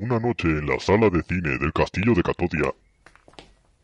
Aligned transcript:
Una 0.00 0.20
noche 0.20 0.46
en 0.46 0.66
la 0.66 0.78
sala 0.78 1.10
de 1.10 1.22
cine 1.24 1.58
del 1.58 1.72
castillo 1.72 2.14
de 2.14 2.22
Catodia. 2.22 2.72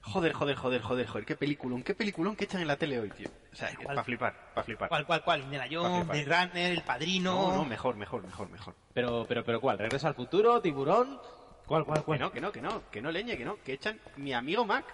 Joder, 0.03 0.33
joder, 0.33 0.54
joder, 0.54 0.80
joder, 0.80 1.06
joder, 1.08 1.25
qué 1.25 1.34
peliculón, 1.34 1.83
qué 1.83 1.92
peliculón 1.94 2.37
que 2.37 2.44
echan 2.44 2.60
en 2.60 2.68
la 2.68 2.76
tele 2.76 3.00
hoy, 3.00 3.10
tío. 3.10 3.29
O 3.52 3.56
sea, 3.56 3.71
para 3.85 4.04
flipar, 4.04 4.53
para 4.54 4.64
flipar. 4.64 4.88
¿Cuál, 4.90 5.06
cuál, 5.06 5.24
cuál? 5.24 5.42
Indiana 5.42 5.66
Jones, 5.69 6.06
Blade 6.06 6.24
Runner, 6.24 6.71
El 6.71 6.82
Padrino... 6.82 7.32
No, 7.32 7.56
no, 7.56 7.64
mejor, 7.64 7.96
mejor, 7.96 8.22
mejor, 8.22 8.48
mejor. 8.48 8.77
Pero, 8.92 9.24
pero, 9.27 9.45
pero, 9.45 9.61
¿cuál? 9.61 9.79
¿Regreso 9.79 10.06
al 10.06 10.14
futuro? 10.14 10.61
¿Tiburón? 10.61 11.19
¿Cuál, 11.67 11.85
cuál, 11.85 12.00
Que 12.00 12.04
cuál? 12.04 12.21
no, 12.21 12.31
que 12.31 12.40
no, 12.40 12.53
que 12.53 12.60
no, 12.60 12.88
que 12.90 13.03
no 13.03 13.10
leñe, 13.10 13.37
que 13.37 13.44
no, 13.44 13.60
que 13.62 13.72
echan 13.72 13.99
mi 14.17 14.33
amigo 14.33 14.65
Mac. 14.65 14.85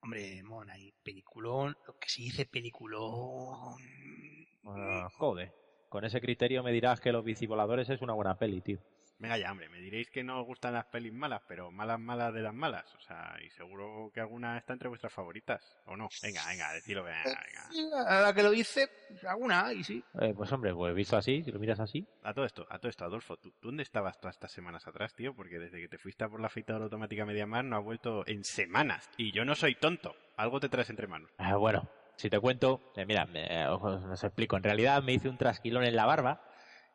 Hombre, 0.00 0.42
Mon, 0.44 0.70
ahí, 0.70 0.94
peliculón, 1.02 1.76
lo 1.86 1.98
que 1.98 2.08
se 2.08 2.22
dice 2.22 2.46
peliculón... 2.46 3.74
Ah, 4.64 5.08
joder. 5.18 5.52
Con 5.90 6.04
ese 6.04 6.20
criterio 6.20 6.62
me 6.62 6.70
dirás 6.70 7.00
que 7.00 7.10
Los 7.10 7.24
Bicivoladores 7.24 7.90
es 7.90 8.00
una 8.00 8.12
buena 8.12 8.38
peli, 8.38 8.60
tío. 8.60 8.78
Venga 9.18 9.36
ya, 9.36 9.50
hombre, 9.50 9.68
me 9.68 9.80
diréis 9.80 10.08
que 10.08 10.22
no 10.22 10.40
os 10.40 10.46
gustan 10.46 10.72
las 10.72 10.86
pelis 10.86 11.12
malas, 11.12 11.42
pero 11.48 11.72
malas, 11.72 11.98
malas 11.98 12.32
de 12.32 12.40
las 12.42 12.54
malas. 12.54 12.94
O 12.94 13.00
sea, 13.00 13.36
y 13.44 13.50
seguro 13.50 14.12
que 14.14 14.20
alguna 14.20 14.56
está 14.56 14.72
entre 14.72 14.88
vuestras 14.88 15.12
favoritas, 15.12 15.60
¿o 15.86 15.96
no? 15.96 16.08
Venga, 16.22 16.46
venga, 16.46 16.72
decilo, 16.72 17.02
venga, 17.02 17.24
venga. 17.24 17.70
Sí, 17.72 17.90
Ahora 17.92 18.32
que 18.32 18.42
lo 18.44 18.50
dice, 18.50 18.88
pues, 19.08 19.24
alguna, 19.24 19.72
y 19.72 19.82
sí. 19.82 20.02
Eh, 20.20 20.32
pues 20.34 20.50
hombre, 20.52 20.72
pues 20.72 20.94
visto 20.94 21.16
así, 21.16 21.42
si 21.42 21.50
lo 21.50 21.58
miras 21.58 21.80
así. 21.80 22.06
A 22.22 22.32
todo 22.32 22.44
esto, 22.44 22.66
a 22.70 22.78
todo 22.78 22.88
esto, 22.88 23.04
Adolfo, 23.04 23.36
¿tú, 23.36 23.50
tú 23.60 23.68
dónde 23.68 23.82
estabas 23.82 24.18
todas 24.20 24.36
estas 24.36 24.52
semanas 24.52 24.86
atrás, 24.86 25.12
tío? 25.14 25.34
Porque 25.34 25.58
desde 25.58 25.80
que 25.80 25.88
te 25.88 25.98
fuiste 25.98 26.22
a 26.22 26.28
por 26.28 26.40
la 26.40 26.46
afeitadora 26.46 26.84
automática 26.84 27.26
media 27.26 27.46
mar 27.46 27.64
no 27.64 27.76
has 27.76 27.84
vuelto 27.84 28.24
en 28.28 28.44
semanas. 28.44 29.10
Y 29.16 29.32
yo 29.32 29.44
no 29.44 29.56
soy 29.56 29.74
tonto. 29.74 30.14
Algo 30.36 30.60
te 30.60 30.68
traes 30.70 30.88
entre 30.88 31.08
manos. 31.08 31.30
Ah, 31.36 31.56
bueno, 31.56 31.90
si 32.20 32.30
te 32.30 32.38
cuento, 32.38 32.80
eh, 32.94 33.06
mira, 33.06 33.26
me- 33.26 33.46
eh, 33.46 33.66
os, 33.68 33.80
os 34.04 34.24
explico. 34.24 34.56
En 34.56 34.62
realidad 34.62 35.02
me 35.02 35.12
hice 35.12 35.28
un 35.28 35.38
trasquilón 35.38 35.84
en 35.84 35.96
la 35.96 36.06
barba 36.06 36.40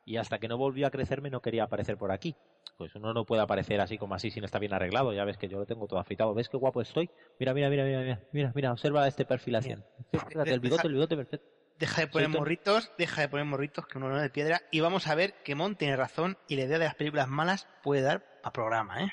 y 0.03 0.17
hasta 0.17 0.37
que 0.39 0.47
no 0.47 0.57
volvió 0.57 0.85
a 0.87 0.91
crecerme 0.91 1.29
no 1.29 1.41
quería 1.41 1.63
aparecer 1.63 1.97
por 1.97 2.11
aquí. 2.11 2.35
Pues 2.77 2.93
uno 2.95 3.13
no 3.13 3.25
puede 3.25 3.41
aparecer 3.41 3.79
así 3.81 3.97
como 3.97 4.15
así 4.15 4.31
si 4.31 4.39
no 4.39 4.45
está 4.45 4.59
bien 4.59 4.73
arreglado. 4.73 5.13
Ya 5.13 5.23
ves 5.25 5.37
que 5.37 5.47
yo 5.47 5.57
lo 5.59 5.65
tengo 5.65 5.87
todo 5.87 5.99
afeitado. 5.99 6.33
¿Ves 6.33 6.49
qué 6.49 6.57
guapo 6.57 6.81
estoy? 6.81 7.09
Mira, 7.39 7.53
mira, 7.53 7.69
mira, 7.69 7.85
mira, 7.85 8.01
mira, 8.01 8.21
mira, 8.31 8.51
mira, 8.53 8.71
observa 8.71 9.07
este 9.07 9.25
perfilación. 9.25 9.83
Fíjate, 10.11 10.53
el 10.53 10.59
bigote, 10.59 10.87
el 10.87 10.93
bigote 10.93 11.15
perfecto. 11.15 11.47
Deja 11.77 12.01
de 12.01 12.07
poner 12.07 12.29
morritos, 12.29 12.91
deja 12.97 13.21
de 13.21 13.29
poner 13.29 13.45
morritos, 13.45 13.85
que 13.87 13.97
uno 13.97 14.09
no 14.09 14.15
es 14.17 14.21
de 14.21 14.29
piedra, 14.29 14.61
y 14.71 14.79
vamos 14.79 15.07
a 15.07 15.15
ver 15.15 15.33
que 15.43 15.55
Mon 15.55 15.75
tiene 15.75 15.95
razón 15.97 16.37
y 16.47 16.55
la 16.55 16.63
idea 16.63 16.79
de 16.79 16.85
las 16.85 16.95
películas 16.95 17.27
malas 17.27 17.67
puede 17.81 18.01
dar 18.01 18.21
a 18.43 18.51
programa, 18.53 19.03
¿eh? 19.03 19.07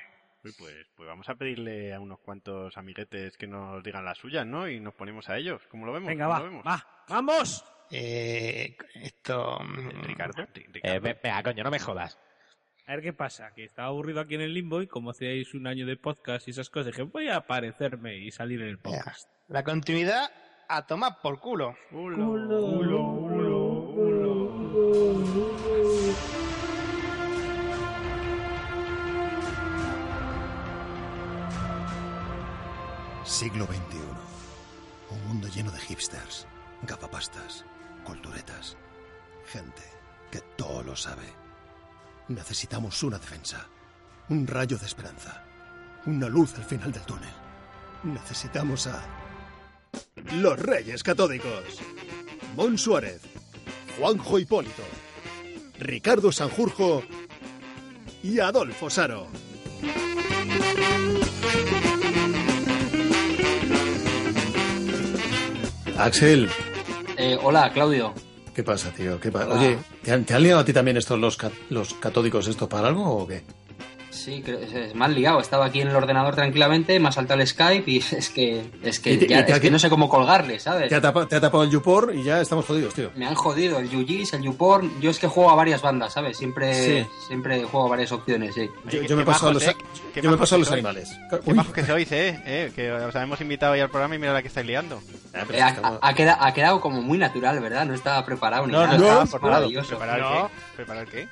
Uy, 0.45 0.53
pues, 0.59 0.75
pues 0.97 1.09
vamos 1.09 1.29
a 1.29 1.37
pedirle 1.37 1.95
a 1.95 2.01
unos 2.01 2.19
cuantos 2.21 2.77
amiguetes 2.77 3.37
que 3.37 3.47
nos 3.47 3.83
digan 3.85 4.05
las 4.05 4.19
suyas, 4.19 4.45
¿no? 4.45 4.69
Y 4.69 4.81
nos 4.81 4.95
ponemos 4.95 5.29
a 5.29 5.37
ellos. 5.39 5.63
¿Cómo 5.71 5.87
lo 5.87 5.93
vemos? 5.93 6.09
Venga, 6.09 6.25
¿Cómo 6.27 6.35
va, 6.35 6.39
lo 6.41 6.45
vemos? 6.47 6.67
va, 6.67 6.87
vamos. 7.09 7.65
Eh, 7.91 8.77
esto... 8.95 9.59
mm, 9.61 10.03
Ricardo, 10.03 10.43
Ri- 10.55 10.81
Eh, 10.83 10.99
venga, 10.99 11.43
coño, 11.45 11.63
no 11.63 11.71
me 11.71 11.79
jodas. 11.79 12.19
A 12.89 12.93
ver 12.97 13.03
qué 13.03 13.13
pasa, 13.13 13.53
que 13.55 13.63
estaba 13.65 13.89
aburrido 13.89 14.21
aquí 14.21 14.35
en 14.35 14.41
el 14.41 14.53
limbo 14.55 14.83
y 14.83 14.89
como 14.89 15.11
hacíais 15.11 15.55
un 15.55 15.69
año 15.69 15.87
de 15.87 15.97
podcast 15.97 16.49
y 16.49 16.51
esas 16.51 16.69
cosas, 16.69 16.87
dije, 16.87 17.03
voy 17.03 17.29
a 17.29 17.37
aparecerme 17.37 18.17
y 18.17 18.33
salir 18.33 18.61
en 18.63 18.69
el 18.69 18.79
podcast. 18.79 19.29
La 19.49 19.63
continuidad 19.63 20.29
a 20.69 20.85
tomar 20.87 21.21
por 21.23 21.39
culo. 21.39 21.77
Siglo 33.33 33.65
XXI. 33.65 33.97
Un 35.09 35.27
mundo 35.27 35.49
lleno 35.49 35.71
de 35.71 35.81
hipsters, 35.81 36.47
gafapastas, 36.83 37.65
culturetas. 38.05 38.77
Gente 39.47 39.83
que 40.31 40.41
todo 40.59 40.83
lo 40.83 40.95
sabe. 40.95 41.25
Necesitamos 42.29 43.03
una 43.03 43.19
defensa. 43.19 43.67
Un 44.29 44.47
rayo 44.47 44.77
de 44.77 44.85
esperanza. 44.85 45.43
Una 46.05 46.29
luz 46.29 46.55
al 46.59 46.65
final 46.65 46.93
del 46.93 47.07
túnel. 47.07 47.33
Necesitamos 48.03 48.87
a... 48.87 49.03
Los 50.35 50.59
Reyes 50.59 51.03
Catódicos. 51.03 51.81
Mon 52.55 52.77
Suárez. 52.77 53.23
Juanjo 53.99 54.39
Hipólito. 54.41 54.85
Ricardo 55.79 56.33
Sanjurjo. 56.33 57.03
Y 58.23 58.41
Adolfo 58.41 58.91
Saro. 58.91 59.27
Axel, 66.03 66.49
Eh, 67.17 67.39
hola, 67.43 67.71
Claudio. 67.73 68.13
¿qué 68.55 68.63
pasa, 68.63 68.91
tío? 68.91 69.21
¿Qué? 69.21 69.29
Hola. 69.29 69.55
Oye, 69.55 69.79
¿te 70.03 70.13
han, 70.13 70.25
te 70.25 70.35
han 70.35 70.43
liado 70.43 70.61
a 70.61 70.65
ti 70.65 70.73
también 70.73 70.97
estos 70.97 71.19
los, 71.19 71.39
los 71.71 71.95
catódicos 71.95 72.49
esto 72.49 72.69
para 72.69 72.89
algo 72.89 73.05
o 73.19 73.27
qué? 73.27 73.43
Sí, 74.13 74.43
creo- 74.45 74.59
es 74.59 74.95
me 74.95 75.05
han 75.07 75.15
liado. 75.15 75.41
Estaba 75.41 75.65
aquí 75.67 75.81
en 75.81 75.89
el 75.89 75.97
ordenador 75.97 76.35
tranquilamente, 76.35 77.01
me 77.01 77.09
ha 77.09 77.13
saltado 77.13 77.41
el 77.41 77.47
Skype 77.49 77.91
y 77.91 77.97
es 78.13 78.29
que, 78.29 78.63
es 78.83 79.01
que, 79.01 79.17
te- 79.17 79.27
ya- 79.27 79.41
y 79.41 79.45
te 79.47 79.53
ha- 79.53 79.57
es 79.57 79.61
que 79.63 79.71
no 79.71 79.79
sé 79.79 79.89
cómo 79.89 80.09
colgarle, 80.09 80.59
¿sabes? 80.61 80.91
Te 80.91 80.95
ha, 80.97 81.01
tapa- 81.01 81.27
te 81.27 81.37
ha 81.37 81.41
tapado 81.41 81.65
el 81.65 81.71
Yupor 81.71 82.13
y 82.15 82.23
ya 82.23 82.41
estamos 82.41 82.67
jodidos, 82.67 82.93
tío. 82.95 83.11
Me 83.17 83.27
han 83.27 83.35
jodido 83.35 83.79
el 83.79 83.87
UGIS, 83.87 84.35
el 84.35 84.43
YouPorn. 84.43 85.01
Yo 85.01 85.11
es 85.11 85.19
que 85.19 85.27
juego 85.27 85.51
a 85.51 85.55
varias 85.55 85.81
bandas, 85.83 86.13
¿sabes? 86.13 86.37
Siempre, 86.37 86.75
Sí. 87.03 87.07
siempre 87.27 87.63
juego 87.65 87.87
a 87.87 87.91
varias 87.91 88.13
opciones, 88.13 88.55
sí. 88.55 88.69
Yo, 89.09 89.17
me 89.17 89.25
paso 89.25 89.47
a 89.49 89.53
majos, 89.53 89.55
los, 89.55 89.67
eh, 89.75 89.77
qué 90.13 90.21
yo 90.23 90.31
me 90.31 90.37
paso 90.37 90.55
a 90.55 90.59
que 90.59 90.65
los 90.65 90.73
animales. 90.73 91.11
Qué 91.45 91.55
majos 91.55 91.73
que 91.73 91.85
sois, 91.87 92.13
¿eh? 92.13 92.43
¿eh? 92.45 92.73
Que 92.77 92.93
os 92.93 93.15
hemos 93.15 93.41
invitado 93.41 93.73
ahí 93.73 93.81
al 93.81 93.89
programa 93.91 94.15
y 94.15 94.19
mira 94.19 94.33
la 94.35 94.43
que 94.43 94.49
estáis 94.49 94.67
liando. 94.67 95.01
ah, 95.35 95.45
Eh, 95.51 95.63
ha, 95.63 95.69
estamos- 95.71 95.99
ha- 96.03 96.09
ha 96.09 96.15
quedado, 96.15 96.43
ha 96.43 96.53
quedado 96.53 96.81
como 96.83 97.01
muy 97.01 97.17
natural, 97.17 97.59
¿verdad? 97.61 97.87
No 97.87 97.95
estaba 97.95 98.25
preparado 98.27 98.67
ni 98.67 98.73
No, 98.73 98.81
no 98.81 98.85
nada. 98.87 98.97
estaba 98.99 99.25
Es 99.25 99.31
preparado. 99.31 99.61
maravilloso. 99.61 99.89
¿Preparar 99.89 100.21
No. 100.21 100.49
qué? 100.49 100.55
¿Preparar 100.77 101.07
qué? 101.09 101.29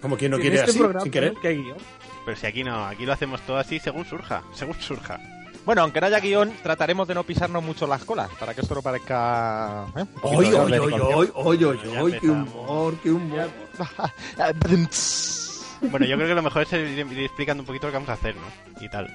Como 0.00 0.16
quien 0.16 0.30
no 0.30 0.38
quiere 0.38 0.56
este 0.56 0.70
así, 0.70 0.78
programa, 0.78 1.02
sin 1.02 1.12
querer. 1.12 1.34
¿qué 1.40 1.48
hay 1.48 1.62
guion? 1.62 1.78
Pero 2.24 2.36
si 2.36 2.46
aquí 2.46 2.64
no, 2.64 2.84
aquí 2.86 3.06
lo 3.06 3.12
hacemos 3.12 3.40
todo 3.42 3.56
así 3.56 3.78
según 3.78 4.04
surja, 4.04 4.42
según 4.54 4.80
surja. 4.80 5.18
Bueno, 5.64 5.82
aunque 5.82 6.00
no 6.00 6.06
haya 6.06 6.20
guion, 6.20 6.52
trataremos 6.62 7.06
de 7.06 7.14
no 7.14 7.22
pisarnos 7.24 7.62
mucho 7.62 7.86
las 7.86 8.04
colas, 8.04 8.30
para 8.38 8.54
que 8.54 8.62
esto 8.62 8.74
no 8.74 8.82
parezca... 8.82 9.86
¿eh? 9.96 10.04
Oy, 10.22 10.46
oy, 10.46 10.72
oy, 10.72 10.92
oy, 10.92 11.30
oy, 11.34 11.64
oy, 11.98 12.12
qué 12.18 12.30
humor, 12.30 12.94
qué 13.02 13.10
humor. 13.10 13.48
Bueno, 15.82 16.04
yo 16.04 16.16
creo 16.16 16.28
que 16.28 16.34
lo 16.34 16.42
mejor 16.42 16.62
es 16.64 16.72
ir, 16.74 17.06
ir 17.10 17.20
explicando 17.20 17.62
un 17.62 17.66
poquito 17.66 17.86
lo 17.86 17.92
que 17.92 17.96
vamos 17.96 18.10
a 18.10 18.12
hacer, 18.12 18.34
¿no? 18.36 18.42
Y 18.84 18.88
tal. 18.90 19.08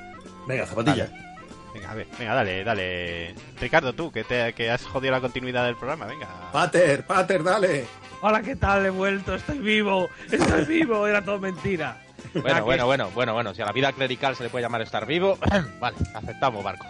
Venga, 0.47 0.65
zapatilla. 0.65 1.34
Venga, 1.75 1.91
a 1.91 1.93
ver, 1.95 2.07
venga, 2.17 2.33
dale, 2.33 2.63
dale. 2.63 3.35
Ricardo, 3.59 3.91
tú, 3.91 4.09
que, 4.09 4.23
te, 4.23 4.53
que 4.53 4.71
has 4.71 4.85
jodido 4.85 5.11
la 5.11 5.19
continuidad 5.19 5.65
del 5.65 5.75
programa, 5.75 6.05
venga. 6.05 6.27
Pater, 6.53 7.05
pater, 7.05 7.43
dale. 7.43 7.85
Hola, 8.21 8.41
¿qué 8.41 8.55
tal? 8.55 8.85
He 8.85 8.89
vuelto, 8.89 9.35
estoy 9.35 9.59
vivo, 9.59 10.09
estoy 10.31 10.63
vivo, 10.63 11.05
era 11.05 11.21
todo 11.21 11.37
mentira. 11.37 12.01
Bueno, 12.33 12.63
bueno, 12.63 12.85
bueno, 12.85 13.11
bueno, 13.13 13.33
bueno, 13.33 13.53
si 13.53 13.61
a 13.61 13.65
la 13.65 13.73
vida 13.73 13.91
clerical 13.91 14.37
se 14.37 14.43
le 14.43 14.49
puede 14.49 14.63
llamar 14.63 14.81
estar 14.83 15.05
vivo, 15.05 15.37
vale, 15.81 15.97
aceptamos, 16.13 16.63
Barco. 16.63 16.85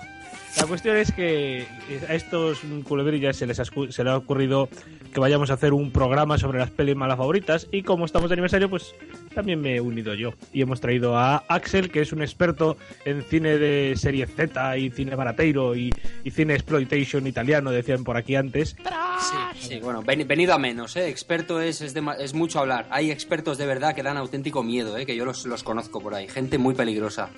La 0.58 0.68
cuestión 0.68 0.96
es 0.96 1.12
que 1.12 1.68
a 2.08 2.14
estos 2.14 2.62
culebrillas 2.88 3.36
se 3.36 3.46
les, 3.46 3.58
se 3.58 4.04
les 4.04 4.14
ha 4.14 4.18
ocurrido 4.18 4.70
que 5.14 5.20
vayamos 5.20 5.50
a 5.52 5.56
hacer 5.56 5.74
un 5.74 5.92
programa 5.92 6.38
sobre 6.38 6.60
las 6.60 6.72
pelis 6.72 6.96
malas 6.96 7.18
favoritas 7.18 7.68
y 7.72 7.84
como 7.84 8.06
estamos 8.06 8.30
de 8.30 8.34
aniversario, 8.34 8.70
pues 8.70 8.96
también 9.34 9.60
me 9.62 9.76
he 9.76 9.82
unido 9.82 10.14
yo. 10.14 10.34
Y 10.54 10.62
hemos 10.62 10.80
traído 10.82 11.18
a 11.18 11.44
Axel, 11.50 11.92
que 11.92 12.02
es 12.02 12.14
un 12.14 12.22
experto 12.22 12.78
en 13.04 13.22
cine 13.24 13.58
de 13.58 13.96
serie 13.98 14.28
Z 14.28 14.78
y 14.78 14.90
cine 14.92 15.16
barateiro 15.16 15.76
y, 15.76 15.94
y 16.24 16.32
cine 16.32 16.54
exploitation 16.54 17.28
italiano, 17.28 17.72
decían 17.72 18.04
por 18.04 18.16
aquí 18.18 18.36
antes. 18.36 18.76
Sí, 19.20 19.68
sí, 19.68 19.80
bueno, 19.82 20.04
ven- 20.04 20.28
venido 20.28 20.54
a 20.54 20.58
menos, 20.60 20.96
¿eh? 20.96 21.10
Experto 21.10 21.60
es, 21.62 21.82
es, 21.82 21.96
dema- 21.96 22.18
es 22.20 22.34
mucho 22.34 22.60
hablar. 22.60 22.88
Hay 22.92 23.12
expertos 23.12 23.58
de 23.58 23.66
verdad 23.66 23.94
que 23.94 24.04
dan 24.04 24.18
auténtico 24.18 24.64
miedo, 24.64 24.98
¿eh? 24.98 25.06
Que 25.06 25.16
yo 25.16 25.26
los, 25.26 25.46
los 25.46 25.64
conozco 25.64 26.02
por 26.02 26.16
ahí. 26.16 26.28
Gente 26.28 26.58
muy 26.58 26.76
peligrosa. 26.76 27.30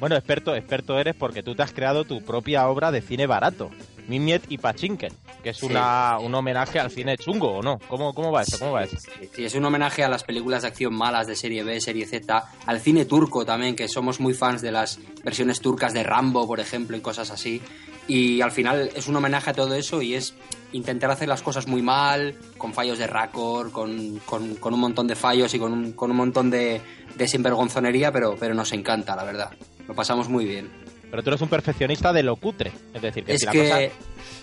Bueno, 0.00 0.16
experto, 0.16 0.56
experto 0.56 0.98
eres 0.98 1.14
porque 1.14 1.42
tú 1.42 1.54
te 1.54 1.62
has 1.62 1.72
creado 1.72 2.04
tu 2.04 2.22
propia 2.22 2.66
obra 2.68 2.90
de 2.90 3.02
cine 3.02 3.26
barato, 3.26 3.70
Mimiet 4.08 4.42
y 4.48 4.56
Pachinken, 4.56 5.12
que 5.42 5.50
es 5.50 5.58
Sí. 5.58 5.66
una, 5.66 6.18
un 6.18 6.34
homenaje 6.34 6.80
al 6.80 6.90
cine 6.90 7.18
chungo, 7.18 7.58
¿o 7.58 7.62
no? 7.62 7.78
¿Cómo, 7.86 8.14
cómo 8.14 8.32
va 8.32 8.42
eso? 8.42 8.58
¿Cómo 8.58 8.72
va 8.72 8.84
eso? 8.84 8.96
Sí, 8.98 9.28
sí, 9.34 9.44
es 9.44 9.54
un 9.54 9.64
homenaje 9.66 10.02
a 10.02 10.08
las 10.08 10.24
películas 10.24 10.62
de 10.62 10.68
acción 10.68 10.94
malas 10.94 11.26
de 11.26 11.36
serie 11.36 11.62
B, 11.64 11.78
serie 11.82 12.06
Z, 12.06 12.44
al 12.66 12.80
cine 12.80 13.04
turco 13.04 13.44
también, 13.44 13.76
que 13.76 13.88
somos 13.88 14.20
muy 14.20 14.32
fans 14.32 14.62
de 14.62 14.72
las 14.72 14.98
versiones 15.22 15.60
turcas 15.60 15.92
de 15.92 16.02
Rambo, 16.02 16.46
por 16.46 16.60
ejemplo, 16.60 16.96
y 16.96 17.00
cosas 17.02 17.30
así. 17.30 17.60
Y 18.08 18.40
al 18.40 18.50
final 18.50 18.90
es 18.96 19.06
un 19.06 19.16
homenaje 19.16 19.50
a 19.50 19.52
todo 19.52 19.74
eso 19.74 20.00
y 20.02 20.14
es 20.14 20.34
intentar 20.72 21.10
hacer 21.10 21.28
las 21.28 21.42
cosas 21.42 21.68
muy 21.68 21.82
mal, 21.82 22.34
con 22.56 22.72
fallos 22.72 22.98
de 22.98 23.06
raccord, 23.06 23.70
con, 23.70 24.18
con- 24.24 24.56
con 24.56 24.72
un 24.74 24.80
montón 24.80 25.06
de 25.06 25.14
fallos 25.14 25.52
y 25.54 25.58
con 25.58 25.72
un, 25.72 25.92
con 25.92 26.10
un 26.10 26.16
montón 26.16 26.50
de, 26.50 26.80
de 27.14 27.28
sinvergonzonería, 27.28 28.10
pero, 28.10 28.34
pero 28.40 28.54
nos 28.54 28.72
encanta, 28.72 29.14
la 29.14 29.24
verdad. 29.24 29.50
Lo 29.90 29.96
pasamos 29.96 30.28
muy 30.28 30.44
bien. 30.44 30.70
Pero 31.10 31.20
tú 31.24 31.30
eres 31.30 31.40
un 31.40 31.48
perfeccionista 31.48 32.12
de 32.12 32.22
lo 32.22 32.36
cutre, 32.36 32.70
es 32.94 33.02
decir, 33.02 33.24
que 33.24 33.34
Es 33.34 33.40
si 33.40 33.46
la 33.46 33.50
que, 33.52 33.68
cosa... 33.68 33.80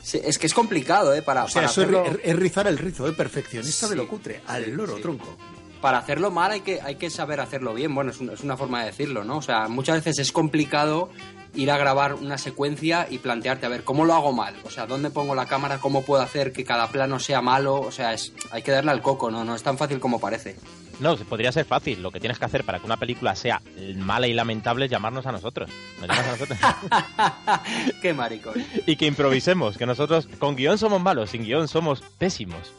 sí, 0.03 0.19
es 0.21 0.37
que 0.37 0.45
es 0.47 0.53
complicado, 0.53 1.13
¿eh? 1.13 1.21
Para, 1.21 1.45
O 1.45 1.47
sea, 1.47 1.61
para 1.61 1.71
eso 1.71 1.81
es, 1.83 1.87
hacerlo... 1.87 2.05
ri- 2.05 2.19
es 2.21 2.35
rizar 2.35 2.67
el 2.67 2.77
rizo, 2.77 3.07
¿eh? 3.07 3.13
Perfeccionista 3.13 3.85
Sí. 3.87 3.91
de 3.91 3.95
lo 3.95 4.09
cutre. 4.09 4.41
Al 4.45 4.69
loro, 4.71 4.97
Sí. 4.97 5.01
tronco. 5.01 5.37
para 5.79 5.99
hacerlo 5.99 6.31
mal 6.31 6.51
hay 6.51 6.61
que, 6.61 6.81
hay 6.81 6.95
que 6.95 7.09
saber 7.09 7.39
hacerlo 7.39 7.73
bien. 7.75 7.95
Bueno, 7.95 8.09
es, 8.11 8.19
un- 8.19 8.31
es 8.31 8.41
una 8.41 8.57
forma 8.57 8.79
de 8.81 8.87
decirlo, 8.87 9.23
¿no? 9.23 9.37
O 9.37 9.41
sea, 9.41 9.69
muchas 9.69 9.95
veces 10.03 10.19
es 10.19 10.31
complicado 10.33 11.09
ir 11.55 11.71
a 11.71 11.77
grabar 11.77 12.15
una 12.15 12.37
secuencia 12.37 13.07
y 13.09 13.19
plantearte, 13.19 13.65
a 13.67 13.69
ver, 13.69 13.83
¿cómo 13.85 14.03
lo 14.03 14.13
hago 14.15 14.33
mal? 14.33 14.55
O 14.65 14.69
sea, 14.71 14.85
¿dónde 14.87 15.11
pongo 15.11 15.35
la 15.35 15.45
cámara? 15.45 15.77
¿Cómo 15.77 16.01
puedo 16.03 16.21
hacer 16.21 16.51
que 16.51 16.65
cada 16.65 16.89
plano 16.89 17.19
sea 17.19 17.41
malo? 17.41 17.75
O 17.79 17.91
sea, 17.91 18.13
es, 18.13 18.33
hay 18.51 18.63
que 18.63 18.71
darle 18.71 18.91
al 18.91 19.01
coco, 19.01 19.31
¿no? 19.31 19.45
No 19.45 19.55
es 19.55 19.63
tan 19.63 19.77
fácil 19.77 19.99
como 20.01 20.19
parece. 20.19 20.57
No, 20.99 21.15
podría 21.17 21.51
ser 21.51 21.65
fácil. 21.65 22.01
Lo 22.01 22.11
que 22.11 22.19
tienes 22.19 22.39
que 22.39 22.45
hacer 22.45 22.63
para 22.63 22.79
que 22.79 22.85
una 22.85 22.97
película 22.97 23.35
sea 23.35 23.61
mala 23.95 24.27
y 24.27 24.33
lamentable 24.33 24.85
es 24.85 24.91
llamarnos 24.91 25.25
a 25.25 25.31
nosotros. 25.31 25.69
Nos 25.99 26.07
llamas 26.07 26.27
a 26.27 26.31
nosotros. 26.31 26.59
Qué 28.01 28.13
maricón. 28.13 28.53
y 28.85 28.95
que 28.95 29.05
improvisemos. 29.05 29.77
Que 29.77 29.85
nosotros 29.85 30.27
con 30.39 30.55
guion 30.55 30.77
somos 30.77 31.01
malos, 31.01 31.29
sin 31.31 31.43
guion 31.43 31.67
somos 31.67 32.01
pésimos. 32.17 32.73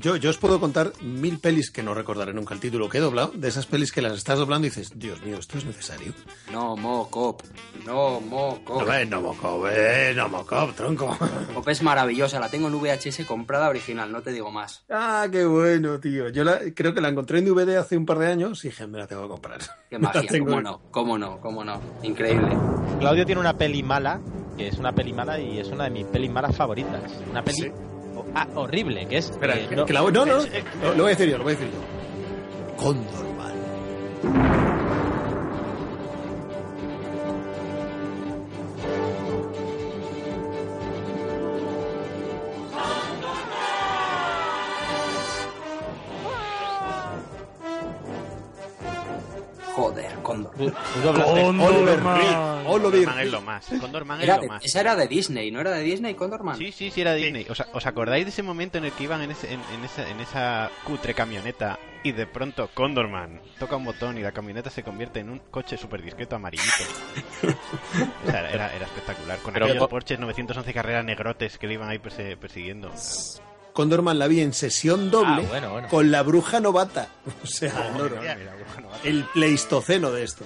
Yo, 0.00 0.16
yo 0.16 0.30
os 0.30 0.38
puedo 0.38 0.58
contar 0.58 0.92
mil 1.02 1.38
pelis 1.38 1.70
que 1.70 1.82
no 1.82 1.94
recordaré 1.94 2.32
nunca 2.34 2.52
el 2.52 2.60
título 2.60 2.88
que 2.88 2.98
he 2.98 3.00
doblado, 3.00 3.32
de 3.34 3.48
esas 3.48 3.66
pelis 3.66 3.92
que 3.92 4.02
las 4.02 4.12
estás 4.14 4.38
doblando 4.38 4.66
y 4.66 4.70
dices, 4.70 4.92
Dios 4.98 5.22
mío, 5.22 5.38
¿esto 5.38 5.56
es 5.58 5.64
necesario? 5.64 6.12
No, 6.52 6.76
mo, 6.76 7.08
cop. 7.10 7.42
No, 7.86 8.20
mo, 8.20 8.58
cop. 8.64 8.82
No, 8.86 8.92
eh, 8.92 9.06
no, 9.06 9.20
moco, 9.20 9.68
eh, 9.68 10.12
no, 10.16 10.28
moco, 10.28 10.68
tronco. 10.76 11.16
Cop 11.54 11.68
es 11.68 11.82
maravillosa, 11.82 12.40
la 12.40 12.48
tengo 12.48 12.68
en 12.68 12.74
VHS 12.80 13.24
comprada 13.26 13.68
original, 13.68 14.10
no 14.10 14.20
te 14.22 14.32
digo 14.32 14.50
más. 14.50 14.84
Ah, 14.90 15.26
qué 15.30 15.44
bueno, 15.44 16.00
tío. 16.00 16.28
Yo 16.30 16.42
la- 16.44 16.60
creo 16.74 16.92
que 16.92 17.00
la 17.00 17.08
encontré 17.10 17.38
en 17.38 17.44
DVD 17.46 17.76
hace 17.76 17.96
un 17.96 18.04
par 18.06 18.18
de 18.18 18.26
años 18.26 18.64
y 18.64 18.68
dije, 18.68 18.86
me 18.86 18.98
la 18.98 19.06
tengo 19.06 19.22
que 19.22 19.28
comprar. 19.28 19.60
Qué 19.90 19.98
magia, 20.00 20.22
tengo 20.28 20.46
cómo 20.46 20.60
no, 20.60 20.80
cómo 20.90 21.18
no, 21.18 21.40
cómo 21.40 21.64
no. 21.64 21.80
Increíble. 22.02 22.56
Claudio 22.98 23.24
tiene 23.26 23.40
una 23.40 23.56
peli 23.56 23.82
mala, 23.82 24.20
que 24.56 24.68
es 24.68 24.76
una 24.78 24.92
peli 24.92 25.12
mala 25.12 25.38
y 25.38 25.58
es 25.60 25.68
una 25.68 25.84
de 25.84 25.90
mis 25.90 26.04
pelis 26.06 26.30
malas 26.32 26.56
favoritas. 26.56 27.00
Una 27.30 27.42
peli 27.44 27.68
ho- 27.68 27.93
ah, 28.34 28.46
horrible, 28.54 29.06
que 29.06 29.18
es... 29.18 29.30
Espera, 29.30 29.56
eh, 29.56 29.66
que- 29.68 29.76
no- 29.76 29.86
que 29.86 29.92
la 29.92 30.00
no, 30.02 30.10
no, 30.10 30.26
no, 30.26 30.36
lo, 30.82 30.94
lo 30.94 31.02
voy 31.02 31.06
a 31.12 31.16
decir 31.16 31.28
yo, 31.28 31.38
lo 31.38 31.44
voy 31.44 31.52
a 31.54 31.56
decir 31.56 31.70
yo. 31.72 32.76
Condorman. 32.76 34.63
Tú- 50.70 51.02
tú 51.02 51.12
Condorman. 51.58 52.18
Reed. 52.18 52.66
Oliver 52.66 52.92
Condorman 53.04 53.18
es 53.20 53.30
lo 53.32 53.40
más. 53.42 53.66
Condorman 53.80 54.20
es 54.20 54.26
lo 54.28 54.38
de- 54.38 54.48
más. 54.48 54.64
esa 54.64 54.80
era 54.80 54.96
de 54.96 55.06
Disney, 55.08 55.50
¿no 55.50 55.60
era 55.60 55.70
de 55.72 55.82
Disney, 55.82 56.14
Condorman? 56.14 56.56
Sí, 56.56 56.72
sí, 56.72 56.90
sí, 56.90 57.00
era 57.00 57.14
Disney. 57.14 57.46
¿Os, 57.48 57.62
¿Os 57.72 57.86
acordáis 57.86 58.24
de 58.24 58.30
ese 58.30 58.42
momento 58.42 58.78
en 58.78 58.84
el 58.86 58.92
que 58.92 59.04
iban 59.04 59.20
en, 59.22 59.30
ese- 59.32 59.52
en, 59.52 59.60
en 59.74 59.84
esa, 59.84 60.08
en 60.08 60.20
esa 60.20 60.70
cutre 60.84 61.14
camioneta 61.14 61.78
y 62.02 62.12
de 62.12 62.26
pronto 62.26 62.68
Condorman 62.74 63.40
toca 63.58 63.76
un 63.76 63.84
botón 63.84 64.18
y 64.18 64.20
la 64.22 64.32
camioneta 64.32 64.68
se 64.70 64.82
convierte 64.82 65.20
en 65.20 65.30
un 65.30 65.38
coche 65.50 65.76
súper 65.76 66.02
discreto 66.02 66.36
amarillito? 66.36 66.84
o 68.26 68.30
sea, 68.30 68.50
era, 68.50 68.74
era 68.74 68.86
espectacular. 68.86 69.38
Con 69.38 69.52
Pero 69.54 69.66
aquellos 69.66 69.82
co- 69.84 69.88
Porsche 69.88 70.16
911 70.18 70.72
carreras 70.74 71.04
negrotes 71.04 71.58
que 71.58 71.66
le 71.66 71.74
iban 71.74 71.88
ahí 71.88 71.98
persiguiendo. 71.98 72.90
Condorman 73.74 74.18
la 74.18 74.26
vi 74.28 74.40
en 74.40 74.54
sesión 74.54 75.10
doble 75.10 75.42
Ah, 75.44 75.48
bueno, 75.48 75.70
bueno. 75.72 75.88
con 75.88 76.10
la 76.10 76.22
bruja 76.22 76.60
novata. 76.60 77.08
O 77.42 77.46
sea, 77.46 77.72
no, 77.98 78.08
no, 78.08 78.20
Mira, 78.20 78.36
bueno, 78.74 78.88
va. 78.88 78.98
el 79.04 79.24
pleistoceno 79.34 80.10
de 80.10 80.22
esto. 80.24 80.44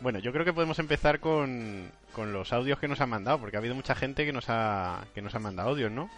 Bueno, 0.00 0.18
yo 0.18 0.32
creo 0.32 0.44
que 0.44 0.52
podemos 0.52 0.78
empezar 0.78 1.20
con, 1.20 1.90
con 2.12 2.32
los 2.32 2.52
audios 2.52 2.78
que 2.78 2.86
nos 2.88 3.00
han 3.00 3.08
mandado, 3.10 3.38
porque 3.38 3.56
ha 3.56 3.60
habido 3.60 3.74
mucha 3.74 3.94
gente 3.94 4.24
que 4.24 4.32
nos 4.32 4.44
ha, 4.48 5.04
que 5.14 5.22
nos 5.22 5.34
ha 5.34 5.38
mandado 5.38 5.70
audios, 5.70 5.90
¿no? 5.90 6.08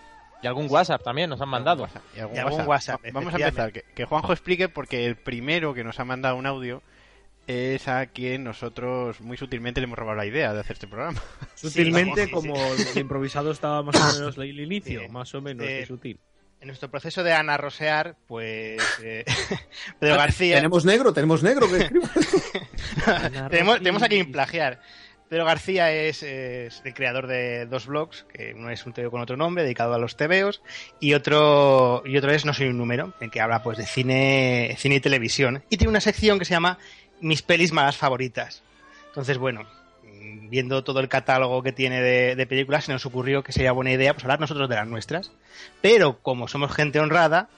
Y 0.42 0.46
algún 0.46 0.66
WhatsApp 0.70 1.02
también 1.02 1.30
nos 1.30 1.40
han 1.40 1.48
mandado. 1.48 1.82
WhatsApp, 1.82 2.02
Y 2.16 2.20
algún, 2.20 2.36
Y 2.36 2.38
algún 2.38 2.52
WhatsApp. 2.66 2.68
WhatsApp, 2.68 3.00
Va- 3.06 3.10
Vamos 3.12 3.34
a 3.34 3.36
empezar. 3.38 3.72
Que, 3.72 3.82
que 3.94 4.04
Juanjo 4.04 4.32
explique 4.32 4.68
porque 4.68 5.06
el 5.06 5.16
primero 5.16 5.74
que 5.74 5.82
nos 5.82 5.98
ha 5.98 6.04
mandado 6.04 6.36
un 6.36 6.46
audio 6.46 6.82
es 7.48 7.88
a 7.88 8.06
quien 8.06 8.44
nosotros 8.44 9.20
muy 9.20 9.36
sutilmente 9.36 9.80
le 9.80 9.86
hemos 9.86 9.98
robado 9.98 10.16
la 10.18 10.26
idea 10.26 10.52
de 10.52 10.60
hacer 10.60 10.74
este 10.74 10.86
programa. 10.86 11.20
Sutilmente, 11.54 12.22
Sí, 12.22 12.26
sí, 12.26 12.32
como 12.32 12.54
el 12.74 12.98
improvisado 12.98 13.50
estaba 13.50 13.82
más 13.82 13.96
o 13.96 14.12
menos 14.20 14.36
el 14.38 14.60
inicio, 14.60 15.00
Sí. 15.00 15.08
más 15.08 15.34
o 15.34 15.40
menos, 15.40 15.66
Eh, 15.66 15.84
sutil. 15.86 16.20
En 16.60 16.66
nuestro 16.66 16.90
proceso 16.90 17.22
de 17.22 17.32
anarrosear, 17.32 18.16
pues 18.26 18.82
eh, 19.02 19.24
Pedro 20.00 20.16
García... 20.16 20.56
Tenemos 20.56 20.84
negro, 20.84 21.12
tenemos 21.12 21.42
negro 21.42 21.68
que 21.70 21.88
tenemos, 23.50 23.78
tenemos 23.78 24.02
a 24.02 24.08
quien 24.08 24.30
plagiar. 24.32 24.80
Pedro 25.28 25.44
García 25.44 25.92
es, 25.92 26.22
es 26.22 26.80
el 26.84 26.94
creador 26.94 27.26
de 27.26 27.66
dos 27.66 27.86
blogs, 27.86 28.24
que 28.32 28.54
uno 28.54 28.70
es 28.70 28.86
un 28.86 28.94
TVO 28.94 29.10
con 29.10 29.20
otro 29.20 29.36
nombre, 29.36 29.62
dedicado 29.62 29.92
a 29.94 29.98
los 29.98 30.16
TVOs, 30.16 30.62
y 31.00 31.12
otro, 31.14 32.02
y 32.06 32.16
otro 32.16 32.32
es 32.32 32.46
No 32.46 32.54
soy 32.54 32.68
un 32.68 32.78
número, 32.78 33.12
en 33.20 33.28
que 33.30 33.40
habla 33.40 33.62
pues 33.62 33.76
de 33.78 33.84
cine, 33.86 34.74
cine 34.78 34.96
y 34.96 35.00
televisión. 35.00 35.62
Y 35.68 35.76
tiene 35.76 35.90
una 35.90 36.00
sección 36.00 36.38
que 36.38 36.46
se 36.46 36.52
llama 36.54 36.78
Mis 37.20 37.42
pelis 37.42 37.72
malas 37.72 37.96
favoritas. 37.96 38.62
Entonces, 39.08 39.38
bueno, 39.38 39.66
viendo 40.48 40.84
todo 40.84 41.00
el 41.00 41.08
catálogo 41.08 41.62
que 41.62 41.72
tiene 41.72 42.00
de, 42.00 42.36
de 42.36 42.46
películas, 42.46 42.84
se 42.84 42.92
nos 42.92 43.06
ocurrió 43.06 43.42
que 43.42 43.52
sería 43.52 43.72
buena 43.72 43.92
idea 43.92 44.12
pues, 44.14 44.24
hablar 44.24 44.40
nosotros 44.40 44.68
de 44.68 44.76
las 44.76 44.86
nuestras. 44.86 45.32
Pero 45.80 46.20
como 46.22 46.48
somos 46.48 46.72
gente 46.72 47.00
honrada, 47.00 47.48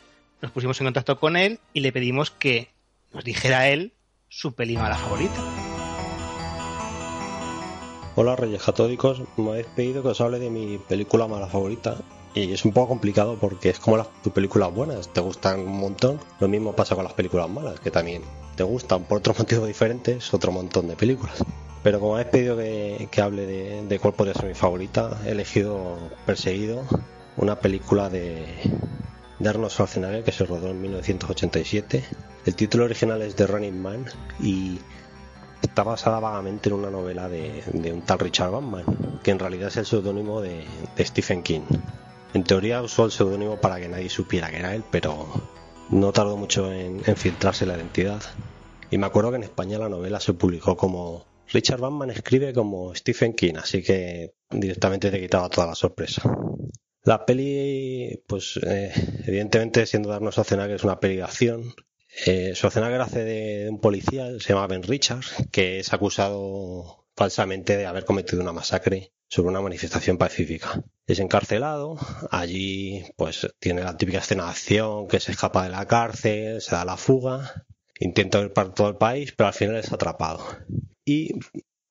nos 0.40 0.50
pusimos 0.50 0.80
en 0.80 0.86
contacto 0.86 1.18
con 1.18 1.36
él 1.36 1.60
y 1.72 1.80
le 1.80 1.92
pedimos 1.92 2.30
que 2.30 2.70
nos 3.12 3.24
dijera 3.24 3.68
él 3.68 3.92
su 4.28 4.54
peli 4.54 4.76
mala 4.76 4.96
favorita. 4.96 5.40
Hola 8.16 8.36
Reyes 8.36 8.62
Catódicos, 8.62 9.22
me 9.36 9.50
habéis 9.50 9.66
pedido 9.66 10.02
que 10.02 10.08
os 10.08 10.20
hable 10.20 10.38
de 10.38 10.50
mi 10.50 10.78
película 10.78 11.26
mala 11.26 11.46
favorita 11.46 11.96
y 12.34 12.52
es 12.52 12.64
un 12.64 12.72
poco 12.72 12.88
complicado 12.88 13.36
porque 13.40 13.70
es 13.70 13.78
como 13.78 13.96
las 13.96 14.06
películas 14.32 14.72
buenas, 14.72 15.08
te 15.08 15.20
gustan 15.20 15.60
un 15.60 15.78
montón, 15.78 16.20
lo 16.38 16.48
mismo 16.48 16.74
pasa 16.74 16.94
con 16.94 17.04
las 17.04 17.14
películas 17.14 17.48
malas, 17.48 17.80
que 17.80 17.90
también 17.90 18.22
te 18.56 18.62
gustan 18.62 19.04
por 19.04 19.18
otros 19.18 19.38
motivos 19.40 19.66
diferentes, 19.66 20.32
otro 20.32 20.52
montón 20.52 20.88
de 20.88 20.96
películas. 20.96 21.44
Pero 21.82 21.98
como 21.98 22.14
habéis 22.16 22.28
pedido 22.28 22.56
que, 22.58 23.08
hable 23.22 23.46
de, 23.46 23.86
de 23.86 23.98
cuál 23.98 24.12
podría 24.12 24.34
ser 24.34 24.46
mi 24.46 24.54
favorita, 24.54 25.18
he 25.24 25.30
elegido 25.30 25.96
Perseguido, 26.26 26.82
una 27.38 27.58
película 27.58 28.10
de, 28.10 28.44
de 29.38 29.48
Arnold 29.48 29.72
Schwarzenegger 29.72 30.22
que 30.22 30.32
se 30.32 30.44
rodó 30.44 30.68
en 30.68 30.80
1987. 30.80 32.04
El 32.44 32.54
título 32.54 32.84
original 32.84 33.22
es 33.22 33.34
The 33.34 33.46
Running 33.46 33.80
Man 33.80 34.04
y 34.38 34.78
está 35.62 35.82
basada 35.82 36.20
vagamente 36.20 36.68
en 36.68 36.74
una 36.74 36.90
novela 36.90 37.28
de, 37.28 37.62
un 37.92 38.02
tal 38.02 38.18
Richard 38.18 38.50
Bachman, 38.50 38.84
que 39.22 39.30
en 39.30 39.38
realidad 39.38 39.68
es 39.68 39.78
el 39.78 39.86
seudónimo 39.86 40.42
de 40.42 40.66
Stephen 40.98 41.42
King. 41.42 41.62
En 42.32 42.44
teoría 42.44 42.80
usó 42.82 43.06
el 43.06 43.10
seudónimo 43.10 43.60
para 43.60 43.80
que 43.80 43.88
nadie 43.88 44.08
supiera 44.08 44.50
que 44.50 44.58
era 44.58 44.74
él, 44.74 44.84
pero 44.90 45.26
no 45.90 46.12
tardó 46.12 46.36
mucho 46.36 46.72
en, 46.72 47.02
filtrarse 47.16 47.66
la 47.66 47.76
identidad. 47.76 48.22
Y 48.90 48.98
me 48.98 49.06
acuerdo 49.06 49.30
que 49.30 49.36
en 49.36 49.42
España 49.42 49.78
la 49.78 49.88
novela 49.88 50.20
se 50.20 50.34
publicó 50.34 50.76
como 50.76 51.26
Richard 51.48 51.80
Bachman 51.80 52.10
escribe 52.10 52.52
como 52.52 52.94
Stephen 52.94 53.32
King, 53.34 53.54
así 53.56 53.82
que 53.82 54.34
directamente 54.50 55.10
te 55.10 55.20
quitaba 55.20 55.48
toda 55.48 55.66
la 55.66 55.74
sorpresa. 55.74 56.22
La 57.02 57.26
peli, 57.26 58.22
pues 58.28 58.60
eh, 58.64 58.92
evidentemente 59.26 59.86
siendo 59.86 60.10
darnos 60.10 60.36
que 60.36 60.74
es 60.74 60.84
una 60.84 61.00
peli 61.00 61.16
de 61.16 61.22
acción, 61.22 61.74
eh, 62.26 62.52
Schwarzenegger 62.54 63.00
hace 63.00 63.24
de, 63.24 63.64
de 63.64 63.70
un 63.70 63.80
policía, 63.80 64.28
se 64.38 64.52
llama 64.52 64.68
Ben 64.68 64.82
Richards, 64.82 65.34
que 65.50 65.80
es 65.80 65.92
acusado 65.92 67.06
falsamente 67.16 67.76
de 67.76 67.86
haber 67.86 68.04
cometido 68.04 68.42
una 68.42 68.52
masacre 68.52 69.12
sobre 69.30 69.48
una 69.48 69.62
manifestación 69.62 70.18
pacífica. 70.18 70.82
Es 71.06 71.20
encarcelado, 71.20 71.96
allí 72.30 73.04
pues 73.16 73.46
tiene 73.58 73.82
la 73.82 73.96
típica 73.96 74.18
escena 74.18 74.44
de 74.44 74.50
acción, 74.50 75.08
que 75.08 75.20
se 75.20 75.32
escapa 75.32 75.64
de 75.64 75.70
la 75.70 75.86
cárcel, 75.86 76.60
se 76.60 76.74
da 76.74 76.84
la 76.84 76.96
fuga, 76.96 77.64
intenta 77.98 78.40
ir 78.40 78.52
para 78.52 78.74
todo 78.74 78.88
el 78.88 78.96
país, 78.96 79.32
pero 79.36 79.48
al 79.48 79.54
final 79.54 79.76
es 79.76 79.92
atrapado. 79.92 80.44
Y 81.04 81.38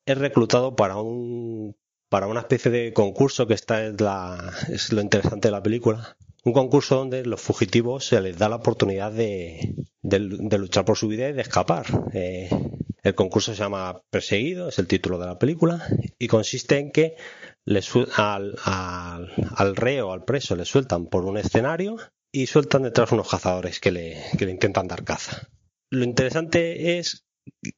es 0.05 0.17
reclutado 0.17 0.75
para 0.75 0.97
un 0.97 1.75
para 2.09 2.27
una 2.27 2.39
especie 2.41 2.71
de 2.71 2.93
concurso 2.93 3.47
que 3.47 3.53
esta 3.53 3.85
es 3.85 3.99
la 4.01 4.51
es 4.69 4.91
lo 4.91 5.01
interesante 5.01 5.47
de 5.47 5.51
la 5.51 5.63
película 5.63 6.17
un 6.43 6.53
concurso 6.53 6.95
donde 6.95 7.25
los 7.25 7.41
fugitivos 7.41 8.05
se 8.05 8.21
les 8.21 8.37
da 8.37 8.49
la 8.49 8.57
oportunidad 8.57 9.11
de, 9.11 9.75
de, 10.01 10.19
de 10.19 10.57
luchar 10.57 10.85
por 10.85 10.97
su 10.97 11.07
vida 11.07 11.29
y 11.29 11.33
de 11.33 11.41
escapar. 11.41 11.85
Eh, 12.13 12.49
el 13.03 13.15
concurso 13.15 13.53
se 13.53 13.59
llama 13.59 14.01
Perseguido, 14.09 14.69
es 14.69 14.79
el 14.79 14.87
título 14.87 15.17
de 15.17 15.27
la 15.27 15.39
película, 15.39 15.87
y 16.17 16.27
consiste 16.27 16.77
en 16.77 16.91
que 16.91 17.15
le 17.65 17.81
al, 18.17 18.55
al, 18.63 19.31
al 19.55 19.75
reo, 19.75 20.11
al 20.11 20.25
preso, 20.25 20.55
le 20.55 20.65
sueltan 20.65 21.07
por 21.07 21.25
un 21.25 21.37
escenario 21.37 21.97
y 22.31 22.47
sueltan 22.47 22.83
detrás 22.83 23.11
unos 23.11 23.29
cazadores 23.29 23.79
que 23.79 23.91
le, 23.91 24.23
que 24.37 24.45
le 24.45 24.51
intentan 24.51 24.87
dar 24.87 25.03
caza. 25.03 25.49
Lo 25.91 26.03
interesante 26.03 26.99
es 26.99 27.25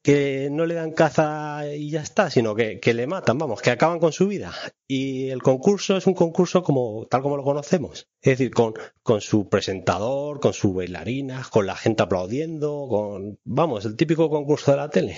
que 0.03 0.49
no 0.51 0.65
le 0.65 0.75
dan 0.75 0.91
caza 0.91 1.73
y 1.73 1.89
ya 1.89 2.01
está, 2.01 2.29
sino 2.29 2.55
que, 2.55 2.79
que 2.79 2.93
le 2.93 3.07
matan, 3.07 3.37
vamos, 3.37 3.61
que 3.61 3.71
acaban 3.71 3.99
con 3.99 4.11
su 4.11 4.27
vida. 4.27 4.53
Y 4.87 5.29
el 5.29 5.41
concurso 5.41 5.97
es 5.97 6.07
un 6.07 6.13
concurso 6.13 6.63
como 6.63 7.07
tal 7.09 7.21
como 7.21 7.37
lo 7.37 7.43
conocemos. 7.43 8.07
Es 8.21 8.37
decir, 8.37 8.51
con, 8.51 8.73
con 9.03 9.21
su 9.21 9.49
presentador, 9.49 10.39
con 10.39 10.53
sus 10.53 10.73
bailarinas, 10.73 11.47
con 11.47 11.65
la 11.65 11.75
gente 11.75 12.03
aplaudiendo, 12.03 12.87
con, 12.89 13.39
vamos, 13.43 13.85
el 13.85 13.95
típico 13.95 14.29
concurso 14.29 14.71
de 14.71 14.77
la 14.77 14.89
tele. 14.89 15.15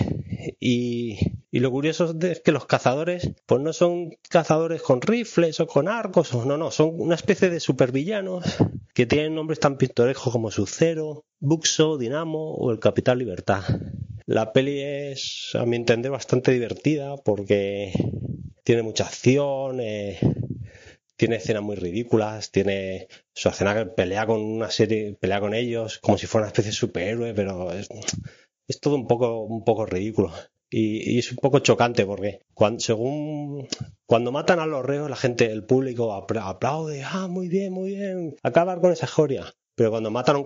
Y, 0.60 1.18
y 1.50 1.60
lo 1.60 1.70
curioso 1.70 2.14
es 2.20 2.40
que 2.40 2.52
los 2.52 2.66
cazadores, 2.66 3.32
pues 3.46 3.60
no 3.60 3.72
son 3.72 4.10
cazadores 4.28 4.82
con 4.82 5.00
rifles 5.00 5.60
o 5.60 5.66
con 5.66 5.88
arcos, 5.88 6.32
o 6.34 6.44
no, 6.44 6.56
no, 6.56 6.70
son 6.70 6.92
una 6.98 7.14
especie 7.14 7.50
de 7.50 7.60
supervillanos 7.60 8.44
que 8.94 9.06
tienen 9.06 9.34
nombres 9.34 9.60
tan 9.60 9.76
pintorescos 9.76 10.32
como 10.32 10.50
Sub-Zero, 10.50 11.24
Buxo, 11.40 11.98
Dinamo 11.98 12.54
o 12.54 12.70
el 12.70 12.78
Capitán 12.78 13.18
Libertad. 13.18 13.64
La 14.26 14.52
peli 14.52 14.80
es, 14.82 15.50
a 15.54 15.64
mi 15.66 15.76
entender, 15.76 16.10
bastante 16.10 16.52
divertida 16.52 17.16
porque 17.16 17.92
tiene 18.62 18.82
mucha 18.82 19.04
acción, 19.04 19.80
eh, 19.80 20.18
tiene 21.16 21.36
escenas 21.36 21.62
muy 21.62 21.76
ridículas, 21.76 22.50
tiene 22.50 23.08
su 23.32 23.48
escena 23.48 23.74
que 23.74 23.86
pelea 23.86 24.26
con 24.26 24.40
una 24.40 24.70
serie, 24.70 25.16
pelea 25.20 25.40
con 25.40 25.54
ellos 25.54 25.98
como 25.98 26.18
si 26.18 26.26
fuera 26.26 26.44
una 26.44 26.48
especie 26.48 26.70
de 26.70 26.76
superhéroe, 26.76 27.34
pero 27.34 27.72
es, 27.72 27.88
todo 28.80 28.96
un 28.96 29.06
poco, 29.06 29.42
un 29.42 29.64
poco 29.64 29.86
ridículo. 29.86 30.32
Y, 30.70 31.18
es 31.18 31.30
un 31.30 31.38
poco 31.38 31.60
chocante 31.60 32.04
porque 32.06 32.40
cuando, 32.54 32.80
según 32.80 33.68
cuando 34.06 34.32
matan 34.32 34.58
a 34.58 34.66
los 34.66 34.84
reos, 34.84 35.08
la 35.08 35.16
gente, 35.16 35.52
el 35.52 35.64
público 35.64 36.12
apla- 36.14 36.48
aplaude, 36.48 37.02
ah, 37.04 37.28
muy 37.28 37.48
bien, 37.48 37.72
muy 37.72 37.94
bien, 37.94 38.36
acabar 38.42 38.80
con 38.80 38.92
esa 38.92 39.06
escoria. 39.06 39.54
Pero 39.76 39.90
cuando 39.90 40.10
matan 40.10 40.36
a 40.36 40.40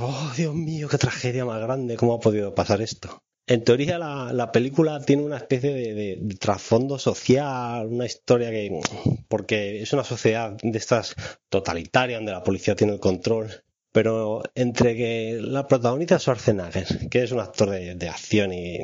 oh, 0.00 0.32
Dios 0.36 0.54
mío, 0.54 0.88
qué 0.88 0.98
tragedia 0.98 1.44
más 1.44 1.60
grande, 1.60 1.96
¿cómo 1.96 2.14
ha 2.14 2.20
podido 2.20 2.54
pasar 2.54 2.82
esto? 2.82 3.22
En 3.48 3.62
teoría, 3.62 3.98
la, 3.98 4.32
la 4.32 4.50
película 4.50 5.00
tiene 5.00 5.22
una 5.22 5.36
especie 5.36 5.72
de, 5.72 6.36
trasfondo 6.40 6.98
social, 6.98 7.86
una 7.86 8.04
historia 8.04 8.50
que. 8.50 8.80
porque 9.28 9.82
es 9.82 9.92
una 9.92 10.02
sociedad 10.02 10.56
de 10.60 10.76
estas 10.76 11.14
totalitarias 11.48 12.18
donde 12.18 12.32
la 12.32 12.42
policía 12.42 12.74
tiene 12.74 12.94
el 12.94 13.00
control. 13.00 13.62
Pero 13.92 14.42
entre 14.54 14.94
que 14.94 15.38
la 15.40 15.66
protagonista 15.68 16.16
es 16.16 16.22
Schwarzenegger, 16.22 17.08
que 17.08 17.22
es 17.22 17.32
un 17.32 17.40
actor 17.40 17.70
de, 17.70 18.08
acción 18.08 18.52
y 18.52 18.80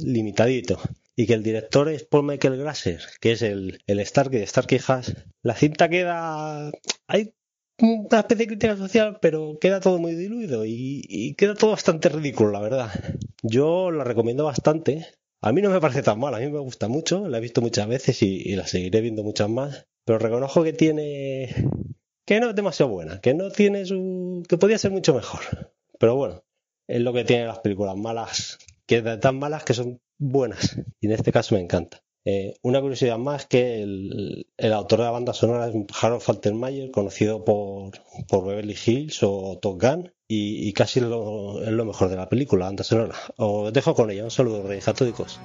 limitadito, 0.00 0.80
y 1.14 1.26
que 1.26 1.34
el 1.34 1.44
director 1.44 1.88
es 1.88 2.02
Paul 2.04 2.24
Michael 2.24 2.56
Grasser, 2.56 3.00
que 3.20 3.32
es 3.32 3.42
el, 3.42 3.80
el 3.86 4.04
Starkey 4.04 4.40
de 4.40 4.46
Starkey 4.46 4.80
Haas, 4.88 5.14
la 5.42 5.54
cinta 5.54 5.88
queda. 5.88 6.72
Una 7.78 8.20
especie 8.20 8.44
de 8.44 8.46
crítica 8.46 8.76
social, 8.76 9.18
pero 9.20 9.58
queda 9.60 9.80
todo 9.80 9.98
muy 9.98 10.14
diluido 10.14 10.64
y, 10.64 11.34
queda 11.36 11.54
todo 11.54 11.72
bastante 11.72 12.08
ridículo, 12.08 12.50
la 12.50 12.60
verdad. 12.60 12.90
Yo 13.42 13.90
la 13.90 14.04
recomiendo 14.04 14.44
bastante. 14.44 15.06
A 15.42 15.52
mí 15.52 15.60
no 15.62 15.70
me 15.70 15.80
parece 15.80 16.02
tan 16.02 16.18
mal, 16.18 16.34
a 16.34 16.38
mí 16.38 16.48
me 16.48 16.58
gusta 16.58 16.88
mucho, 16.88 17.28
la 17.28 17.38
he 17.38 17.40
visto 17.40 17.60
muchas 17.60 17.86
veces 17.88 18.22
y, 18.22 18.54
la 18.56 18.66
seguiré 18.66 19.00
viendo 19.00 19.22
muchas 19.22 19.48
más. 19.48 19.86
Pero 20.04 20.18
reconozco 20.18 20.62
que 20.62 20.72
tiene. 20.72 21.54
que 22.24 22.40
no 22.40 22.50
es 22.50 22.56
demasiado 22.56 22.92
buena, 22.92 23.20
que 23.20 23.34
no 23.34 23.50
tiene 23.50 23.84
su. 23.84 24.42
que 24.48 24.56
podría 24.56 24.78
ser 24.78 24.92
mucho 24.92 25.14
mejor. 25.14 25.72
Pero 25.98 26.14
bueno, 26.14 26.44
es 26.88 27.00
lo 27.00 27.12
que 27.12 27.24
tienen 27.24 27.48
las 27.48 27.58
películas 27.58 27.96
malas, 27.96 28.58
que 28.86 29.02
tan 29.02 29.38
malas 29.38 29.64
que 29.64 29.74
son 29.74 30.00
buenas. 30.18 30.78
Y 31.00 31.06
en 31.06 31.12
este 31.12 31.32
caso 31.32 31.54
me 31.54 31.60
encanta. 31.60 32.02
Eh, 32.28 32.56
una 32.62 32.80
curiosidad 32.80 33.18
más 33.18 33.46
que 33.46 33.80
el, 33.82 34.48
el 34.56 34.72
autor 34.72 34.98
de 34.98 35.04
la 35.04 35.12
banda 35.12 35.32
sonora 35.32 35.68
es 35.68 35.74
Harold 36.02 36.20
Faltermeyer, 36.20 36.90
conocido 36.90 37.44
por, 37.44 37.92
por 38.26 38.44
Beverly 38.44 38.74
Hills 38.84 39.22
o 39.22 39.60
Top 39.62 39.80
Gun, 39.80 40.12
y, 40.26 40.68
y 40.68 40.72
casi 40.72 40.98
lo, 40.98 41.62
es 41.62 41.70
lo 41.70 41.84
mejor 41.84 42.08
de 42.08 42.16
la 42.16 42.28
película, 42.28 42.64
la 42.64 42.66
banda 42.70 42.82
sonora. 42.82 43.14
Os 43.36 43.72
dejo 43.72 43.94
con 43.94 44.10
ella, 44.10 44.24
un 44.24 44.32
saludo, 44.32 44.64
Reyes 44.64 44.84
Catódicos. 44.84 45.38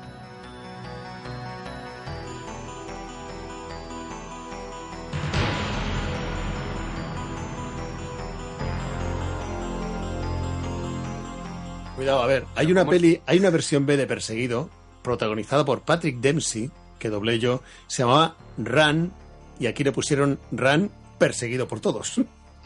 Cuidado, 11.95 12.23
a 12.23 12.25
ver, 12.25 12.45
hay 12.55 12.71
una 12.71 12.89
peli, 12.89 13.21
hay 13.27 13.37
una 13.37 13.51
versión 13.51 13.85
B 13.85 13.97
de 13.97 14.07
Perseguido, 14.07 14.71
protagonizada 15.01 15.65
por 15.65 15.81
Patrick 15.81 16.17
Dempsey, 16.19 16.69
que 16.99 17.09
doblé 17.09 17.39
yo, 17.39 17.61
se 17.87 18.03
llamaba 18.03 18.35
Run, 18.57 19.11
y 19.59 19.67
aquí 19.67 19.83
le 19.83 19.91
pusieron 19.91 20.39
Run 20.51 20.91
perseguido 21.17 21.67
por 21.67 21.79
todos. 21.79 22.19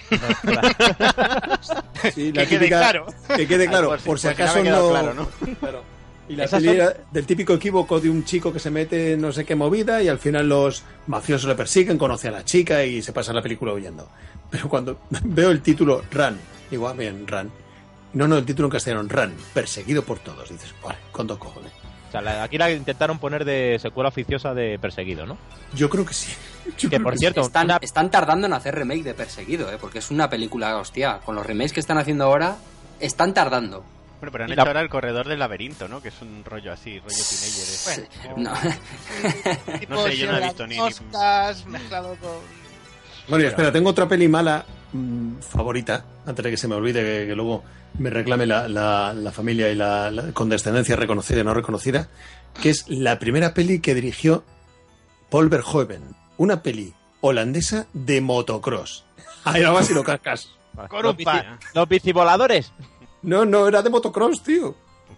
Sí, 2.13 2.31
la 2.31 2.43
Que 2.43 2.49
quede 2.49 2.67
claro. 2.67 3.05
Que 3.35 3.47
quede 3.47 3.67
claro, 3.67 3.87
Por 3.89 3.99
si- 3.99 4.05
por 4.05 4.19
si 4.19 4.27
por 4.27 4.35
si 4.35 4.43
no 4.43 4.43
acaso 4.45 4.63
no. 4.63 4.89
claro, 4.91 5.13
¿no? 5.13 5.27
Claro. 5.59 5.83
Y 6.27 6.35
la 6.35 6.47
peli 6.47 6.65
son- 6.65 6.75
era 6.75 6.93
del 7.11 7.25
típico 7.25 7.53
equívoco 7.53 7.99
de 7.99 8.09
un 8.09 8.23
chico 8.25 8.51
que 8.51 8.59
se 8.59 8.71
mete 8.71 9.13
en 9.13 9.21
no 9.21 9.31
sé 9.31 9.45
qué 9.45 9.55
movida 9.55 10.01
y 10.01 10.07
al 10.07 10.19
final 10.19 10.49
los 10.49 10.83
mafiosos 11.07 11.47
le 11.47 11.55
persiguen, 11.55 11.97
conoce 11.97 12.27
a 12.27 12.31
la 12.31 12.43
chica 12.45 12.83
y 12.83 13.01
se 13.01 13.13
pasa 13.13 13.33
la 13.33 13.41
película 13.41 13.73
huyendo. 13.73 14.07
Pero 14.49 14.67
cuando 14.69 14.99
veo 15.23 15.51
el 15.51 15.61
título 15.61 16.03
Run, 16.11 16.37
digo, 16.69 16.87
ah, 16.87 16.93
bien, 16.93 17.27
Run. 17.27 17.51
No, 18.13 18.27
no, 18.27 18.37
el 18.37 18.45
título 18.45 18.67
en 18.67 18.71
castellano, 18.71 19.07
Run, 19.07 19.33
perseguido 19.53 20.03
por 20.03 20.19
todos. 20.19 20.49
Dices, 20.49 20.73
vale, 20.83 20.97
con 21.11 21.27
dos 21.27 21.37
cojones. 21.37 21.71
O 22.17 22.21
sea, 22.21 22.33
la- 22.33 22.43
aquí 22.43 22.57
la 22.57 22.71
intentaron 22.71 23.19
poner 23.19 23.45
de 23.45 23.77
secuela 23.81 24.09
oficiosa 24.09 24.53
de 24.53 24.77
Perseguido, 24.79 25.25
¿no? 25.25 25.37
Yo 25.73 25.89
creo 25.89 26.05
que 26.05 26.13
sí. 26.13 26.33
Yo 26.77 26.89
Que 26.89 26.99
por 26.99 27.17
cierto, 27.17 27.41
Están, 27.41 27.65
una- 27.65 27.77
están 27.81 28.09
tardando 28.11 28.47
en 28.47 28.53
hacer 28.53 28.75
remake 28.75 29.03
de 29.03 29.13
Perseguido, 29.13 29.71
¿eh? 29.71 29.77
porque 29.79 29.99
es 29.99 30.11
una 30.11 30.29
película, 30.29 30.77
hostia, 30.77 31.19
con 31.25 31.35
los 31.35 31.45
remakes 31.45 31.73
que 31.73 31.79
están 31.79 31.97
haciendo 31.97 32.25
ahora, 32.25 32.57
están 32.99 33.33
tardando. 33.33 33.83
Bueno, 34.21 34.31
pero 34.31 34.43
han 34.45 34.49
Y 34.49 34.53
hecho 34.53 34.61
la- 34.63 34.67
ahora 34.69 34.81
el 34.81 34.89
corredor 34.89 35.27
del 35.27 35.39
laberinto, 35.39 35.87
¿no? 35.87 36.01
Que 36.01 36.07
es 36.07 36.21
un 36.21 36.43
rollo 36.45 36.71
así, 36.71 36.99
rollo 36.99 37.15
teenager. 37.29 38.03
¿eh? 38.05 38.33
No. 38.37 38.53
No 39.89 40.03
sé, 40.07 40.17
yo 40.17 40.31
no 40.31 40.37
he 40.37 40.43
visto 40.43 40.67
ni- 40.67 40.77
Moscas 40.77 41.65
mezclado 41.65 42.15
con... 42.21 42.29
Bueno, 43.27 43.43
y 43.43 43.47
espera, 43.47 43.71
tengo 43.71 43.89
otra 43.89 44.07
peli 44.07 44.27
mala 44.27 44.63
mm, 44.95 45.39
favorita, 45.41 46.05
antes 46.25 46.43
de 46.43 46.51
que 46.51 46.57
se 46.57 46.67
me 46.67 46.75
olvide 46.75 47.01
que, 47.01 47.27
que 47.27 47.35
luego 47.35 47.63
me 47.99 48.09
reclame 48.09 48.45
la, 48.45 48.67
la- 48.67 49.13
la 49.13 49.31
familia 49.31 49.69
y 49.71 49.75
la, 49.75 50.11
la 50.11 50.31
condescendencia 50.33 50.95
reconocida 50.95 51.39
y 51.41 51.43
no 51.43 51.53
reconocida, 51.53 52.09
que 52.61 52.69
es 52.69 52.85
la 52.89 53.19
primera 53.19 53.53
peli 53.53 53.79
que 53.79 53.93
dirigió 53.95 54.43
Paul 55.29 55.49
Verhoeven, 55.49 56.01
una 56.37 56.61
peli 56.63 56.93
holandesa 57.21 57.87
de 57.93 58.21
motocross. 58.21 59.05
Ahí 59.43 59.63
más 59.63 59.87
si 59.87 59.93
lo 59.93 60.03
cascas. 60.03 60.49
Los, 60.75 61.15
bici- 61.17 61.25
los 61.73 61.87
bicivoladores. 61.89 62.71
No, 63.21 63.45
no, 63.45 63.67
era 63.67 63.81
de 63.81 63.89
motocross, 63.89 64.43
tío. 64.43 64.75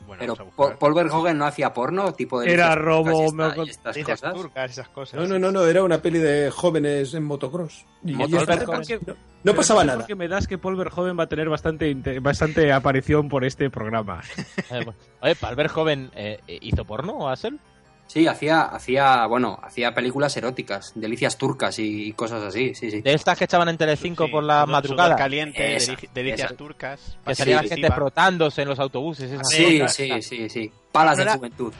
Bueno, 0.08 0.22
Pero 0.36 0.50
Paul. 0.56 0.78
Paul 0.80 0.94
Verhoeven 0.94 1.38
no 1.38 1.46
hacía 1.46 1.74
porno, 1.74 2.14
tipo 2.14 2.40
de... 2.40 2.52
Era 2.52 2.74
robo, 2.76 3.28
y 3.28 3.32
me- 3.34 3.48
esta- 3.70 3.92
y 3.94 4.00
estas 4.00 4.22
cosas. 4.22 4.34
turcas, 4.34 4.72
esas 4.72 4.90
cosas. 4.90 5.20
No, 5.20 5.28
no, 5.28 5.38
no, 5.38 5.52
no, 5.52 5.66
era 5.66 5.84
una 5.84 6.02
peli 6.02 6.18
de 6.20 6.50
jóvenes 6.50 7.14
en 7.14 7.26
motocross. 7.26 7.86
Y- 8.04 8.16
Verhoeven. 8.16 9.00
no, 9.06 9.16
no 9.44 9.54
pasaba 9.54 9.84
nada. 9.84 10.06
Que 10.06 10.16
me 10.16 10.28
das 10.28 10.48
que 10.48 10.58
Paul 10.58 10.78
Verhoeven 10.78 11.20
va 11.20 11.24
a 11.24 11.28
tener 11.28 11.50
bastante, 11.50 11.94
bastante 12.22 12.72
aparición 12.72 13.28
por 13.30 13.44
este 13.46 13.70
programa. 13.70 14.22
Eh. 14.72 14.86
Oye, 15.22 15.36
Palver 15.36 15.68
joven 15.68 16.10
eh, 16.16 16.40
¿hizo 16.48 16.84
porno, 16.86 17.30
Asel? 17.30 17.60
Sí, 18.08 18.26
hacía, 18.26 18.62
hacía, 18.62 19.26
bueno, 19.28 19.60
hacía 19.62 19.94
películas 19.94 20.36
eróticas, 20.38 20.94
delicias 20.96 21.38
turcas 21.38 21.78
y, 21.78 22.08
y 22.08 22.14
cosas 22.14 22.42
así, 22.42 22.74
sí, 22.74 22.90
sí. 22.90 23.02
De 23.02 23.14
estas 23.14 23.38
que 23.38 23.44
echaban 23.44 23.68
en 23.68 23.78
Telecinco 23.78 24.26
Sí, 24.26 24.32
por 24.32 24.44
la 24.44 24.64
sudor- 24.64 24.68
madrugada. 24.72 25.08
sudor 25.10 25.18
caliente, 25.20 25.76
Esa, 25.76 25.92
deli- 25.92 26.10
delicias 26.14 26.48
esa. 26.52 26.58
turcas. 26.58 27.18
Que 27.26 27.36
salía 27.36 27.62
la 27.62 27.68
gente 27.68 27.92
frotándose 27.92 28.62
en 28.62 28.70
los 28.70 28.80
autobuses. 28.80 29.30
esas 29.32 29.50
Sí, 29.50 29.80
cosas. 29.80 29.94
sí, 29.96 30.22
sí, 30.22 30.50
sí. 30.50 30.72
Palas 30.92 31.14
No 31.14 31.18
de 31.18 31.24
era- 31.24 31.34
juventud. 31.38 31.74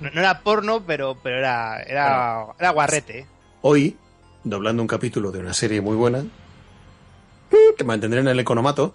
No, 0.00 0.10
no 0.10 0.20
era 0.20 0.40
porno, 0.40 0.82
pero, 0.86 1.16
pero 1.22 1.36
era, 1.38 1.82
era, 1.82 2.46
era 2.58 2.70
guarrete. 2.70 3.26
Hoy, 3.62 3.96
doblando 4.44 4.82
un 4.82 4.88
capítulo 4.88 5.30
de 5.32 5.38
una 5.40 5.52
serie 5.54 5.80
muy 5.82 5.96
buena, 5.96 6.24
que 7.76 7.84
mantendré 7.84 8.20
en 8.20 8.28
el 8.28 8.40
economato, 8.40 8.94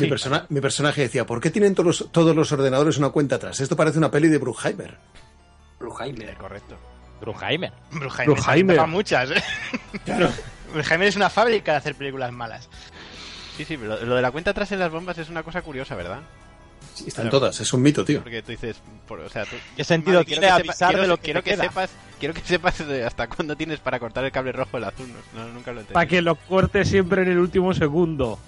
mi, 0.00 0.08
persona- 0.08 0.46
mi 0.48 0.60
personaje 0.60 1.02
decía, 1.02 1.24
¿por 1.26 1.40
qué 1.40 1.50
tienen 1.50 1.74
todos 1.74 2.00
los, 2.00 2.12
todos 2.12 2.34
los 2.34 2.50
ordenadores 2.52 2.98
una 2.98 3.10
cuenta 3.10 3.36
atrás? 3.36 3.60
Esto 3.60 3.76
parece 3.76 3.98
una 3.98 4.10
peli 4.10 4.28
de 4.28 4.38
Bruckheimer. 4.38 4.96
Bruheimer. 5.84 6.34
Correcto. 6.36 6.76
Bruheimer. 7.20 7.72
Bruheimer. 7.92 8.26
Bruheimer. 8.36 8.86
Muchas, 8.86 9.30
¿eh? 9.30 9.42
Claro. 10.04 10.30
Bruheimer 10.72 11.08
es 11.08 11.16
una 11.16 11.30
fábrica 11.30 11.72
de 11.72 11.78
hacer 11.78 11.94
películas 11.94 12.32
malas. 12.32 12.68
Sí, 13.56 13.64
sí, 13.64 13.76
pero 13.76 14.04
lo, 14.04 14.16
de 14.16 14.22
la 14.22 14.30
cuenta 14.32 14.50
atrás 14.50 14.72
en 14.72 14.80
las 14.80 14.90
bombas 14.90 15.16
es 15.18 15.28
una 15.28 15.42
cosa 15.44 15.62
curiosa, 15.62 15.94
¿verdad? 15.94 16.20
Sí, 16.94 17.04
están 17.06 17.30
todas, 17.30 17.58
es 17.60 17.72
un 17.72 17.82
mito, 17.82 18.04
tío. 18.04 18.20
Porque 18.22 18.42
tú 18.42 18.50
dices, 18.50 18.76
por- 19.06 19.20
o 19.20 19.28
sea, 19.28 19.44
tú, 19.44 19.56
¿Qué 19.76 19.84
sentido 19.84 20.16
Vale, 20.18 20.26
tiene 20.26 20.40
que 20.42 20.46
sepa- 20.48 20.56
avisar 20.56 20.88
quiero- 20.90 21.02
de 21.02 21.08
lo 21.08 21.16
que 21.16 21.22
quiero 21.22 21.42
que 21.42 21.50
queda? 21.52 21.62
sepas 21.64 21.90
quiero 22.18 22.34
que 22.34 22.40
sepas 22.42 22.80
hasta 22.80 23.28
cuándo 23.28 23.56
tienes 23.56 23.78
para 23.80 23.98
cortar 24.00 24.24
el 24.24 24.32
cable 24.32 24.52
rojo 24.52 24.70
o 24.74 24.76
el 24.78 24.84
azul 24.84 25.08
no, 25.34 25.46
nunca 25.48 25.72
lo 25.72 25.80
he 25.80 25.84
Para 25.84 26.06
que 26.06 26.22
lo 26.22 26.34
corte 26.36 26.84
siempre 26.84 27.22
en 27.22 27.28
el 27.30 27.38
último 27.38 27.74
segundo. 27.74 28.38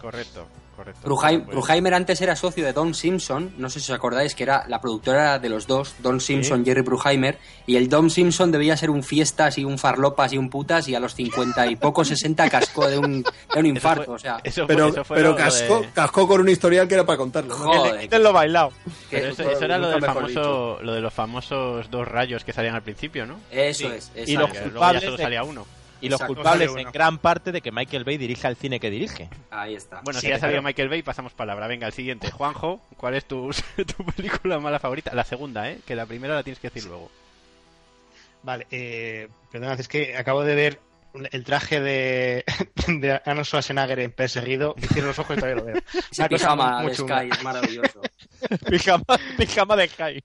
correcto 0.00 0.46
correcto 0.84 1.08
Bruheim- 1.08 1.44
Pues- 1.44 1.56
Bruheimer 1.56 1.94
antes 1.94 2.20
era 2.20 2.36
socio 2.36 2.64
de 2.64 2.72
Don 2.72 2.94
Simpson, 2.94 3.52
no 3.58 3.70
sé 3.70 3.80
si 3.80 3.92
os 3.92 3.96
acordáis 3.96 4.34
que 4.34 4.42
era 4.42 4.64
la 4.68 4.80
productora 4.80 5.38
de 5.38 5.48
los 5.48 5.66
dos, 5.66 5.94
Don 6.00 6.20
Simpson, 6.20 6.64
Jerry 6.64 6.82
Bruheimer, 6.82 7.38
y 7.66 7.76
el 7.76 7.88
Don 7.88 8.10
Simpson 8.10 8.50
debía 8.52 8.76
ser 8.76 8.90
un 8.90 9.02
fiestas 9.02 9.58
y 9.58 9.64
un 9.64 9.78
farlopas 9.78 10.32
y 10.32 10.38
un 10.38 10.50
putas 10.50 10.88
y 10.88 10.94
a 10.94 11.00
los 11.00 11.14
50 11.14 11.66
y 11.66 11.76
poco 11.76 12.04
60 12.04 12.48
cascó 12.50 12.88
de 12.88 12.98
un, 12.98 13.22
de 13.22 13.60
un 13.60 13.66
infarto, 13.66 14.04
fue- 14.04 14.14
o 14.14 14.18
sea, 14.18 14.38
eso 14.42 14.66
fue, 14.66 14.74
Pero, 14.74 14.88
eso 14.88 15.04
fue 15.04 15.16
pero 15.16 15.36
cascó, 15.36 15.80
de- 15.80 15.88
cascó 15.92 16.26
con 16.28 16.40
un 16.40 16.48
historial 16.48 16.88
que 16.88 16.94
era 16.94 17.06
para 17.06 17.18
contarlo. 17.18 17.54
joder, 17.56 18.08
Te 18.08 18.18
lo 18.18 18.32
bailado. 18.32 18.70
que- 19.10 19.18
pero 19.18 19.28
eso, 19.32 19.42
eso 19.50 19.64
era 19.64 19.78
lo 19.78 19.88
del 19.90 20.02
famoso 20.04 20.78
lo 20.82 20.92
de 20.94 21.00
los 21.00 21.12
famosos 21.14 21.90
dos 21.90 22.06
rayos 22.08 22.44
que 22.44 22.52
salían 22.52 22.74
al 22.74 22.82
principio 22.82 23.26
no 23.26 23.36
eso 23.50 23.88
Sí. 23.88 23.94
es, 23.96 24.10
Y 24.14 24.20
exacto. 24.34 24.40
los 24.40 24.50
luego 24.50 24.54
ya 24.54 24.62
culpables 25.00 25.20
salía 25.20 25.42
uno 25.44 25.66
Y 26.02 26.08
los 26.08 26.20
Exacto, 26.20 26.34
culpables 26.34 26.70
en 26.76 26.90
gran 26.90 27.18
parte 27.18 27.52
de 27.52 27.60
que 27.60 27.72
Michael 27.72 28.04
Bay 28.04 28.18
dirija 28.18 28.48
el 28.48 28.56
cine 28.56 28.80
que 28.80 28.90
dirige. 28.90 29.30
ahí 29.50 29.74
está. 29.74 30.00
bueno 30.02 30.20
Sí, 30.20 30.26
si 30.26 30.30
ya 30.32 30.38
salió 30.38 30.54
claro. 30.54 30.66
Michael 30.66 30.88
Bay 30.88 31.02
pasamos 31.02 31.32
palabra 31.32 31.68
venga 31.68 31.86
el 31.86 31.92
siguiente 31.92 32.30
Juanjo 32.30 32.80
¿cuál 32.96 33.14
es 33.14 33.24
tu, 33.24 33.50
tu 33.96 34.04
película 34.06 34.58
mala 34.58 34.78
favorita? 34.80 35.14
la 35.14 35.24
segunda 35.24 35.70
eh 35.70 35.78
que 35.86 35.94
la 35.94 36.04
primera 36.04 36.34
la 36.34 36.42
tienes 36.42 36.58
que 36.58 36.68
decir 36.70 36.88
luego 36.88 37.08
Vale, 38.42 38.66
eh, 38.70 39.28
perdonad, 39.50 39.78
es 39.78 39.86
que 39.88 40.16
acabo 40.16 40.42
de 40.42 40.54
ver 40.54 40.80
el 41.30 41.44
traje 41.44 41.80
de, 41.80 42.44
de 42.88 43.20
Arnold 43.24 43.46
Schwarzenegger 43.46 44.00
en 44.00 44.12
perseguido 44.12 44.74
y 44.78 44.86
cierro 44.86 45.08
los 45.08 45.18
ojos 45.18 45.36
y 45.36 45.40
todavía 45.40 45.62
lo 45.62 45.66
veo. 45.66 45.82
Ese 46.10 46.28
pijama 46.28 46.82
de. 46.82 46.94
Sky 46.94 47.28
es 47.30 47.42
maravilloso. 47.42 48.00
pijama, 48.68 49.04
pijama 49.36 49.76
de 49.76 49.88
Sky. 49.88 50.24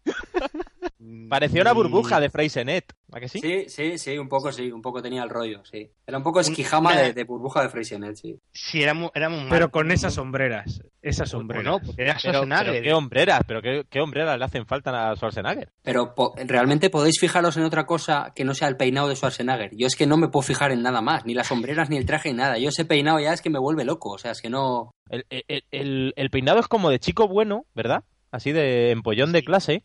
Parecía 1.30 1.62
una 1.62 1.74
burbuja 1.74 2.20
de 2.20 2.30
Freysenet. 2.30 2.94
¿A 3.12 3.20
que 3.20 3.28
sí? 3.30 3.40
Sí, 3.40 3.66
sí, 3.70 3.98
sí, 3.98 4.18
un 4.18 4.28
poco 4.28 4.52
sí, 4.52 4.72
un 4.72 4.82
poco 4.82 5.02
tenía 5.02 5.24
el 5.24 5.30
rollo, 5.30 5.64
sí. 5.66 5.90
Era 6.06 6.18
un 6.18 6.24
poco 6.24 6.40
esquijama 6.42 6.96
de, 6.96 7.14
de 7.14 7.24
burbuja 7.24 7.62
de 7.62 7.70
Freysenet, 7.70 8.16
sí. 8.16 8.38
Sí, 8.52 8.82
era 8.84 8.94
muy, 8.94 9.10
era 9.14 9.30
muy 9.30 9.50
Pero 9.50 9.72
con 9.72 9.92
esas 9.92 10.14
sombreras. 10.16 10.82
Esas 11.02 11.30
sombreras. 11.30 11.64
Bueno, 11.66 11.86
porque 11.86 12.02
era 12.02 12.18
Pero, 12.22 12.40
Schwarzenegger. 12.44 12.74
pero 12.74 12.84
qué 12.84 12.94
hombreras, 12.94 13.42
pero 13.48 13.62
qué, 13.62 13.86
qué 13.90 14.02
hombreras 14.02 14.38
le 14.38 14.46
hacen 14.46 14.66
falta 14.66 15.10
a 15.12 15.16
Schwarzenegger. 15.16 15.70
Pero 15.84 16.14
po- 16.16 16.34
realmente 16.46 16.90
podéis 16.90 17.20
fijaros 17.20 17.56
en 17.58 17.64
otra 17.64 17.86
cosa 17.86 18.34
que 18.36 18.44
no 18.44 18.54
sea 18.54 18.68
el 18.68 18.76
peinado 18.76 19.08
de 19.08 19.16
Schwarzenegger. 19.16 19.72
Yo 19.76 19.88
es 19.88 19.96
que 19.96 20.08
no 20.08 20.18
me 20.18 20.28
puedo 20.28 20.44
fijar 20.44 20.72
en 20.72 20.82
nada 20.82 21.02
más, 21.02 21.26
ni 21.26 21.34
las 21.34 21.48
sombreras, 21.48 21.90
ni 21.90 21.98
el 21.98 22.06
traje, 22.06 22.30
ni 22.30 22.36
nada. 22.38 22.58
Yo 22.58 22.70
ese 22.70 22.84
peinado 22.86 23.20
ya 23.20 23.32
es 23.34 23.42
que 23.42 23.50
me 23.50 23.60
vuelve 23.60 23.86
loco, 23.86 24.10
o 24.12 24.18
sea, 24.18 24.32
es 24.32 24.42
que 24.42 24.50
no... 24.50 24.92
El, 25.10 25.26
el- 25.30 25.64
el- 25.72 26.14
el 26.18 26.30
peinado 26.30 26.60
es 26.60 26.68
como 26.68 26.90
de 26.90 27.00
chico 27.00 27.28
bueno, 27.30 27.66
¿verdad? 27.74 28.04
Así 28.32 28.52
de 28.52 28.92
empollón 28.92 29.32
de 29.32 29.44
clase. 29.44 29.84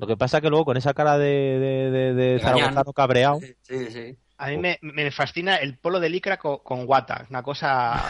Lo 0.00 0.06
que 0.06 0.16
pasa 0.16 0.40
que 0.40 0.48
luego 0.48 0.64
con 0.64 0.76
esa 0.76 0.94
cara 0.94 1.18
de, 1.18 1.26
de, 1.28 1.90
de, 1.90 2.14
de 2.14 2.40
zaragozano 2.40 2.92
cabreado. 2.92 3.38
Sí, 3.62 3.86
sí. 3.90 4.16
A 4.38 4.48
mí 4.48 4.56
me, 4.56 4.78
me 4.80 5.10
fascina 5.10 5.56
el 5.56 5.76
polo 5.78 6.00
de 6.00 6.08
licra 6.08 6.38
con, 6.38 6.58
con 6.64 6.86
guata, 6.86 7.26
una 7.28 7.42
cosa 7.42 8.02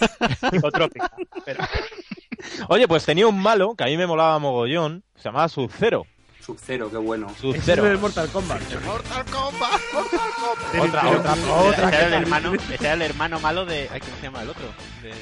psicotrópica. 0.50 1.10
Pero 1.44 1.64
Oye, 2.68 2.88
pues 2.88 3.04
tenía 3.04 3.26
un 3.28 3.40
malo 3.40 3.74
que 3.76 3.84
a 3.84 3.86
mí 3.86 3.96
me 3.96 4.06
molaba 4.06 4.38
mogollón. 4.38 5.04
Se 5.14 5.24
llamaba 5.24 5.48
Sub-Zero. 5.48 6.04
Sub-Zero, 6.40 6.90
qué 6.90 6.96
bueno. 6.96 7.28
Es 7.30 7.38
Sub-Zero. 7.38 7.84
del 7.84 7.98
Mortal 7.98 8.28
Kombat. 8.30 8.60
Mortal 8.84 9.24
Kombat, 9.26 9.80
Mortal 9.92 10.30
Kombat. 10.40 10.88
Otra, 10.88 11.08
otra, 11.10 11.32
otra. 11.60 11.88
Ese 11.88 11.96
era 11.96 12.06
el 12.06 12.14
hermano, 12.14 12.54
ese 12.54 12.74
era 12.84 12.92
el 12.94 13.02
hermano 13.02 13.40
malo 13.40 13.64
de. 13.64 13.88
Ay, 13.92 14.00
¿cómo 14.00 14.16
se 14.16 14.22
llama 14.22 14.42
el 14.42 14.50
otro? 14.50 14.66
De. 15.02 15.12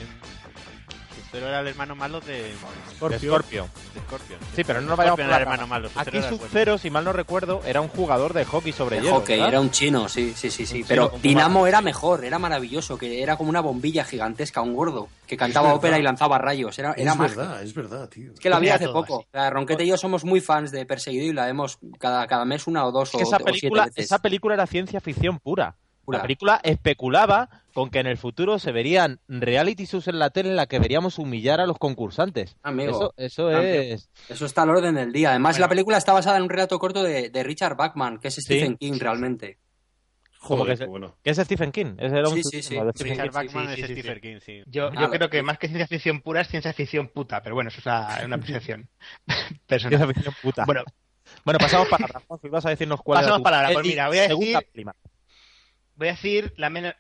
Pero 1.35 1.49
era 1.49 1.61
el 1.61 1.67
hermano 1.67 1.97
malo 1.97 2.21
de. 2.21 2.43
De 2.45 2.53
Scorpio. 2.97 3.19
Scorpio. 3.19 3.69
de 3.93 4.01
Scorpion. 4.03 4.39
Sí, 4.55 4.63
pero 4.63 4.81
no 4.81 4.87
nos 4.87 4.97
vayamos 4.97 5.19
Scorpion 5.19 5.31
rama. 5.41 5.55
hermano 5.55 5.67
malo. 5.67 5.91
Aquí. 5.97 6.23
Sub-Zero, 6.23 6.79
si 6.79 6.91
mal 6.91 7.05
no 7.05 7.13
recuerdo, 7.13 7.61
era 7.67 7.81
un 7.81 7.89
jugador 7.89 8.33
de 8.35 8.45
hockey 8.45 8.73
sobre 8.73 8.97
De 8.97 9.03
hielo. 9.03 9.17
hockey, 9.17 9.35
¿verdad? 9.37 9.49
era 9.49 9.61
un 9.61 9.71
chino, 9.73 10.09
sí, 10.09 10.33
sí, 10.37 10.49
sí, 10.51 10.65
sí. 10.65 10.83
Un 10.83 10.87
Pero 10.89 11.13
Dinamo 11.21 11.67
era 11.67 11.81
mejor, 11.81 12.25
era 12.25 12.39
maravilloso, 12.39 12.97
que 12.97 13.21
era 13.21 13.37
como 13.37 13.51
una 13.51 13.61
bombilla 13.61 14.05
gigantesca, 14.05 14.61
un 14.61 14.75
gordo, 14.77 15.09
que 15.27 15.37
cantaba 15.37 15.75
ópera 15.75 15.99
y 15.99 16.03
lanzaba 16.03 16.39
rayos. 16.39 16.79
Era, 16.79 16.93
era 16.97 17.13
Es 17.13 17.19
mágico. 17.19 17.41
verdad, 17.41 17.63
es 17.65 17.75
verdad, 17.75 18.09
tío. 18.09 18.33
Es 18.33 18.39
que 18.39 18.49
la 18.49 18.61
vi 18.61 18.69
hace 18.69 18.89
poco. 18.89 19.27
Ronquete 19.33 19.85
y 19.85 19.89
yo 19.89 19.97
somos 19.97 20.25
muy 20.25 20.41
fans 20.41 20.71
de 20.71 20.87
Perseguido 20.87 21.27
y 21.27 21.33
la 21.33 21.47
vemos 21.47 21.79
cada, 21.99 22.29
cada 22.29 22.45
mes 22.45 22.69
una 22.69 22.87
o 22.87 22.93
dos 22.93 23.09
Es 23.11 23.17
que 23.17 23.25
o, 23.25 23.27
esa 23.27 23.37
o 23.39 23.53
siete 23.55 23.81
veces. 23.81 24.05
esa 24.05 24.21
película 24.21 24.55
era 24.55 24.67
ciencia 24.69 25.01
ficción 25.01 25.41
pura. 25.41 25.75
La 26.07 26.23
película 26.23 26.61
especulaba 26.63 27.49
con 27.73 27.91
que 27.91 27.99
en 27.99 28.07
el 28.07 28.17
futuro 28.17 28.59
se 28.59 28.71
verían 28.73 29.21
reality 29.29 29.85
shows 29.87 30.07
en 30.09 30.19
la 30.19 30.31
tele 30.31 30.51
en 30.51 30.57
la 30.57 30.67
que 30.67 30.79
veríamos 30.79 31.19
humillar 31.19 31.61
a 31.61 31.67
los 31.67 31.79
concursantes. 31.79 32.57
Amigo. 32.63 32.91
Eso, 32.91 33.15
eso 33.17 33.49
Amigo. 33.49 33.63
es. 33.63 34.11
Eso 34.29 34.47
está 34.47 34.63
al 34.63 34.71
orden 34.71 34.95
del 34.95 35.13
día. 35.13 35.31
Además, 35.31 35.57
Bueno. 35.57 35.65
la 35.65 35.69
película 35.71 35.97
está 35.99 36.13
basada 36.13 36.37
en 36.37 36.45
un 36.45 36.51
relato 36.51 36.79
corto 36.79 37.03
de, 37.03 37.31
de 37.31 37.43
Richard 37.43 37.77
Bachman, 37.77 38.19
que 38.19 38.29
es 38.29 38.35
Stephen 38.37 38.77
King 38.77 38.99
realmente. 38.99 39.59
Joder, 40.39 40.67
que 40.67 40.77
se- 40.77 40.85
qué 40.85 40.91
bueno. 40.91 41.17
¿Qué 41.25 41.31
es 41.31 41.39
Stephen 41.39 41.73
King? 41.73 41.95
Era 41.99 42.29
un 42.29 42.35
Sí, 42.37 42.43
sí, 42.45 42.63
sí. 42.63 42.79
Richard. 42.99 43.33
Bachman 43.33 43.75
sí, 43.75 43.81
es 43.81 43.87
Stephen 43.91 44.15
sí. 44.17 44.21
King, 44.21 44.37
sí. 44.45 44.63
yo, 44.67 44.89
Ah, 44.95 45.01
yo 45.01 45.11
creo 45.11 45.31
que 45.31 45.43
más 45.43 45.59
que 45.59 45.69
ciencia 45.69 45.87
ficción 45.87 46.21
pura 46.21 46.43
es 46.43 46.49
ciencia 46.49 46.73
ficción 46.75 47.09
puta, 47.09 47.43
pero 47.43 47.55
bueno, 47.55 47.69
eso 47.69 47.79
es 47.81 47.87
una, 47.87 48.21
una 48.27 48.37
apreciación 48.37 48.89
personal. 49.67 49.99
Ciencia 49.99 50.15
ficción 50.15 50.35
puta. 50.43 50.65
Bueno, 50.67 50.83
Bueno, 51.47 51.59
pasamos 51.59 51.89
para 51.89 52.07
Rafa, 52.07 52.37
si 52.43 52.49
vas 52.51 52.67
a 52.67 52.69
decirnos 52.71 53.01
cuál 53.03 53.21
Pasamos 53.21 53.39
tu 53.39 53.43
palabra. 53.45 53.71
Pues 53.73 53.87
mira, 53.87 54.09
voy 54.09 54.19
a 54.19 54.27
segunda 54.27 54.61
prima. 54.71 54.95
Voy 55.97 56.09
a 56.09 56.13
decir 56.13 56.53
la 56.57 56.71
menos, 56.71 56.95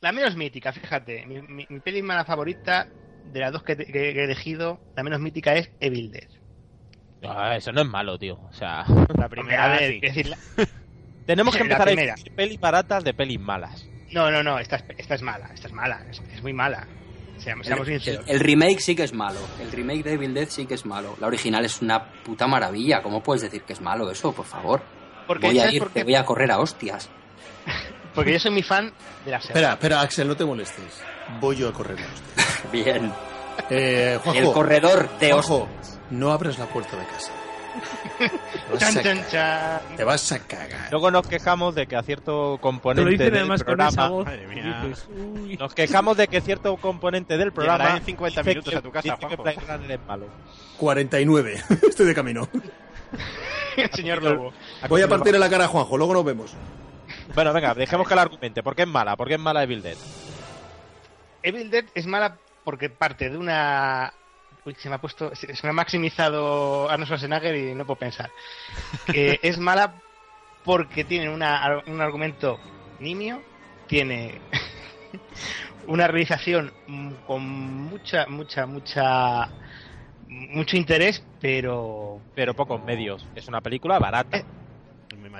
la 0.00 0.12
menos 0.12 0.36
mítica, 0.36 0.72
fíjate. 0.72 1.26
Mi, 1.26 1.40
mi, 1.42 1.66
mi 1.68 1.80
peli 1.80 2.02
mala 2.02 2.24
favorita 2.24 2.88
de 3.32 3.40
las 3.40 3.52
dos 3.52 3.62
que, 3.62 3.72
he 3.72 4.24
elegido, 4.24 4.80
la 4.96 5.02
menos 5.02 5.20
mítica 5.20 5.54
es 5.54 5.70
Evil 5.80 6.10
Dead. 6.10 6.28
Ah, 7.24 7.56
eso 7.56 7.72
no 7.72 7.80
es 7.82 7.88
malo, 7.88 8.18
tío. 8.18 8.34
O 8.48 8.52
sea, 8.52 8.84
La 9.16 9.28
primera 9.28 9.64
a 9.64 9.68
ver, 9.78 9.90
sí. 9.92 10.00
es 10.02 10.14
decir, 10.14 10.26
la- 10.28 10.38
tenemos 11.26 11.54
que 11.56 11.62
empezar 11.62 11.88
a 11.88 11.90
decir 11.94 12.32
pelis 12.34 12.60
baratas 12.60 13.02
de 13.04 13.12
pelis 13.12 13.40
malas. 13.40 13.86
no, 14.12 14.30
no, 14.30 14.42
no, 14.42 14.58
esta 14.58 14.76
es, 14.76 14.84
esta 14.96 15.14
es 15.16 15.22
mala, 15.22 15.50
esta 15.52 15.66
es 15.66 15.72
mala, 15.72 16.04
es, 16.08 16.22
es 16.32 16.42
muy 16.42 16.52
mala. 16.52 16.86
Seamos, 17.38 17.66
seamos 17.66 17.86
El, 17.88 18.00
sinceros. 18.00 18.28
el 18.28 18.40
remake 18.40 18.80
sí 18.80 18.96
que 18.96 19.04
es 19.04 19.12
malo. 19.12 19.38
El 19.60 19.70
remake 19.70 20.02
de 20.02 20.12
Evil 20.14 20.34
Dead 20.34 20.48
sí 20.48 20.66
que 20.66 20.74
es 20.74 20.84
malo. 20.84 21.16
La 21.20 21.28
original 21.28 21.64
es 21.64 21.80
una 21.82 22.04
puta 22.24 22.48
maravilla. 22.48 23.00
¿Cómo 23.00 23.22
puedes 23.22 23.42
decir 23.42 23.62
que 23.62 23.74
es 23.74 23.80
malo 23.80 24.10
eso, 24.10 24.32
por 24.32 24.44
favor? 24.44 24.82
Porque, 25.24 25.46
voy 25.46 25.58
a 25.58 25.62
¿sabes 25.62 25.74
ir, 25.74 25.82
por 25.82 25.92
te 25.92 26.02
voy 26.02 26.16
a 26.16 26.24
correr 26.24 26.50
a 26.50 26.58
hostias. 26.58 27.08
Porque 28.18 28.32
yo 28.32 28.40
soy 28.40 28.50
muy 28.50 28.62
fan 28.62 28.92
de 29.24 29.30
la 29.30 29.40
serie. 29.40 29.54
Espera, 29.54 29.72
espera, 29.74 30.00
Axel, 30.00 30.26
no 30.28 30.36
te 30.36 30.44
molestes. 30.44 31.02
Voy 31.40 31.56
yo 31.56 31.68
a 31.68 31.72
correr 31.72 31.98
a 32.00 32.06
usted. 32.12 32.70
Bien. 32.72 33.12
Eh, 33.70 34.18
Juanjo, 34.22 34.40
El 34.40 34.52
corredor 34.52 35.08
de 35.18 35.30
Juanjo, 35.32 35.68
no 36.10 36.32
abres 36.32 36.58
la 36.58 36.66
puerta 36.66 36.96
de 36.96 37.04
casa. 37.06 37.32
Te 38.18 38.72
vas, 38.72 38.78
Chan, 38.94 38.98
a 39.18 39.28
chan. 39.28 39.80
Te 39.96 40.02
vas 40.04 40.32
a 40.32 40.38
cagar. 40.40 40.88
Luego 40.90 41.10
nos 41.12 41.26
quejamos 41.28 41.74
de 41.76 41.86
que 41.86 41.94
a 41.96 42.02
cierto 42.02 42.54
Te 42.56 42.60
componente 42.60 43.04
lo 43.04 43.10
dicen 43.10 43.26
del 43.26 43.36
además 43.38 43.62
con 43.62 43.66
programa... 43.76 43.90
esa 43.90 44.08
voz. 44.08 44.26
Dices. 44.28 45.08
Nos 45.60 45.74
quejamos 45.74 46.16
de 46.16 46.26
que 46.28 46.40
cierto 46.40 46.76
componente 46.76 47.36
del 47.36 47.52
programa... 47.52 47.96
En 47.98 48.04
50 48.04 48.40
dice 48.40 48.50
minutos 48.50 48.70
que- 48.72 48.78
a 48.78 48.82
tu 48.82 48.90
casa, 48.90 49.16
que 49.16 49.26
Juanjo. 49.26 49.42
Blade 49.44 49.60
Runner 49.68 49.90
es 49.92 50.00
malo. 50.08 50.26
49. 50.78 51.62
Estoy 51.88 52.06
de 52.06 52.14
camino. 52.14 52.48
Señor 53.94 54.22
Lobo. 54.24 54.52
Voy 54.88 55.02
a 55.02 55.08
partir 55.08 55.34
en 55.34 55.40
la 55.40 55.48
cara 55.48 55.66
a 55.66 55.68
Juanjo, 55.68 55.96
luego 55.96 56.14
nos 56.14 56.24
vemos. 56.24 56.54
Bueno, 57.34 57.52
venga, 57.52 57.74
dejemos 57.74 58.08
que 58.08 58.14
la 58.14 58.22
argumente. 58.22 58.62
¿Por 58.62 58.74
qué 58.74 58.82
es 58.82 58.88
mala? 58.88 59.16
¿Por 59.16 59.28
qué 59.28 59.34
es 59.34 59.40
mala 59.40 59.62
Evil 59.62 59.82
Dead? 59.82 59.96
Evil 61.42 61.70
Dead 61.70 61.84
es 61.94 62.06
mala 62.06 62.36
porque 62.64 62.88
parte 62.90 63.30
de 63.30 63.36
una. 63.36 64.12
Uy, 64.64 64.74
se 64.74 64.88
me 64.88 64.96
ha 64.96 64.98
puesto. 65.00 65.34
Se 65.34 65.46
me 65.62 65.70
ha 65.70 65.72
maximizado 65.72 66.88
Arnold 66.90 67.06
Schwarzenegger 67.06 67.54
y 67.56 67.74
no 67.74 67.84
puedo 67.86 67.98
pensar. 67.98 68.30
Que 69.06 69.38
es 69.42 69.58
mala 69.58 69.94
porque 70.64 71.04
tiene 71.04 71.28
una- 71.30 71.82
un 71.86 72.00
argumento 72.00 72.58
nimio, 72.98 73.42
tiene 73.86 74.40
una 75.86 76.06
realización 76.06 76.72
mm, 76.86 77.12
con 77.26 77.42
mucha, 77.46 78.26
mucha, 78.26 78.66
mucha. 78.66 79.48
mucho 80.28 80.76
interés, 80.76 81.22
pero. 81.40 82.20
Pero 82.34 82.54
pocos 82.54 82.82
medios. 82.84 83.24
Es 83.34 83.48
una 83.48 83.60
película 83.60 83.98
barata. 83.98 84.38
Eh, 84.38 84.44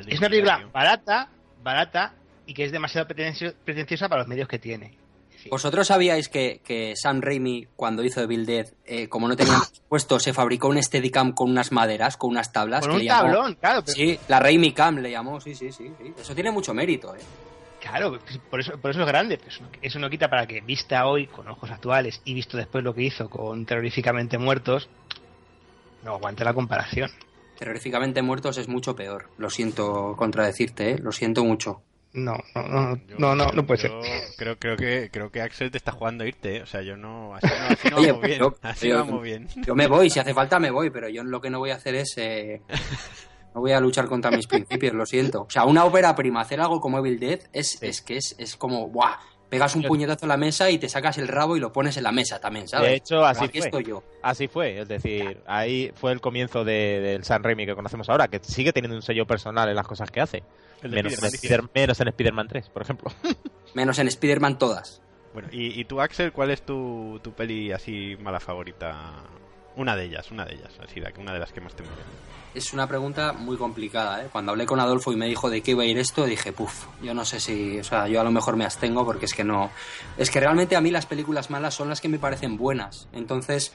Es 0.09 0.19
una 0.19 0.29
película 0.29 0.67
barata, 0.73 1.29
barata 1.63 2.15
y 2.47 2.55
que 2.55 2.65
es 2.65 2.73
demasiado 2.73 3.07
pretencio- 3.09 3.55
pretenciosa 3.65 4.09
para 4.09 4.23
los 4.23 4.29
medios 4.29 4.49
que 4.49 4.59
tiene. 4.59 4.97
Sí. 5.43 5.49
¿Vosotros 5.51 5.87
sabíais 5.87 6.29
que, 6.29 6.61
que 6.65 6.95
Sam 6.97 7.21
Raimi, 7.21 7.69
cuando 7.77 8.03
hizo 8.03 8.21
Evil 8.21 8.45
Dead, 8.45 8.67
eh, 8.85 9.09
como 9.09 9.29
no 9.29 9.37
tenía 9.37 9.59
puesto, 9.89 10.19
se 10.19 10.33
fabricó 10.33 10.69
un 10.69 10.83
Steadicam 10.83 11.33
con 11.33 11.51
unas 11.51 11.71
maderas, 11.71 12.17
con 12.17 12.31
unas 12.31 12.53
tablas? 12.53 12.81
Con 12.81 12.91
que 12.91 12.97
un 12.97 13.03
le 13.03 13.09
llamó- 13.09 13.23
tablón, 13.33 13.55
claro, 13.55 13.83
pero 13.85 13.95
Sí, 13.95 14.19
la 14.29 14.41
Raimi 14.41 14.73
Cam 14.73 14.97
le 14.99 15.11
llamó, 15.13 15.41
sí, 15.41 15.55
sí, 15.55 15.71
sí, 15.71 15.93
sí. 15.97 16.13
Eso 16.21 16.35
tiene 16.35 16.51
mucho 16.51 16.75
mérito, 16.75 17.15
¿eh? 17.15 17.21
Claro, 17.81 18.19
por 18.51 18.59
eso, 18.59 18.77
por 18.79 18.91
eso 18.91 19.01
es 19.03 19.07
grande. 19.07 19.39
pero 19.39 19.51
eso, 19.51 19.63
no, 19.63 19.69
eso 19.81 19.99
no 20.01 20.11
quita 20.11 20.29
para 20.29 20.45
que, 20.49 20.61
vista 20.61 21.07
hoy 21.07 21.29
con 21.29 21.47
ojos 21.47 21.71
actuales 21.71 22.21
y 22.25 22.35
visto 22.35 22.57
después 22.57 22.83
lo 22.83 22.93
que 22.93 23.03
hizo 23.05 23.31
con 23.31 23.65
Terroríficamente 23.65 24.37
Muertos, 24.39 24.89
no 26.03 26.15
aguante 26.15 26.45
la 26.45 26.53
comparación. 26.55 27.11
Terroríficamente 27.59 28.23
muertos 28.23 28.57
es 28.59 28.69
mucho 28.69 28.95
peor. 28.95 29.31
Lo 29.37 29.51
siento 29.51 30.15
contradecirte, 30.17 30.93
¿eh? 30.93 30.99
Lo 30.99 31.11
siento 31.13 31.45
mucho. 31.45 31.83
No, 32.15 32.37
no, 32.55 32.63
no, 32.69 32.97
Yo- 33.07 33.17
no, 33.19 33.35
no, 33.35 33.53
no 33.53 33.67
puede 33.67 33.81
ser. 33.83 33.91
yo 33.91 34.01
Creo, 34.39 34.59
creo, 34.59 34.77
que, 34.77 35.11
creo 35.13 35.31
que 35.31 35.43
Axel 35.43 35.71
te 35.71 35.77
está 35.77 35.93
jugando 35.93 36.25
a 36.25 36.27
irte, 36.29 36.57
¿eh? 36.57 36.63
O 36.63 36.67
sea, 36.67 36.81
yo 36.83 36.97
no. 36.97 37.35
Así 37.35 37.47
no, 37.49 37.67
así 37.69 37.89
no 37.91 37.97
Oye, 37.99 38.13
vamos 38.13 38.27
bien. 38.27 38.39
yo- 38.39 38.55
así 38.63 38.89
yo- 38.89 38.99
no 38.99 39.05
vamos 39.05 39.23
bien. 39.23 39.49
Yo 39.67 39.75
me 39.75 39.87
voy, 39.89 40.09
si 40.09 40.19
hace 40.21 40.33
falta 40.33 40.59
me 40.59 40.71
voy, 40.71 40.91
pero 40.91 41.09
yo 41.09 41.23
lo 41.25 41.41
que 41.41 41.51
no 41.51 41.59
voy 41.59 41.71
a 41.71 41.75
hacer 41.77 41.95
es... 41.97 42.15
eh, 42.17 42.63
No 43.55 43.63
voy 43.63 43.73
a 43.73 43.81
luchar 43.81 44.07
contra 44.07 44.31
mis 44.31 44.47
principios, 44.47 44.93
lo 44.95 45.07
siento. 45.07 45.43
O 45.43 45.51
sea, 45.51 45.65
una 45.65 45.85
ópera 45.85 46.15
prima, 46.15 46.43
hacer 46.43 46.61
algo 46.61 46.81
como 46.81 46.99
Evil 46.99 47.19
Dead 47.19 47.41
es, 47.53 47.83
es 47.83 48.03
que 48.03 48.19
es, 48.19 48.37
es 48.39 48.57
como, 48.57 48.89
¡buah! 48.89 49.17
Pegas 49.49 49.75
un 49.77 49.83
puñetazo 49.83 50.27
a 50.27 50.29
la 50.29 50.37
mesa 50.37 50.71
y 50.71 50.79
te 50.79 50.89
sacas 50.89 51.17
el 51.19 51.27
rabo 51.27 51.57
y 51.57 51.61
lo 51.61 51.73
pones 51.73 51.97
en 51.97 52.03
la 52.05 52.13
mesa 52.13 52.39
también, 52.39 52.69
¿sabes? 52.69 52.89
De 52.91 52.95
hecho, 52.97 53.25
así 53.25 53.45
Aquí 53.47 53.59
fue. 53.59 53.67
estoy 53.69 53.85
yo. 53.85 54.03
Así 54.23 54.47
fue, 54.47 54.81
es 54.81 54.89
decir, 54.89 55.41
ahí 55.47 55.91
fue 55.95 56.13
el 56.13 56.21
comienzo 56.21 56.65
de- 56.65 57.01
del 57.01 57.25
San 57.25 57.43
Raimi 57.43 57.65
que 57.65 57.75
conocemos 57.75 58.09
ahora, 58.11 58.29
que 58.29 58.41
sigue 58.43 58.73
teniendo 58.75 58.97
un 58.97 59.03
sello 59.03 59.27
personal 59.27 59.69
en 59.69 59.75
las 59.77 59.87
cosas 59.87 60.11
que 60.11 60.21
hace. 60.21 60.43
En, 60.83 60.93
Spider- 60.95 61.65
menos 61.75 62.01
en 62.01 62.09
Spider-Man 62.09 62.47
3, 62.49 62.69
por 62.69 62.83
ejemplo. 62.83 63.11
Menos 63.75 63.99
en 63.99 64.09
Spider-Man 64.09 64.59
todas. 64.59 65.03
Bueno, 65.35 65.49
y, 65.53 65.79
y 65.81 65.85
tú, 65.85 66.01
Axel, 66.01 66.33
¿cuál 66.33 66.51
es 66.51 66.63
tu, 66.63 67.21
tu 67.23 67.33
peli 67.33 67.71
así 67.73 68.17
mala 68.21 68.41
favorita? 68.41 69.25
Una 69.79 69.97
de 69.97 70.05
ellas, 70.05 70.31
una 70.31 70.45
de 70.45 70.55
ellas, 70.57 70.73
así, 70.83 71.01
la 71.01 71.13
que- 71.13 71.21
una 71.21 71.33
de 71.33 71.39
las 71.39 71.53
que 71.53 71.61
más 71.61 71.75
te 71.75 71.83
mueve. 71.85 72.03
Es 72.55 72.73
una 72.73 72.87
pregunta 72.87 73.33
muy 73.33 73.57
complicada, 73.57 74.25
¿eh? 74.25 74.29
Cuando 74.31 74.51
hablé 74.53 74.67
con 74.67 74.81
Adolfo 74.81 75.13
y 75.13 75.17
me 75.17 75.27
dijo 75.27 75.49
de 75.49 75.63
qué 75.63 75.71
iba 75.71 75.85
a 75.85 75.87
ir 75.87 75.99
esto, 75.99 76.25
dije, 76.27 76.53
puf, 76.53 76.87
yo 77.03 77.15
no 77.15 77.25
sé 77.25 77.39
si, 77.41 77.79
o 77.79 77.85
sea, 77.85 78.09
yo 78.09 78.21
a 78.21 78.25
lo 78.25 78.31
mejor 78.33 78.57
me 78.57 78.65
abstengo 78.65 79.05
porque 79.05 79.27
es 79.27 79.35
que 79.35 79.45
no, 79.45 79.71
es 80.17 80.31
que 80.31 80.41
realmente 80.41 80.75
a 80.75 80.81
mí 80.81 80.91
las 80.91 81.07
películas 81.07 81.49
malas 81.51 81.75
son 81.75 81.89
las 81.89 82.01
que 82.01 82.09
me 82.09 82.19
parecen 82.19 82.57
buenas. 82.57 83.07
Entonces, 83.13 83.73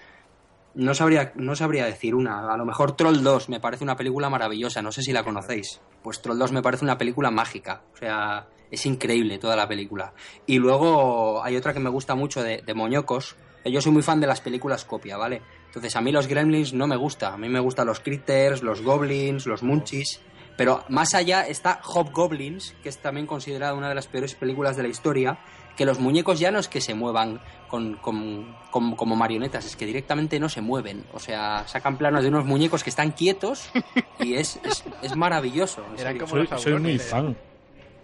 no 0.75 0.93
sabría, 0.93 1.31
no 1.35 1.55
sabría 1.55 1.85
decir 1.85 2.15
una. 2.15 2.51
A 2.51 2.57
lo 2.57 2.65
mejor 2.65 2.97
Troll 2.97 3.21
2 3.23 3.47
me 3.47 3.59
parece 3.59 3.83
una 3.83 3.95
película 3.95 4.29
maravillosa, 4.29 4.81
no 4.81 4.91
sé 4.91 5.03
si 5.03 5.13
la 5.13 5.23
conocéis. 5.23 5.79
Pues 6.01 6.21
Troll 6.21 6.37
2 6.39 6.51
me 6.51 6.61
parece 6.61 6.83
una 6.83 6.97
película 6.97 7.29
mágica. 7.31 7.83
O 7.93 7.97
sea, 7.97 8.47
es 8.71 8.85
increíble 8.85 9.37
toda 9.37 9.55
la 9.55 9.67
película. 9.67 10.13
Y 10.47 10.57
luego 10.57 11.43
hay 11.43 11.55
otra 11.55 11.73
que 11.73 11.79
me 11.79 11.89
gusta 11.91 12.15
mucho 12.15 12.41
de, 12.43 12.61
de 12.65 12.73
Moñocos. 12.73 13.35
Yo 13.63 13.79
soy 13.81 13.91
muy 13.93 14.01
fan 14.01 14.19
de 14.19 14.27
las 14.27 14.41
películas 14.41 14.83
copia, 14.83 15.15
¿vale? 15.15 15.41
Entonces 15.73 15.95
a 15.95 16.01
mí 16.01 16.11
los 16.11 16.27
Gremlins 16.27 16.73
no 16.73 16.85
me 16.85 16.95
gusta. 16.95 17.33
A 17.33 17.37
mí 17.37 17.49
me 17.49 17.59
gustan 17.59 17.87
los 17.87 17.99
Critters, 17.99 18.61
los 18.61 18.81
Goblins, 18.83 19.47
los 19.47 19.63
Munchies. 19.63 20.21
Pero 20.55 20.83
más 20.87 21.15
allá 21.15 21.47
está 21.47 21.79
Hobgoblins, 21.83 22.75
que 22.83 22.89
es 22.89 22.99
también 22.99 23.25
considerada 23.25 23.73
una 23.73 23.89
de 23.89 23.95
las 23.95 24.05
peores 24.05 24.35
películas 24.35 24.77
de 24.77 24.83
la 24.83 24.89
historia, 24.89 25.39
que 25.75 25.83
los 25.83 25.97
muñecos 25.99 26.39
ya 26.39 26.51
no 26.51 26.59
es 26.59 26.67
que 26.67 26.79
se 26.79 26.93
muevan 26.93 27.41
con, 27.67 27.95
con- 27.95 28.55
con- 28.69 28.95
como 28.95 29.15
marionetas, 29.15 29.65
es 29.65 29.75
que 29.75 29.87
directamente 29.87 30.39
no 30.39 30.47
se 30.49 30.61
mueven. 30.61 31.05
O 31.11 31.19
sea, 31.19 31.67
sacan 31.67 31.97
planos 31.97 32.21
de 32.21 32.29
unos 32.29 32.45
muñecos 32.45 32.83
que 32.83 32.91
están 32.91 33.09
quietos 33.13 33.71
y 34.19 34.35
es, 34.35 34.59
es, 34.63 34.83
es 35.01 35.15
maravilloso. 35.15 35.83
Eran 35.97 36.19
como 36.19 36.29
Soy, 36.35 36.47
los 36.47 36.61
soy 36.61 36.73
muy 36.79 36.99
fan. 36.99 37.35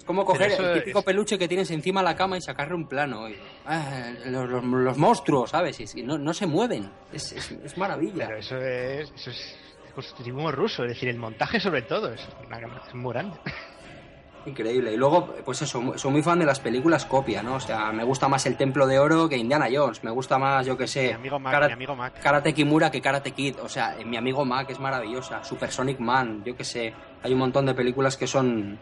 Como 0.09 0.25
coger 0.25 0.51
el 0.53 0.73
típico 0.79 0.99
es- 0.99 1.05
peluche 1.05 1.37
que 1.37 1.47
tienes 1.47 1.69
encima 1.69 1.99
de 2.01 2.05
la 2.05 2.15
cama 2.15 2.35
y 2.35 2.41
sacarle 2.41 2.73
un 2.73 2.87
plano. 2.87 3.29
y- 3.29 3.35
ah, 3.67 4.09
los, 4.25 4.49
los- 4.49 4.63
los 4.63 4.97
monstruos, 4.97 5.51
¿sabes? 5.51 5.79
Y, 5.95 6.01
no, 6.01 6.17
no 6.17 6.33
se 6.33 6.47
mueven. 6.47 6.89
Es, 7.13 7.31
es, 7.31 7.51
es 7.51 7.77
maravilla. 7.77 8.25
Pero 8.25 8.39
eso 8.39 8.57
es, 8.57 9.11
eso 9.11 9.29
es 9.29 9.55
constructivismo 9.93 10.51
ruso, 10.51 10.83
es 10.83 10.89
decir, 10.93 11.09
el 11.09 11.17
montaje 11.19 11.59
sobre 11.59 11.83
todo, 11.83 12.11
es, 12.11 12.27
una, 12.47 12.57
es 12.57 12.95
muy 12.95 13.13
grande. 13.13 13.37
Increíble. 14.47 14.93
Y 14.93 14.97
luego, 14.97 15.35
pues 15.45 15.61
eso, 15.61 15.95
soy 15.97 16.11
muy 16.11 16.23
fan 16.23 16.39
de 16.39 16.45
las 16.45 16.59
películas 16.59 17.05
copia, 17.05 17.43
¿no? 17.43 17.55
O 17.55 17.59
sea, 17.59 17.91
me 17.91 18.03
gusta 18.03 18.27
más 18.27 18.43
El 18.47 18.57
Templo 18.57 18.87
de 18.87 18.97
Oro 18.97 19.29
que 19.29 19.37
Indiana 19.37 19.67
Jones. 19.71 20.03
Me 20.03 20.09
gusta 20.09 20.39
más, 20.39 20.65
yo 20.65 20.75
que 20.75 20.87
sé, 20.87 21.09
Mi 21.09 21.13
amigo 21.13 21.37
Mac, 21.39 21.53
Kara- 21.53 21.67
mi 21.67 21.73
amigo 21.73 21.95
Mac. 21.95 22.13
Karate 22.19 22.53
Kimura 22.53 22.89
que 22.89 22.99
Karate 22.99 23.31
Kid. 23.33 23.57
O 23.61 23.69
sea, 23.69 23.95
mi 24.03 24.17
amigo 24.17 24.43
Mac 24.43 24.67
es 24.71 24.79
maravillosa. 24.79 25.43
Supersonic 25.43 25.99
Man, 25.99 26.41
yo 26.45 26.55
que 26.55 26.63
sé. 26.63 26.93
Hay 27.21 27.33
un 27.33 27.39
montón 27.39 27.65
de 27.67 27.75
películas 27.75 28.15
que 28.17 28.25
son 28.25 28.79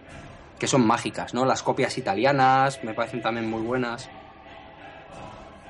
que 0.60 0.68
son 0.68 0.86
mágicas, 0.86 1.34
¿no? 1.34 1.46
Las 1.46 1.64
copias 1.64 1.98
italianas 1.98 2.84
me 2.84 2.94
parecen 2.94 3.22
también 3.22 3.50
muy 3.50 3.62
buenas. 3.62 4.10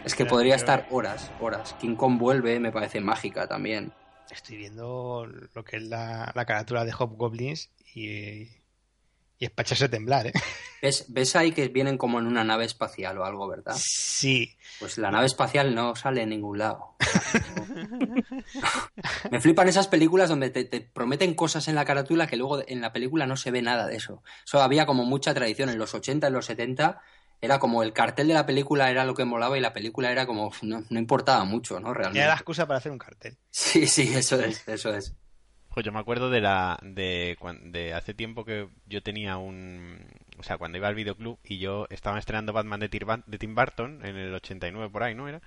Es 0.06 0.16
que 0.16 0.26
podría 0.26 0.56
estar 0.56 0.88
horas, 0.90 1.32
horas. 1.42 1.76
King 1.80 1.96
Kong 1.96 2.18
vuelve, 2.18 2.60
me 2.60 2.72
parece 2.72 3.02
mágica 3.02 3.48
también. 3.48 3.92
Estoy 4.30 4.58
viendo 4.58 5.26
lo 5.54 5.64
que 5.64 5.78
es 5.78 5.84
la, 5.84 6.32
la 6.34 6.46
carátula 6.46 6.86
de 6.86 6.94
Hobgoblins 6.94 7.72
y, 7.94 8.48
y 9.40 9.46
es 9.46 9.52
para 9.52 9.66
echarse 9.68 9.86
a 9.86 9.90
temblar, 9.90 10.28
¿eh? 10.28 10.34
¿Ves, 10.82 11.06
¿Ves 11.10 11.36
ahí 11.36 11.52
que 11.52 11.68
vienen 11.70 11.98
como 11.98 12.20
en 12.20 12.28
una 12.28 12.44
nave 12.44 12.66
espacial 12.66 13.18
o 13.18 13.26
algo, 13.26 13.48
verdad? 13.48 13.76
Sí, 13.78 14.56
Pues 14.80 14.98
la 14.98 15.10
nave 15.12 15.26
espacial 15.26 15.74
no 15.74 15.96
sale 15.96 16.22
en 16.22 16.30
ningún 16.30 16.60
lado. 16.60 16.96
Me 19.32 19.40
flipan 19.40 19.68
esas 19.68 19.88
películas 19.88 20.30
donde 20.30 20.50
te, 20.50 20.66
te 20.66 20.82
prometen 20.82 21.34
cosas 21.34 21.68
en 21.68 21.76
la 21.76 21.86
carátula 21.86 22.28
que 22.28 22.38
luego 22.38 22.62
en 22.68 22.82
la 22.82 22.94
película 22.94 23.26
no 23.26 23.38
se 23.38 23.52
ve 23.52 23.62
nada 23.62 23.88
de 23.88 23.96
eso. 23.96 24.24
Eso 24.46 24.62
había 24.62 24.86
como 24.86 25.04
mucha 25.04 25.34
tradición 25.34 25.70
en 25.70 25.78
los 25.80 25.94
80, 25.94 26.28
en 26.28 26.34
los 26.34 26.46
70. 26.46 27.02
Era 27.42 27.60
como 27.60 27.84
el 27.84 27.94
cartel 27.94 28.28
de 28.30 28.34
la 28.34 28.46
película 28.46 28.90
era 28.90 29.06
lo 29.06 29.14
que 29.14 29.26
molaba 29.26 29.58
y 29.58 29.62
la 29.62 29.74
película 29.74 30.12
era 30.12 30.26
como 30.26 30.52
no, 30.64 30.84
no 30.90 31.00
importaba 31.00 31.44
mucho, 31.46 31.80
¿no? 31.80 31.92
era 31.92 32.04
la 32.04 32.10
Realmente. 32.10 32.34
excusa 32.34 32.66
para 32.66 32.80
hacer 32.80 32.92
un 32.92 32.98
cartel. 32.98 33.38
Sí, 33.52 33.86
sí, 33.88 34.12
eso 34.16 34.40
es, 34.40 34.68
eso 34.68 34.94
es. 34.96 35.14
Pues 35.78 35.86
yo 35.86 35.92
me 35.92 36.00
acuerdo 36.00 36.32
de 36.32 36.42
la 36.42 36.80
de, 36.82 37.38
de 37.66 37.94
hace 37.94 38.16
tiempo 38.16 38.44
que 38.44 38.68
yo 38.88 39.04
tenía 39.04 39.38
un 39.38 40.00
o 40.40 40.42
sea 40.42 40.58
cuando 40.58 40.80
iba 40.80 40.88
al 40.88 40.96
videoclub 40.96 41.38
y 41.44 41.60
yo 41.60 41.86
estaba 41.92 42.18
estrenando 42.18 42.52
Batman 42.52 42.80
de, 42.80 42.90
Tim 42.90 43.54
Burton 43.54 44.04
en 44.04 44.16
el 44.16 44.34
89 44.34 44.90
por 44.90 45.04
ahí 45.04 45.14
no 45.14 45.28
era 45.28 45.40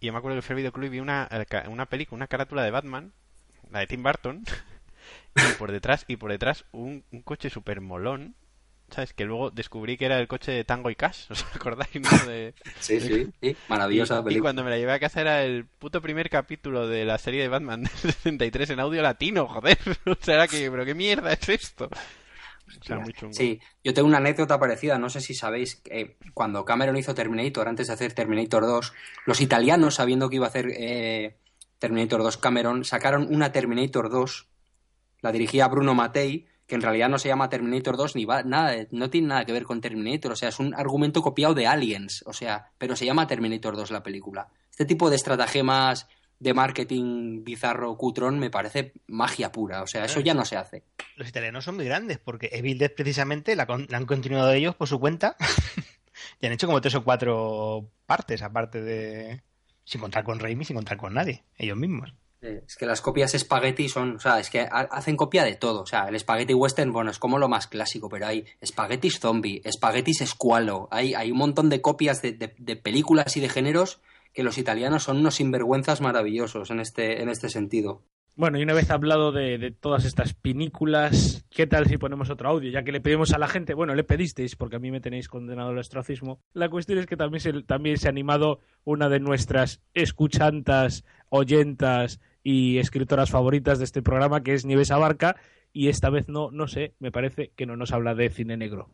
y 0.00 0.06
yo 0.06 0.12
me 0.12 0.18
acuerdo 0.18 0.38
que 0.38 0.42
fui 0.42 0.54
al 0.54 0.56
videoclub 0.56 0.86
y 0.86 0.88
vi 0.88 0.98
una 0.98 1.28
eh, 1.30 1.46
una 1.68 1.86
película 1.86 2.16
una 2.16 2.26
carátula 2.26 2.64
de 2.64 2.72
Batman 2.72 3.12
la 3.70 3.78
de 3.78 3.86
Tim 3.86 4.02
Burton 4.02 4.42
y 5.36 5.52
por 5.56 5.70
detrás 5.70 6.04
y 6.08 6.16
por 6.16 6.32
detrás 6.32 6.64
un, 6.72 7.04
un 7.12 7.22
coche 7.22 7.48
super 7.48 7.80
molón 7.80 8.34
sabes 8.90 9.12
que 9.12 9.24
luego 9.24 9.50
descubrí 9.50 9.96
que 9.96 10.06
era 10.06 10.18
el 10.18 10.28
coche 10.28 10.52
de 10.52 10.64
Tango 10.64 10.90
y 10.90 10.94
Cash 10.94 11.30
os 11.30 11.44
acordáis 11.54 11.94
no? 11.94 12.30
de 12.30 12.54
Sí, 12.78 13.00
sí, 13.00 13.28
sí. 13.40 13.56
Maravillosa 13.68 14.22
y, 14.28 14.38
cuando 14.38 14.64
me 14.64 14.70
la 14.70 14.78
llevé 14.78 14.92
a 14.92 15.00
casa 15.00 15.20
era 15.20 15.42
el 15.42 15.64
puto 15.64 16.00
primer 16.02 16.30
capítulo 16.30 16.86
de 16.88 17.04
la 17.04 17.18
serie 17.18 17.42
de 17.42 17.48
Batman 17.48 17.82
del 18.02 18.12
63 18.12 18.70
en 18.70 18.80
audio 18.80 19.02
latino, 19.02 19.46
joder. 19.46 19.78
O 20.06 20.16
sea, 20.20 20.34
era 20.34 20.48
que, 20.48 20.70
pero 20.70 20.84
qué 20.84 20.94
mierda 20.94 21.32
es 21.32 21.48
esto. 21.48 21.88
O 21.88 22.84
sea, 22.84 22.98
muy 22.98 23.12
chungo. 23.12 23.32
Sí, 23.32 23.60
yo 23.82 23.92
tengo 23.94 24.08
una 24.08 24.18
anécdota 24.18 24.58
parecida. 24.58 24.98
No 24.98 25.10
sé 25.10 25.20
si 25.20 25.34
sabéis 25.34 25.76
que 25.76 26.16
cuando 26.34 26.64
Cameron 26.64 26.96
hizo 26.96 27.14
Terminator, 27.14 27.68
antes 27.68 27.88
de 27.88 27.92
hacer 27.92 28.12
Terminator 28.12 28.62
2, 28.64 28.92
los 29.26 29.40
italianos, 29.40 29.96
sabiendo 29.96 30.28
que 30.28 30.36
iba 30.36 30.46
a 30.46 30.50
hacer 30.50 30.68
eh, 30.70 31.36
Terminator 31.78 32.22
2 32.22 32.36
Cameron, 32.36 32.84
sacaron 32.84 33.26
una 33.30 33.52
Terminator 33.52 34.10
2, 34.10 34.48
la 35.22 35.32
dirigía 35.32 35.68
Bruno 35.68 35.94
Mattei, 35.94 36.46
que 36.70 36.76
en 36.76 36.82
realidad 36.82 37.08
no 37.08 37.18
se 37.18 37.26
llama 37.26 37.48
Terminator 37.50 37.96
2 37.96 38.14
ni 38.14 38.24
va 38.24 38.44
nada, 38.44 38.76
no 38.92 39.10
tiene 39.10 39.26
nada 39.26 39.44
que 39.44 39.52
ver 39.52 39.64
con 39.64 39.80
Terminator, 39.80 40.30
o 40.30 40.36
sea, 40.36 40.50
es 40.50 40.60
un 40.60 40.72
argumento 40.72 41.20
copiado 41.20 41.52
de 41.52 41.66
Aliens, 41.66 42.22
o 42.28 42.32
sea, 42.32 42.70
pero 42.78 42.94
se 42.94 43.04
llama 43.04 43.26
Terminator 43.26 43.74
2 43.76 43.90
la 43.90 44.04
película. 44.04 44.46
Este 44.70 44.84
tipo 44.84 45.10
de 45.10 45.16
estratagemas 45.16 46.06
de 46.38 46.54
marketing 46.54 47.42
bizarro 47.42 47.96
cutrón 47.96 48.38
me 48.38 48.50
parece 48.50 48.92
magia 49.08 49.50
pura, 49.50 49.82
o 49.82 49.88
sea, 49.88 50.04
eso 50.04 50.20
ya 50.20 50.32
no 50.32 50.44
se 50.44 50.56
hace. 50.56 50.84
Los 51.16 51.28
italianos 51.28 51.64
son 51.64 51.74
muy 51.74 51.84
grandes 51.86 52.18
porque 52.18 52.50
Evil 52.52 52.78
Dead 52.78 52.92
precisamente 52.94 53.56
la, 53.56 53.66
con- 53.66 53.86
la 53.90 53.98
han 53.98 54.06
continuado 54.06 54.52
ellos 54.52 54.76
por 54.76 54.86
su 54.86 55.00
cuenta 55.00 55.36
y 56.40 56.46
han 56.46 56.52
hecho 56.52 56.68
como 56.68 56.80
tres 56.80 56.94
o 56.94 57.02
cuatro 57.02 57.90
partes 58.06 58.42
aparte 58.42 58.80
de... 58.80 59.42
Sin 59.84 60.00
contar 60.00 60.22
con 60.22 60.38
Raimi, 60.38 60.64
sin 60.64 60.76
contar 60.76 60.96
con 60.98 61.14
nadie, 61.14 61.42
ellos 61.58 61.76
mismos. 61.76 62.14
Es 62.42 62.76
que 62.76 62.86
las 62.86 63.00
copias 63.00 63.34
espagueti 63.34 63.88
son, 63.88 64.16
o 64.16 64.18
sea, 64.20 64.40
es 64.40 64.48
que 64.50 64.60
ha- 64.60 64.88
hacen 64.90 65.16
copia 65.16 65.44
de 65.44 65.56
todo. 65.56 65.82
O 65.82 65.86
sea, 65.86 66.08
el 66.08 66.14
espagueti 66.14 66.54
western, 66.54 66.92
bueno, 66.92 67.10
es 67.10 67.18
como 67.18 67.38
lo 67.38 67.48
más 67.48 67.66
clásico, 67.66 68.08
pero 68.08 68.26
hay 68.26 68.44
espaguetis 68.60 69.18
zombie, 69.20 69.60
espaguetis 69.64 70.20
escualo, 70.22 70.88
hay, 70.90 71.14
hay 71.14 71.30
un 71.30 71.38
montón 71.38 71.68
de 71.68 71.80
copias 71.82 72.22
de, 72.22 72.32
de- 72.32 72.76
películas 72.76 73.36
y 73.36 73.40
de 73.40 73.48
géneros 73.48 74.00
que 74.32 74.42
los 74.42 74.58
italianos 74.58 75.02
son 75.02 75.18
unos 75.18 75.34
sinvergüenzas 75.34 76.00
maravillosos 76.00 76.70
en 76.70 76.80
este, 76.80 77.20
en 77.20 77.28
este 77.28 77.48
sentido. 77.48 78.02
Bueno, 78.36 78.58
y 78.58 78.62
una 78.62 78.72
vez 78.74 78.88
hablado 78.90 79.32
de, 79.32 79.58
de 79.58 79.70
todas 79.72 80.04
estas 80.04 80.32
pinículas, 80.34 81.44
¿qué 81.50 81.66
tal 81.66 81.86
si 81.86 81.98
ponemos 81.98 82.30
otro 82.30 82.48
audio? 82.48 82.70
Ya 82.70 82.84
que 82.84 82.92
le 82.92 83.00
pedimos 83.00 83.32
a 83.32 83.38
la 83.38 83.48
gente, 83.48 83.74
bueno, 83.74 83.94
le 83.94 84.04
pedisteis, 84.04 84.54
porque 84.56 84.76
a 84.76 84.78
mí 84.78 84.90
me 84.90 85.00
tenéis 85.00 85.28
condenado 85.28 85.70
al 85.70 85.78
ostracismo. 85.78 86.40
La 86.54 86.70
cuestión 86.70 86.98
es 87.00 87.06
que 87.06 87.16
también 87.16 87.40
se, 87.40 87.52
también 87.64 87.98
se 87.98 88.06
ha 88.06 88.10
animado 88.10 88.60
una 88.84 89.08
de 89.08 89.18
nuestras 89.20 89.80
escuchantas, 89.94 91.04
oyentas 91.28 92.20
y 92.42 92.78
escritoras 92.78 93.30
favoritas 93.30 93.78
de 93.78 93.84
este 93.84 94.02
programa, 94.02 94.42
que 94.42 94.54
es 94.54 94.64
Nieves 94.64 94.90
Abarca, 94.90 95.36
y 95.72 95.88
esta 95.88 96.10
vez 96.10 96.28
no, 96.28 96.50
no 96.50 96.66
sé, 96.68 96.94
me 96.98 97.12
parece 97.12 97.52
que 97.54 97.66
no 97.66 97.76
nos 97.76 97.92
habla 97.92 98.14
de 98.14 98.30
cine 98.30 98.56
negro. 98.56 98.90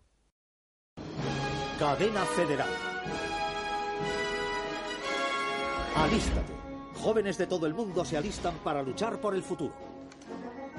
Cadena 1.78 2.24
Federal. 2.24 2.68
Alístate. 5.94 6.52
Jóvenes 6.94 7.38
de 7.38 7.46
todo 7.46 7.66
el 7.66 7.74
mundo 7.74 8.04
se 8.04 8.16
alistan 8.16 8.54
para 8.64 8.82
luchar 8.82 9.20
por 9.20 9.34
el 9.34 9.42
futuro. 9.42 9.74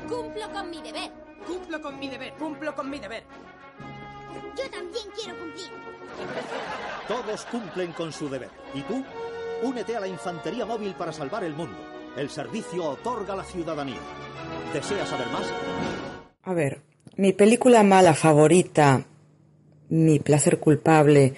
Cumplo 0.07 0.51
con 0.51 0.69
mi 0.69 0.81
deber. 0.81 1.11
Cumplo 1.45 1.81
con 1.81 1.97
mi 1.97 2.09
deber, 2.09 2.33
cumplo 2.33 2.75
con 2.75 2.89
mi 2.89 2.99
deber. 2.99 3.23
Yo 4.57 4.69
también 4.69 5.05
quiero 5.15 5.39
cumplir. 5.39 5.69
Todos 7.07 7.45
cumplen 7.45 7.93
con 7.93 8.11
su 8.11 8.27
deber. 8.27 8.49
¿Y 8.73 8.81
tú? 8.81 9.03
Únete 9.63 9.95
a 9.95 10.01
la 10.01 10.07
Infantería 10.07 10.65
Móvil 10.65 10.93
para 10.95 11.13
salvar 11.13 11.43
el 11.43 11.53
mundo. 11.53 11.96
El 12.17 12.31
servicio 12.31 12.83
otorga 12.83 13.35
la 13.35 13.43
ciudadanía. 13.43 13.99
¿Deseas 14.73 15.07
saber 15.07 15.27
más? 15.27 15.43
A 16.41 16.53
ver, 16.53 16.81
mi 17.15 17.31
película 17.31 17.83
mala 17.83 18.15
favorita, 18.15 19.05
mi 19.89 20.17
placer 20.17 20.57
culpable, 20.57 21.35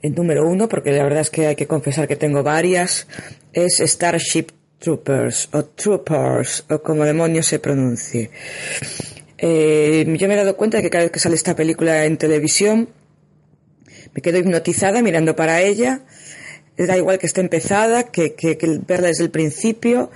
el 0.00 0.14
número 0.14 0.48
uno, 0.48 0.70
porque 0.70 0.92
la 0.92 1.02
verdad 1.02 1.20
es 1.20 1.28
que 1.28 1.48
hay 1.48 1.56
que 1.56 1.66
confesar 1.66 2.08
que 2.08 2.16
tengo 2.16 2.42
varias, 2.42 3.06
es 3.52 3.78
Starship 3.78 4.46
Troopers 4.78 5.50
o 5.52 5.64
Troopers 5.66 6.64
o 6.70 6.82
como 6.82 7.04
demonios 7.04 7.46
se 7.46 7.58
pronuncie. 7.58 8.30
Eh, 9.36 10.06
yo 10.18 10.28
me 10.28 10.34
he 10.34 10.38
dado 10.38 10.56
cuenta 10.56 10.78
de 10.78 10.82
que 10.82 10.90
cada 10.90 11.04
vez 11.04 11.12
que 11.12 11.18
sale 11.18 11.34
esta 11.34 11.54
película 11.54 12.06
en 12.06 12.16
televisión 12.16 12.88
me 14.14 14.22
quedo 14.22 14.38
hipnotizada 14.38 15.02
mirando 15.02 15.36
para 15.36 15.60
ella. 15.60 16.00
Da 16.76 16.96
igual 16.96 17.18
que 17.18 17.26
esté 17.26 17.40
empezada, 17.40 18.04
que, 18.04 18.34
que, 18.34 18.58
que 18.58 18.80
verla 18.86 19.08
desde 19.08 19.24
el 19.24 19.30
principio. 19.30 20.10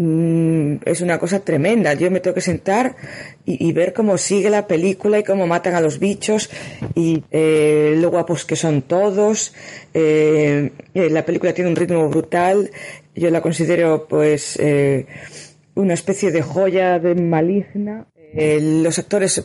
Mm, 0.00 0.76
es 0.84 1.00
una 1.00 1.18
cosa 1.18 1.40
tremenda. 1.40 1.92
Yo 1.94 2.08
me 2.10 2.20
tengo 2.20 2.34
que 2.34 2.40
sentar 2.40 2.94
y, 3.44 3.66
y 3.66 3.72
ver 3.72 3.92
cómo 3.92 4.16
sigue 4.16 4.48
la 4.48 4.68
película 4.68 5.18
y 5.18 5.24
cómo 5.24 5.48
matan 5.48 5.74
a 5.74 5.80
los 5.80 5.98
bichos 5.98 6.50
y 6.94 7.24
eh, 7.32 7.96
lo 7.98 8.12
que 8.46 8.54
son 8.54 8.82
todos. 8.82 9.54
Eh, 9.94 10.70
eh, 10.94 11.10
la 11.10 11.24
película 11.24 11.52
tiene 11.52 11.70
un 11.70 11.76
ritmo 11.76 12.08
brutal. 12.08 12.70
Yo 13.16 13.30
la 13.30 13.40
considero 13.40 14.06
pues 14.06 14.56
eh, 14.60 15.06
una 15.74 15.94
especie 15.94 16.30
de 16.30 16.42
joya 16.42 17.00
de 17.00 17.16
maligna. 17.16 18.06
Los 18.34 19.00
actores 19.00 19.42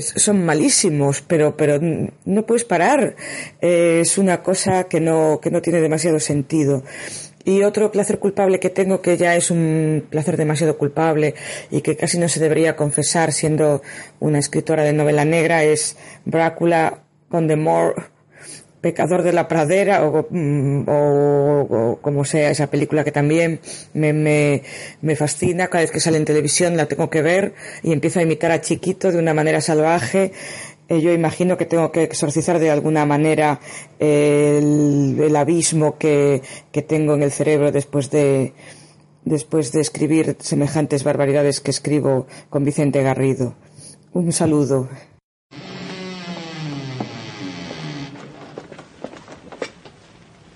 son 0.00 0.44
malísimos, 0.44 1.22
pero, 1.22 1.56
pero 1.56 1.78
no 1.80 2.46
puedes 2.46 2.64
parar. 2.64 3.16
Eh, 3.60 4.00
es 4.02 4.18
una 4.18 4.42
cosa 4.42 4.84
que 4.84 5.00
no, 5.00 5.40
que 5.40 5.50
no 5.50 5.62
tiene 5.62 5.80
demasiado 5.80 6.20
sentido. 6.20 6.82
Y 7.44 7.62
otro 7.62 7.92
placer 7.92 8.18
culpable 8.18 8.58
que 8.58 8.70
tengo, 8.70 9.00
que 9.00 9.16
ya 9.16 9.36
es 9.36 9.52
un 9.52 10.04
placer 10.10 10.36
demasiado 10.36 10.76
culpable 10.76 11.36
y 11.70 11.80
que 11.80 11.96
casi 11.96 12.18
no 12.18 12.28
se 12.28 12.40
debería 12.40 12.74
confesar 12.74 13.32
siendo 13.32 13.82
una 14.18 14.40
escritora 14.40 14.82
de 14.82 14.92
novela 14.92 15.24
negra, 15.24 15.62
es 15.62 15.96
Brácula 16.24 17.04
con 17.28 17.46
the 17.46 17.54
More, 17.54 17.94
Pecador 18.86 19.22
de 19.24 19.32
la 19.32 19.48
Pradera 19.48 20.04
o, 20.06 20.26
mm, 20.30 20.88
o- 20.88 21.66
o 21.70 21.96
como 22.00 22.24
sea 22.24 22.50
esa 22.50 22.68
película 22.68 23.02
que 23.02 23.10
también 23.10 23.58
me, 23.94 24.12
me, 24.12 24.62
me 25.02 25.16
fascina. 25.16 25.66
Cada 25.66 25.82
vez 25.82 25.90
que 25.90 25.98
sale 25.98 26.18
en 26.18 26.24
televisión 26.24 26.76
la 26.76 26.86
tengo 26.86 27.10
que 27.10 27.20
ver 27.20 27.54
y 27.82 27.90
empiezo 27.92 28.20
a 28.20 28.22
imitar 28.22 28.52
a 28.52 28.60
Chiquito 28.60 29.10
de 29.10 29.18
una 29.18 29.34
manera 29.34 29.60
salvaje. 29.60 30.30
Eh, 30.88 31.00
yo 31.00 31.10
imagino 31.12 31.56
que 31.56 31.66
tengo 31.66 31.90
que 31.90 32.04
exorcizar 32.04 32.60
de 32.60 32.70
alguna 32.70 33.04
manera 33.06 33.58
el, 33.98 35.16
el 35.20 35.34
abismo 35.34 35.98
que, 35.98 36.42
que 36.70 36.82
tengo 36.82 37.14
en 37.14 37.24
el 37.24 37.32
cerebro 37.32 37.72
después 37.72 38.08
de, 38.12 38.52
después 39.24 39.72
de 39.72 39.80
escribir 39.80 40.36
semejantes 40.38 41.02
barbaridades 41.02 41.60
que 41.60 41.72
escribo 41.72 42.28
con 42.50 42.64
Vicente 42.64 43.02
Garrido. 43.02 43.54
Un 44.12 44.30
saludo. 44.32 44.88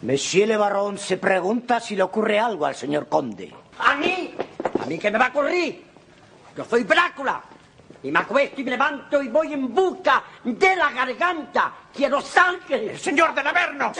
Monsieur 0.02 0.46
Le 0.46 0.56
Baron 0.56 0.96
se 0.96 1.18
pregunta 1.18 1.78
si 1.78 1.94
le 1.94 2.02
ocurre 2.02 2.38
algo 2.38 2.64
al 2.64 2.74
señor 2.74 3.08
conde. 3.08 3.52
¿A 3.78 3.94
mí? 3.96 4.34
¿A 4.82 4.86
mí 4.86 4.98
qué 4.98 5.10
me 5.10 5.18
va 5.18 5.26
a 5.26 5.28
ocurrir? 5.28 5.84
Yo 6.56 6.64
soy 6.64 6.84
Drácula. 6.84 7.42
Y 8.02 8.10
me 8.10 8.20
acuesto 8.20 8.60
y 8.60 8.64
me 8.64 8.70
levanto 8.70 9.22
y 9.22 9.28
voy 9.28 9.52
en 9.52 9.74
busca 9.74 10.22
de 10.44 10.76
la 10.76 10.90
garganta. 10.90 11.74
Quiero 11.92 12.20
sangre. 12.20 12.92
El 12.92 12.98
señor 12.98 13.34
del 13.34 13.46
Averno. 13.46 13.92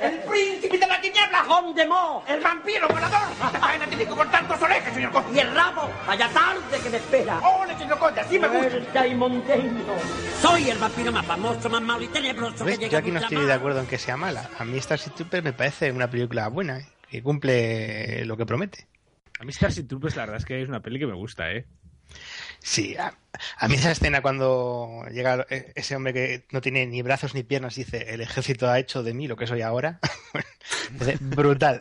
El 0.00 0.18
príncipe 0.20 0.78
de 0.78 0.86
la 0.86 1.00
tiniebla. 1.00 1.44
Gondemó. 1.44 2.24
El 2.26 2.40
vampiro 2.40 2.88
volador. 2.88 3.28
Vaina 3.60 3.86
tiene 3.86 4.06
que 4.06 4.10
cortar 4.10 4.48
dos 4.48 4.62
orejas, 4.62 4.94
señor 4.94 5.12
conde. 5.12 5.36
Y 5.36 5.40
el 5.40 5.54
rabo. 5.54 5.90
Vaya 6.06 6.28
tarde 6.30 6.80
que 6.82 6.90
me 6.90 6.96
espera. 6.96 7.38
¡Ole, 7.40 7.76
señor 7.76 7.98
conde! 7.98 8.20
Así 8.20 8.38
me 8.38 8.48
gusta. 8.48 9.06
Y. 9.06 9.14
Soy 10.40 10.70
el 10.70 10.78
vampiro 10.78 11.12
más 11.12 11.26
famoso, 11.26 11.68
más 11.68 11.82
malo 11.82 12.02
y 12.02 12.08
tenebroso 12.08 12.64
¿Ves? 12.64 12.78
que 12.78 12.84
llega 12.84 12.92
Yo 12.92 12.98
aquí 12.98 13.10
no 13.10 13.20
estoy 13.20 13.44
de 13.44 13.52
acuerdo 13.52 13.80
en 13.80 13.86
que 13.86 13.98
sea 13.98 14.16
mala. 14.16 14.48
A 14.58 14.64
mí 14.64 14.78
Starship 14.80 15.10
Troopers 15.10 15.44
me 15.44 15.52
parece 15.52 15.92
una 15.92 16.08
película 16.08 16.48
buena, 16.48 16.78
¿eh? 16.78 16.86
que 17.10 17.22
cumple 17.22 18.24
lo 18.24 18.36
que 18.36 18.46
promete. 18.46 18.86
A 19.40 19.44
mí 19.44 19.52
Starship 19.52 19.86
Troopers 19.86 20.16
la 20.16 20.22
verdad 20.22 20.36
es 20.38 20.44
que 20.44 20.62
es 20.62 20.68
una 20.68 20.80
peli 20.80 20.98
que 20.98 21.06
me 21.06 21.14
gusta, 21.14 21.50
¿eh? 21.50 21.66
Sí, 22.66 22.96
a, 22.96 23.12
a 23.58 23.68
mí 23.68 23.74
esa 23.74 23.90
escena 23.90 24.22
cuando 24.22 25.04
llega 25.12 25.46
e- 25.50 25.70
ese 25.74 25.94
hombre 25.96 26.14
que 26.14 26.46
no 26.50 26.62
tiene 26.62 26.86
ni 26.86 27.02
brazos 27.02 27.34
ni 27.34 27.42
piernas 27.42 27.76
y 27.76 27.84
dice 27.84 28.06
el 28.14 28.22
ejército 28.22 28.70
ha 28.70 28.78
hecho 28.78 29.02
de 29.02 29.12
mí 29.12 29.28
lo 29.28 29.36
que 29.36 29.46
soy 29.46 29.60
ahora, 29.60 30.00
brutal. 31.20 31.78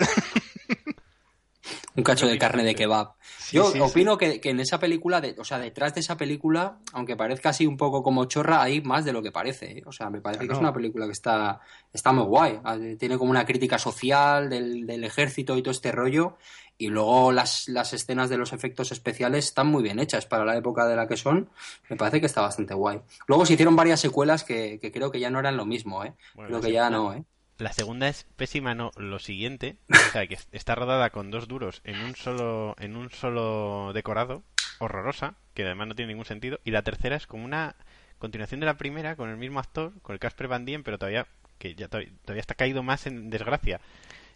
Un 1.96 2.04
cacho 2.04 2.28
de 2.28 2.39
carne 2.39 2.63
de 2.63 2.74
kebab. 2.74 3.12
Sí, 3.38 3.56
Yo 3.58 3.72
sí, 3.72 3.80
opino 3.80 4.17
que, 4.17 4.41
que 4.41 4.50
en 4.50 4.60
esa 4.60 4.80
película, 4.80 5.22
de- 5.22 5.36
o 5.38 5.43
sea, 5.46 5.60
detrás 5.60 5.93
de 5.93 6.00
esa 6.02 6.17
película, 6.17 6.80
aunque 6.91 7.15
parezca 7.15 7.50
así 7.50 7.67
un 7.67 7.78
poco 7.78 8.02
como 8.02 8.26
chorra, 8.26 8.63
hay 8.63 8.82
más 8.82 9.06
de 9.06 9.13
lo 9.13 9.22
que 9.22 9.32
parece. 9.32 9.78
¿eh? 9.78 9.84
O 9.86 9.91
sea, 9.91 10.10
me 10.10 10.19
parece 10.19 10.48
que 10.48 10.54
es 10.54 10.60
una 10.60 10.74
película 10.74 11.06
que 11.06 11.12
está, 11.12 11.60
está 11.93 12.12
muy 12.12 12.24
guay. 12.26 12.60
Ah, 12.63 12.78
Tiene 12.98 13.19
como 13.19 13.30
una 13.30 13.46
crítica 13.46 13.78
social 13.78 14.50
del, 14.50 14.88
del 14.88 15.04
ejército 15.04 15.56
y 15.56 15.62
todo 15.62 15.72
este 15.72 15.91
rollo. 15.91 16.36
Y 16.78 16.88
luego 16.88 17.32
las, 17.32 17.68
las 17.70 17.94
escenas 17.94 18.30
de 18.30 18.38
los 18.38 18.52
efectos 18.52 18.92
especiales 18.92 19.46
están 19.46 19.68
muy 19.68 19.84
bien 19.84 20.00
hechas 20.00 20.26
para 20.26 20.44
la 20.46 20.58
época 20.58 20.86
de 20.88 20.96
la 20.96 21.08
que 21.08 21.18
son. 21.18 21.50
Me 21.90 21.96
parece 21.96 22.20
que 22.20 22.26
está 22.26 22.42
bastante 22.42 22.74
guay. 22.74 23.00
Luego 23.28 23.46
se 23.46 23.54
hicieron 23.54 23.76
varias 23.76 24.00
secuelas 24.00 24.44
que, 24.44 24.80
que 24.82 24.92
creo 24.92 25.12
que 25.12 25.20
ya 25.20 25.30
no 25.30 25.40
eran 25.40 25.56
lo 25.58 25.66
mismo, 25.66 26.04
¿eh? 26.04 26.14
Bueno, 26.34 26.48
creo 26.50 26.60
la 26.60 26.66
que 26.68 26.74
ya 26.74 26.88
segunda- 26.88 26.98
no, 27.14 27.14
¿eh? 27.14 27.24
La 27.60 27.72
segunda 27.72 28.08
es 28.10 28.26
pésima, 28.36 28.74
no, 28.74 28.92
lo 28.98 29.20
siguiente, 29.20 29.78
o 29.90 30.12
sea, 30.12 30.26
que 30.28 30.38
está 30.52 30.74
rodada 30.76 31.12
con 31.12 31.30
dos 31.30 31.48
duros 31.48 31.82
en 31.84 32.00
un 32.02 32.16
solo 32.16 32.76
en 32.80 32.96
un 32.98 33.12
solo 33.12 33.92
decorado, 33.94 34.42
horrorosa, 34.80 35.36
que 35.54 35.64
además 35.64 35.88
no 35.88 35.96
tiene 35.96 36.12
ningún 36.14 36.26
sentido, 36.26 36.60
y 36.66 36.72
la 36.72 36.82
tercera 36.82 37.16
es 37.16 37.28
como 37.28 37.46
una 37.46 37.76
continuación 38.18 38.60
de 38.60 38.66
la 38.66 38.78
primera 38.78 39.16
con 39.16 39.30
el 39.30 39.38
mismo 39.38 39.60
actor, 39.60 39.94
con 40.02 40.14
el 40.14 40.20
Casper 40.20 40.48
Van 40.48 40.66
Dien, 40.66 40.84
pero 40.84 40.98
todavía 40.98 41.28
que 41.60 41.76
ya 41.76 41.88
todavía, 41.88 42.12
todavía 42.26 42.42
está 42.42 42.56
caído 42.56 42.82
más 42.84 43.06
en 43.06 43.30
desgracia. 43.30 43.80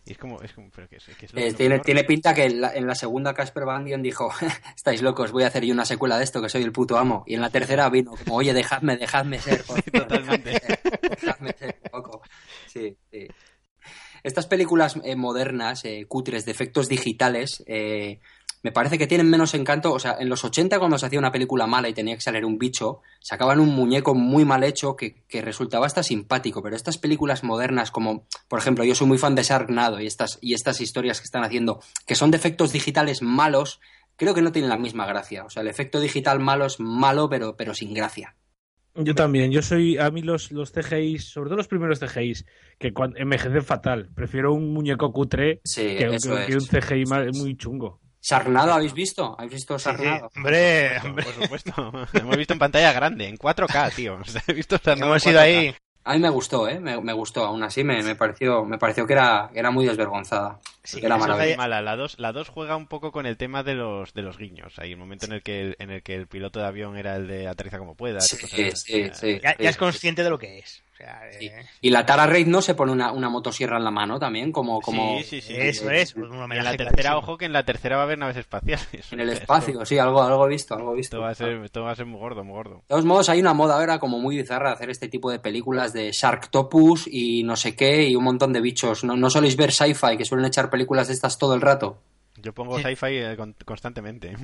Y 0.05 0.11
es 0.13 0.17
como 0.17 0.41
es 0.41 0.53
como 0.53 0.69
pero 0.73 0.87
que 0.87 0.97
es, 0.97 1.07
es 1.09 1.33
lo- 1.33 1.39
Eh, 1.41 1.51
lo 1.51 1.57
tiene, 1.57 1.79
tiene 1.79 2.03
pinta 2.05 2.33
que 2.33 2.45
en 2.45 2.61
la, 2.61 2.73
en 2.73 2.87
la 2.87 2.95
segunda 2.95 3.33
Casper 3.33 3.65
Van 3.65 3.83
Dien 3.85 4.01
dijo, 4.01 4.29
estáis 4.75 5.01
locos, 5.01 5.31
voy 5.31 5.43
a 5.43 5.47
hacer 5.47 5.65
yo 5.65 5.73
una 5.73 5.85
secuela 5.85 6.17
de 6.17 6.23
esto, 6.23 6.41
que 6.41 6.49
soy 6.49 6.63
el 6.63 6.71
puto 6.71 6.97
amo. 6.97 7.23
Y 7.27 7.33
en 7.35 7.41
la 7.41 7.49
tercera 7.49 7.89
vino 7.89 8.11
como, 8.15 8.35
oye, 8.37 8.53
dejadme, 8.53 8.95
dejadme 8.97 9.39
ser. 9.39 9.63
por 9.63 9.81
totalmente. 9.91 10.61
dejadme 11.09 11.53
ser 11.57 11.77
un 11.83 11.89
poco. 11.91 12.21
Sí, 12.67 12.95
sí. 13.11 13.27
Estas 14.23 14.47
películas 14.47 14.95
eh, 15.03 15.15
modernas, 15.15 15.85
eh, 15.85 16.05
cutres, 16.07 16.45
de 16.45 16.51
efectos 16.51 16.89
digitales, 16.89 17.63
eh, 17.67 18.19
me 18.63 18.71
parece 18.71 18.97
que 18.97 19.07
tienen 19.07 19.29
menos 19.29 19.53
encanto. 19.53 19.93
O 19.93 19.99
sea, 19.99 20.17
en 20.19 20.29
los 20.29 20.43
80 20.43 20.79
cuando 20.79 20.97
se 20.97 21.05
hacía 21.05 21.19
una 21.19 21.31
película 21.31 21.67
mala 21.67 21.89
y 21.89 21.93
tenía 21.93 22.15
que 22.15 22.21
salir 22.21 22.43
un 22.45 22.57
bicho, 22.57 23.01
sacaban 23.19 23.59
un 23.59 23.69
muñeco 23.69 24.15
muy 24.15 24.45
mal 24.45 24.63
hecho 24.63 24.95
que, 24.95 25.23
que 25.27 25.41
resultaba 25.41 25.85
hasta 25.85 26.03
simpático. 26.03 26.61
Pero 26.63 26.75
estas 26.75 26.97
películas 26.97 27.43
modernas, 27.43 27.91
como 27.91 28.25
por 28.47 28.59
ejemplo, 28.59 28.83
yo 28.83 28.95
soy 28.95 29.07
muy 29.07 29.17
fan 29.17 29.35
de 29.35 29.43
Sharknado 29.43 29.99
y 30.01 30.07
estas, 30.07 30.39
y 30.41 30.53
estas 30.53 30.81
historias 30.81 31.19
que 31.19 31.25
están 31.25 31.43
haciendo, 31.43 31.81
que 32.05 32.15
son 32.15 32.31
de 32.31 32.37
efectos 32.37 32.73
digitales 32.73 33.21
malos, 33.21 33.79
creo 34.15 34.33
que 34.33 34.41
no 34.41 34.51
tienen 34.51 34.69
la 34.69 34.77
misma 34.77 35.05
gracia. 35.05 35.45
O 35.45 35.49
sea, 35.49 35.61
el 35.61 35.67
efecto 35.67 35.99
digital 35.99 36.39
malo 36.39 36.65
es 36.65 36.79
malo, 36.79 37.29
pero, 37.29 37.55
pero 37.55 37.73
sin 37.73 37.93
gracia. 37.93 38.35
Yo 38.99 39.13
también, 39.13 39.51
yo 39.51 39.61
soy, 39.61 39.99
a 39.99 40.09
mí 40.09 40.23
los, 40.23 40.51
los 40.51 40.71
CGI, 40.71 41.19
sobre 41.19 41.49
todo 41.49 41.57
los 41.57 41.67
primeros 41.67 41.99
CGI, 41.99 42.33
que 42.79 42.91
envejecen 43.17 43.63
fatal. 43.63 44.09
Prefiero 44.15 44.53
un 44.55 44.73
muñeco 44.73 45.13
cutre 45.13 45.61
Sí, 45.63 45.95
que, 45.95 46.09
un 46.09 46.17
CGI 46.17 47.05
ma- 47.05 47.25
muy 47.31 47.55
chungo. 47.55 47.99
¿Sharknado 48.21 48.73
habéis 48.73 48.93
visto? 48.93 49.35
¿Habéis 49.37 49.53
visto 49.53 49.77
Sharknado? 49.77 50.29
Hombre, 50.35 50.99
Por 51.01 51.33
supuesto, 51.33 51.71
hemos 52.13 52.37
visto 52.37 52.53
en 52.53 52.59
pantalla 52.59 52.91
grande, 52.93 53.27
en 53.27 53.37
4K, 53.37 53.93
tío. 53.95 54.17
O 54.21 54.25
sea, 54.25 54.41
he 54.47 54.53
visto 54.53 54.77
Hemos 54.85 55.25
ido 55.25 55.39
4K. 55.39 55.43
ahí. 55.43 55.75
A 56.03 56.13
mí 56.13 56.19
me 56.19 56.29
gustó, 56.29 56.67
¿eh? 56.69 56.79
Me, 56.79 56.99
me 57.01 57.13
gustó. 57.13 57.43
Aún 57.45 57.63
así 57.63 57.83
me, 57.83 58.01
me 58.01 58.15
pareció, 58.15 58.63
me 58.63 58.77
pareció 58.77 59.05
que 59.05 59.13
era, 59.13 59.49
que 59.51 59.59
era 59.59 59.71
muy 59.71 59.85
desvergonzada. 59.85 60.59
Sí, 60.87 60.99
era 61.05 61.17
es 61.17 61.57
mala. 61.57 61.81
La 61.81 61.95
2 61.95 62.15
la 62.19 62.31
dos 62.31 62.49
juega 62.49 62.75
un 62.75 62.87
poco 62.87 63.11
con 63.11 63.25
el 63.25 63.37
tema 63.37 63.63
de 63.63 63.75
los 63.75 64.13
de 64.13 64.21
los 64.21 64.37
guiños. 64.37 64.79
Hay 64.79 64.93
un 64.93 64.99
momento 64.99 65.25
en 65.25 65.33
el 65.33 65.43
que 65.43 65.61
el, 65.61 65.75
en 65.79 65.91
el 65.91 66.01
que 66.03 66.15
el 66.15 66.27
piloto 66.27 66.59
de 66.59 66.65
avión 66.65 66.97
era 66.97 67.15
el 67.15 67.27
de 67.27 67.47
aterriza 67.47 67.77
como 67.77 67.95
pueda. 67.95 68.21
Sí, 68.21 68.37
sí, 68.37 68.71
sí, 68.73 69.03
Ya, 69.07 69.13
sí. 69.13 69.39
ya 69.41 69.69
es 69.69 69.77
consciente 69.77 70.23
de 70.23 70.29
lo 70.29 70.39
que 70.39 70.59
es. 70.59 70.83
O 70.93 70.97
sea, 70.97 71.21
Sí. 71.37 71.45
eh, 71.45 71.63
Y 71.81 71.91
la 71.91 72.07
Tara 72.07 72.25
Reid 72.25 72.47
no 72.47 72.59
se 72.59 72.73
pone 72.73 72.91
una, 72.91 73.11
una 73.11 73.29
motosierra 73.29 73.77
en 73.77 73.83
la 73.83 73.91
mano 73.91 74.17
también, 74.17 74.51
como, 74.51 74.81
como 74.81 75.19
Sí, 75.19 75.25
sí, 75.25 75.41
sí. 75.41 75.53
eso 75.55 75.91
es. 75.91 76.15
Un 76.15 76.23
Y 76.51 76.57
en 76.57 76.63
la 76.63 76.71
tercera, 76.71 76.89
clarísimo. 76.89 77.17
ojo 77.19 77.37
que 77.37 77.45
en 77.45 77.53
la 77.53 77.61
tercera 77.63 77.97
va 77.97 78.01
a 78.01 78.05
haber 78.05 78.17
naves 78.17 78.37
espaciales. 78.37 78.87
en 79.11 79.19
el 79.19 79.29
Esto- 79.29 79.41
espacio. 79.43 79.85
Sí, 79.85 79.99
algo, 79.99 80.23
algo 80.23 80.47
visto, 80.47 80.73
algo 80.73 80.93
visto. 80.93 81.17
Esto 81.17 81.21
va 81.21 81.29
a 81.29 81.35
ser, 81.35 81.49
esto 81.63 81.83
va 81.83 81.91
a 81.91 81.95
ser 81.95 82.07
muy 82.07 82.19
gordo, 82.19 82.43
muy 82.43 82.53
gordo. 82.55 82.77
De 82.77 82.81
todos 82.87 83.05
modos, 83.05 83.29
hay 83.29 83.39
una 83.39 83.53
moda 83.53 83.75
ahora 83.75 83.99
como 83.99 84.17
muy 84.17 84.37
bizarra 84.37 84.69
de 84.69 84.75
hacer 84.75 84.89
este 84.89 85.07
tipo 85.07 85.29
de 85.29 85.37
películas 85.37 85.93
de 85.93 86.11
Sharktopus 86.11 87.07
y 87.11 87.43
no 87.43 87.55
sé 87.55 87.75
qué 87.75 88.07
y 88.07 88.15
un 88.15 88.23
montón 88.23 88.51
de 88.51 88.61
bichos. 88.61 89.03
¿No, 89.03 89.15
no 89.15 89.29
soléis 89.29 89.55
ver 89.55 89.71
sci-fi 89.71 90.17
que 90.17 90.25
suelen 90.25 90.47
echar 90.47 90.67
películas 90.71 90.76
de 91.07 91.13
estas 91.13 91.37
todo 91.37 91.53
el 91.55 91.61
rato? 91.61 91.97
Yo 92.39 92.53
pongo 92.53 92.77
sci-fi 92.77 93.07
eh, 93.17 93.35
con- 93.35 93.55
constantemente. 93.65 94.35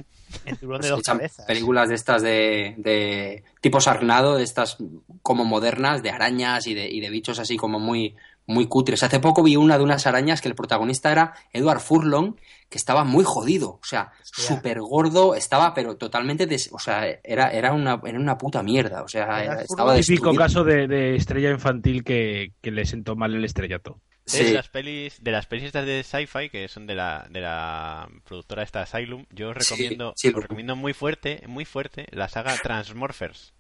El 0.46 0.58
tiburón 0.58 0.82
de 0.82 0.90
dos 0.90 1.00
echan 1.02 1.18
cabezas. 1.18 1.46
películas 1.46 1.90
de 1.90 1.96
estas 1.96 2.24
de, 2.24 2.74
de 2.78 3.44
tipo 3.62 3.80
Sarnado, 3.80 4.36
de 4.36 4.44
estas 4.44 4.78
como 5.22 5.46
modernas, 5.46 6.02
de 6.02 6.10
arañas 6.10 6.66
y 6.66 6.74
de, 6.74 6.90
y 6.90 7.02
de 7.02 7.12
bichos 7.12 7.38
así 7.38 7.56
como 7.56 7.80
muy, 7.80 8.16
muy 8.48 8.66
cutres. 8.66 9.04
Hace 9.04 9.20
poco 9.20 9.44
vi 9.44 9.58
una 9.58 9.78
de 9.78 9.84
unas 9.84 10.08
arañas 10.08 10.42
que 10.42 10.50
el 10.50 10.56
protagonista 10.56 11.12
era 11.12 11.34
Edward 11.52 11.82
Furlong, 11.82 12.34
que 12.68 12.80
estaba 12.80 13.04
muy 13.04 13.24
jodido, 13.26 13.70
o 13.74 13.84
sea, 13.84 14.12
súper 14.24 14.80
gordo, 14.82 15.36
estaba 15.36 15.76
pero 15.76 15.96
totalmente, 15.96 16.48
des- 16.48 16.72
o 16.74 16.80
sea, 16.80 17.06
era, 17.24 17.52
era, 17.52 17.74
una, 17.74 18.02
era 18.04 18.18
una 18.20 18.40
puta 18.40 18.64
mierda, 18.64 19.04
o 19.04 19.08
sea, 19.08 19.44
era- 19.44 19.62
estaba 19.62 19.94
Típico 19.96 20.32
destruido. 20.32 20.36
caso 20.42 20.64
de, 20.64 20.88
de 20.88 21.16
estrella 21.16 21.52
infantil 21.52 22.04
que, 22.04 22.54
que 22.60 22.72
le 22.72 22.88
sentó 22.88 23.16
mal 23.16 23.36
el 23.36 23.46
estrellato. 23.46 24.00
De 24.26 24.54
las 24.54 24.70
pelis, 24.70 25.22
de 25.24 25.32
las 25.32 25.46
pelis 25.48 25.66
estas 25.66 25.86
de 25.86 26.02
sci-fi 26.04 26.50
que 26.50 26.68
son 26.70 26.88
de 26.88 26.96
la, 26.96 27.28
de 27.30 27.42
la 27.42 28.08
productora 28.24 28.64
esta 28.64 28.82
Asylum, 28.82 29.26
yo 29.32 29.50
os 29.50 29.58
recomiendo, 29.58 30.14
sí, 30.16 30.30
os 30.30 30.36
recomiendo 30.42 30.76
muy 30.76 30.94
fuerte, 30.94 31.44
muy 31.48 31.66
fuerte 31.66 32.08
la 32.12 32.30
saga 32.30 32.56
Transmorphers. 32.58 33.54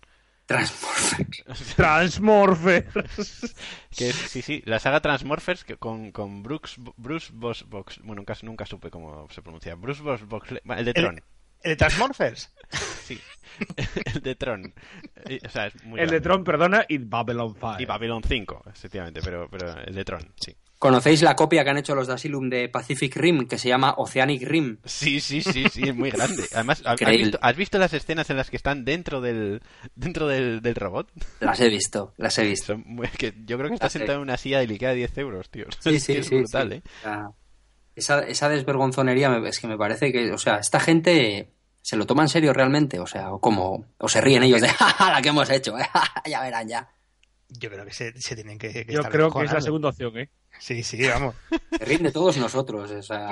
Transformers. 0.46 1.76
Transmorphers. 1.76 3.56
Que 3.96 4.10
es- 4.10 4.16
sí, 4.16 4.42
sí, 4.42 4.62
la 4.66 4.80
saga 4.80 5.02
Transmorphers 5.02 5.64
que 5.64 5.78
con, 5.78 6.12
con 6.12 6.44
Brooks, 6.44 6.76
Bruce 6.98 7.32
Boss 7.34 7.64
Box, 7.68 8.00
bueno, 8.00 8.16
nunca, 8.22 8.36
nunca 8.42 8.66
supe 8.66 8.90
cómo 8.90 9.28
se 9.32 9.42
pronuncia. 9.42 9.76
Bruce 9.76 10.02
Boss 10.02 10.26
Box, 10.28 10.50
el 10.52 10.86
de 10.86 10.92
El- 10.92 10.94
Tron. 10.94 11.22
¿El 11.64 11.72
de 11.72 11.76
Transmorphers? 11.78 12.52
Sí, 13.06 13.20
el 14.16 14.22
de 14.22 14.34
Tron. 14.36 14.74
O 15.46 15.50
sea, 15.50 15.68
es 15.68 15.84
muy 15.86 16.00
El 16.00 16.10
de. 16.10 16.22
Tron, 16.22 16.44
perdona, 16.44 16.86
y 16.90 16.98
Babylon 16.98 17.54
5. 17.54 17.76
Y 17.80 17.86
Babylon 17.86 18.24
5, 18.28 18.64
efectivamente, 18.74 19.22
pero, 19.24 19.48
pero 19.52 19.78
el 19.80 19.94
de 19.94 20.04
Tron, 20.06 20.34
sí. 20.40 20.56
¿Conocéis 20.80 21.22
la 21.22 21.36
copia 21.36 21.64
que 21.64 21.70
han 21.70 21.78
hecho 21.78 21.94
los 21.96 22.08
de 22.08 22.14
Asylum 22.16 22.50
de 22.50 22.68
Pacific 22.68 23.16
Rim, 23.16 23.48
que 23.48 23.58
se 23.58 23.70
llama 23.70 23.94
Oceanic 23.98 24.42
Rim? 24.44 24.80
Sí, 24.84 25.20
sí, 25.22 25.42
sí, 25.42 25.66
sí, 25.72 25.84
es 25.88 25.96
muy 25.96 26.10
grande. 26.10 26.44
Además, 26.54 26.82
¿has 26.86 27.00
visto, 27.00 27.40
has 27.42 27.56
visto 27.56 27.78
las 27.78 27.94
escenas 27.94 28.30
en 28.32 28.38
las 28.38 28.50
que 28.50 28.58
están 28.58 28.84
dentro 28.84 29.22
del 29.22 29.62
dentro 29.96 30.28
del, 30.28 30.62
del 30.62 30.76
robot? 30.76 31.10
Las 31.40 31.60
he 31.62 31.70
visto, 31.70 32.14
las 32.18 32.38
he 32.40 32.44
visto. 32.46 32.74
Son 32.74 32.84
muy- 32.86 33.08
que 33.08 33.34
yo 33.46 33.58
creo 33.58 33.70
que 33.70 33.76
está 33.76 33.90
sí. 33.90 34.00
sentado 34.00 34.18
en 34.18 34.24
una 34.24 34.36
silla 34.38 34.60
delicada 34.60 34.92
de 34.94 34.98
10 35.00 35.18
euros, 35.20 35.50
tío. 35.52 35.66
Sí, 35.80 35.96
Es 35.96 36.04
sí, 36.04 36.14
es 36.14 36.26
sí. 36.28 36.36
brutal, 36.38 36.70
sí. 36.72 36.76
¿eh? 37.08 37.20
Esa, 37.96 38.22
esa 38.22 38.50
desvergonzonería 38.50 39.30
me- 39.30 39.48
es 39.48 39.60
que 39.60 39.68
me 39.68 39.78
parece 39.78 40.12
que, 40.12 40.32
o 40.32 40.38
sea, 40.38 40.56
esta 40.58 40.80
gente 40.80 41.53
se 41.84 41.96
lo 41.98 42.08
toma 42.08 42.24
en 42.24 42.30
serio 42.30 42.52
realmente, 42.54 43.00
o 43.00 43.06
sea, 43.06 43.32
o 43.32 43.40
como, 43.40 43.86
o 44.00 44.10
se 44.10 44.22
ríen 44.22 44.42
ellos 44.42 44.62
de, 44.62 44.70
"Ja, 44.80 45.12
la 45.12 45.22
que 45.22 45.30
hemos 45.30 45.50
hecho, 45.52 45.78
¿eh? 45.78 45.86
ya 46.26 46.42
verán 46.42 46.68
ya. 46.68 46.90
Yo 47.50 47.70
creo 47.70 47.86
que 47.86 47.94
se, 47.94 48.20
se 48.20 48.34
tienen 48.34 48.58
que, 48.58 48.70
que 48.74 48.92
Yo 48.92 49.02
estar 49.02 49.12
creo 49.12 49.32
que 49.32 49.44
es 49.46 49.54
la 49.54 49.62
segunda 49.62 49.90
opción, 49.90 50.18
¿eh? 50.18 50.30
Sí, 50.60 50.82
sí, 50.84 51.08
vamos. 51.08 51.36
Se 51.78 51.86
ríen 51.86 52.04
de 52.04 52.12
todos 52.12 52.38
nosotros, 52.38 52.90
o 52.92 53.02
sea, 53.04 53.28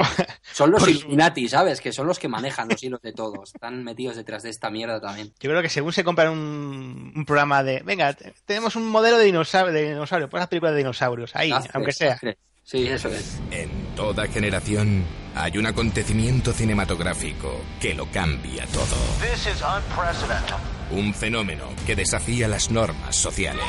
son 0.51 0.69
los 0.71 0.87
Illuminati, 0.87 1.47
¿sabes? 1.47 1.79
Que 1.81 1.91
son 1.91 2.05
los 2.07 2.17
que 2.19 2.27
manejan 2.27 2.67
los 2.67 2.81
hilos 2.83 3.01
de 3.01 3.13
todos, 3.13 3.53
están 3.53 3.83
metidos 3.83 4.15
detrás 4.17 4.43
de 4.43 4.49
esta 4.49 4.69
mierda 4.69 4.99
también. 4.99 5.31
Yo 5.39 5.49
creo 5.49 5.61
que 5.61 5.69
según 5.69 5.93
se 5.93 6.03
compran 6.03 6.29
un, 6.29 7.13
un 7.15 7.25
programa 7.25 7.63
de, 7.63 7.81
venga, 7.83 8.13
te- 8.13 8.33
tenemos 8.45 8.75
un 8.75 8.87
modelo 8.89 9.17
de 9.17 9.25
dinosaurio, 9.25 9.71
de 9.73 9.89
dinosaurio 9.89 10.29
pues 10.29 10.41
las 10.41 10.49
películas 10.49 10.73
de 10.73 10.79
dinosaurios, 10.79 11.35
ahí, 11.35 11.51
aunque 11.73 11.93
sea. 11.93 12.19
Sí, 12.63 12.87
eso 12.87 13.09
es. 13.09 13.39
En 13.51 13.69
toda 13.95 14.27
generación 14.27 15.03
hay 15.35 15.57
un 15.57 15.65
acontecimiento 15.65 16.53
cinematográfico 16.53 17.61
que 17.79 17.93
lo 17.93 18.05
cambia 18.11 18.65
todo. 18.67 18.85
This 19.19 19.47
is 19.47 19.61
unprecedented. 19.61 20.55
Un 20.91 21.13
fenómeno 21.13 21.65
que 21.85 21.95
desafía 21.95 22.47
las 22.47 22.69
normas 22.69 23.15
sociales. 23.15 23.63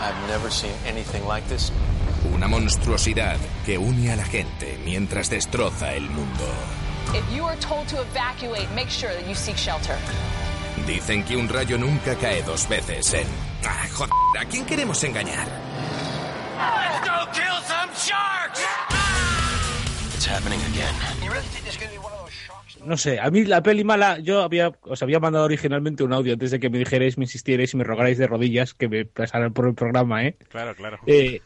I've 0.00 0.28
never 0.28 0.50
seen 0.50 0.72
anything 0.86 1.26
like 1.26 1.46
this. 1.48 1.72
Una 2.34 2.48
monstruosidad 2.48 3.36
que 3.64 3.78
une 3.78 4.10
a 4.12 4.16
la 4.16 4.24
gente 4.24 4.78
mientras 4.84 5.30
destroza 5.30 5.94
el 5.94 6.08
mundo. 6.10 6.44
If 7.14 7.24
you 7.34 7.44
are 7.46 7.58
told 7.60 7.86
to 7.88 8.00
evacuate, 8.02 8.68
make 8.74 8.90
sure 8.90 9.12
that 9.12 9.26
you 9.26 9.34
seek 9.34 9.56
shelter. 9.56 9.96
Dicen 10.86 11.24
que 11.24 11.36
un 11.36 11.48
rayo 11.48 11.78
nunca 11.78 12.14
cae 12.16 12.42
dos 12.42 12.68
veces 12.68 13.12
en... 13.14 13.26
Ah, 13.64 13.86
joder, 13.92 14.12
¿a 14.38 14.44
quién 14.44 14.64
queremos 14.64 15.02
engañar? 15.04 15.48
Let's 16.58 17.00
go 17.08 17.16
kill 17.32 17.58
some 17.62 17.90
sharks! 17.94 18.60
It's 20.14 20.26
happening 20.26 20.60
again. 20.72 20.94
You 21.22 21.30
really 21.30 21.46
think 21.54 21.64
this 21.64 21.74
is 21.74 21.80
gonna 21.80 21.92
be 21.92 21.98
one 21.98 22.12
of 22.12 22.20
those 22.24 22.32
shocks? 22.32 22.78
No 22.84 22.96
sé, 22.96 23.18
a 23.20 23.30
mí 23.30 23.44
la 23.44 23.62
peli 23.62 23.84
mala, 23.84 24.18
yo 24.18 24.42
había, 24.42 24.72
os 24.82 25.02
había 25.02 25.20
mandado 25.20 25.44
originalmente 25.44 26.02
un 26.02 26.12
audio 26.12 26.32
antes 26.34 26.50
de 26.50 26.58
que 26.60 26.70
me 26.70 26.78
dijerais, 26.78 27.16
me 27.18 27.24
insistierais 27.24 27.72
y 27.74 27.76
me 27.76 27.84
rogarais 27.84 28.18
de 28.18 28.26
rodillas 28.26 28.74
que 28.74 28.88
me 28.88 29.04
pasaran 29.04 29.52
por 29.52 29.66
el 29.68 29.74
programa, 29.74 30.24
¿eh? 30.24 30.36
Claro, 30.48 30.74
claro. 30.74 30.98
Eh, 31.06 31.40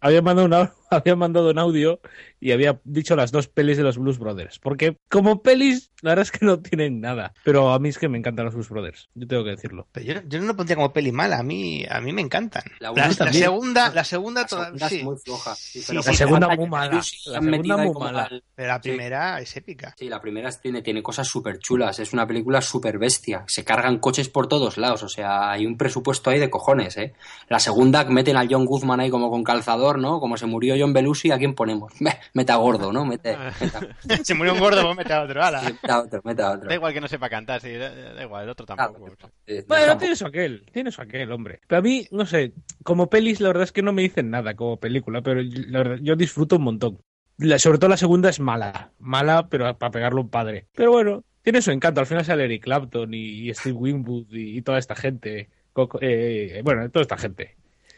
había, 0.00 0.22
mandado 0.22 0.46
un, 0.46 0.52
au- 0.54 0.72
había 0.90 1.16
mandado 1.16 1.50
un 1.50 1.58
audio 1.58 2.00
y 2.40 2.52
había 2.52 2.80
dicho 2.84 3.16
las 3.16 3.32
dos 3.32 3.48
pelis 3.48 3.76
de 3.76 3.82
los 3.82 3.98
Blues 3.98 4.18
Brothers. 4.18 4.58
Porque 4.58 4.96
como 5.10 5.42
pelis, 5.42 5.90
la 6.02 6.10
verdad 6.10 6.22
es 6.24 6.30
que 6.30 6.44
no 6.44 6.60
tienen 6.60 7.00
nada. 7.00 7.32
Pero 7.44 7.70
a 7.72 7.78
mí 7.78 7.88
es 7.88 7.98
que 7.98 8.08
me 8.08 8.18
encantan 8.18 8.44
los 8.46 8.54
Blues 8.54 8.68
Brothers, 8.68 9.08
yo 9.14 9.26
tengo 9.26 9.44
que 9.44 9.50
decirlo. 9.50 9.86
Pero 9.92 10.06
yo, 10.06 10.20
yo 10.28 10.40
no 10.40 10.46
lo 10.46 10.56
pondría 10.56 10.76
como 10.76 10.92
peli 10.92 11.12
mala, 11.12 11.38
a 11.38 11.42
mí, 11.42 11.84
a 11.88 12.00
mí 12.00 12.12
me 12.12 12.22
encantan. 12.22 12.62
La 12.80 12.92
La, 12.92 13.08
la 13.08 13.32
segunda, 13.32 13.90
la 13.92 14.04
segunda, 14.04 14.46
toda- 14.46 14.64
segunda 14.66 14.86
es 14.88 15.02
muy 15.04 15.16
floja, 15.18 15.54
sí, 15.54 15.80
Sí, 15.80 15.84
pero 15.88 16.02
sí, 16.02 16.08
La 16.10 16.14
segunda 16.16 16.48
la- 16.48 16.56
muy 16.56 16.68
mala. 16.68 16.94
La 16.94 17.02
segunda 17.02 17.76
muy 17.78 17.92
mala. 17.94 18.22
al- 18.24 18.44
Pero 18.54 18.68
la 18.68 18.74
Sí. 18.76 18.80
primera 18.90 19.40
es 19.40 19.56
épica. 19.56 19.94
Sí, 19.98 20.08
la 20.08 20.20
primera 20.20 20.50
tiene, 20.52 20.82
tiene 20.82 21.02
cosas 21.02 21.26
súper 21.26 21.58
chulas. 21.58 21.98
Es 21.98 22.12
una 22.12 22.26
película 22.26 22.60
súper 22.60 22.98
bestia. 22.98 23.44
Se 23.46 23.64
cargan 23.64 23.98
coches 23.98 24.28
por 24.28 24.46
todos 24.48 24.76
lados. 24.78 25.02
O 25.02 25.08
sea, 25.08 25.50
hay 25.50 25.66
un 25.66 25.76
presupuesto 25.76 26.30
ahí 26.30 26.38
de 26.38 26.50
cojones, 26.50 26.96
¿eh? 26.96 27.14
La 27.48 27.58
segunda 27.58 28.04
meten 28.04 28.36
al 28.36 28.48
John 28.50 28.64
Guzman 28.66 29.00
ahí 29.00 29.10
como 29.10 29.30
con 29.30 29.42
calzador, 29.44 29.98
¿no? 29.98 30.20
Como 30.20 30.36
se 30.36 30.46
murió 30.46 30.75
John 30.80 30.92
Belushi, 30.92 31.30
¿a 31.30 31.38
quién 31.38 31.54
ponemos? 31.54 31.92
Meta 32.34 32.56
gordo, 32.56 32.92
¿no? 32.92 33.04
Mete, 33.04 33.36
meta, 33.60 33.80
Se 34.24 34.34
murió 34.34 34.54
un 34.54 34.60
gordo, 34.60 34.82
pues 34.82 34.96
mete 34.96 35.12
a 35.12 35.22
otro, 35.22 35.42
ala. 35.42 35.62
meta 35.62 36.00
otro, 36.00 36.20
meta 36.24 36.52
otro. 36.52 36.68
Da 36.68 36.74
igual 36.74 36.92
que 36.92 37.00
no 37.00 37.08
sepa 37.08 37.28
cantar, 37.28 37.60
sí, 37.60 37.72
da, 37.72 37.90
da 38.14 38.22
igual, 38.22 38.44
el 38.44 38.50
otro 38.50 38.66
tampoco. 38.66 39.06
Eh, 39.46 39.64
Bueno, 39.68 39.84
tampoco. 39.86 39.98
tiene 39.98 40.14
eso 40.14 40.26
aquel, 40.26 40.66
tiene 40.72 40.88
eso 40.90 41.02
aquel, 41.02 41.30
hombre. 41.32 41.60
Pero 41.66 41.78
a 41.78 41.82
mí, 41.82 42.06
no 42.10 42.26
sé, 42.26 42.52
como 42.84 43.08
pelis, 43.08 43.40
la 43.40 43.48
verdad 43.48 43.64
es 43.64 43.72
que 43.72 43.82
no 43.82 43.92
me 43.92 44.02
dicen 44.02 44.30
nada 44.30 44.54
como 44.54 44.78
película, 44.78 45.22
pero 45.22 45.40
la 45.42 45.78
verdad, 45.78 45.98
yo 46.02 46.16
disfruto 46.16 46.56
un 46.56 46.62
montón. 46.62 46.98
La- 47.38 47.58
sobre 47.58 47.78
todo 47.78 47.90
la 47.90 47.96
segunda 47.98 48.30
es 48.30 48.40
mala, 48.40 48.92
mala, 48.98 49.48
pero 49.48 49.76
para 49.76 49.90
pegarlo 49.90 50.22
un 50.22 50.30
padre. 50.30 50.66
Pero 50.74 50.90
bueno, 50.92 51.22
tiene 51.42 51.60
su 51.62 51.70
encanto. 51.70 52.00
Al 52.00 52.06
final 52.06 52.24
sale 52.24 52.44
Eric 52.44 52.64
Clapton 52.64 53.12
y, 53.12 53.48
y 53.50 53.54
Steve 53.54 53.76
Winwood 53.76 54.26
y, 54.30 54.56
y 54.58 54.62
toda 54.62 54.78
esta 54.78 54.94
gente. 54.96 55.50
Coco- 55.74 55.98
eh, 56.00 56.62
bueno, 56.64 56.88
toda 56.90 57.02
esta 57.02 57.18
gente. 57.18 57.56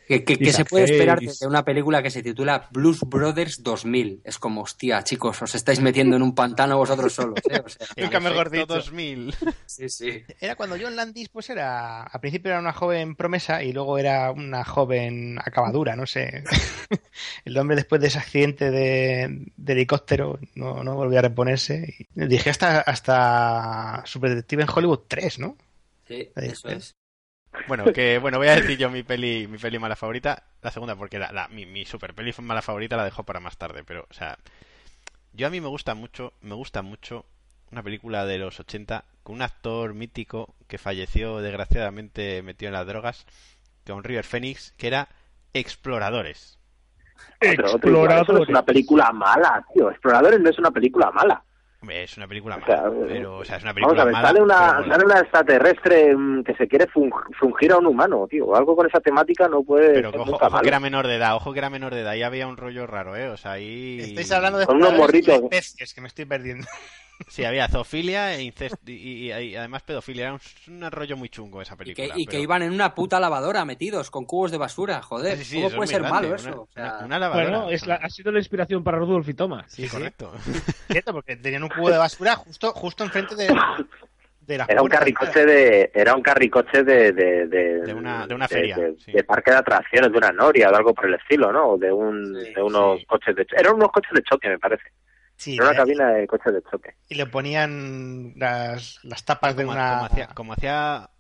¿Qué, 0.09 0.25
qué- 0.25 0.39
qué 0.39 0.45
Isaac 0.45 0.57
se 0.57 0.65
puede 0.71 0.85
esperar 0.87 1.21
de 1.21 1.47
una 1.47 1.65
película 1.65 2.03
que 2.03 2.11
se 2.11 2.23
titula 2.23 2.67
Blues 2.73 3.01
Brothers 3.07 3.63
2000? 3.63 4.23
Es 4.25 4.39
como, 4.39 4.63
hostia, 4.63 5.05
chicos, 5.05 5.41
os 5.43 5.55
estáis 5.55 5.81
metiendo 5.81 6.17
en 6.17 6.23
un 6.23 6.35
pantano 6.35 6.79
vosotros 6.79 7.13
solos, 7.13 7.39
¿eh? 7.51 7.61
O 7.65 7.69
sea, 7.69 7.87
Nunca 7.99 8.19
mejor 8.19 8.51
dicho. 8.51 8.67
2000. 8.67 9.35
sí, 9.67 9.89
sí. 9.91 10.23
Era 10.41 10.57
cuando 10.57 10.77
John 10.81 10.97
Landis, 10.97 11.29
pues 11.29 11.51
era. 11.51 12.03
Al 12.05 12.21
principio 12.21 12.51
era 12.51 12.61
una 12.61 12.73
joven 12.73 13.15
promesa 13.17 13.63
y 13.63 13.73
luego 13.73 13.99
era 13.99 14.31
una 14.33 14.65
joven 14.65 15.39
acabadura, 15.45 15.95
no 15.95 16.07
sé. 16.07 16.43
El 17.45 17.59
hombre, 17.59 17.77
después 17.77 18.01
de 18.01 18.07
ese 18.09 18.19
accidente 18.19 18.71
de, 18.71 19.47
de 19.57 19.73
helicóptero, 19.73 20.39
no, 20.55 20.83
no 20.83 20.95
volvió 20.95 21.19
a 21.19 21.23
reponerse. 21.23 21.95
Y 22.17 22.27
dije 22.27 22.49
hasta, 22.51 22.81
hasta 22.81 24.03
Super 24.07 24.31
Detective 24.31 24.63
en 24.63 24.69
Hollywood 24.75 25.01
3, 25.09 25.39
¿no? 25.41 25.57
Sí, 26.07 26.31
eso 26.37 26.69
es. 26.71 26.95
Bueno, 27.67 27.91
que 27.93 28.19
bueno, 28.19 28.39
voy 28.39 28.49
a 28.49 28.57
decir 28.57 28.79
yo 28.79 28.91
mi 28.91 29.03
peli, 29.03 29.47
mi 29.47 29.59
peli 29.59 29.79
mala 29.79 29.95
favorita, 29.97 30.43
la 30.63 30.71
segunda, 30.71 30.97
porque 30.97 31.19
la, 31.19 31.31
la- 31.33 31.49
mi, 31.49 31.67
mi 31.67 31.85
super 31.85 32.15
peli 32.15 32.33
mala 32.41 32.63
favorita 32.63 32.97
la 32.97 33.05
dejo 33.05 33.25
para 33.25 33.41
más 33.41 33.59
tarde, 33.59 33.85
pero, 33.85 34.07
o 34.11 34.15
sea, 34.15 34.39
yo 35.33 35.47
a 35.47 35.51
mí 35.51 35.61
me 35.61 35.69
gusta 35.69 35.95
mucho, 35.95 36.33
me 36.43 36.55
gusta 36.55 36.83
mucho 36.83 37.27
una 37.73 37.83
película 37.83 38.27
de 38.27 38.39
los 38.39 38.61
80 38.61 39.05
con 39.23 39.37
un 39.37 39.43
actor 39.43 39.95
mítico 39.95 40.55
que 40.69 40.79
falleció 40.79 41.39
desgraciadamente 41.41 42.43
metido 42.43 42.69
en 42.69 42.75
las 42.75 42.87
drogas, 42.87 43.27
con 43.87 44.05
River 44.05 44.25
Phoenix, 44.27 44.73
que 44.79 44.89
era 44.89 45.09
Exploradores. 45.55 46.59
Otro 47.75 48.11
eso 48.23 48.33
no 48.33 48.39
es 48.39 48.49
una 48.49 48.63
película 48.65 49.11
mala, 49.13 49.65
tío. 49.73 49.91
Exploradores 49.91 50.41
no 50.41 50.51
es 50.51 50.59
una 50.59 50.71
película 50.71 51.11
mala. 51.11 51.43
Hombre, 51.81 52.03
Es 52.03 52.17
una 52.17 52.27
película 52.27 52.57
O 52.57 52.65
sea, 52.65 52.83
mala, 52.83 53.07
pero, 53.07 53.37
o 53.39 53.45
sea, 53.45 53.57
es 53.57 53.63
una 53.63 53.73
película 53.73 54.03
Vamos 54.03 54.03
a 54.03 54.05
ver, 54.05 54.13
mala. 54.13 54.29
sale 54.29 54.43
una, 54.43 54.89
sale 54.93 55.05
una 55.05 55.21
extraterrestre 55.21 56.17
mm, 56.17 56.43
que 56.43 56.55
se 56.55 56.67
quiere 56.67 56.87
fun- 56.89 57.13
fungir 57.39 57.71
a 57.73 57.79
un 57.79 57.87
humano, 57.87 58.27
tío. 58.29 58.55
Algo 58.57 58.75
con 58.75 58.87
esa 58.87 58.99
temática 59.01 59.47
no 59.49 59.63
puede 59.63 59.95
Pero 59.95 60.11
ser 60.11 60.21
ojo, 60.21 60.31
nunca 60.33 60.47
ojo 60.47 60.53
malo. 60.55 60.63
que 60.63 60.69
era 60.69 60.81
menor 60.81 61.07
de 61.07 61.15
edad, 61.17 61.37
ojo 61.37 61.53
que 61.53 61.59
era 61.61 61.71
menor 61.71 61.95
de 61.95 62.01
edad, 62.01 62.11
ahí 62.13 62.23
había 62.25 62.49
un 62.49 62.57
rollo 62.57 62.87
raro, 62.87 63.15
¿eh? 63.17 63.29
O 63.29 63.37
sea, 63.37 63.53
ahí... 63.53 64.01
Estáis 64.01 64.33
hablando 64.33 64.59
de 64.59 64.67
Con 64.67 64.77
unos 64.79 64.93
morritos. 64.95 65.37
especies, 65.37 65.95
que 65.95 66.01
me 66.01 66.09
estoy 66.09 66.25
perdiendo. 66.25 66.67
Sí, 67.27 67.45
había 67.45 67.67
zoofilia 67.69 68.35
e 68.35 68.43
incesto 68.43 68.79
y, 68.87 68.93
y- 68.95 69.33
y 69.33 69.57
además 69.57 69.83
pedofilia. 69.83 70.25
Era 70.25 70.35
un, 70.35 70.41
un 70.85 70.91
rollo 70.91 71.17
muy 71.17 71.29
chungo 71.29 71.61
esa 71.61 71.75
Y 71.75 71.77
que, 71.79 71.85
película. 71.95 72.15
y 72.17 72.27
que 72.27 72.41
iban 72.41 72.63
en 72.63 72.73
una 72.73 72.95
puta 72.95 73.19
lavadora 73.19 73.65
metidos 73.65 74.11
con 74.11 74.25
cubos 74.25 74.51
de 74.53 74.59
basura, 74.59 75.03
joder. 75.03 75.37
Sí, 75.39 75.45
sí, 75.45 75.57
¿Cómo 75.57 75.71
puede 75.71 75.85
es 75.85 75.91
ser 75.91 76.03
malo 76.03 76.35
eso? 76.35 76.49
una- 76.49 76.61
O 76.61 76.69
sea, 76.73 76.85
una, 76.99 77.05
una 77.07 77.19
lavadora. 77.19 77.51
Bueno, 77.59 77.71
es 77.71 77.87
la- 77.87 77.97
ha 77.97 78.09
sido 78.09 78.31
la 78.31 78.39
inspiración 78.39 78.85
para 78.85 78.99
Rudolf 78.99 79.29
y 79.29 79.35
Thomas. 79.35 79.67
Sí, 79.73 79.89
correcto. 79.89 80.33
Cierto, 80.91 81.13
porque 81.13 81.37
tenían 81.37 81.65
un 81.65 81.69
cubo 81.71 81.91
de 81.91 81.99
basura 81.99 82.37
justo, 82.37 82.73
justo 82.73 83.03
enfrente 83.05 83.35
de, 83.35 83.45
Era 84.51 84.65
un 84.65 84.89
puerta. 84.89 84.99
carricoche 85.01 85.45
de, 85.45 85.91
era 85.95 86.15
un 86.15 86.23
carricoche 86.23 86.83
de, 86.83 87.13
de, 87.13 87.47
de, 87.47 87.81
De 87.83 87.95
una- 87.95 88.27
de 88.27 88.35
una 88.35 88.49
feria, 88.49 88.77
de, 88.77 88.97
sí. 88.99 89.13
de 89.13 89.23
parque 89.25 89.51
de 89.51 89.59
atracciones, 89.59 90.11
de 90.11 90.17
una 90.19 90.31
noria, 90.33 90.71
o 90.71 90.75
algo 90.75 90.95
por 90.95 91.07
el 91.07 91.15
estilo, 91.15 91.53
¿no? 91.53 91.71
O 91.73 91.79
de 91.79 91.93
un, 91.93 92.33
de 92.33 92.63
unos 92.63 93.05
coches 93.07 93.37
de 93.37 93.45
choque. 93.45 93.61
Eran 93.61 93.75
unos 93.75 93.91
coches 93.91 94.13
de 94.15 94.23
choque, 94.23 94.49
me 94.49 94.59
parece. 94.59 94.85
Sí, 95.39 95.55
Era 95.55 95.65
una 95.67 95.73
eh, 95.73 95.77
cabina 95.77 96.09
de 96.11 96.27
coches 96.27 96.53
de 96.53 96.63
choque. 96.71 96.95
y 97.09 97.15
le 97.15 97.25
ponían 97.27 98.35
las, 98.37 98.99
las 99.05 99.25
tapas 99.25 99.57
de 99.57 99.65
una 99.65 99.93
como 99.93 100.05
hacía, 100.05 100.27
como 100.35 100.53
hacía 100.53 101.11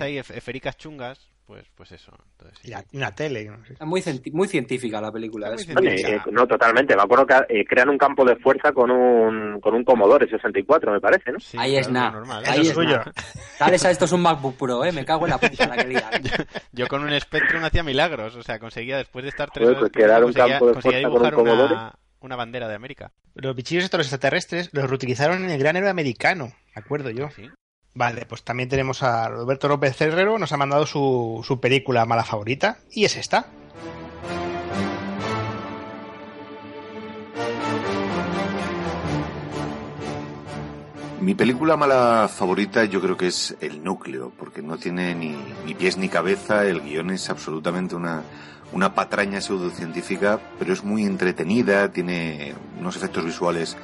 ahí, 0.00 0.16
ef- 0.18 0.30
esfericas 0.34 0.76
chungas, 0.76 1.28
pues, 1.44 1.66
pues 1.74 1.90
eso. 1.90 2.12
Entonces, 2.38 2.58
sí, 2.62 2.68
y 2.68 2.70
la- 2.70 2.84
una 2.92 3.12
tele. 3.14 3.44
no 3.46 3.64
sé. 3.66 3.74
muy, 3.84 4.00
muy 4.32 4.46
científica 4.48 5.00
la 5.00 5.10
película. 5.10 5.48
Está 5.48 5.60
es- 5.60 5.68
muy 5.76 5.88
Oye, 5.88 5.98
científica. 5.98 6.30
eh, 6.30 6.32
no, 6.32 6.46
totalmente. 6.46 6.94
Me 6.94 7.02
acuerdo 7.02 7.26
que 7.26 7.34
eh, 7.48 7.64
crean 7.68 7.88
un 7.88 7.98
campo 7.98 8.24
de 8.24 8.36
fuerza 8.36 8.70
con 8.72 8.90
un, 8.92 9.60
con 9.60 9.74
un 9.74 9.82
Commodore 9.84 10.28
64, 10.30 10.92
me 10.92 11.00
parece, 11.00 11.32
¿no? 11.32 11.40
Sí, 11.40 11.56
Ahí 11.58 11.76
es 11.76 11.90
nada. 11.90 12.22
Ahí 12.46 12.60
es 12.60 12.68
es 12.68 12.74
suyo. 12.74 12.96
nada. 12.98 13.12
Sales 13.58 13.84
a 13.84 13.90
esto 13.90 14.04
es 14.04 14.12
un 14.12 14.22
MacBook 14.22 14.56
Pro, 14.56 14.84
¿eh? 14.84 14.92
Me 14.92 15.04
cago 15.04 15.26
en 15.26 15.30
la 15.30 15.38
puta 15.38 15.66
la 15.66 15.76
que 15.78 15.88
lian. 15.88 16.04
Yo 16.72 16.86
con 16.86 17.02
un 17.02 17.20
Spectrum 17.20 17.64
hacía 17.64 17.82
milagros, 17.82 18.36
o 18.36 18.42
sea, 18.44 18.60
conseguía 18.60 18.96
después 18.98 19.24
de 19.24 19.30
estar 19.30 19.50
tres 19.50 19.64
Joder, 19.66 19.78
horas 19.78 19.90
pues 19.90 20.04
crear 20.04 20.20
un 20.24 20.32
conseguía, 20.32 20.52
campo 20.58 20.66
de 20.68 20.80
fuerza 20.80 21.02
con 21.10 21.22
un 21.26 21.30
Commodore. 21.32 21.74
una, 21.74 21.92
una 22.22 22.36
bandera 22.36 22.68
de 22.68 22.74
América. 22.74 23.12
Los 23.34 23.54
bichillos 23.56 23.84
estos 23.84 23.98
los 23.98 24.06
extraterrestres 24.06 24.70
los 24.72 24.88
reutilizaron 24.88 25.44
en 25.44 25.50
el 25.50 25.58
gran 25.58 25.76
héroe 25.76 25.90
americano, 25.90 26.52
me 26.74 26.82
acuerdo 26.82 27.10
yo. 27.10 27.30
¿Sí? 27.30 27.48
Vale, 27.94 28.24
pues 28.26 28.42
también 28.42 28.68
tenemos 28.68 29.02
a 29.02 29.28
Roberto 29.28 29.68
López 29.68 30.00
Herrero, 30.00 30.38
nos 30.38 30.52
ha 30.52 30.56
mandado 30.56 30.86
su, 30.86 31.42
su 31.46 31.60
película 31.60 32.06
mala 32.06 32.24
favorita, 32.24 32.78
y 32.90 33.04
es 33.04 33.16
esta. 33.16 33.46
Mi 41.20 41.34
película 41.34 41.76
mala 41.76 42.28
favorita 42.28 42.84
yo 42.84 43.00
creo 43.00 43.16
que 43.16 43.28
es 43.28 43.56
El 43.60 43.84
Núcleo, 43.84 44.32
porque 44.36 44.60
no 44.60 44.76
tiene 44.76 45.14
ni, 45.14 45.36
ni 45.64 45.74
pies 45.74 45.96
ni 45.96 46.08
cabeza, 46.08 46.64
el 46.64 46.80
guion 46.80 47.10
es 47.10 47.30
absolutamente 47.30 47.94
una, 47.94 48.24
una 48.72 48.94
patraña 48.94 49.40
pseudocientífica, 49.40 50.40
pero 50.58 50.72
es 50.72 50.84
muy 50.84 51.04
entretenida, 51.04 51.90
tiene 51.92 52.54
unos 52.78 52.96
efectos 52.96 53.24
visuales 53.24 53.76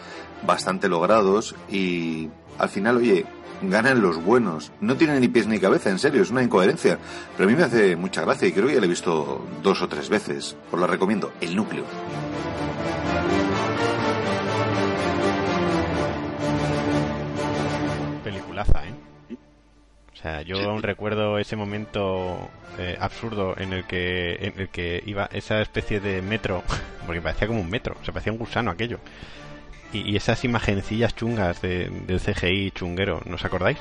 bastante 0.46 0.88
logrados 0.88 1.54
y 1.70 2.28
al 2.58 2.68
final, 2.68 2.96
oye, 2.96 3.26
ganan 3.62 4.00
los 4.00 4.22
buenos. 4.22 4.72
No 4.80 4.96
tiene 4.96 5.18
ni 5.20 5.28
pies 5.28 5.46
ni 5.46 5.58
cabeza, 5.58 5.90
en 5.90 5.98
serio, 5.98 6.22
es 6.22 6.30
una 6.30 6.42
incoherencia, 6.42 6.98
pero 7.36 7.48
a 7.48 7.52
mí 7.52 7.56
me 7.56 7.64
hace 7.64 7.96
mucha 7.96 8.22
gracia 8.22 8.48
y 8.48 8.52
creo 8.52 8.66
que 8.66 8.74
ya 8.74 8.80
la 8.80 8.86
he 8.86 8.90
visto 8.90 9.44
dos 9.62 9.82
o 9.82 9.88
tres 9.88 10.08
veces. 10.08 10.56
Os 10.72 10.80
la 10.80 10.86
recomiendo, 10.86 11.32
El 11.40 11.56
Núcleo. 11.56 11.84
O 20.18 20.20
sea, 20.22 20.42
yo 20.42 20.58
aún 20.68 20.82
recuerdo 20.82 21.38
ese 21.38 21.54
momento 21.54 22.48
eh, 22.76 22.96
absurdo 23.00 23.54
en 23.56 23.72
el 23.72 23.84
que 23.84 24.34
en 24.46 24.58
el 24.58 24.68
que 24.68 25.00
iba 25.06 25.28
esa 25.32 25.60
especie 25.60 26.00
de 26.00 26.20
metro, 26.22 26.64
porque 27.06 27.20
parecía 27.20 27.46
como 27.46 27.60
un 27.60 27.70
metro, 27.70 27.96
o 28.00 28.04
sea, 28.04 28.12
parecía 28.12 28.32
un 28.32 28.38
gusano 28.38 28.70
aquello. 28.72 28.98
Y, 29.92 30.10
y 30.10 30.16
esas 30.16 30.44
imagencillas 30.44 31.14
chungas 31.14 31.62
de- 31.62 31.88
del 32.06 32.20
CGI 32.20 32.72
chunguero, 32.72 33.22
¿nos 33.26 33.44
acordáis? 33.44 33.78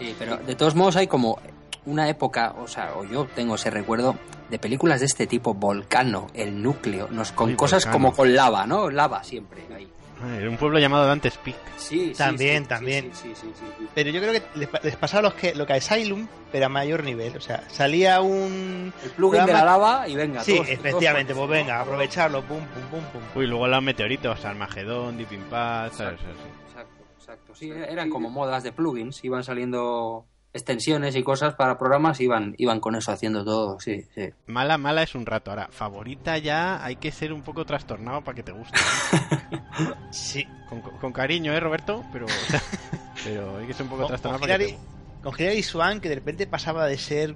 Sí, 0.00 0.14
pero 0.18 0.36
de 0.36 0.54
todos 0.56 0.74
modos 0.74 0.96
hay 0.96 1.06
como 1.06 1.38
una 1.86 2.08
época, 2.08 2.54
o 2.58 2.66
sea, 2.66 2.94
o 2.96 3.04
yo 3.04 3.26
tengo 3.34 3.54
ese 3.54 3.70
recuerdo 3.70 4.16
de 4.50 4.58
películas 4.58 4.98
de 5.00 5.06
este 5.06 5.26
tipo, 5.28 5.54
Volcano, 5.54 6.26
El 6.34 6.60
Núcleo, 6.62 7.08
nos 7.10 7.30
con 7.32 7.54
cosas 7.54 7.84
Volcano. 7.84 7.92
como 7.92 8.16
con 8.16 8.34
lava, 8.34 8.66
¿no? 8.66 8.90
Lava 8.90 9.22
siempre 9.24 9.62
ahí. 9.74 9.88
Ah, 10.22 10.36
Era 10.36 10.48
un 10.48 10.56
pueblo 10.56 10.78
llamado 10.78 11.06
Dante's 11.06 11.36
Peak. 11.36 11.56
Sí, 11.76 12.08
sí, 12.08 12.14
También, 12.14 12.62
sí, 12.62 12.68
también. 12.68 13.10
Sí, 13.14 13.28
sí, 13.28 13.34
sí, 13.34 13.52
sí, 13.54 13.64
sí. 13.78 13.86
Pero 13.94 14.10
yo 14.10 14.20
creo 14.20 14.32
que 14.32 14.42
les, 14.54 14.68
pa- 14.68 14.80
les 14.82 14.96
pasaba 14.96 15.22
los 15.22 15.34
que, 15.34 15.54
lo 15.54 15.66
que 15.66 15.74
a 15.74 15.76
Asylum, 15.76 16.26
pero 16.50 16.66
a 16.66 16.68
mayor 16.70 17.04
nivel. 17.04 17.36
O 17.36 17.40
sea, 17.40 17.62
salía 17.68 18.20
un. 18.22 18.92
El 19.04 19.10
plugin 19.10 19.44
de 19.44 19.52
la 19.52 19.64
lava 19.64 20.08
y 20.08 20.16
venga, 20.16 20.42
Sí, 20.42 20.54
todos- 20.54 20.68
efectivamente, 20.70 21.34
todos 21.34 21.46
pues 21.48 21.60
venga, 21.60 21.80
aprovecharlo, 21.80 22.42
pum, 22.42 22.60
pum, 22.60 22.82
pum, 22.90 23.04
pum. 23.12 23.22
Uy, 23.34 23.46
luego 23.46 23.66
los 23.66 23.82
meteoritos, 23.82 24.44
Armagedón, 24.44 25.18
Deep 25.18 25.32
Impact, 25.32 25.94
¿sabes? 25.94 26.20
Exacto, 26.66 27.04
exacto. 27.18 27.54
Sí, 27.54 27.70
eran 27.70 28.08
como 28.08 28.30
modas 28.30 28.62
de 28.62 28.72
plugins, 28.72 29.22
iban 29.22 29.44
saliendo 29.44 30.24
extensiones 30.54 31.14
y 31.14 31.22
cosas 31.22 31.52
para 31.54 31.76
programas, 31.76 32.18
iban, 32.22 32.54
iban 32.56 32.80
con 32.80 32.94
eso 32.96 33.12
haciendo 33.12 33.44
todo, 33.44 33.78
sí, 33.78 34.06
sí. 34.14 34.30
Mala, 34.46 34.78
mala 34.78 35.02
es 35.02 35.14
un 35.14 35.26
rato. 35.26 35.50
Ahora, 35.50 35.68
favorita 35.70 36.38
ya 36.38 36.82
hay 36.82 36.96
que 36.96 37.12
ser 37.12 37.34
un 37.34 37.42
poco 37.42 37.66
trastornado 37.66 38.22
para 38.22 38.36
que 38.36 38.42
te 38.42 38.52
guste. 38.52 38.78
sí. 40.10 40.46
Con, 40.68 40.80
con 40.80 41.12
cariño, 41.12 41.52
¿eh, 41.52 41.60
Roberto? 41.60 42.04
Pero, 42.12 42.26
pero 43.24 43.58
hay 43.58 43.66
que 43.66 43.72
ser 43.72 43.82
un 43.84 43.88
poco 43.90 44.06
trastornado 44.06 44.40
con 44.40 44.48
Hilary, 44.48 44.76
con 45.22 45.34
Hilary 45.38 45.62
Swank, 45.62 46.02
que 46.02 46.08
de 46.08 46.16
repente 46.16 46.46
pasaba 46.46 46.86
de 46.86 46.98
ser 46.98 47.34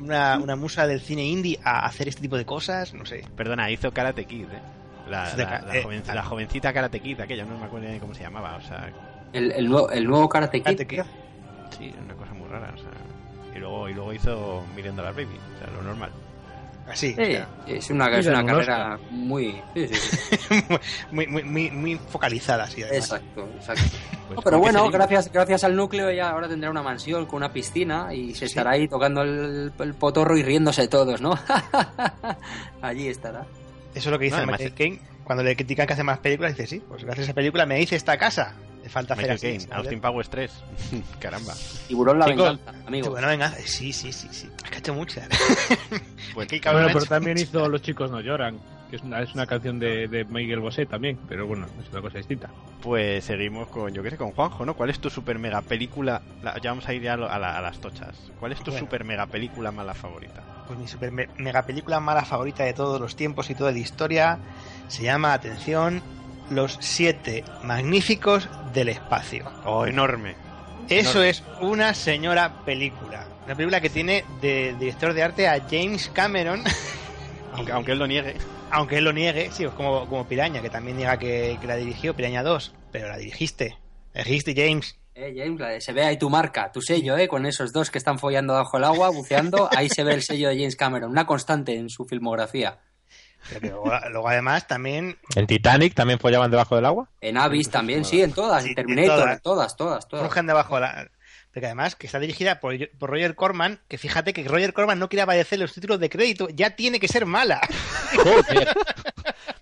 una, 0.00 0.38
una 0.38 0.56
musa 0.56 0.86
del 0.86 1.00
cine 1.00 1.24
indie 1.24 1.58
a 1.62 1.84
hacer 1.86 2.08
este 2.08 2.22
tipo 2.22 2.36
de 2.36 2.44
cosas, 2.46 2.94
no 2.94 3.04
sé. 3.04 3.24
Perdona, 3.36 3.70
hizo 3.70 3.92
Karate 3.92 4.24
Kid, 4.24 4.44
¿eh? 4.44 4.60
La, 5.08 5.34
la- 5.36 5.62
eh, 5.74 5.82
joven- 5.82 6.02
la 6.06 6.22
jovencita 6.22 6.72
Karate 6.72 7.00
Kid, 7.00 7.20
aquella, 7.20 7.44
no 7.44 7.58
me 7.58 7.66
acuerdo 7.66 7.88
ni 7.88 7.98
cómo 7.98 8.14
se 8.14 8.22
llamaba, 8.22 8.56
o 8.56 8.60
sea... 8.62 8.90
El, 9.34 9.52
el, 9.52 9.68
nuevo, 9.68 9.90
el 9.90 10.06
nuevo 10.06 10.28
Karate 10.28 10.58
Kid. 10.60 10.64
Karate 10.64 10.86
Kid. 10.86 11.02
Sí, 11.76 11.94
una 12.02 12.14
cosa 12.14 12.32
muy 12.32 12.48
rara, 12.48 12.72
o 12.74 12.78
sea... 12.78 12.90
Y 13.54 13.58
luego, 13.58 13.88
y 13.88 13.94
luego 13.94 14.12
hizo 14.14 14.64
Million 14.74 14.96
Dollar 14.96 15.12
Baby, 15.14 15.36
o 15.56 15.58
sea, 15.58 15.72
lo 15.74 15.82
normal. 15.82 16.10
Así. 16.88 17.14
Sí, 17.14 17.38
es 17.66 17.90
una, 17.90 18.18
es 18.18 18.26
una 18.26 18.44
carrera 18.44 18.98
muy... 19.10 19.60
Sí, 19.74 19.88
sí, 19.88 20.16
sí. 20.38 20.54
muy, 21.10 21.26
muy, 21.26 21.42
muy, 21.42 21.70
muy 21.70 21.96
focalizada, 22.08 22.66
sí. 22.68 22.82
además. 22.82 23.10
Exacto, 23.10 23.48
exacto. 23.56 23.82
Pues 24.24 24.36
No, 24.36 24.42
pero 24.42 24.56
¿con 24.56 24.66
qué 24.66 24.72
bueno, 24.72 24.90
gracias, 24.90 25.30
gracias 25.30 25.64
al 25.64 25.76
núcleo 25.76 26.08
ella 26.08 26.30
ahora 26.30 26.48
tendrá 26.48 26.70
una 26.70 26.82
mansión 26.82 27.26
con 27.26 27.36
una 27.36 27.52
piscina 27.52 28.14
y 28.14 28.34
se 28.34 28.46
estará 28.46 28.70
ahí 28.70 28.88
tocando 28.88 29.20
el, 29.20 29.70
el 29.78 29.94
potorro 29.94 30.34
y 30.38 30.42
riéndose 30.42 30.88
todos, 30.88 31.20
¿no? 31.20 31.38
Allí 32.80 33.08
estará. 33.08 33.44
Eso 33.94 34.08
es 34.08 34.12
lo 34.12 34.18
que 34.18 34.24
dice 34.24 34.38
No, 34.38 34.46
Michael 34.46 34.72
Caine. 34.72 35.00
Cuando 35.24 35.44
le 35.44 35.54
critican 35.54 35.86
que 35.86 35.92
hace 35.92 36.02
más 36.02 36.18
películas, 36.20 36.56
dice, 36.56 36.66
sí, 36.66 36.82
pues 36.88 37.04
gracias 37.04 37.24
a 37.24 37.30
esa 37.30 37.34
película 37.34 37.66
me 37.66 37.80
hice 37.82 37.96
esta 37.96 38.16
casa. 38.16 38.54
Falta 38.88 39.14
hacer 39.14 39.30
Michael 39.30 39.56
así. 39.56 39.66
¿sabes? 39.66 39.76
Austin 39.78 40.00
Powers 40.00 40.28
3. 40.30 40.50
Caramba. 41.20 41.54
Tiburón 41.88 42.18
la 42.18 42.26
Chicos, 42.26 42.48
venganza, 42.58 42.86
amigo. 42.86 43.10
Bueno, 43.10 43.26
venga, 43.28 43.50
sí, 43.50 43.92
sí, 43.92 44.12
sí, 44.12 44.28
sí. 44.30 44.48
Es 44.64 44.70
que 44.70 44.76
ha 44.76 44.78
hecho 44.78 44.94
muchas. 44.94 45.28
Pues, 46.34 46.48
Qué 46.48 46.60
cabrón 46.60 46.84
Bueno, 46.84 46.98
pero 46.98 47.06
también 47.08 47.36
muchas. 47.36 47.48
hizo 47.50 47.68
Los 47.68 47.80
chicos 47.82 48.10
no 48.10 48.20
lloran, 48.20 48.58
que 48.90 48.96
es 48.96 49.02
una, 49.02 49.20
es 49.22 49.32
una 49.34 49.46
canción 49.46 49.78
de, 49.78 50.08
de 50.08 50.24
Miguel 50.24 50.58
Bosé 50.58 50.84
también, 50.84 51.16
pero 51.28 51.46
bueno, 51.46 51.66
es 51.80 51.88
una 51.92 52.00
cosa 52.00 52.18
distinta. 52.18 52.50
Pues 52.82 53.24
seguimos 53.24 53.68
con, 53.68 53.92
yo 53.94 54.02
qué 54.02 54.10
sé, 54.10 54.16
con 54.16 54.32
Juanjo, 54.32 54.66
¿no? 54.66 54.74
¿Cuál 54.74 54.90
es 54.90 54.98
tu 54.98 55.10
super 55.10 55.38
mega 55.38 55.62
película? 55.62 56.22
la- 56.42 56.60
ya 56.60 56.70
vamos 56.70 56.88
a 56.88 56.92
ir 56.94 57.02
ya 57.02 57.12
a, 57.12 57.16
lo- 57.16 57.30
a 57.30 57.38
la- 57.38 57.56
a 57.56 57.62
las 57.62 57.78
tochas. 57.80 58.16
¿Cuál 58.40 58.50
es 58.52 58.58
tu 58.58 58.72
Bueno. 58.72 58.80
super 58.86 59.04
mega 59.04 59.26
película 59.26 59.70
mala 59.70 59.94
favorita? 59.94 60.42
Pues 60.66 60.76
mi 60.78 60.88
super 60.88 61.12
me- 61.12 61.28
mega 61.38 61.62
película 61.62 62.00
mala 62.00 62.24
favorita 62.24 62.64
de 62.64 62.74
todos 62.74 63.00
los 63.00 63.14
tiempos 63.14 63.48
y 63.50 63.54
toda 63.54 63.70
la 63.70 63.78
historia 63.78 64.38
se 64.88 65.04
llama, 65.04 65.32
atención, 65.34 66.02
Los 66.50 66.76
Siete 66.80 67.44
Magníficos 67.62 68.48
del 68.72 68.88
Espacio. 68.90 69.50
Oh, 69.64 69.86
enorme. 69.86 70.36
Eso 70.88 71.10
Enorme. 71.22 71.28
es 71.30 71.42
una 71.60 71.94
señora 71.94 72.64
película. 72.64 73.26
Una 73.46 73.54
película 73.54 73.80
que 73.80 73.90
tiene 73.90 74.24
de 74.40 74.74
director 74.78 75.14
de 75.14 75.22
arte 75.22 75.48
a 75.48 75.60
James 75.70 76.10
Cameron. 76.12 76.62
Aunque, 77.54 77.70
aunque 77.70 77.92
él 77.92 77.98
lo 78.00 78.06
niegue. 78.08 78.34
Aunque 78.72 78.98
él 78.98 79.04
lo 79.04 79.12
niegue, 79.12 79.48
sí, 79.52 79.62
es 79.64 79.70
como, 79.70 80.08
como 80.08 80.26
Piraña, 80.26 80.60
que 80.60 80.70
también 80.70 80.96
niega 80.96 81.16
que, 81.20 81.56
que 81.60 81.66
la 81.68 81.76
dirigió, 81.76 82.12
Piraña 82.16 82.42
2, 82.42 82.74
pero 82.90 83.06
la 83.06 83.16
dirigiste. 83.16 83.78
La 84.12 84.24
dirigiste, 84.24 84.54
James. 84.56 84.98
Eh, 85.14 85.32
James, 85.36 85.60
la 85.60 85.68
de- 85.68 85.80
se 85.80 85.92
ve 85.92 86.02
ahí 86.04 86.18
tu 86.18 86.28
marca, 86.28 86.72
tu 86.72 86.82
sello, 86.82 87.16
¿eh? 87.16 87.28
Con 87.28 87.46
esos 87.46 87.72
dos 87.72 87.92
que 87.92 87.98
están 87.98 88.18
follando 88.18 88.54
bajo 88.54 88.76
el 88.78 88.82
agua, 88.82 89.10
buceando, 89.10 89.68
ahí 89.76 89.88
se 89.88 90.02
ve 90.02 90.14
el 90.14 90.22
sello 90.22 90.48
de 90.48 90.56
James 90.56 90.74
Cameron, 90.74 91.12
una 91.12 91.24
constante 91.26 91.76
en 91.76 91.88
su 91.88 92.04
filmografía. 92.06 92.80
Pero 93.52 93.84
luego, 94.10 94.28
además 94.28 94.66
también 94.66 95.16
¿En 95.36 95.46
Titanic 95.46 95.94
también 95.94 96.18
follaban 96.18 96.50
debajo 96.50 96.76
del 96.76 96.86
agua? 96.86 97.08
En 97.20 97.36
Avis 97.36 97.70
también, 97.70 98.04
sí, 98.04 98.22
en 98.22 98.32
todas, 98.32 98.62
Sí, 98.62 98.70
en 98.70 98.74
Terminator, 98.74 99.16
todas. 99.18 99.36
en 99.36 99.40
todas, 99.42 99.76
todas, 99.76 100.08
todas. 100.08 100.24
Brujan 100.24 100.46
debajo 100.46 100.74
de 100.76 100.80
la... 100.80 101.08
Porque 101.54 101.66
además 101.66 101.94
que 101.94 102.06
está 102.06 102.18
dirigida 102.18 102.58
por, 102.58 102.74
por 102.98 103.10
Roger 103.10 103.36
Corman, 103.36 103.80
que 103.86 103.96
fíjate 103.96 104.32
que 104.32 104.42
Roger 104.42 104.72
Corman 104.72 104.98
no 104.98 105.08
quiere 105.08 105.22
aparecer 105.22 105.56
en 105.56 105.62
los 105.62 105.72
títulos 105.72 106.00
de 106.00 106.10
crédito, 106.10 106.48
ya 106.52 106.74
tiene 106.74 106.98
que 106.98 107.06
ser 107.06 107.26
mala. 107.26 107.60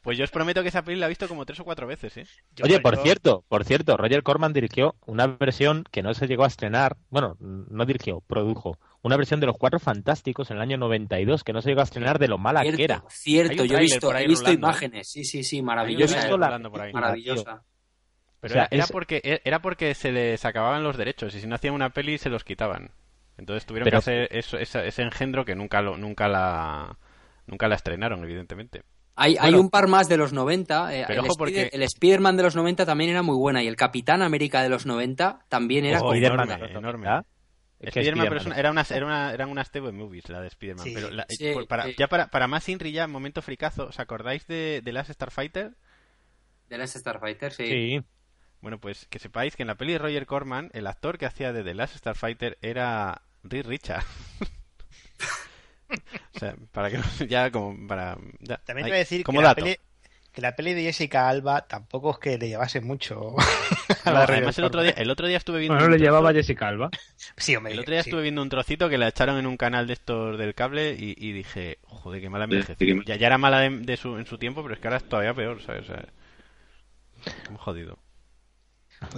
Pues 0.02 0.18
yo 0.18 0.24
os 0.24 0.30
prometo 0.32 0.62
que 0.62 0.68
esa 0.68 0.82
peli 0.82 0.98
la 0.98 1.06
he 1.06 1.10
visto 1.10 1.28
como 1.28 1.46
tres 1.46 1.60
o 1.60 1.64
cuatro 1.64 1.86
veces, 1.86 2.16
¿eh? 2.16 2.26
Yo- 2.56 2.64
Oye, 2.64 2.80
por 2.80 2.96
yo- 2.96 3.02
cierto, 3.02 3.44
por 3.48 3.64
cierto, 3.64 3.96
Roger 3.96 4.24
Corman 4.24 4.52
dirigió 4.52 4.96
una 5.06 5.28
versión 5.28 5.84
que 5.92 6.02
no 6.02 6.12
se 6.12 6.26
llegó 6.26 6.42
a 6.42 6.48
estrenar, 6.48 6.96
bueno, 7.08 7.36
no 7.38 7.84
dirigió, 7.86 8.20
produjo, 8.26 8.78
una 9.02 9.16
versión 9.16 9.38
de 9.38 9.46
Los 9.46 9.56
Cuatro 9.56 9.78
Fantásticos 9.78 10.50
en 10.50 10.56
el 10.56 10.62
año 10.62 10.76
92 10.76 11.44
que 11.44 11.52
no 11.52 11.62
se 11.62 11.68
llegó 11.68 11.82
a 11.82 11.84
estrenar 11.84 12.18
de 12.18 12.26
lo 12.26 12.36
mala 12.36 12.62
Cierto, 12.62 12.76
que 12.76 12.84
era. 12.84 13.04
Cierto, 13.08 13.64
yo 13.64 13.76
he 13.76 13.80
visto, 13.80 14.14
he 14.16 14.26
visto 14.26 14.40
rulando, 14.46 14.50
¿eh? 14.50 14.70
imágenes, 14.70 15.08
sí, 15.08 15.24
sí, 15.24 15.44
sí, 15.44 15.62
maravillosa. 15.62 16.20
ahí. 16.22 16.92
Maravillosa. 16.92 17.62
Pero 18.42 18.52
O 18.52 18.54
sea, 18.54 18.62
era, 18.64 18.68
era 18.72 18.84
es- 18.84 18.92
porque, 18.92 19.20
e, 19.24 19.40
era 19.44 19.62
porque 19.62 19.94
se 19.94 20.12
les 20.12 20.44
acababan 20.44 20.82
los 20.82 20.98
derechos 20.98 21.34
y 21.34 21.40
si 21.40 21.46
no 21.46 21.54
hacían 21.54 21.72
una 21.74 21.90
peli 21.90 22.18
se 22.18 22.28
los 22.28 22.44
quitaban. 22.44 22.90
Entonces 23.38 23.64
tuvieron 23.64 23.86
Pero- 23.86 23.94
que 23.96 23.98
hacer 23.98 24.28
eso, 24.30 24.58
ese 24.58 25.02
engendro 25.02 25.44
que 25.46 25.54
nunca, 25.54 25.80
lo, 25.80 25.96
nunca, 25.96 26.28
la, 26.28 26.98
nunca 27.46 27.68
la 27.68 27.76
estrenaron, 27.76 28.22
evidentemente. 28.22 28.82
Hay, 29.14 29.36
hay 29.38 29.54
un 29.54 29.70
par 29.70 29.88
más 29.88 30.08
de 30.08 30.16
los 30.16 30.32
90. 30.32 30.94
eh, 30.94 31.04
Pero 31.06 31.22
el, 31.22 31.26
ojo, 31.28 31.36
porque- 31.38 31.70
Spider-Man 31.72 32.36
de 32.36 32.42
los 32.42 32.56
90 32.56 32.84
también 32.84 33.10
era 33.10 33.22
muy 33.22 33.36
buena 33.36 33.62
y 33.62 33.68
el 33.68 33.76
Capitán 33.76 34.22
América 34.22 34.62
de 34.62 34.68
los 34.70 34.86
90 34.86 35.44
también 35.48 35.84
era 35.86 36.00
Oh, 36.00 36.12
enorme, 36.14 36.42
Spider-Man, 36.44 36.76
enorme. 36.76 37.04
¿verdad? 37.06 37.26
Es 37.78 37.92
que 37.94 38.00
Spider-Man, 38.00 38.26
pero 38.28 38.36
es 38.36 38.42
Spider-Man. 38.42 38.52
una- 38.52 38.60
era 38.60 38.70
unas, 38.70 38.90
era 38.90 39.06
una- 39.06 39.32
eran 39.34 39.50
unas 39.50 39.70
TV 39.70 39.92
movies, 39.92 40.28
la 40.30 40.40
de 40.40 40.48
Spider-Man. 40.48 40.84
Sí, 40.84 40.92
pero 40.94 41.10
la- 41.10 41.26
sí, 41.28 41.50
por- 41.52 41.66
para, 41.68 41.84
sí. 41.84 41.94
Ya 41.98 42.08
para, 42.08 42.28
para 42.28 42.46
más 42.48 42.68
Inri, 42.68 42.90
ya, 42.92 43.06
momento 43.06 43.42
fricazo, 43.42 43.86
¿os 43.88 44.00
acordáis 44.00 44.46
de, 44.46 44.80
de 44.82 44.92
Last 44.92 45.10
Starfighter? 45.12 45.72
de 46.68 46.78
las 46.78 46.92
Starfighter, 46.92 47.52
sí. 47.52 47.66
Sí. 47.66 48.00
Bueno, 48.62 48.78
pues 48.78 49.06
que 49.10 49.18
sepáis 49.18 49.56
que 49.56 49.62
en 49.64 49.66
la 49.66 49.74
peli 49.74 49.92
de 49.92 49.98
Roger 49.98 50.24
Corman, 50.24 50.70
el 50.72 50.86
actor 50.86 51.18
que 51.18 51.26
hacía 51.26 51.52
de 51.52 51.62
The 51.64 51.74
Last 51.74 51.96
Starfighter 51.96 52.56
era 52.62 53.20
Reed 53.42 53.66
Richard. 53.66 54.04
o 56.34 56.38
sea, 56.38 56.54
para 56.72 56.90
que 56.90 56.98
no- 56.98 57.04
ya 57.28 57.50
como 57.50 57.86
para 57.86 58.16
ya, 58.40 58.58
También 58.58 58.86
te 58.86 58.90
voy 58.92 58.96
a 58.96 58.98
decir 59.00 59.18
que 59.18 59.24
como 59.24 59.42
la, 59.42 59.48
dato. 59.48 59.64
peli, 59.64 59.76
que 60.32 60.40
la 60.40 60.54
peli 60.56 60.74
de 60.74 60.82
Jessica 60.84 61.28
Alba 61.28 61.62
tampoco 61.66 62.12
es 62.12 62.18
que 62.18 62.38
le 62.38 62.48
llevase 62.48 62.80
mucho. 62.80 63.34
a 64.04 64.10
No, 64.10 64.12
la 64.12 64.22
además 64.24 64.56
el 64.58 64.64
otro 64.64 64.82
día, 64.82 64.92
el 64.96 65.10
otro 65.10 65.26
día 65.26 65.36
estuve 65.36 65.58
viendo 65.58 65.74
Bueno, 65.74 65.86
un 65.86 65.92
le 65.92 65.98
trozo- 65.98 66.02
llevaba 66.06 66.32
Jessica 66.32 66.68
Alba. 66.68 66.90
Sí, 67.36 67.56
hombre, 67.56 67.72
el 67.72 67.80
otro 67.80 67.92
día 67.92 68.02
sí. 68.02 68.10
estuve 68.10 68.22
viendo 68.22 68.42
un 68.42 68.48
trocito 68.48 68.88
que 68.88 68.96
la 68.96 69.08
echaron 69.08 69.38
en 69.38 69.46
un 69.46 69.56
canal 69.56 69.86
de 69.86 69.92
estos 69.94 70.38
del 70.38 70.54
cable 70.54 70.92
y, 70.98 71.14
y 71.18 71.32
dije, 71.32 71.78
joder, 71.86 72.20
qué 72.20 72.30
mala 72.30 72.44
envejeció. 72.44 73.02
Ya, 73.04 73.16
ya 73.16 73.26
era 73.26 73.38
mala 73.38 73.58
de, 73.60 73.70
de 73.70 73.96
su, 73.96 74.16
en 74.18 74.26
su 74.26 74.38
tiempo, 74.38 74.62
pero 74.62 74.74
es 74.74 74.80
que 74.80 74.86
ahora 74.86 74.98
es 74.98 75.08
todavía 75.08 75.34
peor, 75.34 75.60
¿sabes? 75.62 75.82
O 75.82 75.86
sea, 75.92 76.04
muy 77.50 77.58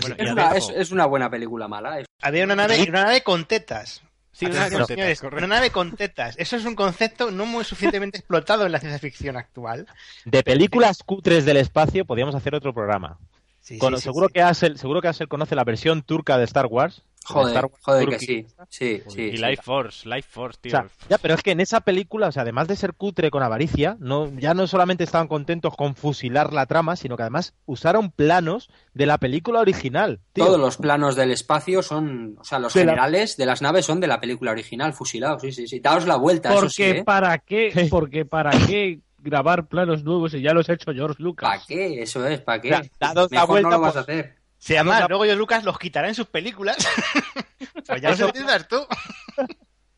Bueno, 0.01 0.16
y 0.18 0.22
Es 0.24 0.30
una, 0.32 0.49
ver, 0.49 0.57
es, 0.59 0.68
es 0.74 0.91
una 0.91 1.07
buena 1.07 1.30
película 1.30 1.68
mala. 1.68 2.01
es- 2.01 2.07
Había 2.22 2.45
una 2.45 2.57
nave, 2.57 2.80
una 2.89 3.05
nave 3.05 3.22
con 3.22 3.45
tetas. 3.45 4.03
Sí, 4.32 4.47
una 4.47 4.55
nave 4.57 4.70
con 4.70 4.78
tetas, 4.80 4.89
señores, 4.89 5.20
correcto. 5.20 5.45
una 5.47 5.55
nave 5.57 5.70
con 5.70 5.97
tetas. 5.97 6.35
Eso 6.39 6.57
es 6.57 6.64
un 6.64 6.74
concepto 6.74 7.30
no 7.30 7.47
muy 7.47 7.62
suficientemente 7.64 8.18
explotado 8.18 8.66
en 8.66 8.72
la 8.72 8.80
ciencia 8.80 8.99
ficción 8.99 9.37
actual. 9.37 9.87
De 10.24 10.43
películas 10.43 11.03
cutres 11.05 11.45
del 11.45 11.57
espacio 11.59 12.05
podríamos 12.05 12.35
hacer 12.35 12.55
otro 12.55 12.74
programa. 12.74 13.18
Sí, 13.61 13.78
Con- 13.78 13.95
sí, 13.95 13.99
sí, 14.01 14.03
seguro 14.05 14.26
sí. 14.26 14.32
que 14.35 14.43
Asel, 14.43 14.76
seguro 14.78 15.01
que 15.01 15.09
Asel 15.09 15.28
conoce 15.28 15.55
la 15.55 15.64
versión 15.64 16.03
turca 16.03 16.37
de 16.37 16.45
Star 16.45 16.66
Wars. 16.66 17.03
De 17.29 17.35
Joder, 17.41 17.66
joder 17.81 18.09
que 18.11 18.18
sí. 18.18 18.47
Sí, 18.68 19.03
sí. 19.09 19.22
y 19.22 19.37
sí. 19.37 19.43
Life 19.43 19.62
Force, 19.62 20.09
Life 20.09 20.29
Force, 20.31 20.59
O 20.59 20.61
tío. 20.61 20.70
sea, 20.72 20.87
ya, 21.09 21.18
pero 21.18 21.35
es 21.35 21.43
que 21.43 21.53
en 21.53 21.61
esa 21.61 21.81
película, 21.81 22.29
o 22.29 22.33
sea, 22.33 22.43
además 22.43 22.68
de 22.68 22.77
ser 22.77 22.95
cutre 22.95 23.31
con 23.31 23.43
avaricia, 23.43 23.97
no, 24.01 24.31
ya 24.39 24.53
no 24.55 24.66
solamente 24.66 25.05
estaban 25.05 25.29
contentos 25.29 25.75
con 25.77 25.95
fusilar 25.95 26.53
la 26.53 26.66
trama, 26.66 26.97
sino 26.97 27.16
que 27.16 27.22
además 27.22 27.55
usaron 27.66 28.11
planos 28.11 28.68
de 28.93 29.07
la 29.07 29.18
película 29.18 29.61
original. 29.61 30.20
tío. 30.33 30.45
Todos 30.45 30.61
los 30.61 30.77
planos 30.77 31.16
del 31.16 31.31
espacio 31.31 31.83
son, 31.83 32.37
o 32.41 32.45
sea, 32.45 32.59
los 32.59 32.75
De 32.75 32.85
la- 32.85 32.93
generales 32.93 33.37
de 33.37 33.47
las 33.47 33.62
naves 33.62 33.87
son 33.87 34.01
de 34.01 34.07
la 34.07 34.20
película 34.20 34.51
original, 34.51 34.93
fusilados, 34.93 35.43
sí, 35.43 35.53
sí, 35.53 35.66
sí. 35.66 35.81
Daos 35.81 36.07
la 36.07 36.16
vuelta, 36.16 36.51
eso 36.51 36.61
Porque 36.61 36.72
sí, 36.72 36.83
¿eh? 36.83 37.05
para 37.05 37.39
qué, 37.39 37.70
porque 37.91 38.25
para 38.25 38.51
qué 38.66 39.01
grabar 39.18 39.66
planos 39.68 40.05
nuevos 40.05 40.35
y 40.35 40.43
ya 40.43 40.53
los 40.53 40.68
ha 40.68 40.75
hecho 40.75 40.93
George 40.93 41.22
Lucas. 41.22 41.49
¿Para 41.49 41.62
qué? 41.66 42.03
Eso 42.03 42.27
es, 42.27 42.41
¿para 42.41 42.61
qué? 42.61 42.75
O 42.75 42.77
sea, 42.77 42.91
dados 43.01 43.31
la 43.33 43.41
Mejor 43.41 43.49
vuelta, 43.49 43.70
no 43.70 43.77
lo 43.77 43.81
vas 43.81 43.97
a 43.97 44.05
pues, 44.05 44.27
Si 44.64 44.74
además 44.76 45.04
luego 45.10 45.26
yo 45.26 45.36
Lucas 45.36 45.62
los 45.62 45.78
quitará 45.78 46.08
en 46.08 46.14
sus 46.14 46.26
películas, 46.26 46.76
pues 47.86 48.00
ya 48.00 48.10
los 48.10 48.32
tú. 48.66 48.86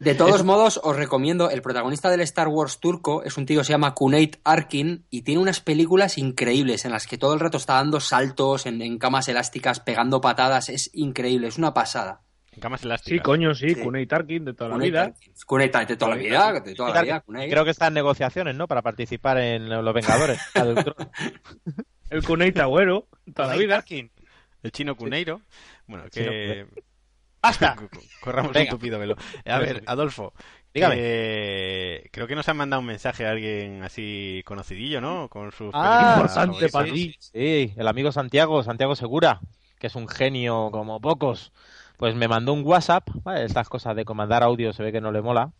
De 0.01 0.15
todos 0.15 0.43
modos, 0.43 0.81
os 0.83 0.97
recomiendo, 0.97 1.51
el 1.51 1.63
protagonista 1.63 2.11
del 2.11 2.21
Star 2.23 2.49
Wars 2.49 2.81
turco 2.81 3.23
es 3.23 3.37
un 3.39 3.47
tío 3.47 3.61
que 3.61 3.65
se 3.65 3.73
llama 3.73 3.95
Kuneit 3.95 4.39
Arkin 4.45 5.07
y 5.09 5.23
tiene 5.23 5.41
unas 5.41 5.61
películas 5.61 6.19
increíbles 6.19 6.85
en 6.85 6.91
las 6.91 7.07
que 7.07 7.17
todo 7.17 7.33
el 7.33 7.41
rato 7.41 7.59
está 7.59 7.75
dando 7.75 8.01
saltos 8.01 8.67
en, 8.67 8.83
en 8.83 8.99
camas 8.99 9.29
elásticas, 9.29 9.79
pegando 9.79 10.21
patadas, 10.21 10.69
es 10.69 10.91
increíble, 10.95 11.47
es 11.47 11.59
una 11.59 11.73
pasada. 11.73 12.23
En 12.53 12.61
camas 12.61 12.81
Sí, 12.81 12.87
elásticas. 12.89 13.25
coño, 13.25 13.55
sí, 13.55 13.75
Sí. 13.75 13.81
Kunei 13.83 14.07
Tarkin 14.07 14.45
de 14.47 14.53
toda 14.55 14.71
la 14.71 14.77
vida. 14.79 15.03
Arkin. 15.05 15.33
Arkin, 15.49 15.87
de 15.87 15.97
toda 15.97 16.11
la 16.11 16.17
vida, 16.17 16.53
de 16.61 16.75
toda 16.75 16.91
la 16.93 17.03
vida, 17.03 17.21
Kuneit. 17.21 17.51
Creo 17.51 17.65
que 17.65 17.71
está 17.71 17.87
en 17.87 17.95
negociaciones, 17.95 18.57
¿no? 18.57 18.67
Para 18.67 18.83
participar 18.83 19.39
en 19.39 19.69
Los 19.69 19.95
Vengadores. 19.95 20.41
El 22.11 22.23
Kunei 22.25 22.53
Tagüero, 22.53 23.09
toda 23.35 23.49
la 23.49 23.57
vida. 23.57 23.77
Tarkin. 23.77 24.11
El 24.67 24.73
chino 24.73 24.97
Cuneiro. 24.97 25.41
Bueno, 25.87 26.09
chino 26.09 26.31
que. 26.31 26.67
¡Basta! 27.41 27.77
Corramos 28.21 28.53
Venga. 28.53 28.73
un 28.73 28.79
tupido 28.79 28.99
velo. 28.99 29.17
A 29.47 29.59
ver, 29.59 29.83
Adolfo. 29.87 30.33
Dígame. 30.75 30.97
que- 30.97 32.09
Creo 32.13 32.27
que 32.27 32.35
nos 32.35 32.49
han 32.49 32.57
mandado 32.57 32.81
un 32.81 32.87
mensaje 32.87 33.27
a 33.27 33.31
alguien 33.31 33.83
así 33.83 34.43
conocidillo, 34.45 35.01
¿no? 35.01 35.29
Con 35.29 35.53
sus 35.53 35.71
Ah, 35.73 36.15
importante 36.17 36.69
favoritas. 36.69 36.73
para 36.73 36.93
ti. 36.93 37.15
Sí, 37.21 37.73
el 37.77 37.89
amigo 37.89 38.11
Santiago, 38.13 38.63
Santiago 38.63 38.95
Segura, 38.97 39.41
que 39.79 39.87
es 39.87 39.95
un 39.95 40.09
genio 40.09 40.71
como 40.73 41.01
pocos, 41.01 41.53
pues 41.97 42.15
me 42.15 42.29
mandó 42.29 42.53
un 42.53 42.63
WhatsApp. 42.65 43.09
¿vale? 43.23 43.45
Estas 43.45 43.69
cosas 43.69 43.95
de 43.97 44.05
comandar 44.05 44.43
audio 44.43 44.73
se 44.73 44.83
ve 44.83 44.93
que 44.93 45.01
no 45.01 45.13
le 45.13 45.23
mola, 45.23 45.53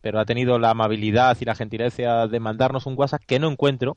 pero 0.00 0.18
ha 0.20 0.24
tenido 0.24 0.58
la 0.58 0.70
amabilidad 0.70 1.36
y 1.40 1.44
la 1.44 1.54
gentileza 1.54 2.26
de 2.26 2.40
mandarnos 2.40 2.86
un 2.86 2.94
WhatsApp 2.98 3.22
que 3.26 3.38
no 3.38 3.48
encuentro, 3.50 3.96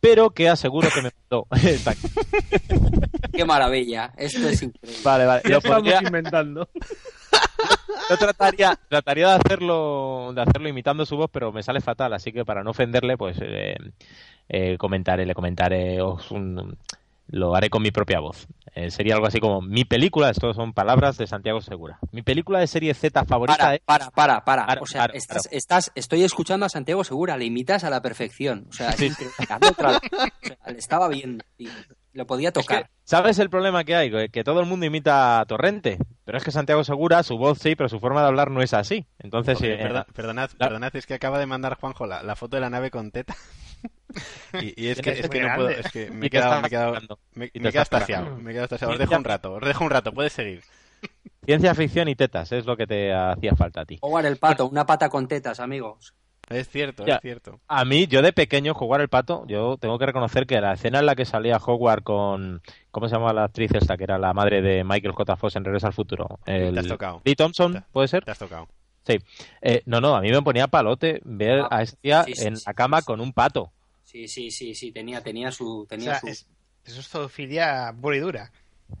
pero 0.00 0.30
que 0.30 0.48
aseguro 0.48 0.88
que 0.94 1.02
me 1.02 1.10
mandó. 1.30 1.46
Está 1.68 1.92
aquí. 1.92 2.08
Qué 3.32 3.44
maravilla, 3.44 4.12
esto 4.16 4.48
es 4.48 4.62
increíble. 4.62 5.00
vale, 5.04 5.26
vale. 5.26 5.42
Lo 5.44 5.58
estamos 5.58 5.78
podría- 5.78 6.02
inventando. 6.02 6.68
yo 8.10 8.16
trataría, 8.16 8.78
trataría 8.88 9.28
de 9.28 9.34
hacerlo, 9.34 10.32
de 10.34 10.42
hacerlo 10.42 10.68
imitando 10.68 11.04
su 11.06 11.16
voz, 11.16 11.30
pero 11.32 11.52
me 11.52 11.62
sale 11.62 11.80
fatal, 11.80 12.12
así 12.14 12.32
que 12.32 12.44
para 12.44 12.62
no 12.62 12.70
ofenderle, 12.70 13.16
pues 13.16 13.36
eh, 13.40 13.76
eh, 14.48 14.76
comentaré, 14.78 15.26
le 15.26 15.34
comentaré 15.34 16.00
os 16.00 16.30
un- 16.30 16.76
lo 17.28 17.54
haré 17.54 17.70
con 17.70 17.82
mi 17.82 17.90
propia 17.90 18.20
voz. 18.20 18.46
Eh, 18.74 18.90
sería 18.90 19.14
algo 19.14 19.26
así 19.26 19.40
como 19.40 19.62
mi 19.62 19.84
película, 19.86 20.28
esto 20.28 20.52
son 20.52 20.74
palabras 20.74 21.16
de 21.16 21.26
Santiago 21.26 21.60
Segura. 21.62 21.98
Mi 22.12 22.22
película 22.22 22.58
de 22.60 22.66
serie 22.66 22.92
Z 22.92 23.24
favorita 23.24 23.56
Para, 23.56 23.74
es 23.74 23.80
para, 23.80 24.10
para, 24.10 24.44
para. 24.44 24.66
Para, 24.66 24.80
O 24.82 24.86
sea, 24.86 25.02
para, 25.06 25.14
estás, 25.14 25.44
para. 25.46 25.56
estás, 25.56 25.92
estoy 25.94 26.24
escuchando 26.24 26.66
a 26.66 26.68
Santiago 26.68 27.02
Segura, 27.02 27.36
le 27.38 27.46
imitas 27.46 27.84
a 27.84 27.90
la 27.90 28.02
perfección. 28.02 28.66
O 28.68 28.72
sea, 28.72 28.92
Sí. 28.92 29.10
otra. 29.70 29.98
O 30.66 30.70
le 30.70 30.78
estaba 30.78 31.08
viendo, 31.08 31.42
tío. 31.56 31.70
Lo 32.12 32.26
podía 32.26 32.48
Es 32.48 32.54
que, 32.54 32.60
tocar. 32.62 32.90
¿Sabes 33.04 33.38
el 33.38 33.50
problema 33.50 33.84
que 33.84 33.94
hay? 33.94 34.10
Que- 34.30 34.44
todo 34.44 34.60
el 34.60 34.66
mundo 34.66 34.84
imita 34.86 35.40
a 35.40 35.44
Torrente, 35.46 35.98
pero 36.24 36.38
es 36.38 36.44
que 36.44 36.50
Santiago 36.50 36.82
Segura, 36.84 37.22
su 37.22 37.36
voz 37.38 37.58
sí, 37.58 37.76
pero 37.76 37.88
su 37.90 37.98
forma 38.00 38.20
de 38.22 38.26
hablar 38.28 38.50
no 38.50 38.62
es 38.62 38.72
así. 38.74 39.06
Entonces, 39.18 39.58
eh, 39.62 39.76
perdonad, 40.14 40.50
la- 40.58 40.66
perdonad, 40.66 40.96
es 40.96 41.06
que 41.06 41.14
acaba 41.14 41.38
de 41.38 41.46
mandar 41.46 41.78
Juanjo 41.78 42.06
la, 42.06 42.22
la 42.22 42.36
foto 42.36 42.56
de 42.56 42.60
la 42.62 42.70
nave 42.70 42.90
con 42.90 43.10
teta. 43.10 43.34
y, 44.60 44.84
y 44.84 44.88
es 44.88 45.00
que, 45.00 45.10
es 45.10 45.28
que 45.28 45.40
no 45.40 45.54
puedo, 45.54 45.68
es 45.70 45.90
que 45.92 46.10
me 46.10 46.26
he 46.26 46.30
quedado, 46.30 46.60
me 46.60 46.66
he 46.66 46.70
quedado, 46.70 46.94
me, 47.34 47.50
me 47.54 47.68
extasiado, 47.68 48.24
sacando. 48.24 48.42
me 48.42 48.50
he 48.50 48.54
quedado. 48.54 48.90
Os 48.92 48.98
dejo 48.98 49.16
un 49.16 49.24
rato, 49.24 49.52
os 49.54 49.60
dejo 49.64 49.84
un 49.84 49.90
rato, 49.90 50.12
puedes 50.12 50.32
seguir. 50.32 50.62
ciencia 51.44 51.74
ficción 51.74 52.08
y 52.08 52.14
tetas 52.14 52.52
es 52.52 52.66
lo 52.66 52.76
que 52.76 52.86
te 52.86 53.12
hacía 53.14 53.54
falta 53.54 53.82
a 53.82 53.84
ti. 53.84 53.98
Jugar 54.00 54.26
el 54.26 54.36
pato, 54.38 54.66
una 54.66 54.86
pata 54.86 55.08
con 55.08 55.28
tetas, 55.28 55.60
amigos. 55.60 56.14
Es 56.48 56.68
cierto, 56.68 57.04
Ya. 57.04 57.16
es 57.16 57.22
cierto. 57.22 57.58
A 57.66 57.84
mí, 57.84 58.06
yo 58.06 58.22
de 58.22 58.32
pequeño, 58.32 58.72
jugar 58.72 59.00
el 59.00 59.08
pato, 59.08 59.44
yo 59.48 59.78
tengo 59.78 59.98
que 59.98 60.06
reconocer 60.06 60.46
que 60.46 60.60
la 60.60 60.74
escena 60.74 61.00
en 61.00 61.06
la 61.06 61.16
que 61.16 61.24
salía 61.24 61.56
Hogwarts 61.56 62.04
con. 62.04 62.62
¿Cómo 62.92 63.08
se 63.08 63.16
llama 63.16 63.32
la 63.32 63.44
actriz 63.44 63.72
esta? 63.74 63.96
Que 63.96 64.04
era 64.04 64.16
la 64.16 64.32
madre 64.32 64.62
de 64.62 64.84
Michael 64.84 65.12
J. 65.12 65.36
Fox 65.36 65.56
en 65.56 65.64
Regreso 65.64 65.88
al 65.88 65.92
Futuro. 65.92 66.38
El... 66.46 66.72
Te 66.74 66.80
has 66.80 66.86
tocado. 66.86 67.20
Lee 67.24 67.34
Thompson, 67.34 67.84
¿puede 67.90 68.06
ser? 68.06 68.24
Te 68.24 68.30
has 68.30 68.38
tocado. 68.38 68.68
Sí. 69.06 69.18
Eh, 69.62 69.82
no, 69.86 70.00
no, 70.00 70.16
a 70.16 70.20
mí 70.20 70.30
me 70.30 70.42
ponía 70.42 70.66
palote 70.66 71.20
ver 71.24 71.60
Ah, 71.60 71.68
a 71.78 71.82
este 71.82 71.96
tía 72.02 72.24
sí, 72.24 72.34
sí, 72.34 72.46
en 72.46 72.56
sí, 72.56 72.64
la 72.66 72.74
cama 72.74 73.00
sí, 73.00 73.06
con 73.06 73.20
un 73.20 73.32
pato. 73.32 73.70
Sí, 74.02 74.26
sí, 74.28 74.50
sí, 74.50 74.74
sí, 74.74 74.90
tenía, 74.92 75.20
tenía 75.22 75.52
su, 75.52 75.82
O 75.82 75.86
tenía 75.86 76.12
sea, 76.12 76.20
su. 76.20 76.26
es- 76.28 76.46
eso 76.84 77.00
es 77.00 77.08
zoofilia 77.08 77.94
pura 78.00 78.16
y 78.16 78.20
dura. 78.20 78.50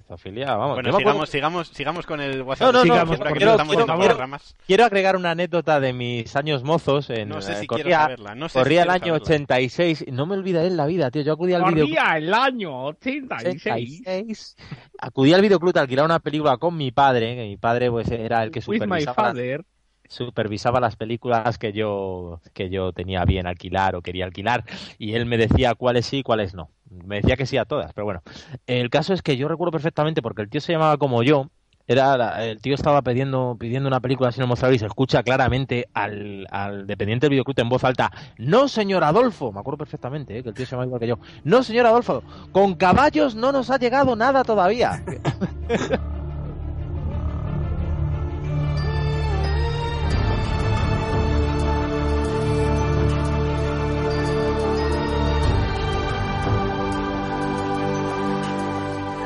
Zoofilia, 0.08 0.46
vamos. 0.56 0.74
Bueno, 0.74 0.88
acuerdo- 0.90 0.98
sigamos, 0.98 1.28
sigamos, 1.30 1.68
sigamos 1.68 2.06
con 2.06 2.20
el 2.20 2.42
WhatsApp. 2.42 2.66
No, 2.66 2.72
no, 2.72 2.78
no, 2.78 2.82
Sigamos, 2.82 3.16
quiero- 3.36 3.50
estamos 3.52 3.76
quiero- 3.76 3.86
por 3.86 3.98
quiero- 4.00 4.18
ramas. 4.18 4.56
Quiero 4.66 4.84
agregar 4.84 5.14
una 5.16 5.30
anécdota 5.30 5.78
de 5.78 5.92
mis 5.92 6.34
años 6.34 6.64
mozos. 6.64 7.08
En, 7.10 7.28
No 7.28 7.40
sé 7.40 7.52
eh, 7.52 7.54
si 7.60 7.66
quiero 7.68 7.84
corría 7.84 8.00
saberla, 8.00 8.34
no 8.34 8.48
sé 8.48 8.52
si 8.54 8.58
corría 8.58 8.82
el 8.82 8.88
quiero 8.88 8.94
año 9.04 9.14
saberla. 9.14 9.24
86 9.24 10.04
y 10.08 10.10
no 10.10 10.26
me 10.26 10.34
olvidaré 10.34 10.66
en 10.66 10.76
la 10.76 10.86
vida, 10.86 11.08
tío. 11.12 11.22
Yo 11.22 11.34
acudí 11.34 11.54
al 11.54 11.62
video 11.72 11.84
Corría 11.84 12.16
el 12.16 12.34
año 12.34 12.84
86. 12.86 13.62
86. 13.64 14.56
Acudí 14.98 15.32
al 15.34 15.42
videoclub 15.42 15.78
a 15.78 15.82
alquilar 15.82 16.04
una 16.04 16.18
película 16.18 16.56
con 16.56 16.76
mi 16.76 16.90
padre, 16.90 17.36
que 17.36 17.42
mi 17.44 17.56
padre 17.56 17.88
pues 17.88 18.10
era 18.10 18.42
el 18.42 18.50
que 18.50 18.58
With 18.66 18.80
my 18.80 18.86
supervisaba, 18.86 19.14
father. 19.14 19.64
Supervisaba 20.08 20.80
las 20.80 20.96
películas 20.96 21.58
que 21.58 21.72
yo 21.72 22.40
que 22.52 22.70
yo 22.70 22.92
tenía 22.92 23.24
bien 23.24 23.46
alquilar 23.46 23.96
o 23.96 24.02
quería 24.02 24.24
alquilar 24.24 24.64
y 24.98 25.14
él 25.14 25.26
me 25.26 25.36
decía 25.36 25.74
cuáles 25.74 26.06
sí 26.06 26.18
y 26.18 26.22
cuáles 26.22 26.54
no. 26.54 26.70
Me 26.90 27.16
decía 27.16 27.36
que 27.36 27.46
sí 27.46 27.56
a 27.56 27.64
todas, 27.64 27.92
pero 27.92 28.04
bueno. 28.04 28.22
El 28.66 28.90
caso 28.90 29.12
es 29.12 29.22
que 29.22 29.36
yo 29.36 29.48
recuerdo 29.48 29.72
perfectamente 29.72 30.22
porque 30.22 30.42
el 30.42 30.48
tío 30.48 30.60
se 30.60 30.72
llamaba 30.72 30.96
como 30.96 31.22
yo. 31.22 31.50
Era 31.88 32.44
el 32.44 32.60
tío 32.60 32.74
estaba 32.74 33.00
pidiendo 33.02 33.56
pidiendo 33.60 33.86
una 33.86 34.00
película 34.00 34.32
sin 34.32 34.44
mostrar 34.46 34.74
y 34.74 34.78
se 34.78 34.86
escucha 34.86 35.22
claramente 35.22 35.86
al, 35.94 36.44
al 36.50 36.84
dependiente 36.84 37.26
del 37.26 37.30
videoclub 37.30 37.60
en 37.60 37.68
voz 37.68 37.84
alta 37.84 38.10
no 38.38 38.66
señor 38.66 39.04
Adolfo 39.04 39.52
me 39.52 39.60
acuerdo 39.60 39.78
perfectamente 39.78 40.36
¿eh? 40.36 40.42
que 40.42 40.48
el 40.48 40.54
tío 40.56 40.66
se 40.66 40.72
llama 40.72 40.86
igual 40.86 40.98
que 40.98 41.06
yo 41.06 41.20
no 41.44 41.62
señor 41.62 41.86
Adolfo 41.86 42.24
con 42.50 42.74
caballos 42.74 43.36
no 43.36 43.52
nos 43.52 43.70
ha 43.70 43.78
llegado 43.78 44.16
nada 44.16 44.42
todavía 44.42 45.04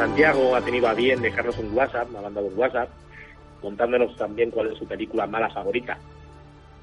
Santiago 0.00 0.56
ha 0.56 0.62
tenido 0.62 0.88
a 0.88 0.94
bien 0.94 1.20
dejarnos 1.20 1.58
un 1.58 1.76
WhatsApp, 1.76 2.08
me 2.08 2.16
ha 2.16 2.22
mandado 2.22 2.46
un 2.46 2.58
WhatsApp, 2.58 2.88
contándonos 3.60 4.16
también 4.16 4.50
cuál 4.50 4.72
es 4.72 4.78
su 4.78 4.86
película 4.86 5.26
mala 5.26 5.50
favorita. 5.50 5.98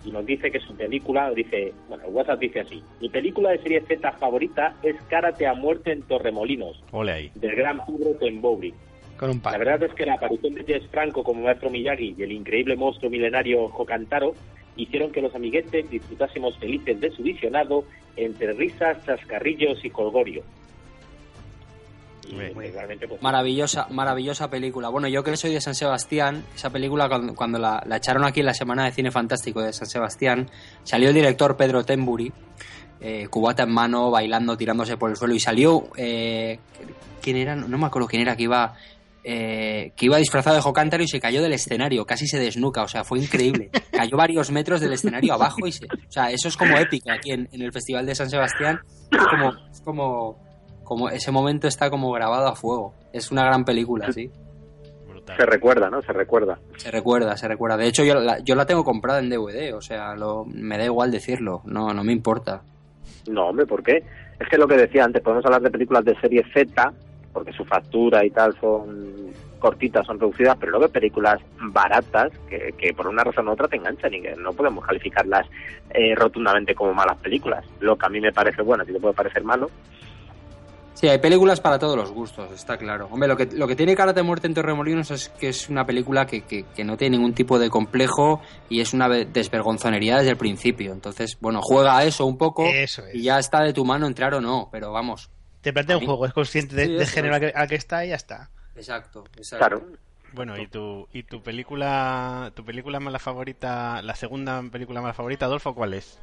Y 0.05 0.11
nos 0.11 0.23
dice 0.23 0.51
que 0.51 0.59
su 0.59 0.75
película, 0.75 1.31
dice, 1.31 1.73
bueno, 1.89 2.05
el 2.05 2.13
WhatsApp 2.13 2.39
dice 2.39 2.59
así, 2.59 2.83
mi 3.01 3.09
película 3.09 3.49
de 3.49 3.57
serie 3.57 3.81
Z 3.81 4.11
favorita 4.11 4.75
es 4.83 4.95
Karate 5.09 5.47
a 5.47 5.55
muerte 5.55 5.93
en 5.93 6.03
Torremolinos, 6.03 6.83
Ole 6.91 7.11
ahí. 7.11 7.31
del 7.33 7.55
gran 7.55 7.83
Pedro 7.87 8.11
Tembowri. 8.19 8.71
Con 9.17 9.31
un 9.31 9.41
La 9.43 9.57
verdad 9.57 9.81
es 9.81 9.95
que 9.95 10.05
la 10.05 10.13
aparición 10.13 10.53
de 10.53 10.63
Jess 10.63 10.87
Franco 10.91 11.23
como 11.23 11.41
maestro 11.41 11.71
Miyagi 11.71 12.13
y 12.15 12.21
el 12.21 12.31
increíble 12.31 12.75
monstruo 12.75 13.09
milenario 13.09 13.63
Hokantaro 13.63 14.35
hicieron 14.75 15.11
que 15.11 15.23
los 15.23 15.33
amiguetes 15.33 15.89
disfrutásemos 15.89 16.55
felices 16.59 17.01
de 17.01 17.09
su 17.09 17.23
visionado 17.23 17.83
entre 18.15 18.53
risas, 18.53 19.03
chascarrillos 19.07 19.83
y 19.83 19.89
colgorio. 19.89 20.43
Y, 22.27 22.33
Muy 22.33 22.49
pues, 22.51 22.73
realmente, 22.73 23.07
pues, 23.07 23.21
Maravillosa, 23.21 23.87
maravillosa 23.89 24.49
película. 24.49 24.89
Bueno, 24.89 25.07
yo 25.07 25.23
que 25.23 25.35
soy 25.37 25.53
de 25.53 25.61
San 25.61 25.75
Sebastián, 25.75 26.43
esa 26.55 26.69
película 26.69 27.07
cuando, 27.07 27.35
cuando 27.35 27.59
la, 27.59 27.83
la 27.85 27.97
echaron 27.97 28.25
aquí 28.25 28.41
en 28.41 28.47
la 28.47 28.53
Semana 28.53 28.85
de 28.85 28.91
Cine 28.91 29.11
Fantástico 29.11 29.61
de 29.61 29.73
San 29.73 29.87
Sebastián, 29.87 30.49
salió 30.83 31.09
el 31.09 31.15
director 31.15 31.55
Pedro 31.55 31.85
Temburi, 31.85 32.31
eh, 32.99 33.27
cubata 33.29 33.63
en 33.63 33.71
mano, 33.71 34.09
bailando, 34.09 34.57
tirándose 34.57 34.97
por 34.97 35.09
el 35.09 35.15
suelo, 35.15 35.33
y 35.35 35.39
salió, 35.39 35.89
eh, 35.95 36.59
¿quién 37.21 37.37
era? 37.37 37.55
No, 37.55 37.67
no 37.67 37.77
me 37.77 37.85
acuerdo 37.85 38.07
quién 38.07 38.23
era, 38.23 38.35
que 38.35 38.43
iba, 38.43 38.75
eh, 39.23 39.91
que 39.95 40.05
iba 40.05 40.17
disfrazado 40.17 40.55
de 40.55 40.61
Jocántaro 40.61 41.03
y 41.03 41.07
se 41.07 41.19
cayó 41.19 41.41
del 41.41 41.53
escenario, 41.53 42.05
casi 42.05 42.27
se 42.27 42.39
desnuca, 42.39 42.81
o 42.81 42.87
sea, 42.87 43.03
fue 43.03 43.19
increíble. 43.19 43.69
Cayó 43.91 44.17
varios 44.17 44.51
metros 44.51 44.81
del 44.81 44.93
escenario 44.93 45.33
abajo 45.33 45.67
y 45.67 45.71
se, 45.71 45.85
o 45.85 46.11
sea, 46.11 46.31
eso 46.31 46.47
es 46.47 46.57
como 46.57 46.77
épico 46.77 47.11
aquí 47.11 47.31
en, 47.31 47.47
en 47.51 47.61
el 47.61 47.71
Festival 47.71 48.05
de 48.05 48.15
San 48.15 48.29
Sebastián, 48.29 48.79
es 49.11 49.27
como, 49.27 49.53
es 49.71 49.81
como, 49.81 50.39
como 50.87 51.09
ese 51.09 51.33
momento 51.33 51.67
está 51.67 51.89
como 51.89 52.09
grabado 52.13 52.47
a 52.47 52.55
fuego. 52.55 52.93
Es 53.11 53.29
una 53.29 53.43
gran 53.43 53.65
película, 53.65 54.09
sí. 54.13 54.31
se 55.35 55.45
recuerda, 55.45 55.89
¿no? 55.89 56.01
Se 56.01 56.13
recuerda. 56.13 56.57
Se 56.77 56.89
recuerda, 56.89 57.35
se 57.35 57.45
recuerda. 57.49 57.75
De 57.75 57.87
hecho, 57.87 58.05
yo 58.05 58.15
la, 58.15 58.39
yo 58.39 58.55
la 58.55 58.65
tengo 58.65 58.85
comprada 58.85 59.19
en 59.19 59.29
DVD, 59.29 59.75
o 59.75 59.81
sea, 59.81 60.15
lo, 60.15 60.45
me 60.45 60.77
da 60.77 60.85
igual 60.85 61.11
decirlo, 61.11 61.61
no, 61.65 61.93
no 61.93 62.05
me 62.05 62.13
importa. 62.13 62.61
No, 63.29 63.47
hombre, 63.47 63.65
¿por 63.65 63.83
qué? 63.83 63.97
Es 64.39 64.47
que 64.49 64.57
lo 64.57 64.65
que 64.65 64.77
decía 64.77 65.03
antes, 65.03 65.21
podemos 65.21 65.45
hablar 65.45 65.61
de 65.61 65.71
películas 65.71 66.05
de 66.05 66.17
serie 66.21 66.45
Z, 66.53 66.93
porque 67.33 67.51
su 67.51 67.65
factura 67.65 68.25
y 68.25 68.29
tal 68.29 68.57
son 68.61 69.33
cortitas, 69.59 70.07
son 70.07 70.17
reducidas, 70.17 70.55
pero 70.57 70.71
luego 70.71 70.87
películas 70.87 71.41
baratas 71.59 72.31
que, 72.47 72.73
que 72.77 72.93
por 72.93 73.07
una 73.07 73.25
razón 73.25 73.49
u 73.49 73.51
otra 73.51 73.67
te 73.67 73.75
enganchan 73.75 74.13
y 74.13 74.21
que 74.21 74.35
no 74.37 74.53
podemos 74.53 74.85
calificarlas 74.85 75.47
eh, 75.89 76.15
rotundamente 76.15 76.73
como 76.75 76.93
malas 76.93 77.17
películas. 77.17 77.65
Lo 77.81 77.97
que 77.97 78.05
a 78.05 78.09
mí 78.09 78.21
me 78.21 78.31
parece 78.31 78.61
bueno, 78.61 78.83
a 78.83 78.85
ti 78.85 78.93
te 78.93 78.99
puede 79.01 79.15
parecer 79.15 79.43
malo. 79.43 79.69
Sí, 80.99 81.07
hay 81.07 81.19
películas 81.19 81.61
para 81.61 81.77
todos 81.77 81.95
los 81.95 82.11
gustos, 82.11 82.51
está 82.53 82.75
claro. 82.75 83.07
Hombre, 83.11 83.27
lo 83.27 83.37
que, 83.37 83.45
lo 83.45 83.67
que 83.67 83.75
tiene 83.75 83.95
Karate 83.95 84.23
Muerte 84.23 84.47
en 84.47 84.55
Torremolinos 84.55 85.11
es 85.11 85.29
que 85.29 85.49
es 85.49 85.69
una 85.69 85.85
película 85.85 86.25
que, 86.25 86.41
que, 86.41 86.63
que 86.75 86.83
no 86.83 86.97
tiene 86.97 87.17
ningún 87.17 87.33
tipo 87.35 87.59
de 87.59 87.69
complejo 87.69 88.41
y 88.67 88.81
es 88.81 88.93
una 88.95 89.07
ve- 89.07 89.25
desvergonzonería 89.25 90.17
desde 90.17 90.31
el 90.31 90.37
principio. 90.37 90.93
Entonces, 90.93 91.37
bueno, 91.39 91.59
juega 91.61 91.95
a 91.97 92.03
eso 92.03 92.25
un 92.25 92.35
poco 92.39 92.65
Eso 92.65 93.05
es. 93.05 93.13
y 93.13 93.21
ya 93.21 93.37
está 93.37 93.61
de 93.61 93.73
tu 93.73 93.85
mano 93.85 94.07
entrar 94.07 94.33
o 94.33 94.41
no, 94.41 94.69
pero 94.71 94.91
vamos. 94.91 95.29
Te 95.61 95.71
plantea 95.71 95.97
un 95.97 96.01
mí- 96.01 96.07
juego, 96.07 96.25
es 96.25 96.33
consciente 96.33 96.75
de, 96.75 96.85
Sí, 96.87 96.93
de 96.93 97.05
género 97.05 97.35
es. 97.35 97.43
al 97.43 97.51
que, 97.51 97.57
al 97.59 97.67
que 97.67 97.75
está 97.75 98.03
y 98.03 98.09
ya 98.09 98.15
está. 98.15 98.49
Exacto, 98.75 99.23
exacto. 99.37 99.57
Claro. 99.67 99.85
Bueno, 100.33 100.57
¿y 100.57 100.65
tu, 100.67 101.07
y 101.13 101.21
tu 101.23 101.43
película 101.43 102.51
tu 102.55 102.65
película 102.65 102.99
mala 102.99 103.19
favorita, 103.19 104.01
la 104.01 104.15
segunda 104.15 104.63
película 104.71 104.99
mala 105.01 105.13
favorita, 105.13 105.45
Adolfo, 105.45 105.75
cuál 105.75 105.93
es? 105.93 106.17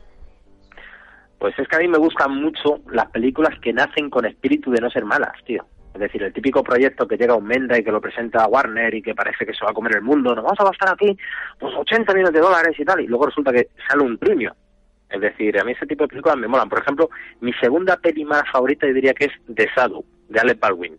Pues 1.39 1.59
es 1.59 1.69
que 1.69 1.77
a 1.77 1.81
mí 1.81 1.89
me 1.89 1.99
gustan 1.99 2.35
mucho 2.41 2.81
las 2.91 3.07
películas 3.11 3.59
que 3.61 3.73
nacen 3.73 4.09
con 4.11 4.25
espíritu 4.25 4.71
de 4.71 4.81
no 4.81 4.91
ser 4.91 5.05
malas, 5.05 5.33
tío. 5.45 5.67
Es 5.95 6.01
decir, 6.01 6.23
el 6.23 6.33
típico 6.33 6.63
proyecto 6.65 7.07
que 7.07 7.17
llega 7.17 7.35
a 7.35 7.37
un 7.37 7.45
Menda 7.45 7.79
y 7.79 7.85
que 7.85 7.93
lo 7.93 8.01
presenta 8.01 8.43
a 8.45 8.49
Warner 8.49 8.95
y 8.95 9.03
que 9.03 9.15
parece 9.15 9.47
que 9.47 9.55
se 9.55 9.65
va 9.65 9.71
a 9.71 9.75
comer 9.75 9.97
el 9.97 10.03
mundo, 10.03 10.35
nos 10.35 10.43
vamos 10.43 10.59
a 10.59 10.65
gastar 10.65 10.93
aquí 10.93 11.17
pues 11.61 11.73
80 11.75 12.13
millones 12.15 12.33
de 12.33 12.41
dólares 12.41 12.75
y 12.79 12.85
tal, 12.85 13.01
y 13.01 13.07
luego 13.07 13.27
resulta 13.27 13.53
que 13.53 13.69
sale 13.89 14.03
un 14.03 14.19
premio. 14.19 14.57
Es 15.09 15.21
decir, 15.21 15.57
a 15.61 15.65
mí 15.65 15.73
ese 15.73 15.87
tipo 15.87 16.03
de 16.05 16.09
películas 16.09 16.37
me 16.39 16.49
molan. 16.49 16.69
Por 16.69 16.81
ejemplo, 16.81 17.09
mi 17.41 17.53
segunda 17.55 17.97
peli 17.99 18.25
más 18.25 18.43
favorita 18.51 18.87
yo 18.89 18.95
diría 18.95 19.15
que 19.15 19.27
es 19.27 19.33
The 19.55 19.69
Shadow, 19.77 20.05
de 20.29 20.41
Alec 20.41 20.59
Baldwin. 20.59 20.99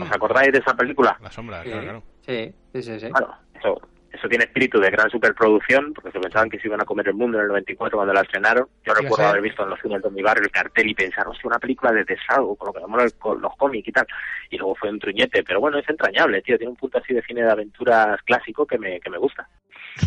¿Os 0.00 0.12
acordáis 0.12 0.52
de 0.52 0.60
esa 0.60 0.74
película? 0.74 1.18
La 1.20 1.30
sombra, 1.30 1.62
Sí. 1.62 1.68
claro, 1.68 1.82
claro. 1.82 2.02
Sí, 2.22 2.54
sí, 2.72 2.82
sí. 2.82 3.00
sí. 3.00 3.10
Claro, 3.10 3.34
eso, 3.58 3.80
eso 4.14 4.28
tiene 4.28 4.44
espíritu 4.44 4.80
de 4.80 4.90
gran 4.90 5.10
superproducción, 5.10 5.92
porque 5.92 6.10
se 6.12 6.20
pensaban 6.20 6.48
que 6.48 6.58
se 6.58 6.68
iban 6.68 6.80
a 6.80 6.84
comer 6.84 7.08
el 7.08 7.14
mundo 7.14 7.36
en 7.38 7.42
el 7.42 7.48
94 7.48 7.98
cuando 7.98 8.14
la 8.14 8.20
estrenaron. 8.22 8.66
Yo 8.84 8.94
recuerdo 8.94 9.24
haber 9.30 9.42
visto 9.42 9.62
en 9.64 9.70
los 9.70 9.80
cines 9.80 10.02
de 10.02 10.10
mi 10.10 10.22
barrio 10.22 10.44
el 10.44 10.50
cartel 10.50 10.88
y 10.88 10.94
pensar, 10.94 11.26
hostia, 11.28 11.48
una 11.48 11.58
película 11.58 11.92
de 11.92 12.04
Shadow, 12.28 12.56
con 12.56 12.66
lo 12.68 12.72
que 12.72 13.10
con 13.18 13.40
los 13.40 13.56
cómics 13.56 13.88
y 13.88 13.92
tal. 13.92 14.06
Y 14.50 14.56
luego 14.58 14.74
fue 14.76 14.90
un 14.90 14.98
truñete, 14.98 15.42
pero 15.42 15.60
bueno, 15.60 15.78
es 15.78 15.88
entrañable, 15.88 16.42
tío. 16.42 16.56
Tiene 16.56 16.70
un 16.70 16.76
punto 16.76 16.98
así 16.98 17.12
de 17.12 17.22
cine 17.22 17.42
de 17.42 17.50
aventuras 17.50 18.20
clásico 18.22 18.66
que 18.66 18.78
me, 18.78 19.00
que 19.00 19.10
me 19.10 19.18
gusta. 19.18 19.48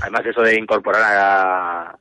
Además, 0.02 0.26
eso 0.26 0.42
de 0.42 0.56
incorporar 0.56 1.02
a 1.04 1.98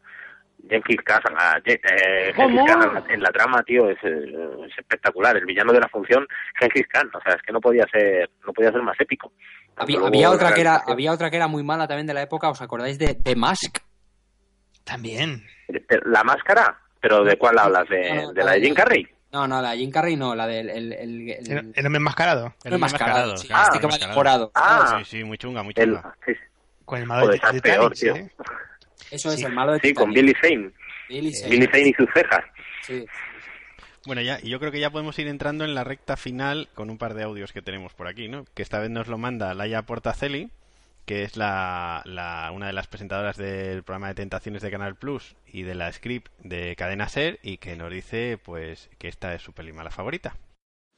Jenkins 0.68 1.02
a 1.08 1.60
Je- 1.60 1.80
eh, 1.82 2.32
en 2.50 2.56
la, 2.56 3.04
en 3.08 3.22
la 3.22 3.30
trama, 3.30 3.62
tío, 3.62 3.88
es, 3.88 3.98
es 4.02 4.78
espectacular. 4.78 5.36
El 5.36 5.44
villano 5.46 5.72
de 5.72 5.80
la 5.80 5.88
función, 5.88 6.26
Gengis 6.58 6.86
Khan, 6.88 7.08
o 7.14 7.20
sea, 7.20 7.34
es 7.34 7.42
que 7.42 7.52
no 7.52 7.60
podía 7.60 7.86
ser, 7.86 8.30
no 8.46 8.52
podía 8.52 8.72
ser 8.72 8.82
más 8.82 8.98
épico. 9.00 9.32
Había, 9.76 9.98
había 10.00 10.30
otra 10.30 10.54
que 10.54 10.60
era, 10.62 10.76
había 10.86 11.12
otra 11.12 11.30
que 11.30 11.36
era 11.36 11.48
muy 11.48 11.62
mala 11.62 11.86
también 11.86 12.06
de 12.06 12.14
la 12.14 12.22
época, 12.22 12.48
¿os 12.48 12.60
acordáis 12.62 12.98
de 12.98 13.14
The 13.14 13.36
Mask? 13.36 13.78
También. 14.84 15.44
La 16.06 16.22
máscara, 16.24 16.78
pero 17.00 17.24
¿de 17.24 17.36
cuál 17.36 17.58
hablas? 17.58 17.88
¿De, 17.88 18.08
No, 18.14 18.22
no, 18.22 18.32
de 18.32 18.44
la 18.44 18.52
de 18.52 18.60
Jim 18.60 18.74
Carrey? 18.74 19.06
No, 19.32 19.46
no, 19.48 19.60
la 19.60 19.72
de 19.72 19.78
Jim 19.78 19.90
Carrey 19.90 20.16
no, 20.16 20.34
la 20.34 20.46
del 20.46 20.70
el, 20.70 20.92
el, 20.92 21.30
el- 21.30 21.30
El, 21.50 21.72
el 21.74 21.86
hombre 21.86 21.98
enmascarado. 21.98 22.54
el 22.64 22.72
enmascarado, 22.74 23.36
sí, 23.36 23.48
claro, 23.48 23.74
este 23.74 23.84
enmascarado. 23.86 24.52
Ah, 24.54 25.00
Sí, 25.04 25.18
sí, 25.18 25.24
muy 25.24 25.36
chunga, 25.38 25.62
muy 25.62 25.74
el, 25.76 25.84
chunga. 25.96 26.14
sí, 26.24 26.32
Con 26.84 27.00
el 27.00 27.06
malo 27.06 27.26
de, 27.28 27.40
de 27.52 27.60
peor, 27.60 27.92
tío. 27.92 28.14
¿eh? 28.16 28.30
Eso 29.10 29.30
es 29.32 29.42
el 29.42 29.52
malo 29.52 29.72
de 29.72 29.80
Sí, 29.80 29.92
con. 29.92 30.10
Billy 30.12 30.32
Zane. 30.40 30.70
Billy 31.08 31.32
Zane. 31.34 31.50
Billy 31.50 31.66
Zane 31.66 31.88
y 31.88 31.92
sus 31.94 32.08
cejas. 32.14 32.44
Sí. 32.82 33.06
Bueno, 34.06 34.22
ya, 34.22 34.38
yo 34.40 34.60
creo 34.60 34.70
que 34.70 34.80
ya 34.80 34.90
podemos 34.90 35.18
ir 35.18 35.26
entrando 35.26 35.64
en 35.64 35.74
la 35.74 35.82
recta 35.84 36.16
final 36.16 36.68
con 36.74 36.90
un 36.90 36.98
par 36.98 37.14
de 37.14 37.24
audios 37.24 37.52
que 37.52 37.62
tenemos 37.62 37.92
por 37.92 38.06
aquí, 38.06 38.28
¿no? 38.28 38.44
Que 38.54 38.62
esta 38.62 38.78
vez 38.78 38.90
nos 38.90 39.08
lo 39.08 39.18
manda 39.18 39.52
Laia 39.54 39.82
Portacelli, 39.82 40.50
que 41.06 41.24
es 41.24 41.36
la, 41.36 42.02
la- 42.04 42.50
una 42.54 42.68
de 42.68 42.72
las 42.72 42.86
presentadoras 42.86 43.36
del 43.36 43.82
programa 43.82 44.08
de 44.08 44.14
Tentaciones 44.14 44.62
de 44.62 44.70
Canal 44.70 44.94
Plus 44.94 45.34
y 45.46 45.62
de 45.62 45.74
la 45.74 45.92
script 45.92 46.30
de 46.38 46.76
Cadena 46.76 47.08
Ser, 47.08 47.40
y 47.42 47.58
que 47.58 47.74
nos 47.76 47.90
dice, 47.92 48.38
pues, 48.38 48.90
que 48.98 49.08
esta 49.08 49.34
es 49.34 49.42
su 49.42 49.52
peli 49.52 49.72
mala 49.72 49.90
favorita. 49.90 50.36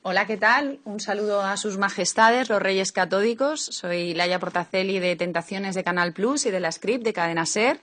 Hola, 0.02 0.26
¿qué 0.26 0.36
tal? 0.36 0.78
Un 0.84 1.00
saludo 1.00 1.42
a 1.42 1.56
sus 1.56 1.76
majestades, 1.76 2.48
los 2.48 2.62
reyes 2.62 2.92
catódicos. 2.92 3.64
Soy 3.64 4.14
Laia 4.14 4.38
Portacelli 4.38 5.00
de 5.00 5.16
Tentaciones 5.16 5.74
de 5.74 5.82
Canal 5.82 6.12
Plus 6.12 6.46
y 6.46 6.50
de 6.52 6.60
la 6.60 6.70
Script 6.70 7.04
de 7.04 7.12
Cadena 7.12 7.44
Ser. 7.46 7.80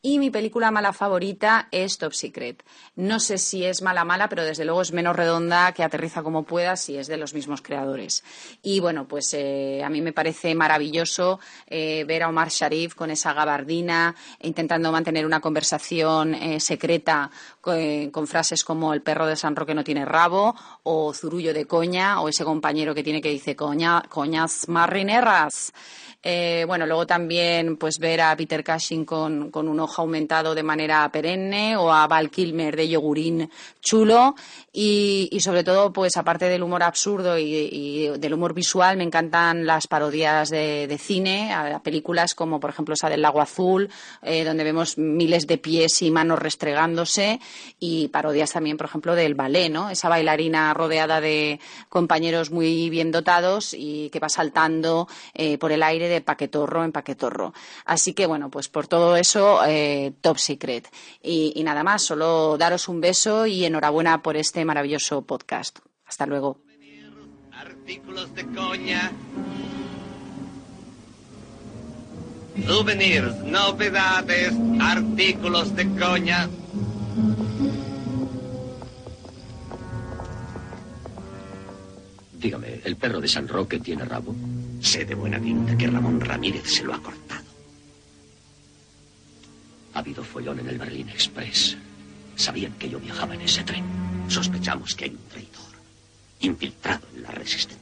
Y 0.00 0.20
mi 0.20 0.30
película 0.30 0.70
mala 0.70 0.92
favorita 0.92 1.66
es 1.72 1.98
Top 1.98 2.12
Secret. 2.12 2.62
No 2.94 3.18
sé 3.18 3.36
si 3.36 3.64
es 3.64 3.82
mala 3.82 4.04
mala, 4.04 4.28
pero 4.28 4.44
desde 4.44 4.64
luego 4.64 4.80
es 4.80 4.92
menos 4.92 5.16
redonda 5.16 5.72
que 5.72 5.82
aterriza 5.82 6.22
como 6.22 6.44
puedas 6.44 6.88
y 6.88 6.96
es 6.96 7.08
de 7.08 7.16
los 7.16 7.34
mismos 7.34 7.62
creadores. 7.62 8.22
Y 8.62 8.78
bueno, 8.78 9.08
pues 9.08 9.34
eh, 9.34 9.82
a 9.84 9.88
mí 9.90 10.00
me 10.00 10.12
parece 10.12 10.54
maravilloso 10.54 11.40
eh, 11.66 12.04
ver 12.06 12.22
a 12.22 12.28
Omar 12.28 12.48
Sharif 12.48 12.94
con 12.94 13.10
esa 13.10 13.32
gabardina, 13.32 14.14
intentando 14.40 14.92
mantener 14.92 15.26
una 15.26 15.40
conversación 15.40 16.32
eh, 16.32 16.60
secreta 16.60 17.28
co- 17.60 17.74
eh, 17.74 18.10
con 18.12 18.28
frases 18.28 18.62
como 18.62 18.94
el 18.94 19.02
perro 19.02 19.26
de 19.26 19.34
San 19.34 19.56
Roque 19.56 19.74
no 19.74 19.82
tiene 19.82 20.04
rabo, 20.04 20.54
o 20.84 21.12
zurullo 21.12 21.52
de 21.52 21.66
coña, 21.66 22.20
o 22.20 22.28
ese 22.28 22.44
compañero 22.44 22.94
que 22.94 23.02
tiene 23.02 23.20
que 23.20 23.30
dice 23.30 23.56
coña, 23.56 24.00
coñas 24.08 24.68
marineras. 24.68 25.72
Eh, 26.20 26.64
bueno, 26.66 26.84
luego 26.84 27.06
también 27.06 27.76
pues 27.76 28.00
ver 28.00 28.20
a 28.22 28.36
Peter 28.36 28.64
Cushing 28.64 29.04
con, 29.04 29.52
con 29.52 29.68
un 29.68 29.78
ojo 29.78 30.02
aumentado 30.02 30.52
de 30.52 30.64
manera 30.64 31.08
perenne 31.12 31.76
o 31.76 31.92
a 31.92 32.08
Val 32.08 32.28
Kilmer 32.28 32.74
de 32.74 32.88
yogurín 32.88 33.48
chulo 33.80 34.34
y, 34.72 35.38
sobre 35.40 35.62
todo 35.62 35.92
pues 35.92 36.16
aparte 36.16 36.46
del 36.46 36.64
humor 36.64 36.82
absurdo 36.82 37.38
y, 37.38 38.08
del 38.18 38.34
humor 38.34 38.52
visual 38.52 38.96
me 38.96 39.04
encantan 39.04 39.64
las 39.64 39.86
parodias 39.86 40.50
de, 40.50 40.88
de 40.88 40.98
cine 40.98 41.54
películas 41.84 42.34
como 42.34 42.58
por 42.58 42.70
ejemplo 42.70 42.94
esa 42.94 43.08
del 43.08 43.22
Lago 43.22 43.40
Azul 43.40 43.88
eh, 44.22 44.42
donde 44.44 44.64
vemos 44.64 44.98
miles 44.98 45.46
de 45.46 45.58
pies 45.58 46.02
y 46.02 46.10
manos 46.10 46.40
restregándose 46.40 47.38
y 47.78 48.08
parodias 48.08 48.52
también 48.52 48.76
por 48.76 48.86
ejemplo 48.86 49.14
del 49.14 49.36
ballet, 49.36 49.70
¿no? 49.70 49.90
Esa 49.90 50.08
bailarina 50.08 50.74
rodeada 50.74 51.20
de 51.20 51.60
compañeros 51.88 52.50
muy 52.50 52.90
bien 52.90 53.12
dotados 53.12 53.72
y 53.72 54.10
que 54.10 54.18
va 54.18 54.28
saltando 54.28 55.06
eh, 55.34 55.58
por 55.58 55.70
el 55.70 55.84
aire 55.84 56.07
de 56.08 56.20
paquetorro 56.20 56.84
en 56.84 56.92
paquetorro. 56.92 57.52
Así 57.84 58.14
que 58.14 58.26
bueno, 58.26 58.50
pues 58.50 58.68
por 58.68 58.86
todo 58.86 59.16
eso, 59.16 59.60
eh, 59.66 60.12
Top 60.20 60.38
Secret. 60.38 60.88
Y, 61.22 61.52
y 61.54 61.62
nada 61.62 61.82
más, 61.84 62.02
solo 62.02 62.56
daros 62.58 62.88
un 62.88 63.00
beso 63.00 63.46
y 63.46 63.64
enhorabuena 63.64 64.22
por 64.22 64.36
este 64.36 64.64
maravilloso 64.64 65.22
podcast. 65.22 65.78
Hasta 66.06 66.26
luego. 66.26 66.60
Artículos 67.52 68.34
de 68.34 68.46
coña. 68.46 69.12
Souvenirs, 72.66 73.36
novedades, 73.44 74.52
artículos 74.80 75.74
de 75.76 75.88
coña. 75.96 76.48
Dígame, 82.32 82.80
¿el 82.84 82.96
perro 82.96 83.20
de 83.20 83.28
San 83.28 83.48
Roque 83.48 83.80
tiene 83.80 84.04
rabo? 84.04 84.34
Sé 84.80 85.04
de 85.04 85.14
buena 85.14 85.40
tinta 85.40 85.76
que 85.76 85.86
Ramón 85.86 86.20
Ramírez 86.20 86.64
se 86.66 86.84
lo 86.84 86.94
ha 86.94 87.02
cortado. 87.02 87.44
Ha 89.94 89.98
habido 89.98 90.22
follón 90.22 90.60
en 90.60 90.68
el 90.68 90.78
Berlín 90.78 91.08
Express. 91.08 91.76
Sabían 92.36 92.72
que 92.74 92.88
yo 92.88 93.00
viajaba 93.00 93.34
en 93.34 93.40
ese 93.40 93.64
tren. 93.64 93.84
Sospechamos 94.28 94.94
que 94.94 95.06
hay 95.06 95.10
un 95.10 95.28
traidor 95.28 95.72
infiltrado 96.40 97.06
en 97.14 97.22
la 97.22 97.30
resistencia. 97.30 97.78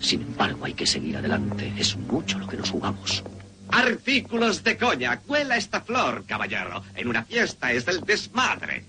Sin 0.00 0.22
embargo, 0.22 0.64
hay 0.64 0.74
que 0.74 0.86
seguir 0.86 1.16
adelante. 1.16 1.72
Es 1.76 1.96
mucho 1.96 2.38
lo 2.38 2.46
que 2.46 2.56
nos 2.56 2.70
jugamos. 2.70 3.24
Artículos 3.70 4.62
de 4.62 4.76
coña. 4.76 5.18
Cuela 5.20 5.56
esta 5.56 5.80
flor, 5.80 6.24
caballero. 6.26 6.82
En 6.94 7.08
una 7.08 7.24
fiesta 7.24 7.72
es 7.72 7.88
el 7.88 8.00
desmadre. 8.02 8.84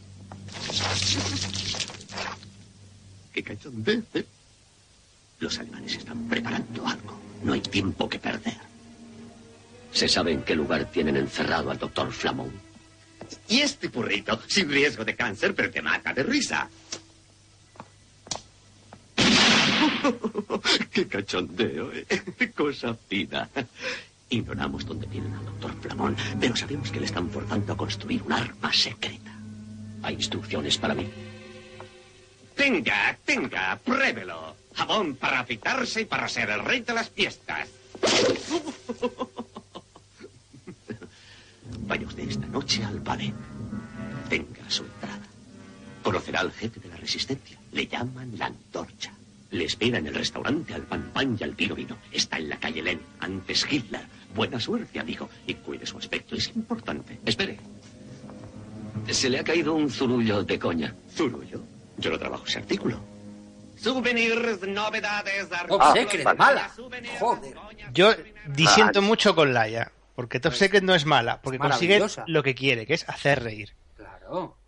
¿Qué 3.34 3.43
cachondeo? 3.43 4.03
Los 5.40 5.58
alemanes 5.60 5.96
están 5.96 6.28
preparando 6.28 6.86
algo. 6.86 7.20
No 7.44 7.54
hay 7.54 7.62
tiempo 7.62 8.10
que 8.10 8.20
perder. 8.20 8.58
¿Se 9.92 10.08
sabe 10.08 10.34
en 10.34 10.44
qué 10.44 10.56
lugar 10.56 10.86
tienen 10.92 11.18
encerrado 11.18 11.72
al 11.72 11.80
doctor 11.80 12.12
Flamón? 12.12 12.52
Y 13.48 13.60
este 13.60 13.88
burrito, 13.88 14.40
sin 14.48 14.70
riesgo 14.70 15.06
de 15.06 15.16
cáncer, 15.16 15.56
pero 15.56 15.72
te 15.72 15.82
mata 15.82 16.14
de 16.14 16.24
risa. 16.24 16.70
¡Qué 20.92 21.08
cachondeo! 21.08 21.92
¿eh? 21.94 22.06
Cosa 22.56 22.94
fina. 23.08 23.50
Ignoramos 24.30 24.86
dónde 24.86 25.08
tienen 25.08 25.34
al 25.34 25.46
doctor 25.46 25.74
Flamón, 25.82 26.16
pero 26.40 26.56
sabemos 26.56 26.92
que 26.92 27.00
le 27.00 27.06
están 27.06 27.30
forzando 27.30 27.74
a 27.74 27.78
construir 27.78 28.22
un 28.24 28.34
arma 28.34 28.72
secreta. 28.74 29.32
¿Hay 30.04 30.16
instrucciones 30.16 30.78
para 30.78 30.94
mí? 30.94 31.10
Tenga, 32.56 33.18
tenga, 33.26 33.80
pruébelo. 33.84 34.59
Jabón 34.80 35.16
para 35.16 35.42
afeitarse 35.42 36.02
y 36.02 36.06
para 36.06 36.30
ser 36.30 36.50
el 36.50 36.64
rey 36.64 36.80
de 36.80 36.94
las 36.94 37.10
fiestas. 37.10 37.68
Vaya 41.82 42.08
usted 42.08 42.30
esta 42.30 42.48
noche 42.48 42.86
al 42.86 43.02
ballet. 43.02 43.34
Tenga 44.30 44.70
su 44.70 44.84
entrada. 44.84 45.28
Conocerá 46.02 46.40
al 46.40 46.54
jefe 46.54 46.80
de 46.80 46.88
la 46.88 46.96
resistencia. 46.96 47.60
Le 47.74 47.88
llaman 47.88 48.38
la 48.38 48.46
antorcha. 48.46 49.12
Le 49.52 49.66
espera 49.66 49.98
en 49.98 50.08
el 50.08 50.16
restaurante 50.16 50.74
al 50.74 50.84
pan 50.84 51.12
pan 51.14 51.36
y 51.38 51.44
al 51.44 51.56
vino 51.56 51.76
vino. 51.76 51.98
Está 52.14 52.38
en 52.38 52.48
la 52.48 52.58
calle 52.58 52.82
Len, 52.82 53.02
antes 53.20 53.68
Hitler. 53.70 54.06
Buena 54.34 54.62
suerte, 54.62 54.98
amigo. 54.98 55.30
Y 55.46 55.56
cuide 55.56 55.86
su 55.86 55.98
aspecto, 55.98 56.38
es 56.38 56.48
importante. 56.56 57.20
Espere. 57.26 57.60
Se 59.12 59.30
le 59.30 59.40
ha 59.40 59.44
caído 59.44 59.74
un 59.74 59.90
zurullo 59.90 60.42
de 60.42 60.58
coña. 60.58 60.96
¿Zurullo? 61.14 61.62
Yo 61.98 62.12
no 62.12 62.18
trabajo 62.18 62.46
ese 62.46 62.60
artículo. 62.60 63.09
Souvenirs, 63.82 64.62
novedades, 64.68 65.48
Top 65.68 65.82
Secret, 65.94 66.38
mala. 66.38 66.70
Joder. 67.20 67.56
Yo 67.94 68.14
disiento 68.48 69.02
mucho 69.02 69.36
con 69.36 69.54
Laia, 69.54 69.92
porque 70.16 70.40
Top 70.40 70.54
Secret 70.54 70.84
no 70.84 70.94
es 70.94 71.06
mala, 71.06 71.42
porque 71.42 71.60
consigue 71.60 72.02
lo 72.28 72.44
que 72.44 72.56
quiere, 72.56 72.86
que 72.86 72.94
es 72.94 73.08
hacer 73.08 73.44
reír. 73.44 73.74
Claro. 73.96 74.59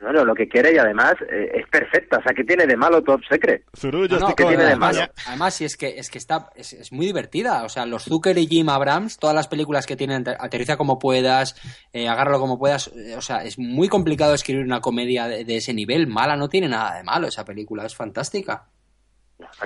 Bueno, 0.00 0.24
lo 0.24 0.34
que 0.34 0.48
quiere 0.48 0.72
y 0.72 0.78
además 0.78 1.14
eh, 1.30 1.50
es 1.54 1.66
perfecta. 1.68 2.18
O 2.18 2.22
sea, 2.22 2.32
¿qué 2.34 2.44
tiene 2.44 2.66
de 2.66 2.76
malo 2.76 3.02
Top 3.02 3.20
Secret? 3.28 3.64
Zurullo, 3.76 4.18
No, 4.18 4.34
¿qué 4.34 4.44
tiene 4.44 4.56
de 4.62 4.66
además, 4.70 4.96
malo? 4.96 5.12
además, 5.26 5.54
sí, 5.54 5.64
es 5.64 5.76
que, 5.76 5.98
es 5.98 6.10
que 6.10 6.18
está, 6.18 6.50
es, 6.54 6.72
es 6.72 6.92
muy 6.92 7.06
divertida. 7.06 7.64
O 7.64 7.68
sea, 7.68 7.86
los 7.86 8.04
Zucker 8.04 8.36
y 8.38 8.46
Jim 8.46 8.68
Abrams, 8.68 9.18
todas 9.18 9.34
las 9.34 9.48
películas 9.48 9.86
que 9.86 9.96
tienen, 9.96 10.24
aterriza 10.38 10.76
como 10.76 10.98
puedas, 10.98 11.56
eh, 11.92 12.08
agárralo 12.08 12.40
como 12.40 12.58
puedas. 12.58 12.88
eh, 12.96 13.14
o 13.16 13.20
sea, 13.22 13.44
es 13.44 13.58
muy 13.58 13.88
complicado 13.88 14.34
escribir 14.34 14.64
una 14.64 14.80
comedia 14.80 15.26
de, 15.28 15.44
de 15.44 15.56
ese 15.56 15.72
nivel. 15.74 16.06
Mala 16.06 16.36
no 16.36 16.48
tiene 16.48 16.68
nada 16.68 16.96
de 16.96 17.04
malo 17.04 17.26
esa 17.28 17.44
película, 17.44 17.86
es 17.86 17.94
fantástica. 17.94 18.66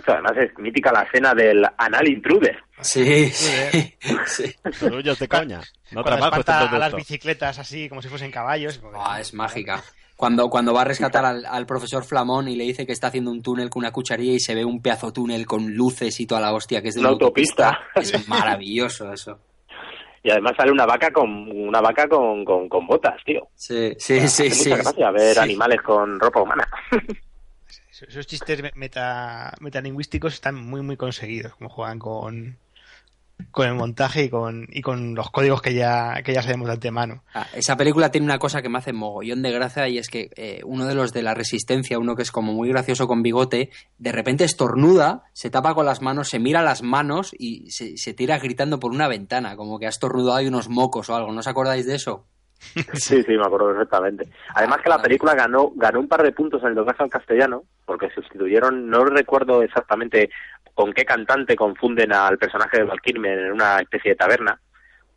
Además 0.06 0.32
es 0.36 0.58
mítica 0.58 0.90
la 0.92 1.02
escena 1.02 1.32
del 1.32 1.64
anal 1.78 2.08
intruder. 2.08 2.58
Sí, 2.80 3.30
sí. 3.30 4.52
Zurullos 4.72 5.18
de 5.18 5.28
coña. 5.28 5.60
No 5.92 6.02
trabajo 6.02 6.40
este 6.40 6.50
a 6.52 6.78
las 6.78 6.94
bicicletas 6.94 7.58
así, 7.58 7.88
como 7.88 8.02
si 8.02 8.08
fuesen 8.08 8.32
caballos. 8.32 8.80
Ah, 8.94 9.20
es 9.20 9.32
mágica. 9.32 9.82
Cuando, 10.20 10.50
cuando 10.50 10.74
va 10.74 10.82
a 10.82 10.84
rescatar 10.84 11.24
al, 11.24 11.46
al 11.46 11.64
profesor 11.64 12.04
Flamón 12.04 12.46
y 12.46 12.54
le 12.54 12.64
dice 12.64 12.84
que 12.84 12.92
está 12.92 13.06
haciendo 13.06 13.30
un 13.30 13.40
túnel 13.40 13.70
con 13.70 13.80
una 13.80 13.90
cucharilla 13.90 14.34
y 14.34 14.38
se 14.38 14.54
ve 14.54 14.66
un 14.66 14.82
pedazo 14.82 15.14
túnel 15.14 15.46
con 15.46 15.74
luces 15.74 16.20
y 16.20 16.26
toda 16.26 16.42
la 16.42 16.52
hostia 16.52 16.82
que 16.82 16.88
es 16.88 16.94
de 16.96 17.00
Una 17.00 17.08
autopista. 17.08 17.78
Es 17.94 18.12
maravilloso 18.28 19.10
eso. 19.10 19.38
Y 20.22 20.30
además 20.30 20.52
sale 20.58 20.72
una 20.72 20.84
vaca 20.84 21.10
con 21.10 21.30
una 21.50 21.80
vaca 21.80 22.06
con, 22.06 22.44
con, 22.44 22.68
con 22.68 22.86
botas, 22.86 23.14
tío. 23.24 23.48
Sí, 23.54 23.94
sí, 23.98 24.18
Hace 24.18 24.50
sí, 24.50 24.58
mucha 24.68 24.76
sí. 24.76 24.82
gracia 24.82 25.10
ver 25.10 25.32
Sí. 25.36 25.40
animales 25.40 25.80
con 25.80 26.20
ropa 26.20 26.42
humana. 26.42 26.68
Esos- 27.90 28.02
Esos 28.10 28.26
chistes 28.26 28.62
meta, 28.76 29.54
metalingüísticos 29.60 30.34
están 30.34 30.54
muy, 30.56 30.82
muy 30.82 30.98
conseguidos, 30.98 31.54
como 31.54 31.70
juegan 31.70 31.98
con, 31.98 32.58
con 33.50 33.66
el 33.66 33.74
montaje 33.74 34.24
y 34.24 34.30
con, 34.30 34.66
y 34.70 34.82
con 34.82 35.14
los 35.14 35.30
códigos 35.30 35.62
que 35.62 35.74
ya, 35.74 36.22
que 36.24 36.32
ya 36.32 36.42
sabemos 36.42 36.68
de 36.68 36.74
antemano. 36.74 37.22
Ah, 37.34 37.46
esa 37.54 37.76
película 37.76 38.10
tiene 38.10 38.24
una 38.24 38.38
cosa 38.38 38.62
que 38.62 38.68
me 38.68 38.78
hace 38.78 38.92
mogollón 38.92 39.42
de 39.42 39.52
gracia 39.52 39.88
y 39.88 39.98
es 39.98 40.08
que 40.08 40.30
eh, 40.36 40.60
uno 40.64 40.86
de 40.86 40.94
los 40.94 41.12
de 41.12 41.22
la 41.22 41.34
resistencia, 41.34 41.98
uno 41.98 42.16
que 42.16 42.22
es 42.22 42.32
como 42.32 42.52
muy 42.52 42.68
gracioso 42.68 43.06
con 43.06 43.22
bigote, 43.22 43.70
de 43.98 44.12
repente 44.12 44.44
estornuda, 44.44 45.24
se 45.32 45.50
tapa 45.50 45.74
con 45.74 45.86
las 45.86 46.02
manos, 46.02 46.28
se 46.28 46.38
mira 46.38 46.62
las 46.62 46.82
manos 46.82 47.34
y 47.38 47.70
se, 47.70 47.96
se 47.96 48.14
tira 48.14 48.38
gritando 48.38 48.80
por 48.80 48.92
una 48.92 49.08
ventana, 49.08 49.56
como 49.56 49.78
que 49.78 49.86
ha 49.86 49.90
estornudado 49.90 50.40
y 50.40 50.48
unos 50.48 50.68
mocos 50.68 51.10
o 51.10 51.16
algo. 51.16 51.32
¿No 51.32 51.40
os 51.40 51.46
acordáis 51.46 51.86
de 51.86 51.94
eso? 51.96 52.26
Sí, 52.94 53.22
sí, 53.22 53.36
me 53.36 53.44
acuerdo 53.44 53.68
perfectamente. 53.68 54.28
Además 54.54 54.80
que 54.82 54.90
la 54.90 55.00
película 55.00 55.34
ganó 55.34 55.72
ganó 55.74 56.00
un 56.00 56.08
par 56.08 56.22
de 56.22 56.32
puntos 56.32 56.62
en 56.62 56.68
el 56.68 56.74
doblaje 56.74 57.02
al 57.02 57.10
castellano, 57.10 57.64
porque 57.84 58.10
sustituyeron, 58.10 58.88
no 58.88 59.04
recuerdo 59.04 59.62
exactamente 59.62 60.30
con 60.80 60.94
qué 60.94 61.04
cantante 61.04 61.54
confunden 61.56 62.10
al 62.10 62.38
personaje 62.38 62.78
de 62.78 62.84
Val 62.84 63.02
Kilmer 63.02 63.38
en 63.38 63.52
una 63.52 63.80
especie 63.80 64.12
de 64.12 64.16
taberna. 64.16 64.58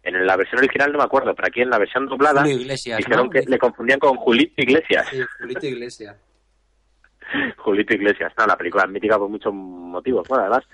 En 0.04 0.26
la 0.26 0.36
versión 0.36 0.60
original 0.60 0.92
no 0.92 0.98
me 0.98 1.06
acuerdo, 1.06 1.34
pero 1.34 1.48
aquí 1.48 1.62
en 1.62 1.70
la 1.70 1.78
versión 1.78 2.06
doblada 2.06 2.42
Julio 2.42 2.58
Iglesias, 2.58 2.98
dijeron 2.98 3.28
¿no? 3.28 3.30
que 3.30 3.44
le 3.48 3.58
confundían 3.58 3.98
con 3.98 4.18
Julito 4.18 4.54
Iglesias. 4.58 5.08
Sí, 5.10 5.22
Julito 5.40 5.66
Iglesias. 5.66 6.18
Julito 7.60 7.94
Iglesias. 7.94 8.34
No, 8.38 8.46
la 8.46 8.58
película 8.58 8.84
es 8.84 8.90
mítica 8.90 9.18
por 9.18 9.30
muchos 9.30 9.54
motivos. 9.54 10.28
Bueno, 10.28 10.44
además, 10.44 10.66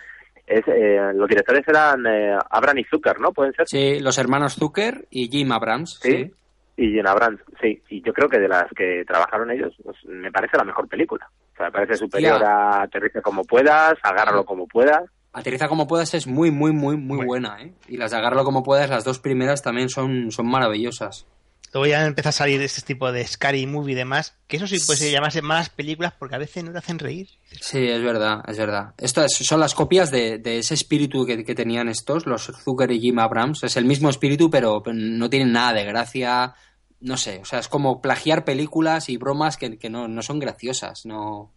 es, 0.47 0.67
eh, 0.67 1.11
los 1.13 1.29
directores 1.29 1.67
eran 1.67 2.07
eh, 2.07 2.35
Abraham 2.49 2.79
y 2.79 2.83
Zucker, 2.85 3.19
¿no? 3.19 3.31
¿Pueden 3.31 3.53
ser? 3.53 3.67
Sí, 3.67 3.99
los 3.99 4.17
hermanos 4.17 4.55
Zucker 4.55 5.05
y 5.11 5.29
Jim 5.29 5.51
Abrams. 5.51 5.99
Sí. 6.01 6.11
sí. 6.11 6.33
Y 6.77 6.93
Jim 6.93 7.05
Abrams, 7.05 7.41
sí. 7.61 7.79
Y 7.89 8.01
yo 8.01 8.11
creo 8.11 8.27
que 8.27 8.39
de 8.39 8.47
las 8.47 8.65
que 8.75 9.03
trabajaron 9.05 9.51
ellos, 9.51 9.71
pues, 9.83 10.03
me 10.05 10.31
parece 10.31 10.57
la 10.57 10.63
mejor 10.63 10.87
película. 10.87 11.29
Sea, 11.59 11.65
me 11.65 11.71
parece 11.73 11.97
superior 11.97 12.41
a 12.41 12.83
Aterriza 12.83 13.21
como 13.21 13.43
puedas, 13.43 13.97
Agárralo 14.01 14.45
como 14.45 14.65
puedas. 14.65 15.03
Aterriza 15.33 15.67
como 15.67 15.87
puedas 15.87 16.13
es 16.13 16.25
muy, 16.25 16.51
muy, 16.51 16.71
muy, 16.71 16.95
muy 16.95 17.25
buena, 17.25 17.61
¿eh? 17.61 17.73
Y 17.89 17.97
las 17.97 18.11
de 18.11 18.17
Agárralo 18.17 18.45
como 18.45 18.63
puedas, 18.63 18.89
las 18.89 19.03
dos 19.03 19.19
primeras 19.19 19.61
también 19.61 19.89
son, 19.89 20.31
son 20.31 20.47
maravillosas. 20.47 21.25
Luego 21.73 21.85
ya 21.85 22.05
empieza 22.05 22.29
a 22.29 22.31
salir 22.31 22.61
este 22.61 22.81
tipo 22.81 23.11
de 23.11 23.27
Scary 23.27 23.67
Movie 23.67 23.91
y 23.91 23.95
demás, 23.95 24.35
que 24.47 24.57
eso 24.57 24.67
sí 24.67 24.77
puede 24.87 25.11
llamarse 25.11 25.41
malas 25.41 25.69
películas 25.69 26.13
porque 26.17 26.35
a 26.35 26.39
veces 26.39 26.63
no 26.63 26.71
te 26.71 26.77
hacen 26.79 26.97
reír. 26.97 27.27
Sí, 27.59 27.89
es 27.89 28.01
verdad, 28.01 28.41
es 28.47 28.57
verdad. 28.57 28.93
Estas 28.97 29.33
son 29.33 29.59
las 29.59 29.75
copias 29.75 30.09
de, 30.09 30.39
de 30.39 30.59
ese 30.59 30.73
espíritu 30.73 31.25
que, 31.25 31.43
que 31.43 31.55
tenían 31.55 31.89
estos, 31.89 32.25
los 32.25 32.45
Zucker 32.63 32.89
y 32.91 33.01
Jim 33.01 33.19
Abrams. 33.19 33.63
Es 33.63 33.75
el 33.75 33.85
mismo 33.85 34.09
espíritu, 34.09 34.49
pero 34.49 34.81
no 34.85 35.29
tienen 35.29 35.51
nada 35.51 35.73
de 35.73 35.83
gracia. 35.83 36.55
No 37.01 37.17
sé, 37.17 37.39
o 37.39 37.45
sea, 37.45 37.59
es 37.59 37.67
como 37.67 38.01
plagiar 38.01 38.43
películas 38.43 39.09
y 39.09 39.17
bromas 39.17 39.57
que, 39.57 39.77
que 39.77 39.89
no, 39.89 40.07
no 40.07 40.21
son 40.21 40.39
graciosas, 40.39 41.05
no... 41.05 41.53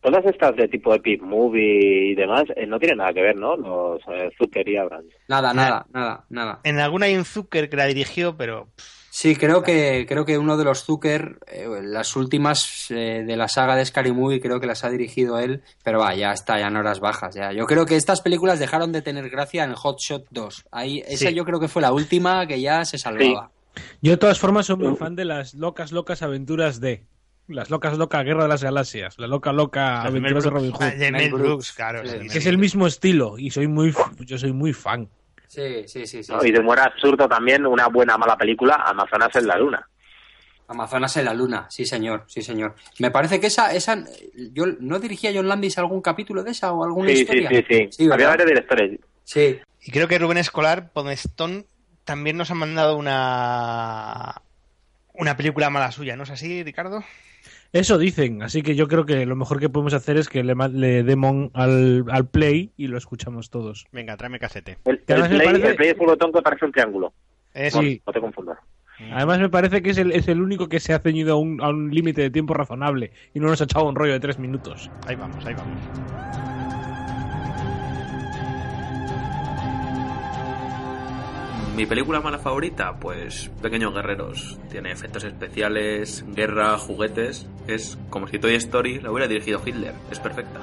Todas 0.00 0.24
estas 0.26 0.56
de 0.56 0.66
tipo 0.66 0.92
Epic 0.92 1.22
Movie 1.22 2.10
y 2.10 2.14
demás 2.16 2.42
eh, 2.56 2.66
no 2.66 2.80
tienen 2.80 2.98
nada 2.98 3.12
que 3.12 3.22
ver, 3.22 3.36
¿no? 3.36 3.56
Los 3.56 4.00
eh, 4.08 4.30
Zucker 4.36 4.68
y 4.68 4.76
Abrams. 4.76 5.06
Nada, 5.28 5.54
nada, 5.54 5.86
nada, 5.92 6.24
nada. 6.28 6.60
En 6.64 6.80
alguna 6.80 7.06
hay 7.06 7.14
un 7.14 7.24
Zucker 7.24 7.70
que 7.70 7.76
la 7.76 7.86
dirigió, 7.86 8.36
pero 8.36 8.66
Sí, 9.14 9.36
creo 9.36 9.62
que, 9.62 10.06
creo 10.08 10.24
que 10.24 10.38
uno 10.38 10.56
de 10.56 10.64
los 10.64 10.84
Zucker, 10.84 11.38
eh, 11.46 11.68
las 11.82 12.16
últimas 12.16 12.90
eh, 12.90 13.22
de 13.26 13.36
la 13.36 13.46
saga 13.46 13.76
de 13.76 13.84
Scary 13.84 14.10
Movie, 14.10 14.40
creo 14.40 14.58
que 14.58 14.66
las 14.66 14.84
ha 14.84 14.90
dirigido 14.90 15.38
él, 15.38 15.62
pero 15.84 16.00
va, 16.00 16.14
ya 16.16 16.32
está, 16.32 16.58
ya 16.58 16.68
en 16.68 16.76
horas 16.76 16.98
bajas. 16.98 17.34
Ya. 17.34 17.52
Yo 17.52 17.66
creo 17.66 17.84
que 17.86 17.94
estas 17.94 18.22
películas 18.22 18.58
dejaron 18.58 18.90
de 18.90 19.02
tener 19.02 19.28
gracia 19.28 19.64
en 19.64 19.74
Hot 19.74 20.00
Shot 20.00 20.24
2. 20.30 20.64
Ahí, 20.72 21.00
esa 21.06 21.28
Sí. 21.28 21.34
yo 21.34 21.44
creo 21.44 21.60
que 21.60 21.68
fue 21.68 21.82
la 21.82 21.92
última 21.92 22.46
que 22.46 22.60
ya 22.60 22.84
se 22.86 22.96
salvaba. 22.98 23.50
Yo 24.00 24.12
de 24.12 24.16
todas 24.16 24.38
formas 24.38 24.66
soy 24.66 24.76
muy 24.76 24.96
fan 24.96 25.16
de 25.16 25.24
las 25.24 25.54
locas, 25.54 25.92
locas 25.92 26.22
aventuras 26.22 26.80
de... 26.80 27.04
Las 27.48 27.70
locas, 27.70 27.98
loca 27.98 28.22
Guerra 28.22 28.44
de 28.44 28.48
las 28.48 28.62
Galaxias. 28.62 29.18
La 29.18 29.26
loca, 29.26 29.52
loca 29.52 29.80
Las 29.96 30.06
aventuras 30.06 30.44
de 30.44 30.50
Mel 30.50 30.58
Robin. 30.60 30.72
Hood. 30.72 30.82
Ah, 30.82 30.90
de 30.90 31.12
Mel 31.12 31.28
Brooks, 31.30 31.42
Brooks, 31.48 31.72
claro, 31.72 32.06
sí, 32.06 32.28
Que 32.28 32.38
es 32.38 32.46
el 32.46 32.56
mismo 32.56 32.86
estilo 32.86 33.36
y 33.38 33.50
soy 33.50 33.66
muy, 33.66 33.92
yo 34.20 34.38
soy 34.38 34.52
muy 34.52 34.72
fan. 34.72 35.08
Sí, 35.48 35.82
sí, 35.86 36.06
sí. 36.06 36.22
sí, 36.22 36.32
¿no? 36.32 36.40
sí. 36.40 36.48
Y 36.48 36.52
de 36.52 36.60
humor 36.60 36.78
absurdo 36.80 37.28
también, 37.28 37.66
una 37.66 37.88
buena 37.88 38.16
mala 38.16 38.36
película, 38.38 38.76
Amazonas 38.86 39.34
en 39.36 39.46
la 39.46 39.58
Luna. 39.58 39.88
Amazonas 40.68 41.14
en 41.18 41.24
la 41.26 41.34
Luna, 41.34 41.66
sí 41.68 41.84
señor, 41.84 42.24
sí 42.28 42.40
señor. 42.40 42.74
Me 42.98 43.10
parece 43.10 43.38
que 43.40 43.48
esa, 43.48 43.74
esa, 43.74 44.02
yo 44.52 44.64
no 44.80 44.98
dirigía 45.00 45.32
John 45.34 45.48
Landis 45.48 45.76
algún 45.76 46.00
capítulo 46.00 46.42
de 46.42 46.52
esa 46.52 46.72
o 46.72 46.84
alguna 46.84 47.08
Sí, 47.10 47.16
sí, 47.16 47.22
historia. 47.22 47.50
sí, 47.68 47.88
sí. 47.90 48.08
Había 48.10 48.28
varios 48.28 48.48
directores. 48.48 48.98
Sí. 49.24 49.58
Y 49.82 49.90
creo 49.90 50.08
que 50.08 50.18
Rubén 50.18 50.38
Escolar, 50.38 50.90
Podestón, 50.92 51.66
también 52.04 52.36
nos 52.36 52.50
ha 52.50 52.54
mandado 52.54 52.96
una 52.96 54.42
una 55.14 55.36
película 55.36 55.70
mala 55.70 55.90
suya, 55.92 56.16
¿no 56.16 56.22
es 56.22 56.30
así, 56.30 56.62
Ricardo? 56.62 57.04
Eso 57.72 57.96
dicen, 57.98 58.42
así 58.42 58.62
que 58.62 58.74
yo 58.74 58.86
creo 58.88 59.06
que 59.06 59.24
lo 59.24 59.34
mejor 59.36 59.58
que 59.58 59.68
podemos 59.70 59.94
hacer 59.94 60.16
es 60.18 60.28
que 60.28 60.42
le, 60.44 60.54
le 60.72 61.02
demos 61.02 61.50
al, 61.54 62.04
al 62.10 62.26
play 62.26 62.70
y 62.76 62.86
lo 62.86 62.98
escuchamos 62.98 63.48
todos. 63.50 63.86
Venga, 63.92 64.16
tráeme 64.16 64.38
casete. 64.38 64.78
El, 64.84 64.98
play, 64.98 65.20
parece- 65.46 65.68
el 65.68 65.76
play 65.76 65.88
es 65.90 65.98
un 65.98 66.06
botón 66.06 66.32
que 66.32 66.42
parece 66.42 66.64
un 66.66 66.72
triángulo. 66.72 67.12
Eso. 67.54 67.80
No, 67.80 67.88
Sí. 67.88 68.02
no 68.06 68.12
te 68.12 68.20
confundas. 68.20 68.58
Además 69.12 69.40
me 69.40 69.48
parece 69.48 69.82
que 69.82 69.90
es 69.90 69.98
el, 69.98 70.12
es 70.12 70.28
el 70.28 70.40
único 70.40 70.68
que 70.68 70.78
se 70.80 70.92
ha 70.92 70.98
ceñido 71.00 71.34
a 71.34 71.36
un, 71.38 71.60
a 71.62 71.70
un 71.70 71.90
límite 71.92 72.20
de 72.22 72.30
tiempo 72.30 72.54
razonable 72.54 73.12
y 73.34 73.40
no 73.40 73.48
nos 73.48 73.60
ha 73.60 73.64
echado 73.64 73.88
un 73.88 73.94
rollo 73.96 74.12
de 74.12 74.20
tres 74.20 74.38
minutos. 74.38 74.90
Ahí 75.06 75.16
vamos, 75.16 75.44
ahí 75.44 75.54
vamos. 75.54 76.51
Mi 81.76 81.86
película 81.86 82.20
mala 82.20 82.38
favorita, 82.38 82.96
pues 82.96 83.50
Pequeños 83.62 83.94
Guerreros. 83.94 84.58
Tiene 84.70 84.92
efectos 84.92 85.24
especiales, 85.24 86.24
guerra, 86.28 86.76
juguetes. 86.76 87.46
Es 87.66 87.98
como 88.10 88.28
si 88.28 88.38
Toy 88.38 88.54
Story 88.56 89.00
la 89.00 89.10
hubiera 89.10 89.26
dirigido 89.26 89.60
Hitler. 89.64 89.94
Es 90.10 90.18
perfecta. 90.18 90.60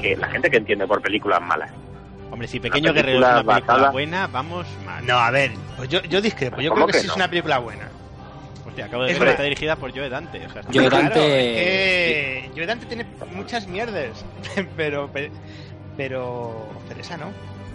Que 0.00 0.16
la 0.16 0.28
gente 0.28 0.50
que 0.50 0.56
entiende 0.56 0.86
por 0.86 1.00
películas 1.00 1.40
malas. 1.40 1.70
Hombre, 2.30 2.48
si 2.48 2.58
Pequeño 2.58 2.92
Guerrero 2.92 3.18
es 3.18 3.24
una 3.24 3.34
película 3.44 3.60
basada- 3.60 3.90
buena, 3.90 4.26
vamos 4.26 4.66
mal. 4.84 5.06
No, 5.06 5.18
a 5.18 5.30
ver, 5.30 5.52
pues 5.76 5.88
yo, 5.88 6.00
yo 6.02 6.20
discrepo. 6.20 6.60
Yo 6.60 6.70
¿Cómo 6.70 6.86
creo 6.86 6.86
que, 6.86 6.92
que 6.94 6.98
sí 7.00 7.06
no? 7.06 7.12
es 7.12 7.16
una 7.16 7.28
película 7.28 7.58
buena. 7.58 7.88
Hostia, 8.66 8.86
acabo 8.86 9.02
de 9.04 9.12
Es 9.12 9.18
ver 9.18 9.26
que 9.26 9.30
está 9.32 9.42
dirigida 9.42 9.76
por 9.76 9.92
Joe 9.92 10.08
Dante. 10.08 10.38
O 10.46 10.50
sea, 10.50 10.60
está- 10.62 10.72
Joe 10.72 10.88
Claro, 10.88 10.96
Dante- 11.04 11.50
es 11.50 12.44
que 12.44 12.50
Joe 12.56 12.66
Dante 12.66 12.86
tiene 12.86 13.06
muchas 13.34 13.66
mierdas, 13.68 14.24
pero, 14.76 15.10
pero, 15.12 15.32
pero, 15.96 16.66
pero 16.88 17.00
esa 17.00 17.16
no. 17.16 17.26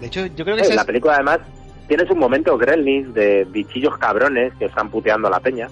De 0.01 0.07
hecho, 0.07 0.25
yo 0.27 0.43
creo 0.45 0.55
que 0.57 0.63
Eh, 0.63 0.65
esa 0.65 0.75
la 0.75 0.81
es- 0.81 0.87
película 0.87 1.15
además 1.15 1.39
tiene 1.87 2.05
sus 2.05 2.15
momentos 2.17 2.59
gremlins 2.59 3.13
de 3.13 3.45
bichillos 3.45 3.97
cabrones 3.97 4.53
que 4.59 4.65
están 4.65 4.89
puteando 4.89 5.27
a 5.27 5.31
la 5.31 5.39
peña. 5.39 5.67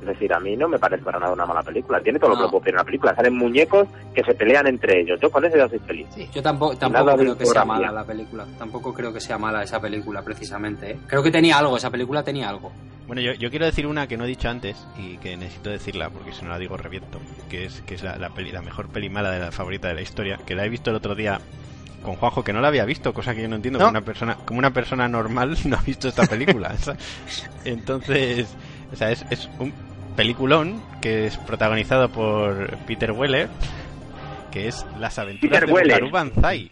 Es 0.00 0.06
decir, 0.06 0.32
a 0.32 0.38
mí 0.38 0.56
no 0.56 0.68
me 0.68 0.78
parece 0.78 1.02
para 1.02 1.18
nada 1.18 1.32
una 1.32 1.44
mala 1.44 1.60
película. 1.62 2.00
Tiene 2.00 2.20
todo 2.20 2.30
lo 2.30 2.36
que 2.36 2.48
puedo 2.48 2.60
pedir 2.62 2.76
una 2.76 2.84
película. 2.84 3.16
Salen 3.16 3.34
muñecos 3.36 3.88
que 4.14 4.22
se 4.22 4.32
pelean 4.32 4.68
entre 4.68 5.00
ellos. 5.00 5.18
Yo 5.20 5.28
con 5.28 5.44
eso 5.44 5.56
ya 5.56 5.68
soy 5.68 5.80
feliz. 5.80 6.06
Yo 6.32 6.40
tampoco, 6.40 6.74
Nada 6.74 6.78
tampoco 6.88 7.10
de 7.16 7.24
creo 7.24 7.38
que 7.38 7.46
sea 7.46 7.64
mala 7.64 7.90
la 7.90 8.04
película. 8.04 8.46
Tampoco 8.58 8.94
creo 8.94 9.12
que 9.12 9.20
sea 9.20 9.38
mala 9.38 9.64
esa 9.64 9.80
película, 9.80 10.22
precisamente. 10.22 10.92
¿eh? 10.92 10.98
Creo 11.08 11.20
que 11.24 11.32
tenía 11.32 11.58
algo, 11.58 11.76
esa 11.76 11.90
película 11.90 12.22
tenía 12.22 12.48
algo. 12.48 12.70
Bueno, 13.08 13.20
yo, 13.22 13.32
yo 13.32 13.50
quiero 13.50 13.66
decir 13.66 13.88
una 13.88 14.06
que 14.06 14.16
no 14.16 14.24
he 14.24 14.28
dicho 14.28 14.48
antes 14.48 14.76
y 14.96 15.16
que 15.18 15.36
necesito 15.36 15.70
decirla 15.70 16.10
porque 16.10 16.30
si 16.32 16.44
no 16.44 16.50
la 16.50 16.58
digo 16.58 16.76
reviento, 16.76 17.18
que 17.50 17.64
es 17.64 17.80
que 17.82 17.94
es 17.96 18.02
la, 18.04 18.16
la 18.18 18.30
peli, 18.30 18.52
la 18.52 18.62
mejor 18.62 18.88
peli 18.88 19.08
mala 19.10 19.32
de 19.32 19.40
la 19.40 19.50
favorita 19.50 19.88
de 19.88 19.94
la 19.94 20.02
historia, 20.02 20.38
que 20.46 20.54
la 20.54 20.64
he 20.64 20.68
visto 20.68 20.90
el 20.90 20.96
otro 20.96 21.16
día 21.16 21.40
con 22.02 22.16
Juanjo, 22.16 22.44
que 22.44 22.52
no 22.52 22.60
la 22.60 22.68
había 22.68 22.84
visto, 22.84 23.12
cosa 23.12 23.34
que 23.34 23.42
yo 23.42 23.48
no 23.48 23.56
entiendo, 23.56 23.78
¿No? 23.78 23.86
como 23.86 23.98
una 23.98 24.04
persona 24.04 24.36
como 24.44 24.58
una 24.58 24.72
persona 24.72 25.08
normal 25.08 25.56
no 25.64 25.76
ha 25.76 25.82
visto 25.82 26.08
esta 26.08 26.26
película. 26.26 26.74
Entonces, 27.64 28.48
o 28.92 28.96
sea, 28.96 29.10
es, 29.10 29.24
es 29.30 29.48
un 29.58 29.72
peliculón 30.16 30.82
que 31.00 31.26
es 31.26 31.36
protagonizado 31.36 32.08
por 32.08 32.76
Peter 32.86 33.12
Weller, 33.12 33.48
que 34.50 34.68
es 34.68 34.84
Las 34.98 35.18
aventuras 35.18 35.60
Peter 35.64 36.00
de 36.02 36.10
Banzai. 36.10 36.70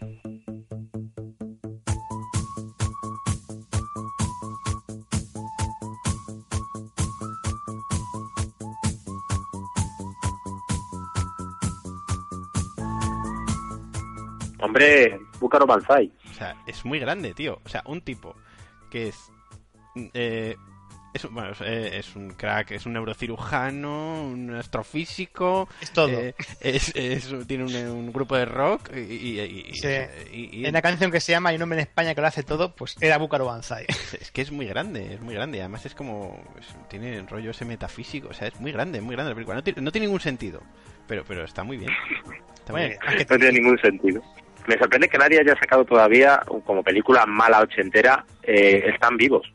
Hombre, 14.59 15.19
Búcaro 15.39 15.65
Banzai. 15.65 16.11
O 16.29 16.33
sea, 16.33 16.55
es 16.67 16.83
muy 16.85 16.99
grande, 16.99 17.33
tío. 17.33 17.61
O 17.65 17.69
sea, 17.69 17.81
un 17.85 18.01
tipo 18.01 18.35
que 18.89 19.09
es. 19.09 19.31
eh, 20.13 20.55
es, 21.13 21.23
un- 21.25 21.33
bueno, 21.33 21.51
es, 21.51 21.61
eh, 21.61 21.97
es 21.97 22.15
un 22.15 22.31
crack, 22.31 22.71
es 22.71 22.85
un 22.85 22.93
neurocirujano, 22.93 24.23
un 24.23 24.53
astrofísico. 24.55 25.67
Es 25.81 25.91
todo. 25.91 26.09
eh, 26.09 26.35
es- 26.59 26.91
es- 26.95 27.47
tiene 27.47 27.63
un, 27.65 27.75
un 27.75 28.13
grupo 28.13 28.35
de 28.35 28.45
rock 28.45 28.91
y. 28.95 28.99
y- 28.99 29.39
y- 29.41 29.73
Sí. 29.73 29.87
y- 30.31 30.57
y- 30.59 30.63
En 30.65 30.69
una 30.71 30.81
canción 30.81 31.11
que 31.11 31.19
se 31.19 31.31
llama 31.31 31.49
Hay 31.49 31.55
un 31.55 31.61
hombre 31.63 31.79
en 31.79 31.87
España 31.87 32.13
que 32.15 32.21
lo 32.21 32.27
hace 32.27 32.43
todo, 32.43 32.75
pues 32.75 32.95
era 33.01 33.17
Búcaro 33.17 33.45
Banzai. 33.45 33.85
Es 34.21 34.31
que 34.31 34.41
es 34.41 34.51
muy 34.51 34.65
grande, 34.67 35.13
es 35.15 35.21
muy 35.21 35.33
grande. 35.33 35.59
Además 35.59 35.85
es 35.85 35.93
como... 35.95 36.41
es- 36.59 36.75
tiene 36.89 37.15
el 37.17 37.27
rollo 37.27 37.51
ese 37.51 37.65
metafísico. 37.65 38.29
O 38.29 38.33
sea, 38.33 38.47
es 38.47 38.59
muy 38.59 38.71
grande, 38.71 39.01
muy 39.01 39.15
grande 39.15 39.29
la 39.31 39.35
película. 39.35 39.55
No, 39.57 39.63
tiene- 39.63 39.81
no 39.81 39.91
tiene 39.91 40.07
ningún 40.07 40.21
sentido. 40.21 40.61
Pero, 41.07 41.23
pero 41.25 41.45
está 41.45 41.63
muy 41.63 41.77
bien. 41.77 41.91
Está 42.55 42.73
muy 42.73 42.81
bien. 42.81 42.97
No 43.29 43.37
tiene 43.37 43.51
ningún 43.53 43.77
sentido. 43.79 44.21
Me 44.67 44.77
sorprende 44.77 45.07
que 45.09 45.17
nadie 45.17 45.39
haya 45.39 45.55
sacado 45.59 45.83
todavía 45.85 46.41
como 46.65 46.83
película 46.83 47.25
mala 47.25 47.61
ochentera 47.61 48.25
eh, 48.43 48.83
Están 48.93 49.17
vivos. 49.17 49.51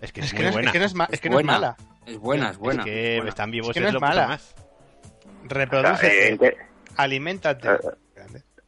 Es 0.00 0.12
que 0.12 0.20
Es 0.20 0.32
que 0.32 0.42
no 0.42 0.48
es- 0.50 0.56
es 0.66 0.72
que 0.72 0.78
no 0.78 0.84
es 0.84 0.94
ma- 0.94 1.08
es 1.10 1.20
que 1.20 1.28
no 1.28 1.38
es 1.40 1.44
buena. 1.46 1.52
mala. 1.52 1.76
Es 2.06 2.18
buena, 2.18 2.50
es 2.50 2.56
buena. 2.58 2.82
Es 2.82 2.86
que 2.86 3.14
buena. 3.16 3.28
están 3.30 3.50
vivos 3.50 3.68
Es 3.70 3.74
que 3.74 3.80
no 3.80 3.86
es 3.86 3.90
es 3.90 3.94
lo 3.94 4.00
puto 4.00 4.08
mala. 4.08 4.28
más. 4.28 4.54
Reproduce, 5.44 5.92
O 5.92 5.96
sea, 5.96 6.10
eh, 6.28 6.38
que- 6.38 6.56
aliméntate. 6.96 7.68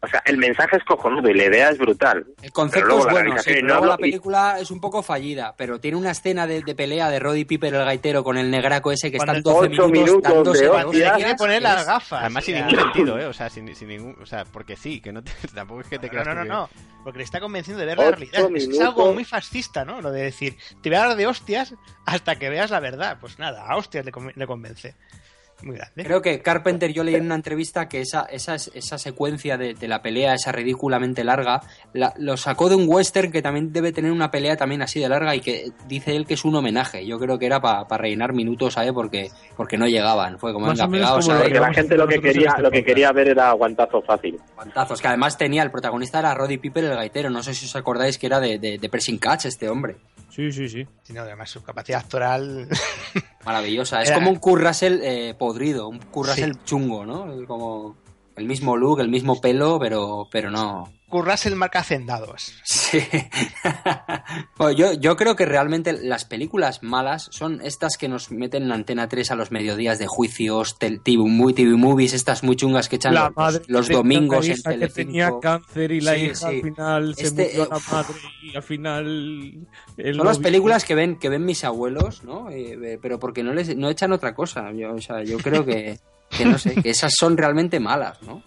O 0.00 0.06
sea, 0.06 0.22
el 0.26 0.36
mensaje 0.36 0.76
es 0.76 0.84
cojonudo 0.84 1.28
y 1.28 1.34
la 1.34 1.46
idea 1.46 1.70
es 1.70 1.78
brutal. 1.78 2.24
El 2.40 2.52
concepto 2.52 3.00
es 3.00 3.04
la 3.06 3.10
bueno, 3.10 3.36
sí, 3.38 3.50
pero 3.52 3.62
no 3.62 3.66
luego 3.66 3.84
lo- 3.86 3.90
la 3.90 3.96
película 3.98 4.58
es 4.60 4.70
un 4.70 4.80
poco 4.80 5.02
fallida, 5.02 5.54
pero 5.56 5.80
tiene 5.80 5.96
una 5.96 6.12
escena 6.12 6.46
de, 6.46 6.62
de 6.62 6.74
pelea 6.76 7.10
de 7.10 7.18
Roddy 7.18 7.44
Piper 7.44 7.74
el 7.74 7.84
gaitero 7.84 8.22
con 8.22 8.38
el 8.38 8.48
negraco 8.48 8.92
ese 8.92 9.10
que 9.10 9.16
están 9.16 9.42
12 9.42 9.68
minutos, 9.88 10.22
dándose 10.22 10.62
de 10.62 10.68
hostias, 10.70 11.16
quiere 11.16 11.34
poner 11.34 11.62
las 11.62 11.84
gafas. 11.84 12.20
Además 12.20 12.44
sin 12.44 12.54
ningún 12.54 12.78
sentido, 12.78 13.18
¿eh? 13.18 13.26
O 13.28 13.32
sea, 13.32 13.50
sin, 13.50 13.74
sin 13.74 13.88
ningún... 13.88 14.16
O 14.22 14.26
sea, 14.26 14.44
porque 14.44 14.76
sí, 14.76 15.00
que 15.00 15.12
no 15.12 15.24
te- 15.24 15.32
tampoco 15.54 15.80
es 15.80 15.88
que 15.88 15.98
te 15.98 16.06
No, 16.06 16.10
creas 16.12 16.26
no, 16.28 16.34
no, 16.34 16.42
que- 16.42 16.48
no. 16.48 16.68
Porque 17.02 17.18
le 17.18 17.24
está 17.24 17.40
convenciendo 17.40 17.80
de 17.80 17.86
ver 17.86 17.98
la 17.98 18.10
realidad. 18.12 18.34
Es, 18.34 18.44
es 18.62 18.68
minutos. 18.68 18.86
algo 18.86 19.12
muy 19.12 19.24
fascista, 19.24 19.84
¿no? 19.84 20.00
Lo 20.00 20.12
de 20.12 20.22
decir, 20.22 20.56
te 20.80 20.90
voy 20.90 20.96
a 20.98 21.06
dar 21.08 21.16
de 21.16 21.26
hostias 21.26 21.74
hasta 22.06 22.36
que 22.38 22.50
veas 22.50 22.70
la 22.70 22.78
verdad. 22.80 23.18
Pues 23.20 23.38
nada, 23.40 23.64
a 23.66 23.76
hostias 23.76 24.04
le, 24.04 24.12
con- 24.12 24.32
le 24.34 24.46
convence. 24.46 24.94
Muy 25.62 25.74
grande. 25.76 26.04
Creo 26.04 26.22
que 26.22 26.40
Carpenter, 26.40 26.92
yo 26.92 27.02
leí 27.02 27.16
en 27.16 27.24
una 27.26 27.34
entrevista 27.34 27.88
que 27.88 28.00
esa, 28.00 28.22
esa, 28.30 28.54
esa 28.54 28.96
secuencia 28.98 29.58
de, 29.58 29.74
de 29.74 29.88
la 29.88 30.00
pelea, 30.02 30.34
esa 30.34 30.52
ridículamente 30.52 31.24
larga, 31.24 31.60
la- 31.92 32.14
lo 32.16 32.36
sacó 32.36 32.68
de 32.68 32.76
un 32.76 32.84
western 32.88 33.32
que 33.32 33.42
también 33.42 33.72
debe 33.72 33.90
tener 33.92 34.12
una 34.12 34.30
pelea 34.30 34.56
también 34.56 34.82
así 34.82 35.00
de 35.00 35.08
larga 35.08 35.34
y 35.34 35.40
que 35.40 35.70
dice 35.88 36.14
él 36.14 36.26
que 36.26 36.34
es 36.34 36.44
un 36.44 36.54
homenaje. 36.54 37.04
Yo 37.04 37.18
creo 37.18 37.38
que 37.38 37.46
era 37.46 37.60
para 37.60 37.84
rellenar 37.98 38.32
minutos, 38.34 38.74
¿sabes? 38.74 38.92
Porque, 38.92 39.30
porque 39.56 39.76
no 39.76 39.86
llegaban. 39.88 40.38
Fue 40.38 40.52
como, 40.52 40.66
Más 40.66 40.78
venga, 40.88 41.08
como 41.14 41.32
lo 41.32 41.38
Porque 41.40 41.58
la 41.60 41.74
gente 41.74 41.96
lo 41.96 42.06
que 42.06 42.20
quería, 42.20 42.50
este 42.50 42.62
lo 42.62 42.70
que 42.70 42.84
quería 42.84 43.10
ver 43.12 43.28
era 43.28 43.50
aguantazo 43.50 44.00
fácil. 44.02 44.38
Guantazos, 44.54 45.00
que 45.00 45.08
además 45.08 45.36
tenía, 45.36 45.64
el 45.64 45.70
protagonista 45.72 46.20
era 46.20 46.34
Roddy 46.34 46.58
Piper 46.58 46.84
el 46.84 46.94
gaitero. 46.94 47.30
No 47.30 47.42
sé 47.42 47.52
si 47.54 47.66
os 47.66 47.74
acordáis 47.74 48.16
que 48.16 48.26
era 48.26 48.38
de, 48.38 48.58
de, 48.60 48.78
de 48.78 48.88
Pressing 48.88 49.18
Catch 49.18 49.46
este 49.46 49.68
hombre. 49.68 49.96
Sí, 50.30 50.52
sí, 50.52 50.68
sí. 50.68 50.86
Sí, 51.02 51.12
no, 51.14 51.22
además 51.22 51.50
su 51.50 51.64
capacidad 51.64 52.00
actoral. 52.00 52.68
Maravillosa. 53.48 54.02
Es 54.02 54.08
Era- 54.10 54.18
como 54.18 54.30
un 54.30 54.36
Kurt 54.36 54.62
Russell 54.62 55.00
eh, 55.02 55.34
podrido, 55.38 55.88
un 55.88 55.98
Kurt 55.98 56.28
Russell 56.28 56.52
chungo, 56.66 57.06
¿no? 57.06 57.26
Como 57.46 57.96
el 58.38 58.46
mismo 58.46 58.76
look, 58.76 59.00
el 59.00 59.08
mismo 59.08 59.40
pelo, 59.40 59.78
pero, 59.78 60.28
pero 60.30 60.50
no. 60.50 60.92
Curras 61.08 61.46
el 61.46 61.56
marca 61.56 61.78
hacendados. 61.80 62.52
Sí. 62.64 63.00
Bueno, 64.58 64.72
yo, 64.76 64.92
yo 64.94 65.16
creo 65.16 65.36
que 65.36 65.46
realmente 65.46 65.92
las 65.92 66.24
películas 66.24 66.82
malas 66.82 67.28
son 67.32 67.60
estas 67.62 67.96
que 67.96 68.08
nos 68.08 68.30
meten 68.30 68.64
en 68.64 68.72
Antena 68.72 69.08
3 69.08 69.30
a 69.30 69.36
los 69.36 69.50
mediodías 69.50 69.98
de 69.98 70.06
juicios, 70.06 70.78
tel- 70.78 71.00
TV, 71.02 71.22
muy- 71.24 71.54
TV 71.54 71.76
movies, 71.76 72.12
estas 72.12 72.42
muy 72.42 72.56
chungas 72.56 72.88
que 72.88 72.96
echan 72.96 73.14
La 73.14 73.26
los, 73.28 73.36
madre 73.36 73.62
los 73.68 73.88
domingos 73.88 74.46
en 74.48 74.56
que 74.56 74.62
Telecinco. 74.62 74.94
tenía 74.94 75.30
cáncer 75.40 75.92
y 75.92 76.00
la 76.00 76.14
Sí, 76.14 76.20
hija 76.24 76.34
sí. 76.34 76.44
al 76.46 76.60
final 76.62 77.14
se 77.14 77.22
Este, 77.22 77.44
murió 77.44 77.64
eh, 77.64 77.68
la 77.70 77.78
madre 77.92 78.14
y 78.42 78.56
al 78.56 78.62
final 78.62 79.66
el 79.96 80.14
Son 80.16 80.26
las 80.26 80.38
películas 80.38 80.84
que 80.84 80.94
ven, 80.94 81.18
que 81.18 81.28
ven 81.28 81.44
mis 81.44 81.64
abuelos, 81.64 82.24
¿no? 82.24 82.50
Eh, 82.50 82.76
eh, 82.82 82.98
pero 83.00 83.18
porque 83.18 83.42
no 83.42 83.54
les 83.54 83.74
no 83.76 83.88
echan 83.88 84.12
otra 84.12 84.34
cosa. 84.34 84.72
Yo, 84.72 84.92
o 84.92 85.00
sea, 85.00 85.22
yo 85.22 85.38
creo 85.38 85.64
que, 85.64 85.98
que 86.30 86.44
no 86.44 86.58
sé, 86.58 86.74
que 86.82 86.90
esas 86.90 87.12
son 87.18 87.36
realmente 87.36 87.80
malas, 87.80 88.22
¿no? 88.22 88.42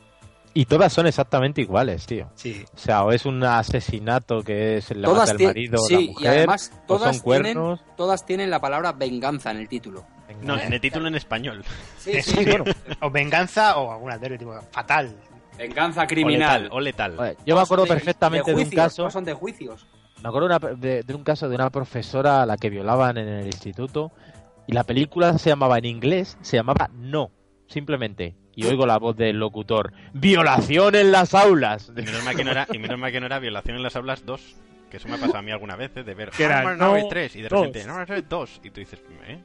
Y 0.54 0.66
todas 0.66 0.92
son 0.92 1.08
exactamente 1.08 1.62
iguales, 1.62 2.06
tío. 2.06 2.30
Sí. 2.36 2.66
O 2.76 2.78
sea, 2.78 3.04
o 3.06 3.12
es 3.14 3.26
un 3.26 3.42
asesinato 3.44 4.44
que 4.44 4.78
es 4.78 4.92
el 4.92 5.02
Todas 5.02 5.34
tien- 5.36 5.46
marido 5.48 5.80
o 5.82 5.86
sí, 5.88 5.94
la 5.96 6.02
y 6.02 6.08
mujer, 6.10 6.28
además 6.30 6.72
o 6.84 6.88
todas 6.88 7.16
son 7.16 7.24
cuernos. 7.24 7.80
tienen, 7.80 7.96
todas 7.96 8.26
tienen 8.26 8.50
la 8.50 8.60
palabra 8.60 8.92
venganza 8.92 9.52
en 9.52 9.58
el 9.58 9.70
título. 9.70 10.06
No, 10.42 10.58
en 10.60 10.74
el 10.74 10.82
título 10.82 11.08
en 11.08 11.16
español. 11.16 11.64
Sí, 11.98 12.12
Es- 12.12 12.26
sí, 12.28 12.44
bueno, 12.46 12.66
o 13.02 13.10
venganza 13.10 13.78
o 13.78 13.92
alguna 13.94 14.18
de 14.18 14.38
tipo 14.38 14.54
fatal. 14.72 15.16
Venganza 15.58 16.04
O 16.04 16.08
criminal. 16.08 16.64
letal, 16.64 16.70
o 16.78 16.80
letal. 16.82 17.38
Yo 17.46 17.56
me 17.56 17.62
acuerdo 17.62 17.84
de- 17.86 17.90
perfectamente 17.90 18.54
de, 18.54 18.64
un 18.64 18.70
caso. 18.72 19.10
Son 19.10 19.24
de 19.24 19.34
juicios. 19.34 19.86
Me 20.22 20.28
acuerdo 20.30 20.48
una- 20.48 20.60
de, 20.60 21.04
de 21.04 21.14
un 21.16 21.24
caso 21.24 21.48
de 21.48 21.56
una 21.56 21.70
profesora 21.70 22.42
a 22.42 22.46
la 22.46 22.58
que 22.58 22.70
violaban 22.70 23.18
en 23.18 23.28
el 23.30 23.46
instituto 23.46 24.12
y 24.68 24.74
la 24.74 24.84
película 24.84 25.38
se 25.38 25.50
llamaba 25.50 25.78
en 25.78 25.86
inglés, 25.86 26.38
se 26.42 26.58
llamaba 26.58 26.90
No, 26.94 27.32
simplemente. 27.72 28.36
Y 28.56 28.66
oigo 28.66 28.86
la 28.86 28.98
voz 29.00 29.16
del 29.18 29.38
locutor, 29.38 29.94
violación 30.14 30.96
en 30.96 31.12
las 31.12 31.34
aulas. 31.34 31.92
Y 31.96 32.02
menos 32.02 32.24
mal 32.24 32.36
que 32.36 32.44
no 32.44 32.52
era, 32.52 32.68
y 32.72 32.78
menos 32.80 33.00
mal 33.00 33.12
que 33.12 33.20
no 33.20 33.26
era 33.26 33.40
violación 33.40 33.78
en 33.78 33.84
las 33.84 33.96
aulas 33.96 34.26
2. 34.26 34.56
Que 34.90 34.98
eso 34.98 35.08
me 35.08 35.16
ha 35.16 35.18
pasado 35.18 35.38
a 35.38 35.42
mí 35.42 35.52
alguna 35.52 35.78
vez, 35.78 35.92
¿eh? 35.96 36.04
de 36.04 36.14
ver 36.14 36.32
Que 36.32 36.44
era 36.44 36.60
Hammer 36.60 36.78
no, 36.78 37.08
3 37.08 37.36
y 37.38 37.42
de 37.44 37.48
dos. 37.48 37.60
repente 37.66 37.86
no, 37.86 37.98
no, 38.06 38.22
2 38.30 38.62
y 38.66 38.70
tú 38.72 38.80
dices, 38.82 39.00
¿eh? 39.26 39.40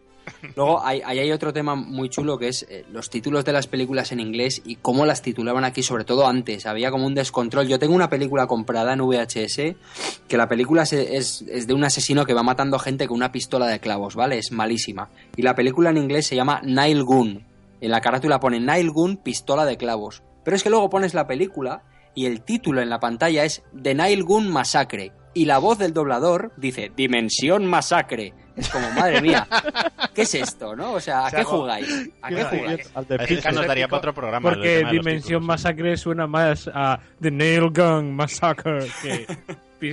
Luego 0.57 0.85
hay, 0.85 1.03
ahí 1.07 1.21
hay 1.21 1.31
otro 1.31 1.53
tema 1.53 1.77
muy 1.77 2.09
chulo 2.09 2.37
que 2.37 2.49
es 2.49 2.67
eh, 2.69 2.85
los 2.91 3.09
títulos 3.11 3.45
de 3.45 3.53
las 3.53 3.69
películas 3.69 4.11
en 4.11 4.19
inglés 4.19 4.61
y 4.65 4.75
cómo 4.75 5.07
las 5.07 5.23
titulaban 5.23 5.63
aquí, 5.63 5.85
sobre 5.85 6.03
todo 6.03 6.27
antes. 6.27 6.67
Había 6.67 6.91
como 6.91 7.07
un 7.07 7.15
descontrol. 7.15 7.69
Yo 7.69 7.79
tengo 7.79 7.95
una 7.95 8.11
película 8.11 8.49
comprada 8.49 8.93
en 8.95 9.03
VHS 9.03 9.77
que 10.27 10.37
la 10.37 10.49
película 10.49 10.85
se- 10.85 11.17
es, 11.17 11.43
es 11.43 11.69
de 11.69 11.75
un 11.75 11.85
asesino 11.85 12.27
que 12.27 12.35
va 12.35 12.43
matando 12.43 12.77
gente 12.81 13.07
con 13.07 13.19
una 13.19 13.31
pistola 13.31 13.69
de 13.69 13.79
clavos, 13.79 14.17
¿vale? 14.17 14.39
Es 14.39 14.51
malísima. 14.51 15.11
Y 15.37 15.43
la 15.43 15.55
película 15.55 15.91
en 15.91 15.99
inglés 15.99 16.27
se 16.27 16.35
llama 16.35 16.61
Nile 16.65 17.03
Gun. 17.03 17.45
En 17.81 17.91
la 17.91 18.01
carátula 18.01 18.41
pone 18.41 18.61
Nile 18.61 18.91
Gun, 18.91 19.19
pistola 19.19 19.65
de 19.65 19.77
clavos. 19.77 20.23
Pero 20.45 20.57
es 20.57 20.63
que 20.63 20.71
luego 20.71 20.91
pones 20.91 21.15
la 21.15 21.27
película 21.27 21.83
y 22.15 22.27
el 22.27 22.43
título 22.43 22.81
en 22.81 22.89
la 22.89 23.01
pantalla 23.01 23.45
es 23.45 23.63
The 23.81 23.95
Nile 23.95 24.23
Gun 24.23 24.49
Massacre. 24.51 25.13
Y 25.35 25.45
la 25.45 25.59
voz 25.59 25.77
del 25.79 25.93
doblador 25.93 26.53
dice 26.57 26.91
Dimensión 26.97 27.67
Masacre. 27.67 28.33
Es 28.57 28.71
como, 28.71 28.91
madre 28.93 29.21
mía, 29.21 29.47
¿qué 30.15 30.23
es 30.23 30.35
esto, 30.35 30.75
no? 30.75 30.95
O 30.95 31.01
sea, 31.01 31.27
¿a 31.27 31.27
O 31.27 31.31
sea, 31.31 31.39
qué 31.41 31.45
jugáis? 31.45 32.11
¿A 32.23 32.29
qué 32.31 32.45
jugáis? 32.45 32.91
Al 32.95 33.07
de 33.07 33.43
nos 33.53 33.67
daría 33.67 33.87
para 33.87 33.99
otro 33.99 34.15
programa. 34.15 34.49
Porque 34.49 34.79
Dimensión 34.91 35.43
títulos. 35.43 35.47
Masacre 35.47 35.97
suena 35.99 36.27
más 36.27 36.71
a 36.73 37.01
The 37.21 37.31
Nail 37.31 37.69
Gun 37.69 38.17
Massacre 38.17 38.87
que 39.03 39.27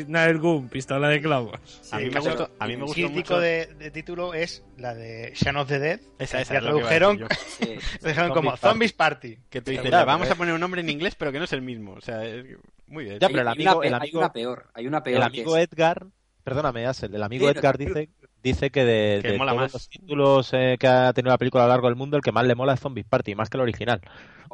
Nail 0.07 0.39
Gun, 0.39 0.69
pistola 0.69 1.09
de 1.09 1.21
clavos. 1.21 1.59
A 1.91 1.97
mí 1.97 2.05
me 2.05 2.11
caso 2.11 2.29
gustó, 2.29 2.51
a 2.59 2.67
mí 2.67 2.75
me 2.77 2.84
gustó 2.84 2.93
crítico 2.95 3.15
mucho. 3.15 3.39
de, 3.39 3.65
de 3.77 3.91
título 3.91 4.34
es 4.34 4.63
la 4.77 4.93
de 4.93 5.31
Shaun 5.36 5.57
of 5.57 5.67
the 5.67 5.79
Dead. 5.79 5.99
Esa, 6.19 6.41
esa 6.41 6.53
que 6.53 6.57
es 6.57 6.63
que. 6.63 7.27
Sí. 7.36 7.97
tradujeron 7.99 8.31
como 8.34 8.55
Zombies 8.57 8.59
Party. 8.59 8.67
Zombies 8.69 8.93
Party. 8.93 9.38
Que 9.49 9.61
tú 9.61 9.71
dices, 9.71 9.88
Claro, 9.88 10.05
"Le 10.05 10.11
vamos 10.11 10.27
eh. 10.29 10.31
a 10.31 10.36
poner 10.36 10.53
un 10.53 10.59
nombre 10.61 10.81
en 10.81 10.89
inglés, 10.89 11.15
pero 11.15 11.31
que 11.31 11.38
no 11.39 11.45
es 11.45 11.53
el 11.53 11.61
mismo. 11.61 11.93
O 11.93 12.01
sea, 12.01 12.23
es- 12.25 12.45
muy 12.88 13.05
bien. 13.05 13.19
Ya, 13.19 13.27
Hay- 13.27 13.34
pero 13.34 13.41
el 13.41 13.47
hay 13.49 13.61
una 13.61 13.71
amigo- 13.71 13.81
hay 14.01 14.11
una 14.15 14.34
peor, 14.34 14.69
hay 14.73 14.88
una 14.88 15.03
peor 15.03 15.15
El 15.15 15.21
que 15.31 15.39
amigo 15.39 15.57
es- 15.57 15.67
Edgar, 15.69 16.07
perdóname, 16.43 16.86
Asel, 16.86 17.13
el 17.15 17.23
amigo 17.23 17.49
Sí, 17.49 17.57
Edgar 17.57 17.77
dice, 17.77 18.09
dice 18.43 18.69
que 18.69 18.83
de, 18.83 19.19
Que 19.23 19.37
todos 19.37 19.55
más. 19.55 19.73
los 19.73 19.89
títulos 19.89 20.49
eh, 20.53 20.75
que 20.79 20.87
ha 20.87 21.13
tenido 21.13 21.31
la 21.31 21.37
película 21.37 21.63
a 21.63 21.67
lo 21.67 21.73
largo 21.73 21.87
del 21.87 21.95
mundo, 21.95 22.17
el 22.17 22.23
que 22.23 22.31
más 22.31 22.45
le 22.45 22.55
mola 22.55 22.73
es 22.73 22.79
Zombies 22.79 23.07
Party, 23.07 23.33
más 23.35 23.49
que 23.49 23.57
el 23.57 23.61
original. 23.61 24.01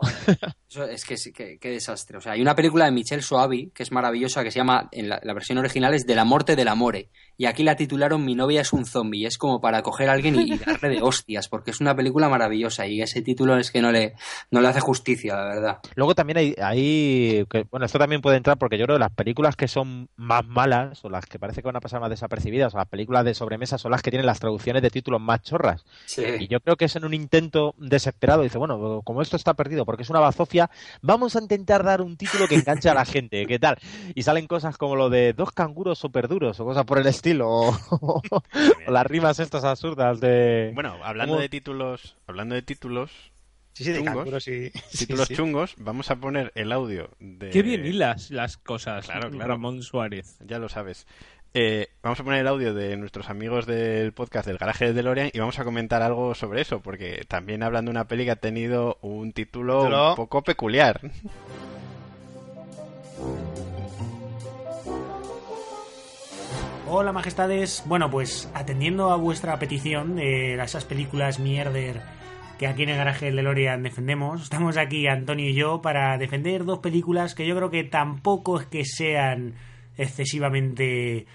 Eso 0.70 0.84
es 0.86 1.04
que 1.06 1.18
sí, 1.18 1.32
que- 1.34 1.58
qué 1.60 1.70
desastre. 1.72 2.18
O 2.18 2.22
sea, 2.22 2.34
hay 2.34 2.42
una 2.42 2.56
película 2.56 2.86
de 2.86 2.92
Michel 2.92 3.22
Soavi 3.22 3.72
que 3.72 3.84
es 3.84 3.92
maravillosa 3.92 4.44
que 4.44 4.52
se 4.52 4.60
llama, 4.60 4.88
en 4.92 5.10
la, 5.10 5.20
la 5.24 5.34
versión 5.34 5.58
original 5.58 5.94
es 5.94 6.06
De 6.06 6.16
la 6.16 6.24
muerte 6.26 6.56
del 6.56 6.68
amore. 6.68 7.10
Y 7.40 7.46
aquí 7.46 7.64
la 7.64 7.78
titularon 7.78 8.26
Mi 8.26 8.36
novia 8.36 8.60
es 8.60 8.74
un 8.74 8.86
zombie. 8.86 9.26
Es 9.26 9.38
como 9.38 9.62
para 9.62 9.82
coger 9.82 10.10
a 10.10 10.12
alguien 10.12 10.36
y, 10.36 10.56
y 10.56 10.58
darle 10.58 10.90
de 10.90 11.02
hostias, 11.02 11.48
porque 11.48 11.72
es 11.72 11.80
una 11.80 11.96
película 11.96 12.28
maravillosa 12.28 12.86
y 12.86 13.02
ese 13.02 13.22
título 13.22 13.56
es 13.56 13.72
que 13.72 13.82
no 13.82 13.94
le, 13.94 14.16
no 14.52 14.60
le 14.60 14.68
hace 14.68 14.82
justicia, 14.82 15.38
la 15.38 15.46
verdad. 15.46 15.80
Luego 15.96 16.14
también 16.16 16.38
hay, 16.38 16.56
hay 16.62 17.46
que, 17.50 17.66
bueno, 17.72 17.86
esto 17.86 17.98
también 17.98 18.22
puede 18.22 18.36
entrar 18.36 18.58
porque 18.58 18.78
yo 18.78 18.84
creo 18.84 18.98
que 18.98 19.00
las 19.00 19.14
películas 19.14 19.56
que 19.56 19.70
son 19.70 20.10
más 20.18 20.46
malas 20.46 21.06
o 21.06 21.10
las 21.10 21.28
que 21.28 21.40
parece 21.40 21.62
que 21.62 21.68
van 21.68 21.78
a 21.78 21.80
pasar 21.80 22.02
más 22.02 22.10
desapercibidas 22.10 22.74
o 22.76 22.78
las 22.78 22.90
películas 22.90 23.24
de 23.24 23.34
sobremesa 23.34 23.78
son 23.78 23.92
las 23.92 24.02
que 24.02 24.12
tienen 24.12 24.26
las 24.26 24.42
traducciones 24.42 24.82
de 24.82 24.90
títulos 24.90 25.22
más 25.22 25.42
chorras. 25.42 25.86
Y 26.18 26.50
yo 26.50 26.60
creo 26.60 26.76
que 26.76 26.86
es 26.86 26.96
en 26.98 27.06
un 27.06 27.14
intento 27.14 27.74
desesperado. 27.78 28.44
Dice, 28.44 28.58
bueno, 28.58 29.02
como 29.06 29.22
esto 29.22 29.38
está 29.38 29.54
perdido 29.54 29.86
porque 29.86 30.04
es 30.04 30.10
una 30.10 30.20
bazofia, 30.20 30.70
vamos 31.02 31.38
a 31.38 31.40
intentar 31.40 31.86
dar 31.86 32.02
un 32.02 32.18
título 32.18 32.50
que 32.50 32.56
enganche 32.56 32.90
a 32.90 32.94
la 32.94 33.06
gente. 33.06 33.46
¿Qué 33.46 33.60
tal? 33.60 33.78
Y 34.14 34.24
salen 34.24 34.46
cosas 34.46 34.78
como 34.78 34.98
lo 34.98 35.10
de 35.10 35.32
dos 35.32 35.54
canguros 35.54 36.00
super 36.00 36.28
duros 36.28 36.60
o 36.60 36.66
cosas 36.66 36.84
por 36.84 36.98
el 36.98 37.08
estilo. 37.08 37.29
O, 37.42 37.78
o 37.92 38.92
las 38.92 39.06
rimas 39.06 39.40
estas 39.40 39.64
absurdas 39.64 40.20
de... 40.20 40.72
Bueno, 40.74 40.98
hablando 41.04 41.34
¿Cómo? 41.34 41.42
de 41.42 41.50
títulos, 41.50 42.16
hablando 42.28 42.56
de 42.56 42.62
títulos 42.62 43.12
Sí, 43.74 43.84
sí, 43.86 43.92
de 43.92 44.04
chungos, 44.04 44.48
y... 44.48 44.72
títulos 44.98 45.28
sí, 45.28 45.34
sí. 45.34 45.36
chungos, 45.36 45.76
vamos 45.78 46.12
a 46.12 46.18
poner 46.18 46.52
el 46.56 46.72
audio 46.72 47.10
de 47.20 47.50
Qué 47.50 47.62
bien 47.62 47.86
hilas 47.86 48.30
las 48.30 48.58
cosas, 48.58 49.06
Claro, 49.06 49.30
claro. 49.30 49.48
Ramón 49.48 49.82
Suárez. 49.84 50.38
Ya 50.46 50.60
lo 50.60 50.68
sabes. 50.68 51.08
Eh, 51.54 51.88
vamos 52.04 52.20
a 52.20 52.24
poner 52.24 52.42
el 52.42 52.48
audio 52.48 52.74
de 52.74 52.96
nuestros 52.98 53.30
amigos 53.30 53.66
del 53.66 54.12
podcast 54.14 54.46
del 54.48 54.58
garaje 54.58 54.86
de 54.86 54.94
DeLorean 54.94 55.32
y 55.34 55.40
vamos 55.40 55.58
a 55.60 55.64
comentar 55.64 56.02
algo 56.04 56.36
sobre 56.36 56.62
eso, 56.62 56.82
porque 56.82 57.24
también 57.28 57.64
hablan 57.64 57.86
de 57.86 57.92
una 57.92 58.08
peli 58.08 58.26
que 58.26 58.32
ha 58.32 58.36
tenido 58.36 58.98
un 59.02 59.32
título 59.34 59.80
Título. 59.84 60.10
un 60.12 60.16
poco 60.16 60.44
peculiar. 60.44 61.00
Hola 66.92 67.14
majestades, 67.14 67.84
bueno 67.86 68.10
pues 68.10 68.50
atendiendo 68.56 69.12
a 69.12 69.16
vuestra 69.16 69.60
petición 69.60 70.16
de 70.16 70.56
esas 70.56 70.86
películas 70.86 71.38
mierder 71.38 72.02
que 72.58 72.66
aquí 72.66 72.82
en 72.82 72.90
el 72.90 72.98
garaje 72.98 73.28
del 73.28 73.36
DeLorean 73.36 73.84
defendemos, 73.84 74.42
estamos 74.42 74.76
aquí 74.76 75.06
Antonio 75.06 75.48
y 75.48 75.54
yo 75.54 75.84
para 75.84 76.18
defender 76.18 76.66
dos 76.66 76.80
películas 76.80 77.36
que 77.36 77.46
yo 77.46 77.56
creo 77.56 77.70
que 77.70 77.84
tampoco 77.84 78.60
es 78.60 78.66
que 78.66 78.86
sean 78.86 79.54
excesivamente... 79.98 81.28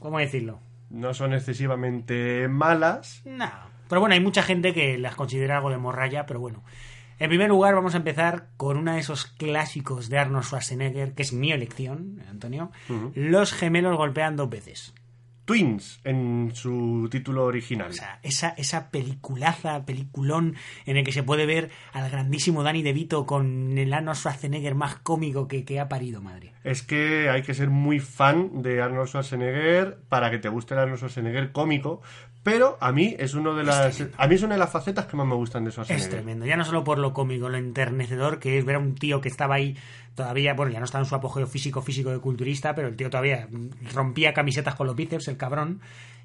¿Cómo 0.00 0.18
decirlo? 0.18 0.60
No 0.88 1.12
son 1.12 1.34
excesivamente 1.34 2.48
malas. 2.48 3.20
No, 3.26 3.50
pero 3.90 4.00
bueno, 4.00 4.14
hay 4.14 4.20
mucha 4.20 4.42
gente 4.42 4.72
que 4.72 4.96
las 4.96 5.14
considera 5.14 5.58
algo 5.58 5.68
de 5.68 5.76
morralla, 5.76 6.24
pero 6.24 6.40
bueno. 6.40 6.62
En 7.18 7.28
primer 7.28 7.50
lugar, 7.50 7.74
vamos 7.74 7.94
a 7.94 7.98
empezar 7.98 8.48
con 8.56 8.78
uno 8.78 8.94
de 8.94 9.00
esos 9.00 9.26
clásicos 9.26 10.08
de 10.08 10.18
Arnold 10.18 10.44
Schwarzenegger, 10.44 11.12
que 11.12 11.22
es 11.22 11.34
mi 11.34 11.52
elección, 11.52 12.22
Antonio. 12.28 12.72
Los 13.14 13.52
gemelos 13.52 13.96
golpean 13.96 14.36
dos 14.36 14.48
veces. 14.48 14.94
Twins 15.44 16.00
en 16.04 16.52
su 16.54 17.08
título 17.10 17.44
original. 17.44 17.90
O 17.90 17.92
sea, 17.92 18.20
esa, 18.22 18.50
esa 18.50 18.90
peliculaza, 18.90 19.84
peliculón 19.84 20.54
en 20.86 20.96
el 20.96 21.04
que 21.04 21.12
se 21.12 21.22
puede 21.22 21.46
ver 21.46 21.70
al 21.92 22.10
grandísimo 22.10 22.62
Danny 22.62 22.82
DeVito 22.82 23.26
con 23.26 23.76
el 23.76 23.92
Arnold 23.92 24.16
Schwarzenegger 24.16 24.74
más 24.74 24.96
cómico 24.96 25.48
que, 25.48 25.64
que 25.64 25.80
ha 25.80 25.88
parido 25.88 26.20
madre. 26.20 26.52
Es 26.64 26.82
que 26.82 27.28
hay 27.28 27.42
que 27.42 27.54
ser 27.54 27.70
muy 27.70 27.98
fan 27.98 28.62
de 28.62 28.80
Arnold 28.80 29.08
Schwarzenegger 29.08 29.98
para 30.08 30.30
que 30.30 30.38
te 30.38 30.48
guste 30.48 30.74
el 30.74 30.80
Arnold 30.80 30.98
Schwarzenegger 30.98 31.52
cómico, 31.52 32.02
pero 32.42 32.76
a 32.80 32.92
mí 32.92 33.14
es 33.18 33.34
uno 33.34 33.54
de 33.54 33.64
las 33.64 34.02
a 34.16 34.26
mí 34.26 34.34
es 34.34 34.42
una 34.42 34.54
de 34.54 34.58
las 34.58 34.70
facetas 34.70 35.06
que 35.06 35.16
más 35.16 35.26
me 35.26 35.34
gustan 35.34 35.64
de 35.64 35.70
Schwarzenegger. 35.70 36.04
Es 36.04 36.10
tremendo, 36.10 36.46
ya 36.46 36.56
no 36.56 36.64
solo 36.64 36.82
por 36.82 36.98
lo 36.98 37.12
cómico, 37.12 37.48
lo 37.48 37.58
enternecedor 37.58 38.38
que 38.38 38.58
es 38.58 38.64
ver 38.64 38.76
a 38.76 38.78
un 38.78 38.94
tío 38.94 39.20
que 39.20 39.28
estaba 39.28 39.54
ahí 39.56 39.76
todavía, 40.14 40.54
bueno, 40.54 40.72
ya 40.72 40.78
no 40.78 40.84
estaba 40.84 41.02
en 41.02 41.08
su 41.08 41.14
apogeo 41.14 41.46
físico, 41.46 41.82
físico 41.82 42.10
de 42.10 42.18
culturista, 42.18 42.74
pero 42.74 42.88
el 42.88 42.96
tío 42.96 43.08
todavía 43.10 43.48
rompía 43.94 44.32
camisetas 44.32 44.74
con 44.74 44.86
los 44.86 44.96
bíceps, 44.96 45.28
el 45.28 45.36
cabrón, 45.36 45.80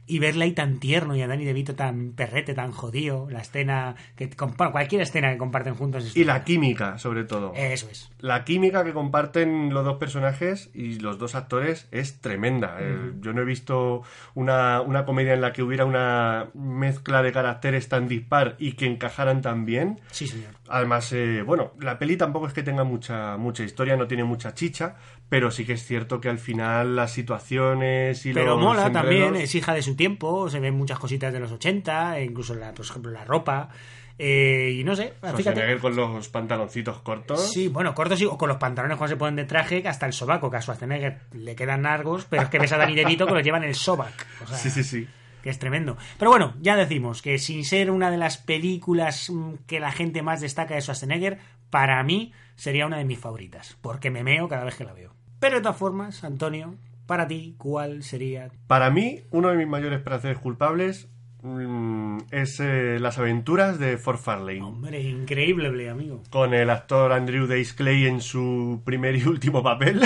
y 0.07 0.19
verle 0.19 0.45
ahí 0.45 0.53
tan 0.53 0.79
tierno 0.79 1.15
y 1.15 1.21
a 1.21 1.27
Danny 1.27 1.45
DeVito 1.45 1.75
tan 1.75 2.13
perrete, 2.13 2.53
tan 2.53 2.71
jodido, 2.71 3.29
la 3.29 3.41
escena, 3.41 3.95
que 4.15 4.29
bueno, 4.37 4.71
cualquier 4.71 5.01
escena 5.01 5.31
que 5.31 5.37
comparten 5.37 5.75
juntos 5.75 6.05
es 6.05 6.15
Y 6.15 6.23
la 6.23 6.43
química, 6.43 6.97
sobre 6.97 7.25
todo. 7.25 7.53
Eso 7.55 7.89
es. 7.91 8.09
La 8.19 8.45
química 8.45 8.83
que 8.83 8.93
comparten 8.93 9.73
los 9.73 9.83
dos 9.83 9.97
personajes 9.97 10.69
y 10.73 10.99
los 10.99 11.19
dos 11.19 11.35
actores 11.35 11.87
es 11.91 12.21
tremenda. 12.21 12.77
Eh, 12.79 13.13
yo 13.19 13.33
no 13.33 13.41
he 13.41 13.45
visto 13.45 14.03
una, 14.33 14.81
una 14.81 15.05
comedia 15.05 15.33
en 15.33 15.41
la 15.41 15.51
que 15.51 15.61
hubiera 15.61 15.85
una 15.85 16.49
mezcla 16.53 17.21
de 17.21 17.31
caracteres 17.31 17.89
tan 17.89 18.07
dispar 18.07 18.55
y 18.59 18.73
que 18.73 18.85
encajaran 18.85 19.41
tan 19.41 19.65
bien. 19.65 19.99
Sí, 20.11 20.27
señor. 20.27 20.51
Además, 20.69 21.11
eh, 21.13 21.41
bueno, 21.45 21.73
la 21.79 21.99
peli 21.99 22.17
tampoco 22.17 22.47
es 22.47 22.53
que 22.53 22.63
tenga 22.63 22.83
mucha, 22.83 23.37
mucha 23.37 23.63
historia, 23.63 23.95
no 23.95 24.07
tiene 24.07 24.23
mucha 24.23 24.53
chicha, 24.53 24.95
pero 25.29 25.51
sí 25.51 25.65
que 25.65 25.73
es 25.73 25.85
cierto 25.85 26.21
que 26.21 26.29
al 26.29 26.39
final 26.39 26.95
las 26.95 27.11
situaciones 27.11 28.25
y 28.25 28.33
Pero 28.33 28.55
los 28.55 28.63
mola 28.63 28.87
enredos- 28.87 28.93
también, 28.93 29.35
es 29.35 29.53
hija 29.55 29.73
de 29.73 29.81
su 29.81 29.95
tiempo, 29.95 30.49
se 30.49 30.59
ven 30.59 30.73
muchas 30.75 30.99
cositas 30.99 31.33
de 31.33 31.39
los 31.39 31.51
80, 31.51 32.17
e 32.19 32.23
incluso, 32.25 32.53
la, 32.55 32.73
por 32.73 32.85
ejemplo, 32.85 33.11
la 33.11 33.25
ropa. 33.25 33.69
eh, 34.19 34.75
y 34.79 34.83
no 34.83 34.95
sé, 34.95 35.13
fíjate. 35.35 35.77
Con 35.77 35.95
los 35.95 36.27
pantaloncitos 36.29 37.01
cortos. 37.01 37.51
Sí, 37.53 37.67
bueno, 37.67 37.93
cortos 37.93 38.17
sí, 38.17 38.25
o 38.25 38.35
con 38.37 38.49
los 38.49 38.57
pantalones 38.57 38.97
cuando 38.97 39.13
se 39.13 39.17
ponen 39.17 39.35
de 39.35 39.45
traje, 39.45 39.83
hasta 39.87 40.07
el 40.07 40.13
sobaco, 40.13 40.49
que 40.49 40.57
a 40.57 40.61
Schwarzenegger 40.61 41.19
le 41.33 41.55
quedan 41.55 41.83
largos, 41.83 42.25
pero 42.25 42.41
es 42.43 42.49
que 42.49 42.57
ves 42.57 42.71
a 42.71 42.77
Danny 42.77 42.95
DeVito 42.95 43.27
que 43.27 43.33
los 43.33 43.43
lleva 43.43 43.57
en 43.57 43.65
el 43.65 43.75
sobac. 43.75 44.25
O 44.43 44.47
sea, 44.47 44.57
Sí, 44.57 44.71
sí, 44.71 44.83
sí. 44.83 45.07
que 45.43 45.51
es 45.51 45.59
tremendo. 45.59 45.97
Pero 46.17 46.31
bueno, 46.31 46.55
ya 46.61 46.75
decimos 46.75 47.21
que 47.21 47.37
sin 47.37 47.63
ser 47.63 47.91
una 47.91 48.09
de 48.09 48.17
las 48.17 48.37
películas 48.39 49.29
mm, 49.29 49.53
que 49.67 49.79
la 49.79 49.91
gente 49.91 50.23
más 50.23 50.41
destaca 50.41 50.73
de 50.73 50.81
Schwarzenegger, 50.81 51.37
para 51.69 52.01
mí 52.01 52.33
sería 52.55 52.87
una 52.87 52.97
de 52.97 53.05
mis 53.05 53.19
favoritas, 53.19 53.77
porque 53.81 54.09
me 54.09 54.23
meo 54.23 54.47
cada 54.47 54.63
vez 54.63 54.73
que 54.75 54.83
la 54.83 54.93
veo. 54.93 55.13
Pero 55.39 55.55
de 55.57 55.61
todas 55.61 55.77
formas, 55.77 56.23
Antonio, 56.23 56.75
para 57.05 57.27
ti, 57.27 57.55
¿cuál 57.57 58.03
sería? 58.03 58.49
Para 58.67 58.89
mí, 58.89 59.21
uno 59.31 59.49
de 59.49 59.55
mis 59.57 59.67
mayores 59.67 60.01
placeres 60.01 60.37
culpables 60.39 61.07
mm, 61.43 62.17
es 62.31 62.59
eh, 62.59 62.97
las 62.99 63.17
aventuras 63.17 63.79
de 63.79 63.97
Ford 63.97 64.17
Fairlane. 64.17 64.61
Hombre, 64.63 65.01
increíble, 65.01 65.89
amigo. 65.89 66.21
Con 66.29 66.53
el 66.53 66.69
actor 66.69 67.11
Andrew 67.11 67.47
Dice 67.47 67.75
Clay 67.75 68.07
en 68.07 68.21
su 68.21 68.81
primer 68.85 69.15
y 69.15 69.23
último 69.27 69.61
papel. 69.63 70.01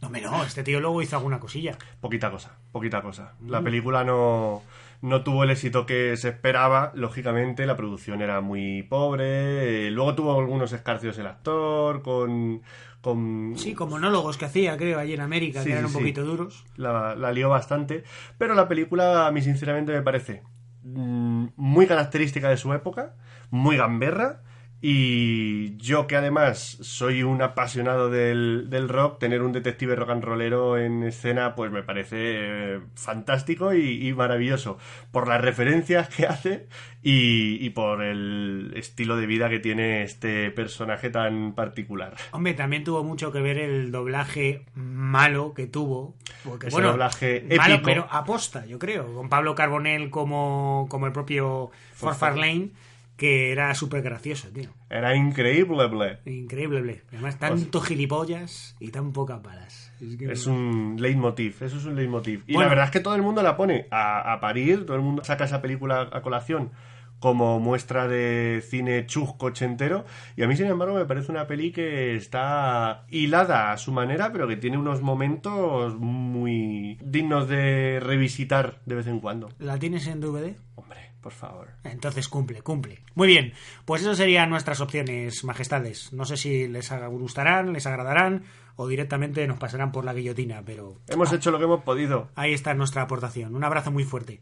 No, 0.00 0.10
me 0.10 0.20
no, 0.20 0.44
este 0.44 0.62
tío 0.62 0.80
luego 0.80 1.02
hizo 1.02 1.16
alguna 1.16 1.40
cosilla. 1.40 1.76
Poquita 2.00 2.30
cosa, 2.30 2.56
poquita 2.72 3.02
cosa. 3.02 3.34
La 3.44 3.60
Mm. 3.60 3.64
película 3.64 4.04
no, 4.04 4.62
no 5.02 5.24
tuvo 5.24 5.42
el 5.42 5.50
éxito 5.50 5.86
que 5.86 6.16
se 6.16 6.28
esperaba, 6.28 6.92
lógicamente, 6.94 7.66
la 7.66 7.76
producción 7.76 8.22
era 8.22 8.40
muy 8.40 8.84
pobre. 8.84 9.88
eh, 9.88 9.90
luego 9.90 10.14
tuvo 10.14 10.38
algunos 10.38 10.72
escarcios 10.72 11.18
el 11.18 11.26
actor, 11.26 12.02
con. 12.02 12.62
Con 13.00 13.54
Sí, 13.56 13.74
con 13.74 13.90
monólogos 13.90 14.36
que 14.36 14.44
hacía, 14.46 14.76
creo, 14.76 14.98
allí 14.98 15.14
en 15.14 15.20
América, 15.20 15.60
Sí, 15.60 15.66
que 15.66 15.72
eran 15.72 15.84
sí, 15.84 15.86
un 15.88 15.92
sí. 15.92 15.98
poquito 15.98 16.24
duros. 16.24 16.64
La, 16.76 17.14
la 17.14 17.32
lió 17.32 17.48
bastante. 17.48 18.04
Pero 18.38 18.54
la 18.54 18.68
película, 18.68 19.26
a 19.26 19.32
mí 19.32 19.40
sinceramente, 19.42 19.92
me 19.92 20.02
parece 20.02 20.42
mm, 20.82 21.46
muy 21.56 21.86
característica 21.86 22.48
de 22.48 22.56
su 22.56 22.72
época, 22.72 23.14
muy 23.50 23.76
gamberra. 23.76 24.42
Y 24.80 25.76
yo 25.76 26.06
que 26.06 26.14
además 26.16 26.78
soy 26.80 27.24
un 27.24 27.42
apasionado 27.42 28.10
del, 28.10 28.70
del 28.70 28.88
rock, 28.88 29.18
tener 29.18 29.42
un 29.42 29.50
detective 29.52 29.96
rock 29.96 30.10
and 30.10 30.22
rollero 30.22 30.78
en 30.78 31.02
escena 31.02 31.56
pues 31.56 31.72
me 31.72 31.82
parece 31.82 32.16
eh, 32.18 32.80
fantástico 32.94 33.74
y, 33.74 34.06
y 34.06 34.12
maravilloso 34.12 34.78
por 35.10 35.26
las 35.26 35.40
referencias 35.40 36.08
que 36.08 36.26
hace 36.26 36.68
y, 37.02 37.58
y 37.64 37.70
por 37.70 38.02
el 38.02 38.72
estilo 38.76 39.16
de 39.16 39.26
vida 39.26 39.48
que 39.48 39.58
tiene 39.58 40.02
este 40.04 40.50
personaje 40.52 41.10
tan 41.10 41.54
particular. 41.54 42.14
Hombre, 42.30 42.54
también 42.54 42.84
tuvo 42.84 43.02
mucho 43.02 43.32
que 43.32 43.40
ver 43.40 43.58
el 43.58 43.90
doblaje 43.90 44.64
malo 44.74 45.54
que 45.54 45.66
tuvo. 45.66 46.14
Porque, 46.44 46.68
Ese 46.68 46.74
bueno, 46.76 46.90
doblaje 46.92 47.44
malo, 47.56 47.74
épico. 47.74 47.84
pero 47.84 48.06
aposta, 48.10 48.64
yo 48.66 48.78
creo. 48.78 49.12
Con 49.12 49.28
Pablo 49.28 49.56
Carbonell 49.56 50.10
como, 50.10 50.86
como 50.88 51.06
el 51.06 51.12
propio 51.12 51.70
Ford 51.94 52.14
Fairlane, 52.14 52.70
que 53.18 53.52
era 53.52 53.74
súper 53.74 54.00
gracioso, 54.00 54.48
tío. 54.48 54.70
Era 54.88 55.14
increíble. 55.14 56.20
Increíble. 56.24 57.02
Además, 57.12 57.38
tanto 57.38 57.80
gilipollas 57.82 58.76
y 58.80 58.90
tan 58.90 59.12
pocas 59.12 59.42
balas. 59.42 59.92
Es 60.00 60.16
que- 60.16 60.32
Es 60.32 60.46
un 60.46 60.96
leitmotiv, 60.98 61.56
eso 61.62 61.76
es 61.76 61.84
un 61.84 61.96
leitmotiv. 61.96 62.44
Y 62.46 62.54
Bueno. 62.54 62.60
la 62.66 62.68
verdad 62.70 62.84
es 62.86 62.90
que 62.92 63.00
todo 63.00 63.14
el 63.16 63.22
mundo 63.22 63.42
la 63.42 63.56
pone 63.56 63.86
a, 63.90 64.32
a 64.32 64.40
parir, 64.40 64.86
todo 64.86 64.96
el 64.96 65.02
mundo 65.02 65.24
saca 65.24 65.44
esa 65.44 65.60
película 65.60 66.08
a 66.12 66.22
colación 66.22 66.70
como 67.18 67.58
muestra 67.58 68.06
de 68.06 68.62
cine 68.64 69.04
chusco 69.06 69.46
ochentero. 69.46 70.04
Y 70.36 70.44
a 70.44 70.46
mí, 70.46 70.54
sin 70.56 70.66
embargo, 70.66 70.94
me 70.94 71.04
parece 71.04 71.32
una 71.32 71.48
peli 71.48 71.72
que 71.72 72.14
está 72.14 73.04
hilada 73.08 73.72
a 73.72 73.76
su 73.78 73.90
manera, 73.90 74.30
pero 74.32 74.46
que 74.46 74.56
tiene 74.56 74.78
unos 74.78 75.02
momentos 75.02 75.98
muy 75.98 76.96
dignos 77.02 77.48
de 77.48 77.98
revisitar 78.00 78.78
de 78.86 78.94
vez 78.94 79.08
en 79.08 79.18
cuando. 79.18 79.48
¿La 79.58 79.76
tienes 79.80 80.06
en 80.06 80.20
DVD? 80.20 80.54
Hombre, 80.76 81.07
por 81.20 81.32
favor. 81.32 81.68
Entonces 81.84 82.28
cumple, 82.28 82.62
cumple. 82.62 83.02
Muy 83.14 83.26
bien, 83.28 83.52
pues 83.84 84.02
eso 84.02 84.14
serían 84.14 84.50
nuestras 84.50 84.80
opciones, 84.80 85.42
majestades. 85.44 86.12
No 86.12 86.24
sé 86.24 86.36
si 86.36 86.68
les 86.68 86.90
gustarán, 87.10 87.72
les 87.72 87.86
agradarán 87.86 88.44
o 88.76 88.86
directamente 88.86 89.46
nos 89.48 89.58
pasarán 89.58 89.90
por 89.92 90.04
la 90.04 90.14
guillotina, 90.14 90.62
pero 90.64 91.00
Hemos 91.08 91.32
hecho 91.32 91.50
lo 91.50 91.58
que 91.58 91.64
hemos 91.64 91.82
podido. 91.82 92.30
ahí 92.36 92.52
está 92.52 92.74
nuestra 92.74 93.02
aportación. 93.02 93.54
Un 93.56 93.64
abrazo 93.64 93.90
muy 93.90 94.04
fuerte. 94.04 94.40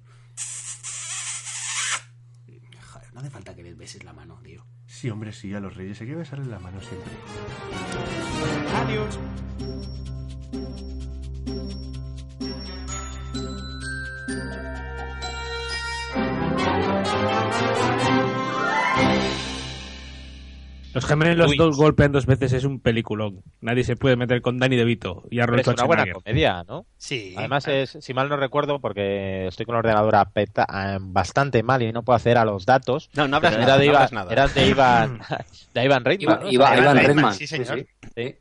Joder, 2.92 3.12
no 3.14 3.20
hace 3.20 3.30
falta 3.30 3.54
que 3.54 3.62
les 3.62 3.76
beses 3.76 4.04
la 4.04 4.12
mano, 4.12 4.38
tío. 4.42 4.64
Sí, 4.86 5.10
hombre, 5.10 5.32
sí, 5.32 5.52
a 5.54 5.60
los 5.60 5.74
reyes 5.74 6.00
hay 6.00 6.06
que 6.06 6.14
besarles 6.14 6.48
la 6.48 6.58
mano 6.58 6.80
siempre. 6.80 7.12
Adiós. 8.76 9.18
Thank 17.28 17.90
you. 17.90 17.95
Los 20.96 21.04
gemelos 21.04 21.46
Twins. 21.48 21.58
dos 21.58 21.76
golpean 21.76 22.10
dos 22.10 22.24
veces 22.24 22.54
es 22.54 22.64
un 22.64 22.80
peliculón. 22.80 23.42
Nadie 23.60 23.84
se 23.84 23.96
puede 23.96 24.16
meter 24.16 24.40
con 24.40 24.58
Danny 24.58 24.76
DeVito 24.76 25.24
y 25.30 25.40
Arnold 25.40 25.60
Es 25.60 25.66
una 25.68 25.84
buena 25.84 26.04
comedia, 26.10 26.64
¿no? 26.66 26.86
Sí. 26.96 27.34
Además, 27.36 27.68
es, 27.68 27.98
si 28.00 28.14
mal 28.14 28.30
no 28.30 28.36
recuerdo, 28.38 28.80
porque 28.80 29.46
estoy 29.46 29.66
con 29.66 29.74
el 29.74 29.80
ordenador 29.80 30.14
apeta- 30.14 30.66
eh, 30.72 30.98
bastante 31.00 31.62
mal 31.62 31.82
y 31.82 31.92
no 31.92 32.02
puedo 32.02 32.16
acceder 32.16 32.38
a 32.38 32.46
los 32.46 32.64
datos. 32.64 33.10
No, 33.14 33.28
no 33.28 33.36
hablas 33.36 33.52
nada, 33.58 33.64
era 33.64 33.76
de 33.76 33.84
no 33.86 33.92
Ivan, 33.92 33.96
hablas 33.96 34.12
nada. 34.12 34.32
Era 34.32 34.48
de 34.48 34.66
Ivan, 34.68 35.20
de 35.74 35.84
Ivan 35.84 36.04
Reitman. 36.04 36.38
Iba. 36.50 36.50
Iba- 36.70 36.78
Ivan 36.78 36.96
Reitman. 36.96 37.34
sí, 37.34 37.46
señor. 37.46 37.86
Sí. 38.14 38.34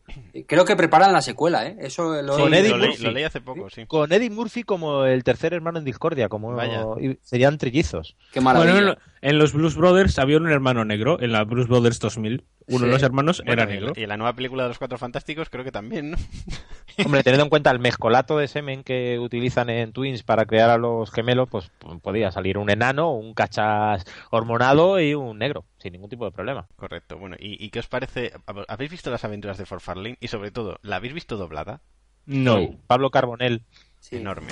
Creo 0.48 0.64
que 0.64 0.78
preparan 0.78 1.12
la 1.12 1.22
secuela, 1.22 1.66
¿eh? 1.68 1.76
Eso 1.82 2.22
lo 2.22 2.38
Con 2.38 2.54
Eddie 2.54 2.70
lo, 2.70 2.78
leí, 2.78 2.88
Murphy. 2.92 3.04
lo 3.04 3.12
leí 3.12 3.24
hace 3.26 3.42
poco, 3.42 3.70
sí. 3.70 3.86
Con 3.86 4.14
Eddie 4.14 4.30
Murphy 4.30 4.64
como 4.64 5.04
el 5.04 5.24
tercer 5.26 5.54
hermano 5.54 5.80
en 5.80 5.84
Discordia, 5.86 6.30
como 6.30 6.54
Vaya. 6.54 6.86
serían 7.22 7.58
trillizos. 7.58 8.16
Qué 8.32 8.40
maravilla. 8.40 8.74
Bueno, 8.74 8.96
en, 9.30 9.38
los 9.40 9.54
Blues 9.54 9.76
Brothers 9.76 10.18
había 10.20 10.38
un 10.38 10.50
hermano 10.50 10.86
negro. 10.86 11.20
En 11.22 11.32
la 11.32 11.44
Blues 11.44 11.68
Brothers 11.68 12.00
2000, 12.00 12.44
uno 12.68 12.80
Sí. 12.80 12.86
de 12.86 12.92
los 12.92 13.04
hermanos 13.04 13.42
Bueno, 13.46 13.62
era 13.64 13.72
y- 13.72 13.76
negro. 13.76 13.94
Y 13.96 14.04
en 14.04 14.10
la 14.10 14.18
nueva 14.18 14.34
película 14.34 14.64
de 14.64 14.70
los 14.70 14.78
Cuatro 14.78 14.98
Fantásticos 14.98 15.50
creo 15.50 15.64
que 15.64 15.72
también, 15.72 16.12
¿no? 16.12 16.18
Hombre, 17.06 17.24
teniendo 17.24 17.44
en 17.44 17.50
cuenta 17.50 17.72
el 17.72 17.80
mezcolato 17.80 18.38
de 18.38 18.48
semen 18.48 18.84
que 18.84 19.20
utilizan 19.20 19.70
en 19.70 19.92
Twins 19.92 20.24
para 20.24 20.46
crear 20.46 20.70
a 20.70 20.78
los 20.78 21.12
gemelos, 21.12 21.50
pues 21.50 21.70
p- 21.78 21.88
podía 22.02 22.32
salir 22.32 22.58
un 22.58 22.70
enano, 22.70 23.12
un 23.14 23.34
cachas 23.34 24.06
hormonado 24.32 25.00
y 25.02 25.14
un 25.14 25.38
negro, 25.40 25.66
sin 25.78 25.94
ningún 25.94 26.10
tipo 26.10 26.24
de 26.26 26.32
problema. 26.32 26.68
Correcto. 26.78 27.18
Bueno, 27.18 27.36
¿y, 27.40 27.64
y 27.64 27.70
qué 27.70 27.80
os 27.80 27.88
parece? 27.88 28.32
¿Habéis 28.68 28.92
visto 28.92 29.12
las 29.12 29.26
aventuras 29.26 29.58
de 29.58 29.66
Ford 29.66 29.82
Fairlane? 29.82 30.18
Y 30.22 30.28
sobre 30.30 30.52
todo, 30.52 30.78
¿la 30.84 30.96
habéis 30.98 31.14
visto 31.14 31.36
doblada? 31.38 31.82
No. 32.26 32.70
Pablo 32.88 33.12
Carbonell. 33.12 33.64
Sí. 34.00 34.16
Enorme. 34.18 34.48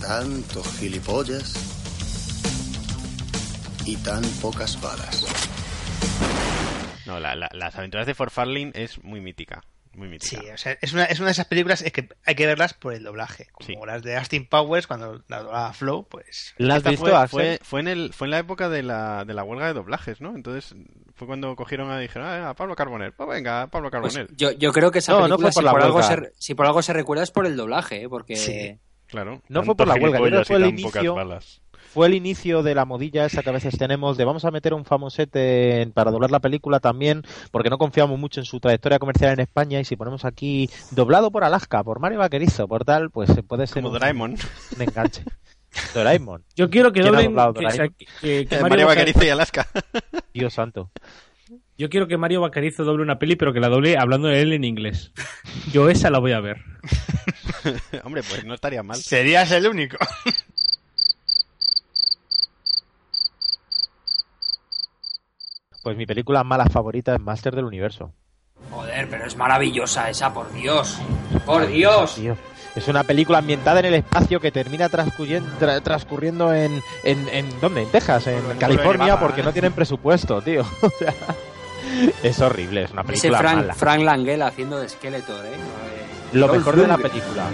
Tantos 0.00 0.66
gilipollas 0.78 1.71
y 3.84 3.96
tan 3.96 4.22
pocas 4.40 4.80
balas. 4.80 5.26
No, 7.06 7.18
la- 7.20 7.34
la- 7.34 7.50
las 7.52 7.76
aventuras 7.76 8.06
de 8.06 8.14
Forfarlin 8.14 8.70
es 8.74 9.02
muy 9.02 9.20
mítica. 9.20 9.62
Muy 9.94 10.08
mítica. 10.08 10.40
Sí, 10.40 10.48
o 10.50 10.56
sea, 10.56 10.78
es 10.80 10.92
una, 10.94 11.04
es 11.04 11.18
una 11.18 11.26
de 11.26 11.32
esas 11.32 11.46
películas 11.46 11.82
es 11.82 11.92
que 11.92 12.08
hay 12.24 12.34
que 12.34 12.46
verlas 12.46 12.72
por 12.72 12.94
el 12.94 13.02
doblaje. 13.02 13.48
Como 13.52 13.84
las 13.84 14.02
de 14.02 14.16
Austin 14.16 14.46
Powers, 14.48 14.86
cuando 14.86 15.22
la 15.28 15.42
doblaba 15.42 15.72
Flow, 15.74 16.06
pues. 16.08 16.54
Esta 16.56 16.92
fue, 16.92 17.28
fue, 17.28 17.58
fue 17.62 17.80
en 17.80 17.88
el, 17.88 18.12
fue 18.14 18.26
en 18.26 18.30
la 18.30 18.38
época 18.38 18.70
de 18.70 18.82
la, 18.82 19.24
de 19.26 19.34
la 19.34 19.44
huelga 19.44 19.66
de 19.66 19.74
doblajes, 19.74 20.22
¿no? 20.22 20.34
Entonces 20.34 20.74
fue 21.14 21.26
cuando 21.26 21.54
cogieron 21.56 21.90
a 21.90 21.98
dijeron, 21.98 22.26
ah, 22.26 22.50
a 22.50 22.54
Pablo 22.54 22.74
Carbonell. 22.74 23.12
Pues 23.12 23.28
venga, 23.28 23.66
Pablo 23.66 23.90
Pues 23.90 24.14
Carbonell. 24.14 24.34
yo, 24.36 24.52
yo 24.52 24.72
creo 24.72 24.90
que 24.90 25.00
esa 25.00 25.12
No, 25.12 25.28
no 25.28 25.36
película, 25.36 25.52
fue 25.52 25.52
por 25.52 25.62
si, 25.62 25.64
la 25.66 25.72
por 25.72 25.82
algo 25.82 26.02
se, 26.02 26.32
si 26.38 26.54
por 26.54 26.66
algo 26.66 26.80
se 26.82 26.92
recuerda, 26.94 27.24
es 27.24 27.30
por 27.30 27.44
el 27.44 27.56
doblaje, 27.56 28.02
¿eh? 28.04 28.08
porque... 28.08 28.36
Sí. 28.36 28.78
Claro. 29.08 29.42
No 29.50 29.62
fue 29.62 29.76
por 29.76 29.86
la 29.88 29.94
huelga, 29.94 30.18
yo 30.20 30.24
creo 30.24 30.38
que 30.40 30.44
fue 30.46 30.56
el 30.56 30.66
inicio, 30.68 31.14
balas. 31.14 31.60
Fue 31.92 32.06
el 32.06 32.14
inicio 32.14 32.62
de 32.62 32.74
la 32.74 32.84
modilla 32.84 33.24
esa 33.26 33.42
que 33.42 33.50
a 33.50 33.52
veces 33.52 33.76
tenemos 33.76 34.16
de 34.16 34.24
vamos 34.24 34.44
a 34.44 34.50
meter 34.50 34.74
un 34.74 34.84
famosete 34.84 35.82
en- 35.82 35.92
para 35.92 36.10
doblar 36.10 36.30
la 36.30 36.40
película 36.40 36.80
también, 36.80 37.22
porque 37.50 37.70
no 37.70 37.78
confiamos 37.78 38.18
mucho 38.18 38.40
en 38.40 38.46
su 38.46 38.60
trayectoria 38.60 38.98
comercial 38.98 39.32
en 39.32 39.40
España 39.40 39.80
y 39.80 39.84
si 39.84 39.96
ponemos 39.96 40.24
aquí 40.24 40.68
doblado 40.90 41.30
por 41.30 41.44
Alaska, 41.44 41.82
por 41.84 42.00
Mario 42.00 42.18
Vaquerizo, 42.20 42.66
por 42.68 42.84
tal, 42.84 43.10
pues 43.10 43.30
puede 43.46 43.66
ser 43.66 43.76
Como 43.82 43.88
un, 43.88 43.92
Doraemon. 43.94 44.32
un 44.76 44.82
enganche. 44.82 45.22
Doraemon. 45.94 46.44
Yo 46.56 46.68
quiero 46.70 46.92
que 46.92 47.00
¿Quién 47.02 47.14
ha 47.14 47.22
doblen 47.22 47.34
que, 47.34 47.38
o 47.66 47.70
sea, 47.70 47.86
Doraemon? 47.86 47.94
que- 47.98 48.06
que- 48.20 48.46
que 48.46 48.54
Eh, 48.56 48.60
Mario, 48.60 48.68
Mario 48.68 48.86
Vaquerizo 48.86 49.24
y 49.24 49.28
Alaska. 49.28 49.66
Dios 50.34 50.52
santo. 50.54 50.90
Yo 51.78 51.88
quiero 51.88 52.06
que 52.06 52.16
Mario 52.18 52.40
Bacarizo 52.42 52.84
doble 52.84 53.02
una 53.02 53.18
peli, 53.18 53.34
pero 53.36 53.52
que 53.52 53.58
la 53.60 53.68
doble 53.68 53.96
hablando 53.98 54.28
de 54.28 54.40
él 54.40 54.52
en 54.52 54.64
inglés. 54.64 55.12
Yo 55.72 55.88
esa 55.88 56.10
la 56.10 56.18
voy 56.20 56.32
a 56.32 56.40
ver. 56.40 56.58
Hombre, 58.04 58.22
pues 58.28 58.44
no 58.44 58.54
estaría 58.54 58.82
mal. 58.82 58.98
Serías 58.98 59.50
el 59.50 59.66
único. 59.66 59.96
Pues 65.82 65.96
mi 65.96 66.06
película 66.06 66.44
mala 66.44 66.66
favorita 66.66 67.14
es 67.14 67.20
Master 67.20 67.54
del 67.56 67.64
Universo. 67.64 68.12
Joder, 68.70 69.08
pero 69.10 69.26
es 69.26 69.36
maravillosa 69.36 70.08
esa, 70.08 70.32
por 70.32 70.52
Dios. 70.52 70.98
Por 71.44 71.66
Dios. 71.66 72.18
Es 72.74 72.88
una 72.88 73.02
película 73.04 73.38
ambientada 73.38 73.80
en 73.80 73.86
el 73.86 73.94
espacio 73.94 74.40
que 74.40 74.50
termina 74.50 74.88
transcurriendo, 74.88 75.50
tra- 75.60 75.82
transcurriendo 75.82 76.54
en, 76.54 76.80
en, 77.04 77.28
en 77.28 77.60
¿dónde? 77.60 77.82
En 77.82 77.88
Texas, 77.90 78.26
en 78.28 78.40
California, 78.58 79.18
porque 79.18 79.40
¿eh? 79.40 79.44
no 79.44 79.52
tienen 79.52 79.72
presupuesto, 79.72 80.40
tío. 80.40 80.62
O 80.82 80.90
sea, 80.98 81.12
es 82.22 82.40
horrible, 82.40 82.84
es 82.84 82.92
una 82.92 83.02
Ese 83.02 83.08
película 83.12 83.38
Frank, 83.38 83.56
mala. 83.56 83.74
Frank 83.74 84.00
Langella 84.02 84.46
haciendo 84.46 84.78
de 84.78 84.88
Skeletor, 84.88 85.44
¿eh? 85.44 85.50
Lo 86.32 86.46
Dolph 86.46 86.58
mejor 86.58 86.76
de 86.76 86.86
la 86.86 86.96
película. 86.96 87.44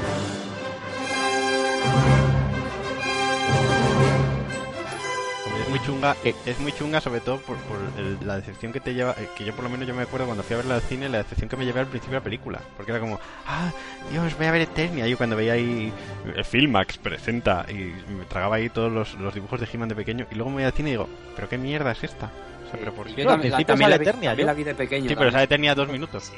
Chunga, 5.89 6.17
es 6.45 6.61
muy 6.61 6.71
chunga 6.73 7.01
sobre 7.01 7.21
todo 7.21 7.39
por, 7.41 7.57
por 7.57 7.79
el- 7.99 8.19
la 8.27 8.37
decepción 8.37 8.73
que 8.73 8.81
te 8.81 8.93
lleva, 8.93 9.13
eh, 9.19 9.29
que 9.37 9.45
yo 9.45 9.55
por 9.55 9.65
lo 9.65 9.71
menos 9.71 9.87
yo 9.89 9.95
me 9.95 10.03
acuerdo 10.03 10.27
cuando 10.27 10.43
fui 10.45 10.55
a 10.55 10.59
verla 10.59 10.75
al 10.75 10.83
cine, 10.83 11.09
la 11.09 11.19
decepción 11.19 11.49
que 11.49 11.57
me 11.57 11.65
llevé 11.65 11.81
al 11.81 11.87
principio 11.87 12.15
de 12.15 12.21
la 12.21 12.25
película, 12.25 12.61
porque 12.77 12.93
era 12.93 13.01
como, 13.01 13.19
ah, 13.47 13.71
Dios, 14.11 14.37
voy 14.37 14.47
a 14.47 14.51
ver 14.53 14.61
Eternia, 14.63 15.07
y 15.07 15.11
yo 15.11 15.17
cuando 15.17 15.35
veía 15.35 15.55
ahí 15.55 15.91
el 16.37 16.45
Filmax 16.45 16.99
presenta 16.99 17.65
y 17.71 17.75
me 18.13 18.25
tragaba 18.29 18.57
ahí 18.57 18.69
todos 18.69 18.93
los, 18.93 19.15
los 19.15 19.33
dibujos 19.35 19.59
de 19.61 19.69
He-Man 19.73 19.89
de 19.89 19.95
pequeño 19.95 20.27
y 20.31 20.35
luego 20.35 20.51
me 20.51 20.57
voy 20.57 20.65
al 20.65 20.73
cine 20.73 20.91
y 20.91 20.93
digo, 20.93 21.09
pero 21.35 21.49
qué 21.49 21.57
mierda 21.57 21.93
es 21.93 22.05
esta, 22.05 22.27
o 22.27 22.71
sea, 22.71 22.79
pero 22.79 22.93
por 22.93 23.09
Yo 23.09 23.17
qué? 23.17 23.25
también, 23.25 23.53
la, 23.53 23.65
también 23.65 23.91
la 23.91 23.97
vi, 23.99 24.05
también 24.05 24.47
la 24.47 24.53
vi 24.55 24.65
de 24.65 24.75
pequeño. 24.75 25.03
Sí, 25.09 25.15
pero 25.15 25.19
también. 25.21 25.33
sale 25.33 25.45
Eternia 25.45 25.75
dos 25.75 25.89
minutos, 25.89 26.31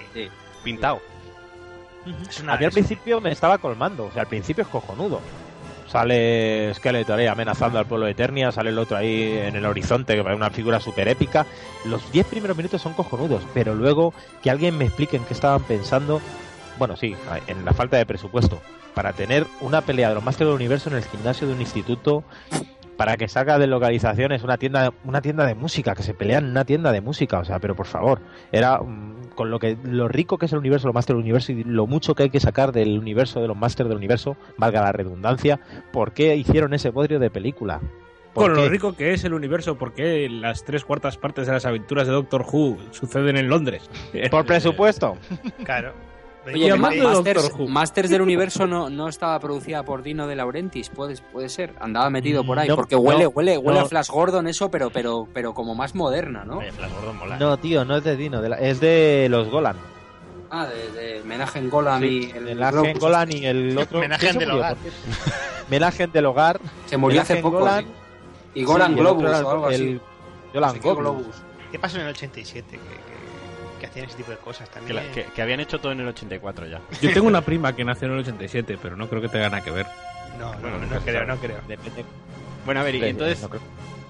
pintado. 0.62 1.00
A 2.48 2.56
mí 2.56 2.64
al 2.64 2.70
principio 2.72 3.20
me 3.20 3.30
estaba 3.32 3.58
colmando, 3.58 4.06
o 4.06 4.12
sea, 4.12 4.22
al 4.22 4.28
principio 4.28 4.62
es 4.62 4.68
cojonudo. 4.68 5.20
Sale 5.90 6.72
Skeletor 6.72 7.18
ahí 7.18 7.26
amenazando 7.26 7.80
al 7.80 7.86
pueblo 7.86 8.06
de 8.06 8.12
Eternia, 8.12 8.52
sale 8.52 8.70
el 8.70 8.78
otro 8.78 8.96
ahí 8.96 9.36
en 9.36 9.56
el 9.56 9.66
horizonte, 9.66 10.14
que 10.14 10.20
es 10.20 10.36
una 10.36 10.50
figura 10.50 10.78
súper 10.78 11.08
épica. 11.08 11.46
Los 11.84 12.12
10 12.12 12.26
primeros 12.26 12.56
minutos 12.56 12.80
son 12.80 12.92
cojonudos, 12.92 13.42
pero 13.54 13.74
luego 13.74 14.14
que 14.40 14.50
alguien 14.50 14.78
me 14.78 14.84
explique 14.84 15.16
en 15.16 15.24
qué 15.24 15.34
estaban 15.34 15.64
pensando, 15.64 16.20
bueno, 16.78 16.96
sí, 16.96 17.16
en 17.48 17.64
la 17.64 17.72
falta 17.72 17.96
de 17.96 18.06
presupuesto, 18.06 18.60
para 18.94 19.14
tener 19.14 19.48
una 19.60 19.80
pelea 19.80 20.10
de 20.10 20.14
los 20.14 20.22
Masters 20.22 20.46
del 20.50 20.54
Universo 20.54 20.90
en 20.90 20.96
el 20.96 21.02
gimnasio 21.02 21.48
de 21.48 21.54
un 21.54 21.60
instituto, 21.60 22.22
para 22.96 23.16
que 23.16 23.26
salga 23.26 23.58
de 23.58 23.66
localizaciones 23.66 24.44
una 24.44 24.58
tienda, 24.58 24.92
una 25.04 25.20
tienda 25.22 25.44
de 25.44 25.56
música, 25.56 25.96
que 25.96 26.04
se 26.04 26.14
pelean 26.14 26.44
en 26.44 26.50
una 26.52 26.64
tienda 26.64 26.92
de 26.92 27.00
música, 27.00 27.40
o 27.40 27.44
sea, 27.44 27.58
pero 27.58 27.74
por 27.74 27.86
favor, 27.86 28.20
era 28.52 28.78
con 29.40 29.50
lo 29.50 29.58
que 29.58 29.78
lo 29.84 30.06
rico 30.06 30.36
que 30.36 30.44
es 30.44 30.52
el 30.52 30.58
universo, 30.58 30.86
los 30.86 30.94
Masters 30.94 31.16
del 31.16 31.22
Universo 31.22 31.52
y 31.52 31.64
lo 31.64 31.86
mucho 31.86 32.14
que 32.14 32.24
hay 32.24 32.28
que 32.28 32.40
sacar 32.40 32.72
del 32.72 32.98
universo 32.98 33.40
de 33.40 33.48
los 33.48 33.56
Masters 33.56 33.88
del 33.88 33.96
Universo, 33.96 34.36
valga 34.58 34.82
la 34.82 34.92
redundancia, 34.92 35.60
¿por 35.94 36.12
qué 36.12 36.36
hicieron 36.36 36.74
ese 36.74 36.90
bodrio 36.90 37.18
de 37.18 37.30
película? 37.30 37.80
¿Por 38.34 38.52
Con 38.52 38.56
lo 38.56 38.68
rico 38.68 38.94
que 38.94 39.14
es 39.14 39.24
el 39.24 39.32
universo, 39.32 39.78
porque 39.78 40.28
las 40.28 40.64
tres 40.64 40.84
cuartas 40.84 41.16
partes 41.16 41.46
de 41.46 41.54
las 41.54 41.64
aventuras 41.64 42.06
de 42.06 42.12
Doctor 42.12 42.44
Who 42.52 42.76
suceden 42.90 43.38
en 43.38 43.48
Londres. 43.48 43.88
Por 44.30 44.44
presupuesto. 44.44 45.16
Claro. 45.64 45.94
Oye, 46.46 46.74
Ma- 46.74 46.88
Masters, 46.90 47.42
Doctor 47.42 47.60
Who. 47.60 47.68
Masters 47.68 48.10
del 48.10 48.22
Universo 48.22 48.66
no, 48.66 48.88
no 48.88 49.08
estaba 49.08 49.38
producida 49.40 49.82
por 49.82 50.02
Dino 50.02 50.26
de 50.26 50.36
Laurentiis, 50.36 50.88
puede, 50.88 51.16
puede 51.32 51.48
ser. 51.50 51.74
Andaba 51.80 52.08
metido 52.10 52.44
por 52.44 52.58
ahí, 52.58 52.68
No, 52.68 52.76
porque 52.76 52.96
huele, 52.96 53.24
no, 53.24 53.30
huele, 53.30 53.58
huele 53.58 53.80
no. 53.80 53.84
a 53.84 53.88
Flash 53.88 54.08
Gordon 54.08 54.48
eso, 54.48 54.70
pero, 54.70 54.90
pero, 54.90 55.28
pero 55.34 55.52
como 55.52 55.74
más 55.74 55.94
moderna, 55.94 56.44
¿no? 56.44 56.60
No, 57.38 57.56
tío, 57.58 57.84
no 57.84 57.96
es 57.96 58.04
de 58.04 58.16
Dino, 58.16 58.40
de 58.40 58.48
la- 58.48 58.58
es 58.58 58.80
de 58.80 59.26
los 59.30 59.48
Golan. 59.50 59.76
Ah, 60.50 60.66
de, 60.66 60.90
de 61.00 61.22
Menaje 61.24 61.58
en 61.60 61.70
Golan 61.70 62.00
Sí, 62.02 62.32
y 62.34 62.36
el 62.36 62.44
Menaje 62.44 62.76
en 62.76 62.82
Globus. 62.84 63.00
Golan 63.00 63.32
y 63.32 63.46
el 63.46 63.78
otro. 63.78 64.00
Menaje 64.00 64.20
¿quién 64.20 64.32
se 64.32 64.38
del 64.40 64.50
hogar. 64.50 64.76
Menaje 65.70 66.06
del 66.08 66.26
hogar. 66.26 66.60
Se 66.86 66.96
murió 66.96 67.20
hace 67.22 67.36
poco, 67.36 67.58
Golan. 67.60 67.84
sí. 67.84 67.90
Y 68.54 68.64
Golan 68.64 68.88
Sí, 68.88 68.92
el 68.94 69.00
Globus 69.00 69.22
otro 69.24 69.36
era 69.36 69.46
o 69.46 69.50
algo 69.50 69.68
el- 69.70 69.74
así. 69.74 70.00
Golan. 70.52 70.80
Globus. 70.80 71.36
¿Qué 71.70 71.78
pasó 71.78 71.98
en 71.98 72.02
el 72.04 72.08
87? 72.10 72.66
Que, 72.68 72.78
que, 73.80 73.86
que 73.86 73.86
hacían 73.86 74.06
ese 74.06 74.16
tipo 74.18 74.30
de 74.30 74.36
cosas 74.36 74.68
Que, 74.68 74.74
también. 74.74 74.96
la- 74.96 75.12
que- 75.12 75.24
que 75.24 75.42
habían 75.42 75.60
hecho 75.60 75.78
todo 75.80 75.92
en 75.92 76.00
el 76.00 76.08
84 76.08 76.66
ya. 76.66 76.80
Yo 77.00 77.12
tengo 77.12 77.26
una 77.26 77.40
prima 77.44 77.74
que 77.74 77.84
nació 77.84 78.06
en 78.08 78.14
el 78.14 78.20
87, 78.20 78.78
pero 78.82 78.96
no 78.96 79.08
creo 79.08 79.20
que 79.22 79.28
tenga 79.28 79.48
nada 79.50 79.62
que 79.64 79.70
ver. 79.70 79.86
No, 80.38 80.52
no, 80.54 80.60
Bueno, 80.60 80.78
no, 80.78 80.84
nunca 80.86 81.00
se 81.00 81.04
creo, 81.10 81.26
no 81.26 81.36
creo. 81.38 81.58
Depende. 81.68 82.04
Bueno, 82.64 82.80
a 82.80 82.84
ver, 82.84 82.94
y 82.94 83.04
entonces, 83.04 83.42
no. 83.42 83.48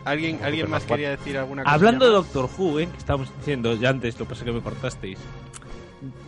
¿alguien, 0.05 0.39
No, 0.41 0.47
¿alguien 0.47 0.69
más 0.71 0.83
no, 0.83 0.89
quería 0.89 1.11
decir 1.11 1.39
alguna 1.39 1.63
cosa? 1.63 1.75
Hablando 1.75 2.05
de 2.07 2.13
Doctor 2.13 2.49
Who, 2.59 2.81
¿eh? 2.81 2.89
que 2.91 2.99
estábamos 2.99 3.35
diciendo 3.39 3.75
ya 3.77 3.91
antes, 3.91 4.19
lo 4.19 4.27
que 4.27 4.31
pasa 4.31 4.41
es 4.43 4.47
que 4.47 4.53
me 4.53 4.61
cortasteis. 4.61 5.19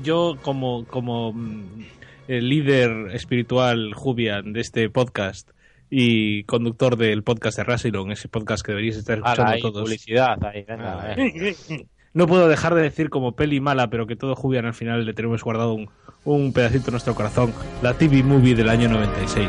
Yo, 0.02 0.36
como, 0.42 0.84
como 0.86 1.32
mm, 1.32 1.84
el 2.28 2.48
líder 2.48 3.10
espiritual 3.14 3.94
Jubian 3.94 4.52
de 4.52 4.60
este 4.60 4.88
podcast 4.90 5.50
y 5.90 6.44
conductor 6.44 6.96
del 6.96 7.22
podcast 7.22 7.58
de 7.58 7.64
Rassilon, 7.64 8.12
ese 8.12 8.28
podcast 8.28 8.64
que 8.64 8.72
deberíais 8.72 8.96
estar 8.96 9.16
escuchando 9.18 9.42
Ala, 9.42 9.52
ahí, 9.52 9.60
todos. 9.60 9.82
publicidad, 9.82 10.44
ahí, 10.44 10.64
venga, 10.66 11.00
Ah, 11.02 11.14
eh. 11.16 11.56
No 12.14 12.26
puedo 12.26 12.46
dejar 12.46 12.74
de 12.74 12.82
decir 12.82 13.08
como 13.08 13.32
peli 13.32 13.60
mala, 13.60 13.88
pero 13.88 14.06
que 14.06 14.16
todo 14.16 14.36
Jubian 14.36 14.66
al 14.66 14.74
final 14.74 15.06
le 15.06 15.14
tenemos 15.14 15.42
guardado 15.42 15.72
un, 15.72 15.88
un 16.24 16.52
pedacito 16.52 16.88
en 16.88 16.92
nuestro 16.92 17.14
corazón. 17.14 17.54
La 17.80 17.94
TV 17.94 18.22
Movie 18.22 18.54
del 18.54 18.68
año 18.68 18.88
96. 18.90 19.48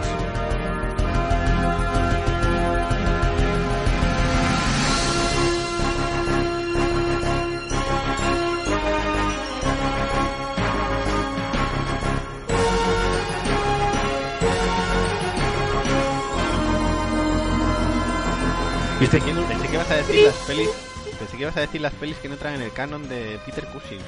Pensé 18.99 19.19
que, 19.19 19.33
pensé 19.33 19.67
que 19.67 19.73
ibas 19.73 19.91
a 19.91 19.95
decir 19.95 20.23
las 20.23 20.35
pelis. 20.47 20.92
Pensé 21.33 21.37
que 21.37 21.43
ibas 21.43 21.57
a 21.57 21.61
decir 21.61 21.81
las 21.81 21.93
pelis 21.93 22.15
que 22.17 22.27
no 22.27 22.35
entran 22.35 22.53
en 22.53 22.61
el 22.61 22.71
canon 22.71 23.09
de 23.09 23.39
Peter 23.45 23.65
Cushing. 23.65 23.99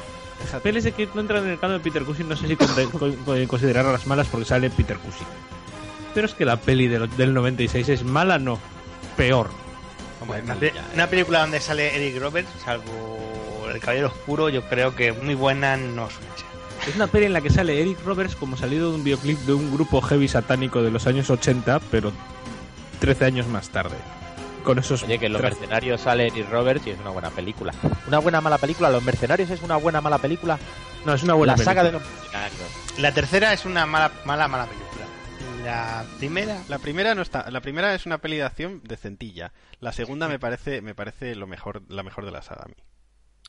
Déjate. 0.41 0.61
Pelis 0.61 0.83
de 0.83 0.91
que 0.91 1.09
no 1.13 1.21
entran 1.21 1.43
en 1.45 1.51
el 1.51 1.59
canon 1.59 1.77
de 1.77 1.83
Peter 1.83 2.03
Cushing, 2.03 2.29
no 2.29 2.35
sé 2.35 2.47
si 2.47 2.55
con- 2.55 2.67
con- 2.91 3.15
con- 3.17 3.45
considerarlas 3.47 4.05
malas 4.05 4.27
porque 4.27 4.45
sale 4.45 4.69
Peter 4.69 4.97
Cushing. 4.97 5.25
Pero 6.13 6.27
es 6.27 6.33
que 6.33 6.45
la 6.45 6.57
peli 6.57 6.87
del, 6.87 7.09
del 7.17 7.33
96 7.33 7.89
es 7.89 8.03
mala, 8.03 8.37
no. 8.37 8.59
Peor. 9.17 9.49
Hombre, 10.21 10.41
una, 10.43 10.55
pe- 10.55 10.73
una 10.93 11.07
película 11.07 11.39
donde 11.41 11.59
sale 11.59 11.95
Eric 11.95 12.21
Roberts, 12.21 12.49
salvo 12.63 13.67
El 13.73 13.79
Caballero 13.79 14.07
Oscuro, 14.07 14.49
yo 14.49 14.61
creo 14.69 14.95
que 14.95 15.11
muy 15.11 15.33
buena 15.35 15.75
no 15.77 16.09
suele. 16.09 16.27
Es 16.87 16.95
una 16.95 17.07
peli 17.07 17.25
en 17.25 17.33
la 17.33 17.41
que 17.41 17.49
sale 17.49 17.81
Eric 17.81 17.97
Roberts 18.05 18.35
como 18.35 18.55
salido 18.55 18.89
de 18.91 18.95
un 18.97 19.03
videoclip 19.03 19.39
de 19.39 19.53
un 19.53 19.73
grupo 19.73 20.01
heavy 20.01 20.27
satánico 20.27 20.83
de 20.83 20.91
los 20.91 21.07
años 21.07 21.29
80, 21.31 21.79
pero 21.89 22.11
13 22.99 23.25
años 23.25 23.47
más 23.47 23.69
tarde. 23.69 23.95
Con 24.65 24.79
esos 24.79 25.03
Oye, 25.03 25.19
que 25.19 25.29
Los 25.29 25.41
Mercenarios 25.41 26.01
sale 26.01 26.27
Eric 26.27 26.49
Roberts 26.49 26.87
y 26.87 26.89
es 26.89 26.99
una 26.99 27.11
buena 27.11 27.29
película. 27.29 27.71
¿Una 28.07 28.17
buena 28.17 28.41
mala 28.41 28.57
película? 28.57 28.89
¿Los 28.89 29.03
Mercenarios 29.03 29.49
es 29.51 29.61
una 29.61 29.77
buena 29.77 30.01
mala 30.01 30.17
película? 30.17 30.57
No, 31.05 31.13
es 31.13 31.21
una 31.21 31.35
buena 31.35 31.55
La 31.55 31.63
saga 31.63 31.83
de 31.83 31.91
los 31.91 32.01
Mercenarios. 32.01 32.97
La 32.97 33.11
tercera 33.13 33.53
es 33.53 33.65
una 33.65 33.85
mala, 33.85 34.11
mala, 34.25 34.47
mala 34.47 34.65
película. 34.65 35.05
La 35.63 36.03
primera, 36.17 36.61
La 36.67 36.79
primera 36.79 37.13
no 37.13 37.21
está. 37.21 37.49
La 37.51 37.61
primera 37.61 37.93
es 37.93 38.07
una 38.07 38.17
peli 38.17 38.37
de 38.37 38.43
acción 38.43 38.81
decentilla. 38.83 39.53
La 39.79 39.91
segunda 39.91 40.27
me 40.27 40.39
parece, 40.39 40.81
me 40.81 40.95
parece 40.95 41.35
lo 41.35 41.45
mejor, 41.45 41.83
la 41.87 42.01
mejor 42.01 42.25
de 42.25 42.31
la 42.31 42.41
saga 42.41 42.63
a 42.65 42.67
mí. 42.67 42.75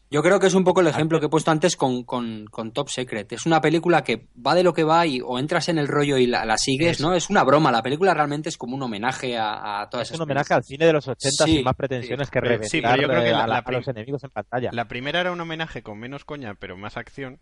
Yo 0.09 0.23
creo 0.23 0.39
que 0.39 0.47
es 0.47 0.55
un 0.55 0.62
poco 0.62 0.81
el 0.81 0.87
ejemplo 0.87 1.19
que 1.19 1.27
he 1.27 1.28
puesto 1.28 1.51
antes 1.51 1.77
con, 1.77 2.05
con, 2.05 2.47
con 2.47 2.70
Top 2.73 2.89
Secret. 2.89 3.33
Es 3.33 3.45
una 3.45 3.61
película 3.61 4.05
que 4.05 4.28
va 4.45 4.55
de 4.55 4.62
lo 4.62 4.73
que 4.73 4.85
va 4.85 5.05
y 5.05 5.20
o 5.20 5.37
entras 5.39 5.69
en 5.69 5.78
el 5.78 5.89
rollo 5.89 6.16
y 6.16 6.27
la, 6.28 6.45
la 6.45 6.57
sigues, 6.59 7.01
¿no? 7.01 7.12
Es 7.12 7.28
una 7.28 7.43
broma. 7.43 7.73
La 7.73 7.83
película 7.83 8.15
realmente 8.15 8.49
es 8.49 8.57
como 8.57 8.77
un 8.77 8.83
homenaje 8.85 9.37
a, 9.37 9.83
a 9.83 9.91
todas 9.91 10.07
Es 10.07 10.11
esas 10.11 10.20
un 10.20 10.23
homenaje 10.24 10.55
al 10.55 10.62
cine 10.62 10.87
de 10.87 10.93
los 10.93 11.09
80 11.09 11.45
Sí, 11.47 11.53
sin 11.57 11.65
más 11.65 11.74
pretensiones 11.74 12.28
sí. 12.28 12.33
que 12.33 12.41
reventar 12.41 12.69
sí, 12.70 12.81
pero 12.81 13.03
yo 13.03 13.09
creo 13.09 13.23
que 13.24 13.31
la- 13.33 13.45
a, 13.45 13.47
la- 13.49 13.59
a 13.59 13.73
los 13.73 13.89
enemigos 13.89 14.23
en 14.23 14.31
pantalla. 14.31 14.70
La 14.73 14.87
primera 14.87 15.20
era 15.20 15.33
un 15.33 15.41
homenaje 15.41 15.83
con 15.83 15.99
menos 15.99 16.24
coña, 16.24 16.55
pero 16.55 16.77
más 16.77 16.97
acción. 16.97 17.41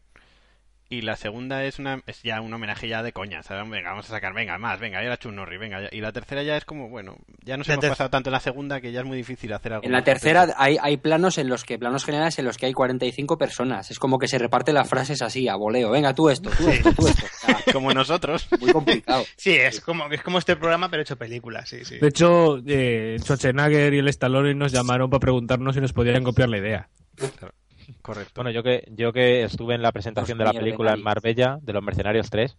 Y 0.95 1.03
la 1.03 1.17
segunda 1.17 1.65
es 1.65 1.79
una 1.79 2.01
es 2.07 2.23
ya 2.23 2.41
un 2.41 2.53
homenaje 2.55 2.87
ya 2.89 3.03
de 3.03 3.13
coña, 3.13 3.43
¿sabes? 3.43 3.69
Venga, 3.69 3.91
vamos 3.91 4.07
a 4.07 4.11
sacar, 4.11 4.33
venga, 4.33 4.57
más, 4.59 4.79
venga, 4.79 5.01
ya 5.01 5.07
era 5.07 5.17
Chuck 5.17 5.33
Norris, 5.33 5.59
venga. 5.59 5.81
ya- 5.83 5.89
Y 5.91 6.01
la 6.01 6.13
tercera 6.13 6.43
ya 6.43 6.57
es 6.57 6.65
como, 6.65 6.89
bueno, 6.89 7.17
ya 7.43 7.57
nos 7.57 7.67
La 7.67 7.75
hemos 7.75 7.81
ter- 7.83 7.91
pasado 7.91 8.11
tanto 8.11 8.31
en 8.31 8.33
la 8.35 8.41
segunda 8.41 8.81
que 8.81 8.93
ya 8.93 9.01
es 9.01 9.07
muy 9.07 9.17
difícil 9.17 9.53
hacer 9.53 9.73
algo. 9.73 9.85
En 9.87 9.93
la 9.93 10.05
tercera 10.05 10.55
hay, 10.57 10.77
hay 10.81 10.97
planos 10.99 11.39
en 11.39 11.49
los 11.49 11.65
que, 11.65 11.79
planos 11.79 12.05
generales 12.05 12.39
en 12.39 12.45
los 12.45 12.57
que 12.59 12.67
hay 12.67 12.73
45 12.73 13.37
personas. 13.39 13.91
Es 13.91 13.99
como 13.99 14.19
que 14.19 14.29
se 14.29 14.39
reparten 14.39 14.75
las 14.75 14.89
frases 14.89 15.21
así, 15.23 15.49
a 15.49 15.57
voleo. 15.57 15.91
Venga, 15.91 16.15
tú 16.15 16.31
esto, 16.31 16.51
tú 16.51 16.69
esto, 16.69 16.93
tú 16.95 17.09
esto. 17.09 17.25
O 17.27 17.29
sea, 17.47 17.73
como 17.73 17.93
nosotros. 17.93 18.47
Muy 18.61 18.73
complicado. 18.73 19.25
Sí, 19.37 19.53
es 19.53 19.81
como, 19.81 20.07
es 20.11 20.23
como 20.23 20.39
este 20.39 20.57
programa, 20.57 20.89
pero 20.91 21.03
hecho 21.03 21.17
película, 21.17 21.67
sí, 21.67 21.85
sí. 21.85 21.99
De 21.99 22.09
hecho, 22.09 22.59
eh, 22.67 23.17
Schwarzenegger 23.21 23.93
y 23.95 23.99
el 23.99 24.09
Stallone 24.09 24.55
nos 24.55 24.73
llamaron 24.73 25.11
para 25.11 25.21
preguntarnos 25.21 25.75
si 25.75 25.81
nos 25.81 25.93
podían 25.93 26.23
copiar 26.23 26.49
la 26.49 26.59
idea. 26.59 26.89
Correcto. 28.03 28.33
Bueno, 28.37 28.51
yo 28.51 28.63
que, 28.63 28.85
yo 28.97 29.13
que 29.13 29.45
estuve 29.45 29.75
en 29.75 29.83
la 29.83 29.93
presentación 29.93 30.39
de 30.39 30.45
la 30.45 30.51
película 30.65 30.93
en. 30.95 31.03
Marbella, 31.03 31.59
de 31.63 31.73
los 31.73 31.83
Mercenarios 31.83 32.31
3, 32.31 32.57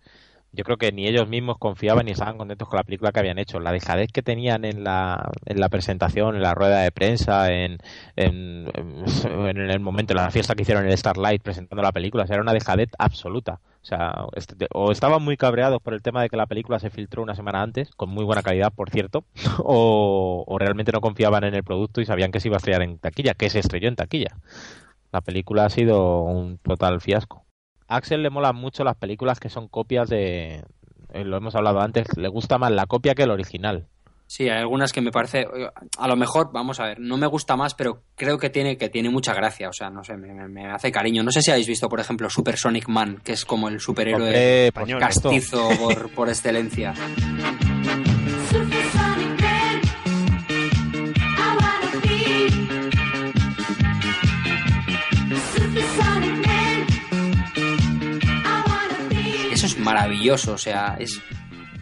yo 0.51 0.63
creo 0.63 0.77
que 0.77 0.91
ni 0.91 1.05
ellos 1.07 1.27
mismos 1.27 1.57
confiaban 1.57 2.05
ni 2.05 2.11
estaban 2.13 2.37
contentos 2.37 2.67
con 2.69 2.77
la 2.77 2.83
película 2.83 3.11
que 3.11 3.19
habían 3.19 3.37
hecho. 3.39 3.59
La 3.59 3.71
dejadez 3.71 4.11
que 4.11 4.21
tenían 4.21 4.63
en 4.65 4.83
la, 4.83 5.29
en 5.45 5.59
la 5.59 5.69
presentación, 5.69 6.35
en 6.35 6.41
la 6.41 6.53
rueda 6.53 6.81
de 6.81 6.91
prensa, 6.91 7.51
en, 7.51 7.77
en, 8.15 8.71
en 9.27 9.57
el 9.57 9.79
momento, 9.79 10.13
en 10.13 10.17
la 10.17 10.31
fiesta 10.31 10.55
que 10.55 10.61
hicieron 10.61 10.85
en 10.85 10.91
el 10.91 10.97
Starlight 10.97 11.41
presentando 11.41 11.81
la 11.83 11.91
película, 11.91 12.23
o 12.23 12.27
sea, 12.27 12.35
era 12.35 12.43
una 12.43 12.53
dejadez 12.53 12.89
absoluta. 12.97 13.59
O 13.81 13.87
sea, 13.87 14.25
este- 14.35 14.67
o 14.73 14.91
estaban 14.91 15.21
muy 15.21 15.37
cabreados 15.37 15.79
por 15.81 15.93
el 15.93 16.01
tema 16.01 16.21
de 16.23 16.29
que 16.29 16.37
la 16.37 16.47
película 16.47 16.79
se 16.79 16.89
filtró 16.89 17.21
una 17.21 17.35
semana 17.35 17.61
antes, 17.61 17.91
con 17.91 18.09
muy 18.09 18.23
buena 18.23 18.41
calidad, 18.41 18.73
por 18.73 18.89
cierto, 18.89 19.25
o, 19.59 20.43
o 20.47 20.57
realmente 20.57 20.91
no 20.91 21.01
confiaban 21.01 21.43
en 21.43 21.53
el 21.53 21.63
producto 21.63 22.01
y 22.01 22.05
sabían 22.05 22.31
que 22.31 22.39
se 22.39 22.47
iba 22.47 22.55
a 22.55 22.57
estrellar 22.57 22.81
en 22.81 22.97
taquilla, 22.97 23.33
que 23.35 23.49
se 23.49 23.59
estrelló 23.59 23.87
en 23.89 23.95
taquilla. 23.95 24.37
La 25.15 25.21
película 25.21 25.63
ha 25.63 25.69
sido 25.69 26.23
un 26.23 26.57
total 26.57 26.99
fiasco. 26.99 27.45
A 27.87 27.95
Axel 27.95 28.21
le 28.21 28.29
molan 28.29 28.57
mucho 28.57 28.83
las 28.83 28.97
películas 28.97 29.39
que 29.39 29.47
son 29.47 29.69
copias 29.69 30.09
de... 30.09 30.61
eh, 31.13 31.23
Lo 31.23 31.37
hemos 31.37 31.55
hablado 31.55 31.79
antes, 31.79 32.05
le 32.17 32.27
gusta 32.27 32.57
más 32.57 32.69
la 32.71 32.85
copia 32.85 33.15
que 33.15 33.23
el 33.23 33.31
original. 33.31 33.87
Sí, 34.27 34.49
hay 34.49 34.59
algunas 34.59 34.91
que 34.91 34.99
me 34.99 35.11
parece, 35.11 35.47
a 35.97 36.07
lo 36.09 36.17
mejor, 36.17 36.49
vamos 36.51 36.81
a 36.81 36.87
ver, 36.87 36.99
no 36.99 37.15
me 37.15 37.27
gusta 37.27 37.55
más, 37.55 37.75
pero 37.75 38.01
creo 38.15 38.37
que 38.37 38.49
tiene 38.49 38.75
que 38.75 38.89
tiene 38.89 39.09
mucha 39.09 39.33
gracia, 39.33 39.69
o 39.69 39.73
sea, 39.73 39.89
no 39.89 40.03
sé, 40.03 40.17
me, 40.17 40.65
hace 40.69 40.91
cariño. 40.91 41.23
No 41.23 41.31
sé 41.31 41.41
si 41.41 41.51
habéis 41.51 41.67
visto, 41.67 41.87
por 41.87 42.01
ejemplo, 42.01 42.29
Super 42.29 42.57
Sonic 42.57 42.89
Man, 42.89 43.21
que 43.23 43.31
es 43.31 43.45
como 43.45 43.69
el 43.69 43.79
superhéroe 43.79 44.71
Hombre, 44.75 44.99
castizo 44.99 45.69
por, 45.79 46.09
por 46.13 46.27
excelencia. 46.27 46.93
maravilloso, 59.85 60.53
o 60.53 60.57
sea, 60.57 60.97
es 60.99 61.21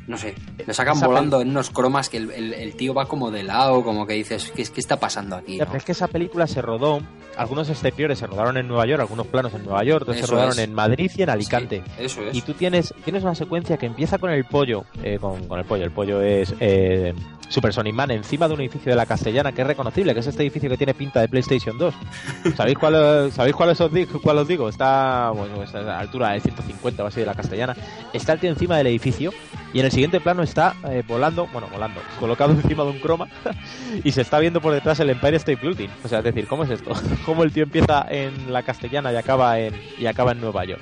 no 0.08 0.18
sé, 0.18 0.36
le 0.66 0.74
sacan 0.74 0.98
Esa 0.98 1.08
volando 1.08 1.42
en 1.42 1.50
unos 1.50 1.70
cromas 1.70 2.10
que 2.10 2.18
el, 2.18 2.32
el- 2.32 2.54
el 2.54 2.76
tío 2.76 2.94
va 2.94 3.06
como 3.06 3.32
de 3.32 3.44
lado, 3.44 3.84
como 3.84 4.06
que 4.06 4.14
dices, 4.14 4.52
¿qué, 4.56 4.64
qué 4.66 4.80
está 4.82 5.00
pasando 5.00 5.36
aquí? 5.36 5.58
No? 5.58 5.74
es 5.76 5.84
que 5.86 5.94
esa 5.94 6.08
película 6.08 6.46
se 6.48 6.62
rodó, 6.62 7.02
algunos 7.38 7.70
exteriores 7.70 8.20
se 8.20 8.28
rodaron 8.28 8.58
en 8.58 8.68
Nueva 8.68 8.86
York, 8.86 9.00
algunos 9.02 9.28
planos 9.28 9.54
en 9.54 9.64
Nueva 9.64 9.84
York, 9.84 10.02
otros 10.04 10.18
se 10.18 10.28
rodaron 10.28 10.52
es. 10.54 10.58
en 10.60 10.74
Madrid 10.74 11.10
y 11.16 11.22
en 11.22 11.30
Alicante. 11.30 11.84
Eso 11.98 12.22
es. 12.24 12.36
Y 12.36 12.42
tú 12.42 12.54
tienes, 12.54 12.94
tienes 13.04 13.24
una 13.24 13.34
secuencia 13.36 13.78
que 13.78 13.86
empieza 13.86 14.18
con 14.18 14.30
el 14.32 14.46
pollo, 14.46 14.84
eh, 15.04 15.18
con, 15.20 15.48
con 15.48 15.60
el 15.60 15.66
pollo, 15.66 15.84
el 15.86 15.92
pollo 15.92 16.22
es 16.22 16.54
eh, 16.60 17.14
Super 17.50 17.74
Sonic 17.74 17.94
Man 17.96 18.12
encima 18.12 18.48
de 18.48 18.54
un 18.56 18.62
edificio 18.62 18.92
de 18.92 18.96
la 18.98 19.06
Castellana 19.06 19.52
que 19.52 19.62
es 19.62 19.68
reconocible, 19.68 20.14
que 20.14 20.20
es 20.20 20.28
este 20.28 20.44
edificio 20.44 20.70
que 20.70 20.78
tiene 20.78 20.94
pinta 20.94 21.22
de 21.22 21.28
PlayStation 21.30 21.78
2. 21.78 21.94
¿Sabéis 22.58 22.78
cuál, 22.78 22.96
eh, 22.98 23.32
¿sabéis 23.32 23.56
cuál, 23.56 23.70
os 23.70 23.94
digo, 23.94 24.22
cuál 24.22 24.38
os 24.40 24.48
digo? 24.48 24.68
Está 24.70 25.30
bueno, 25.32 25.64
está 25.64 25.80
a 25.80 25.84
la 25.84 26.00
altura 26.00 26.32
de 26.32 26.42
150 26.42 27.04
o 27.04 27.08
así 27.08 27.20
de 27.22 27.26
la 27.26 27.36
Castellana. 27.36 27.76
Está 28.12 28.34
el 28.34 28.40
tío 28.40 28.50
encima 28.50 28.78
del 28.78 28.88
edificio 28.88 29.32
y 29.74 29.80
en 29.80 29.86
el 29.86 29.92
siguiente 29.94 30.20
plano 30.20 30.44
está 30.44 30.76
eh, 30.90 31.04
volando, 31.08 31.48
bueno, 31.48 31.68
volando, 31.72 32.02
colocado 32.20 32.52
encima 32.52 32.84
de 32.84 32.90
un 32.90 33.00
croma 33.00 33.28
y 34.04 34.12
se 34.12 34.22
está 34.22 34.40
viendo 34.40 34.60
por 34.62 34.74
detrás 34.74 35.00
el 35.00 35.10
Empire 35.10 35.38
State 35.38 35.60
Building. 35.62 35.90
O 36.04 36.08
sea, 36.08 36.20
es 36.20 36.24
decir, 36.26 36.48
¿cómo 36.48 36.64
es 36.64 36.70
esto? 36.72 36.92
¿Cómo 37.26 37.44
el 37.44 37.52
tío 37.54 37.64
empieza 37.64 38.06
en 38.10 38.52
la 38.52 38.64
Castellana 38.64 39.12
y 39.12 39.16
acaba 39.16 39.60
en, 39.60 39.74
y 39.98 40.06
acaba 40.06 40.32
en 40.32 40.42
Nueva 40.42 40.66
York? 40.66 40.82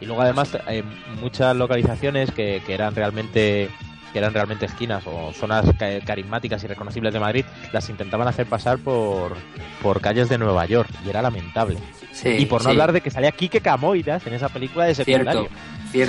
Y 0.00 0.06
luego 0.06 0.22
además 0.22 0.56
hay 0.66 0.82
muchas 1.20 1.54
localizaciones 1.54 2.30
que, 2.30 2.62
que 2.66 2.72
eran 2.74 2.94
realmente 2.94 3.68
que 4.12 4.18
eran 4.18 4.34
realmente 4.34 4.66
esquinas 4.66 5.04
o 5.06 5.32
zonas 5.32 5.64
ca- 5.78 6.00
carismáticas 6.04 6.64
y 6.64 6.66
reconocibles 6.66 7.12
de 7.12 7.20
Madrid, 7.20 7.44
las 7.72 7.88
intentaban 7.90 8.26
hacer 8.26 8.44
pasar 8.46 8.78
por, 8.78 9.36
por 9.80 10.00
calles 10.00 10.28
de 10.28 10.36
Nueva 10.36 10.66
York 10.66 10.88
y 11.06 11.10
era 11.10 11.22
lamentable. 11.22 11.78
Sí, 12.10 12.28
y 12.30 12.46
por 12.46 12.60
no 12.62 12.64
sí. 12.64 12.70
hablar 12.70 12.90
de 12.92 13.02
que 13.02 13.10
salía 13.12 13.30
Quique 13.30 13.60
Camoidas 13.60 14.26
en 14.26 14.34
esa 14.34 14.48
película 14.48 14.86
de 14.86 14.96
secundario. 14.96 15.42
Cierto. 15.42 15.56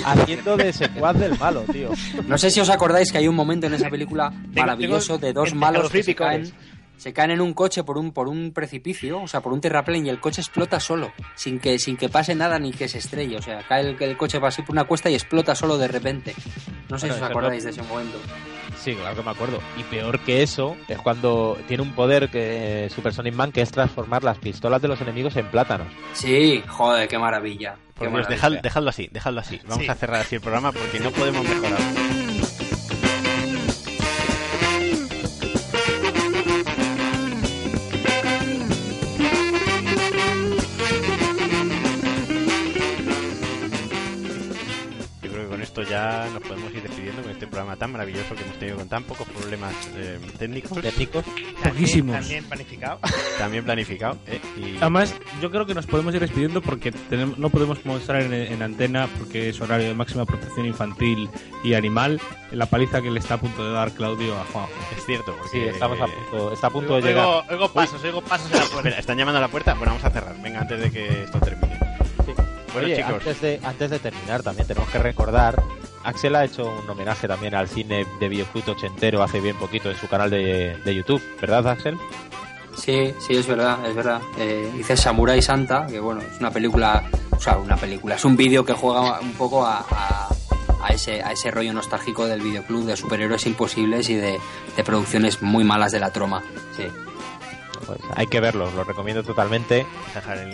Haciendo 0.05 0.57
de 0.57 0.73
secuaz 0.73 1.17
del 1.17 1.37
malo, 1.37 1.63
tío. 1.71 1.89
No 2.27 2.37
sé 2.37 2.51
si 2.51 2.59
os 2.59 2.69
acordáis 2.69 3.11
que 3.11 3.17
hay 3.17 3.27
un 3.27 3.35
momento 3.35 3.67
en 3.67 3.73
esa 3.73 3.89
película 3.89 4.31
maravilloso 4.53 5.17
de 5.17 5.33
dos 5.33 5.53
malos 5.53 5.89
que 5.89 6.03
se 6.03 6.15
caen, 6.15 6.51
se 7.01 7.13
caen 7.13 7.31
en 7.31 7.41
un 7.41 7.55
coche 7.55 7.83
por 7.83 7.97
un, 7.97 8.11
por 8.11 8.27
un 8.27 8.51
precipicio, 8.53 9.23
o 9.23 9.27
sea, 9.27 9.41
por 9.41 9.53
un 9.53 9.59
terraplén 9.59 10.05
y 10.05 10.09
el 10.09 10.19
coche 10.19 10.39
explota 10.39 10.79
solo, 10.79 11.11
sin 11.33 11.59
que, 11.59 11.79
sin 11.79 11.97
que 11.97 12.09
pase 12.09 12.35
nada 12.35 12.59
ni 12.59 12.71
que 12.71 12.87
se 12.87 12.99
estrelle. 12.99 13.37
O 13.37 13.41
sea, 13.41 13.65
cae 13.67 13.81
el, 13.89 13.97
el 13.99 14.15
coche 14.17 14.37
va 14.37 14.49
así 14.49 14.61
por 14.61 14.73
una 14.75 14.83
cuesta 14.83 15.09
y 15.09 15.15
explota 15.15 15.55
solo 15.55 15.79
de 15.79 15.87
repente. 15.87 16.35
No 16.89 16.99
sé 16.99 17.07
Bueno, 17.07 17.15
si 17.15 17.23
os 17.23 17.29
acordáis 17.31 17.63
de 17.63 17.71
ese 17.71 17.81
momento. 17.81 18.19
Sí, 18.79 18.93
claro 18.93 19.15
que 19.15 19.23
me 19.23 19.31
acuerdo. 19.31 19.59
Y 19.77 19.83
peor 19.83 20.19
que 20.19 20.43
eso 20.43 20.77
es 20.87 20.99
cuando 20.99 21.57
tiene 21.67 21.81
un 21.81 21.93
poder 21.93 22.29
que 22.29 22.87
Super 22.93 23.13
Sonic 23.13 23.33
Man 23.33 23.51
que 23.51 23.61
es 23.61 23.71
transformar 23.71 24.23
las 24.23 24.37
pistolas 24.37 24.79
de 24.81 24.87
los 24.87 25.01
enemigos 25.01 25.35
en 25.37 25.47
plátanos. 25.49 25.87
Sí, 26.13 26.63
joder, 26.67 27.07
qué 27.07 27.17
maravilla. 27.17 27.75
Qué 27.95 28.05
Por 28.05 28.09
Dios, 28.09 28.13
maravilla. 28.29 28.35
dejad- 28.57 28.61
dejadlo 28.61 28.89
así, 28.91 29.09
dejadlo 29.11 29.39
así. 29.41 29.59
Vamos 29.67 29.85
Sí. 29.85 29.89
a 29.89 29.95
cerrar 29.95 30.21
así 30.21 30.35
el 30.35 30.41
programa 30.41 30.71
porque 30.71 30.99
no 30.99 31.09
podemos 31.11 31.43
mejorar. 31.47 31.79
Ya 46.01 46.29
nos 46.33 46.41
podemos 46.43 46.73
ir 46.73 46.81
despidiendo 46.83 47.21
con 47.21 47.31
este 47.31 47.47
programa 47.47 47.75
tan 47.75 47.91
maravilloso 47.91 48.35
que 48.35 48.43
hemos 48.43 48.57
tenido 48.57 48.77
con 48.77 48.89
tan 48.89 49.03
pocos 49.03 49.27
problemas 49.27 49.73
eh, 49.95 50.19
técnicos. 50.37 50.81
Técnicos. 50.81 51.23
Poquísimos. 51.63 52.15
También 52.19 52.43
planificado. 52.45 52.99
También 53.37 53.63
planificado. 53.63 54.17
¿eh? 54.27 54.39
Y- 54.57 54.77
Además, 54.77 55.13
yo 55.41 55.51
creo 55.51 55.65
que 55.65 55.73
nos 55.73 55.85
podemos 55.85 56.13
ir 56.15 56.21
despidiendo 56.21 56.61
porque 56.61 56.91
tenemos- 56.91 57.37
no 57.37 57.49
podemos 57.49 57.85
mostrar 57.85 58.21
en, 58.23 58.33
en 58.33 58.61
antena, 58.61 59.07
porque 59.17 59.49
es 59.49 59.61
horario 59.61 59.87
de 59.87 59.93
máxima 59.93 60.25
protección 60.25 60.65
infantil 60.65 61.29
y 61.63 61.73
animal, 61.75 62.19
la 62.51 62.65
paliza 62.65 63.01
que 63.01 63.11
le 63.11 63.19
está 63.19 63.35
a 63.35 63.39
punto 63.39 63.63
de 63.65 63.71
dar 63.73 63.91
Claudio 63.91 64.35
a 64.39 64.43
Juanjo. 64.45 64.71
Es 64.97 65.05
cierto, 65.05 65.35
porque 65.37 65.49
Sí, 65.51 65.59
estamos 65.67 65.99
a 66.01 66.05
punto, 66.07 66.51
está 66.53 66.67
a 66.67 66.69
punto 66.71 66.87
de 67.01 67.07
Oigo, 67.07 67.07
llegar. 67.07 67.51
oigo 67.51 67.71
pasos, 67.73 68.03
oigo 68.03 68.21
pasos 68.21 68.47
en 68.51 68.57
la 68.59 68.65
puerta. 68.65 68.77
Espera, 68.79 68.99
¿están 68.99 69.17
llamando 69.17 69.37
a 69.37 69.41
la 69.41 69.47
puerta? 69.47 69.73
Bueno, 69.75 69.93
vamos 69.93 70.05
a 70.05 70.09
cerrar. 70.09 70.35
Venga, 70.41 70.61
antes 70.61 70.79
de 70.79 70.91
que 70.91 71.23
esto 71.23 71.39
termine. 71.39 71.79
Bueno, 72.73 72.87
Oye, 72.87 72.95
chicos. 72.95 73.13
antes 73.15 73.41
de, 73.41 73.59
antes 73.63 73.89
de 73.89 73.99
terminar 73.99 74.43
también 74.43 74.65
tenemos 74.65 74.89
que 74.89 74.97
recordar, 74.99 75.61
Axel 76.03 76.35
ha 76.35 76.43
hecho 76.45 76.63
un 76.83 76.89
homenaje 76.89 77.27
también 77.27 77.53
al 77.55 77.67
cine 77.67 78.05
de 78.19 78.29
videoclub 78.29 78.69
ochentero 78.69 79.21
hace 79.23 79.39
bien 79.39 79.55
poquito 79.57 79.89
en 79.89 79.97
su 79.97 80.07
canal 80.07 80.29
de, 80.29 80.77
de 80.83 80.95
YouTube, 80.95 81.21
¿verdad 81.39 81.67
Axel? 81.67 81.97
Sí, 82.75 83.13
sí, 83.19 83.33
es 83.35 83.45
verdad, 83.47 83.85
es 83.85 83.93
verdad. 83.95 84.21
Eh, 84.37 84.71
dice 84.75 84.95
Samurai 84.97 85.41
Santa, 85.41 85.85
que 85.87 85.99
bueno, 85.99 86.21
es 86.21 86.39
una 86.39 86.51
película, 86.51 87.03
o 87.31 87.39
sea, 87.39 87.57
una 87.57 87.75
película, 87.75 88.15
es 88.15 88.25
un 88.25 88.35
vídeo 88.37 88.65
que 88.65 88.73
juega 88.73 89.19
un 89.19 89.33
poco 89.33 89.65
a, 89.65 89.79
a- 89.89 90.29
a 90.83 90.87
ese, 90.87 91.21
a 91.21 91.31
ese 91.31 91.51
rollo 91.51 91.73
nostálgico 91.73 92.25
del 92.25 92.41
videoclub 92.41 92.85
de 92.85 92.97
superhéroes 92.97 93.45
imposibles 93.45 94.09
y 94.09 94.15
de, 94.15 94.39
de 94.75 94.83
producciones 94.83 95.41
muy 95.43 95.63
malas 95.63 95.91
de 95.91 95.99
la 95.99 96.11
troma. 96.11 96.41
Sí. 96.75 96.83
Pues 97.85 97.99
hay 98.15 98.27
que 98.27 98.39
verlo, 98.39 98.69
lo 98.71 98.83
recomiendo 98.83 99.23
totalmente. 99.23 99.85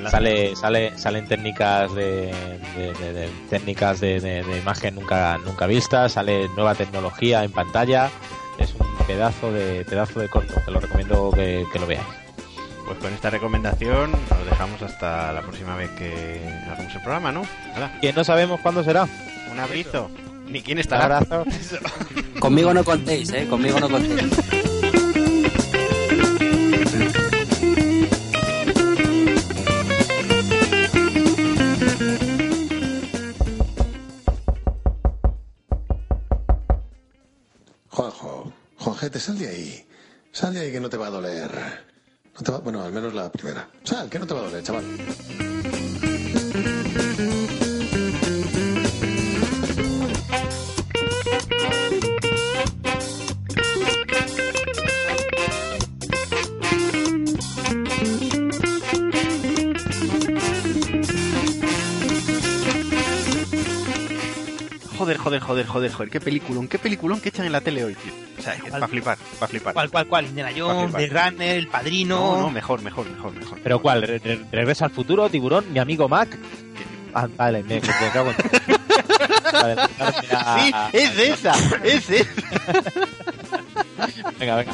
Sale, 0.09 0.55
sale, 0.55 0.97
salen 0.97 1.27
técnicas 1.27 1.93
de, 1.93 2.33
de- 2.75 2.93
de- 2.99 3.13
de- 3.13 3.29
técnicas 3.49 3.99
de, 3.99 4.19
de- 4.19 4.43
de 4.43 4.57
imagen 4.57 4.95
nunca, 4.95 5.37
nunca 5.39 5.67
vistas, 5.67 6.13
sale 6.13 6.47
nueva 6.55 6.75
tecnología 6.75 7.43
en 7.43 7.51
pantalla. 7.51 8.09
Es 8.57 8.73
un 8.73 8.87
pedazo 9.05 9.51
de 9.51 9.85
pedazo 9.85 10.19
de 10.19 10.29
corto, 10.29 10.53
te 10.65 10.71
lo 10.71 10.79
recomiendo 10.79 11.29
que, 11.31 11.65
que 11.71 11.79
lo 11.79 11.85
veáis. 11.87 12.07
Pues 12.85 12.97
con 12.99 13.13
esta 13.13 13.29
recomendación 13.29 14.11
nos 14.11 14.45
dejamos 14.49 14.81
hasta 14.81 15.33
la 15.33 15.41
próxima 15.41 15.75
vez 15.75 15.89
que 15.91 16.41
hagamos 16.71 16.95
el 16.95 17.01
programa, 17.01 17.31
¿no? 17.33 17.41
Que 18.01 18.13
no 18.13 18.23
sabemos 18.23 18.61
cuándo 18.61 18.83
será. 18.83 19.07
un 19.51 19.59
abrazo. 19.59 20.09
Ni 20.47 20.61
quién 20.61 20.77
Un 20.77 20.81
estará. 20.81 21.17
abrazo. 21.17 21.43
Conmigo 22.39 22.73
no 22.73 22.85
contéis, 22.85 23.29
¿eh? 23.33 23.45
Conmigo 23.49 23.79
no 23.81 23.89
contéis. 23.89 24.31
Sal, 44.63 44.83
que 44.83 45.05
no 45.05 45.26
joder, 65.87 65.91
joder. 65.91 66.09
Qué 66.11 66.19
peliculón, 66.21 66.67
qué 66.67 66.79
peliculón 66.79 67.19
que 67.21 67.29
echan 67.29 67.45
en 67.45 67.51
la 67.51 67.61
tele 67.61 67.83
hoy, 67.83 67.95
tío. 67.95 68.11
O 68.37 68.41
sea, 68.41 68.53
es 68.53 68.61
para 68.63 68.87
flipar, 68.87 69.17
para 69.39 69.47
flipar. 69.49 69.73
¿Cuál, 69.73 69.89
cuál, 69.89 70.07
cuál? 70.07 70.25
Indiana 70.25 70.51
Jones. 70.55 70.93
The 70.95 71.07
Runner, 71.07 71.57
El 71.57 71.67
Padrino. 71.67 72.17
No, 72.19 72.41
no, 72.43 72.49
mejor, 72.51 72.81
mejor, 72.81 73.09
mejor, 73.09 73.33
mejor. 73.33 73.59
¿Pero 73.63 73.81
cuál? 73.81 74.01
Re- 74.03 74.19
re- 74.19 74.45
¿Regresa 74.51 74.85
al 74.85 74.91
futuro, 74.91 75.27
tiburón? 75.29 75.65
¿Mi 75.73 75.79
amigo 75.79 76.07
Mac? 76.07 76.29
Ah, 77.13 77.27
vale, 77.35 77.63
me, 77.63 77.75
me 77.75 77.81
cago 78.13 78.29
en... 78.31 78.35
Vale, 79.51 79.75
mira- 80.21 80.59
Sí, 80.59 80.71
es 80.93 81.17
esa, 81.17 81.53
es 81.83 82.09
esa. 82.09 82.29
Venga, 84.39 84.55
venga. 84.57 84.71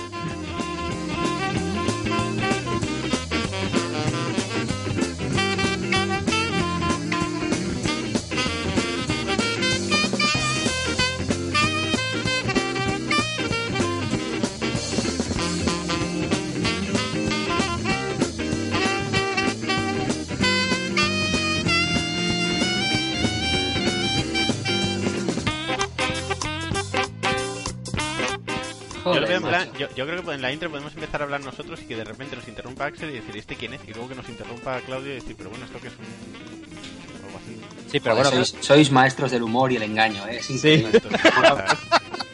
Yo, 29.90 29.96
yo 29.96 30.06
creo 30.08 30.24
que 30.24 30.32
en 30.34 30.42
la 30.42 30.52
intro 30.52 30.70
podemos 30.70 30.94
empezar 30.94 31.22
a 31.22 31.24
hablar 31.26 31.42
nosotros 31.42 31.80
y 31.82 31.86
que 31.86 31.96
de 31.96 32.04
repente 32.04 32.36
nos 32.36 32.48
interrumpa 32.48 32.86
Axel 32.86 33.10
y 33.10 33.14
decir, 33.14 33.38
¿este 33.38 33.56
quién 33.56 33.74
es? 33.74 33.82
Y 33.88 33.92
luego 33.94 34.10
que 34.10 34.16
nos 34.16 34.28
interrumpa 34.30 34.80
Claudio 34.82 35.12
y 35.12 35.16
decir, 35.16 35.36
pero 35.38 35.50
bueno, 35.50 35.66
¿esto 35.66 35.80
qué 35.82 35.88
es? 35.88 35.94
un- 35.94 37.26
algo 37.26 37.38
así. 37.38 37.56
Sí, 37.92 38.00
pero 38.00 38.16
Joder, 38.16 38.32
bueno, 38.32 38.46
sois, 38.46 38.66
sois 38.66 38.92
maestros 38.92 39.32
del 39.32 39.44
humor 39.44 39.72
y 39.72 39.76
el 39.78 39.84
engaño, 39.84 40.28
¿eh? 40.28 40.40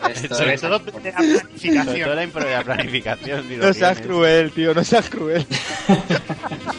Esto 0.09 0.33
Sobre 0.35 0.53
es- 0.55 0.61
todo- 0.61 0.71
la 0.71 0.79
planificación. 0.79 1.85
Sobre 1.85 2.03
todo 2.03 2.15
la, 2.15 2.63
planificación. 2.63 3.49
digo, 3.49 3.65
no 3.65 3.73
seas 3.73 3.99
¿eh? 3.99 4.01
cruel, 4.01 4.51
tío, 4.51 4.73
no 4.73 4.83
seas 4.83 5.09
cruel. 5.09 5.45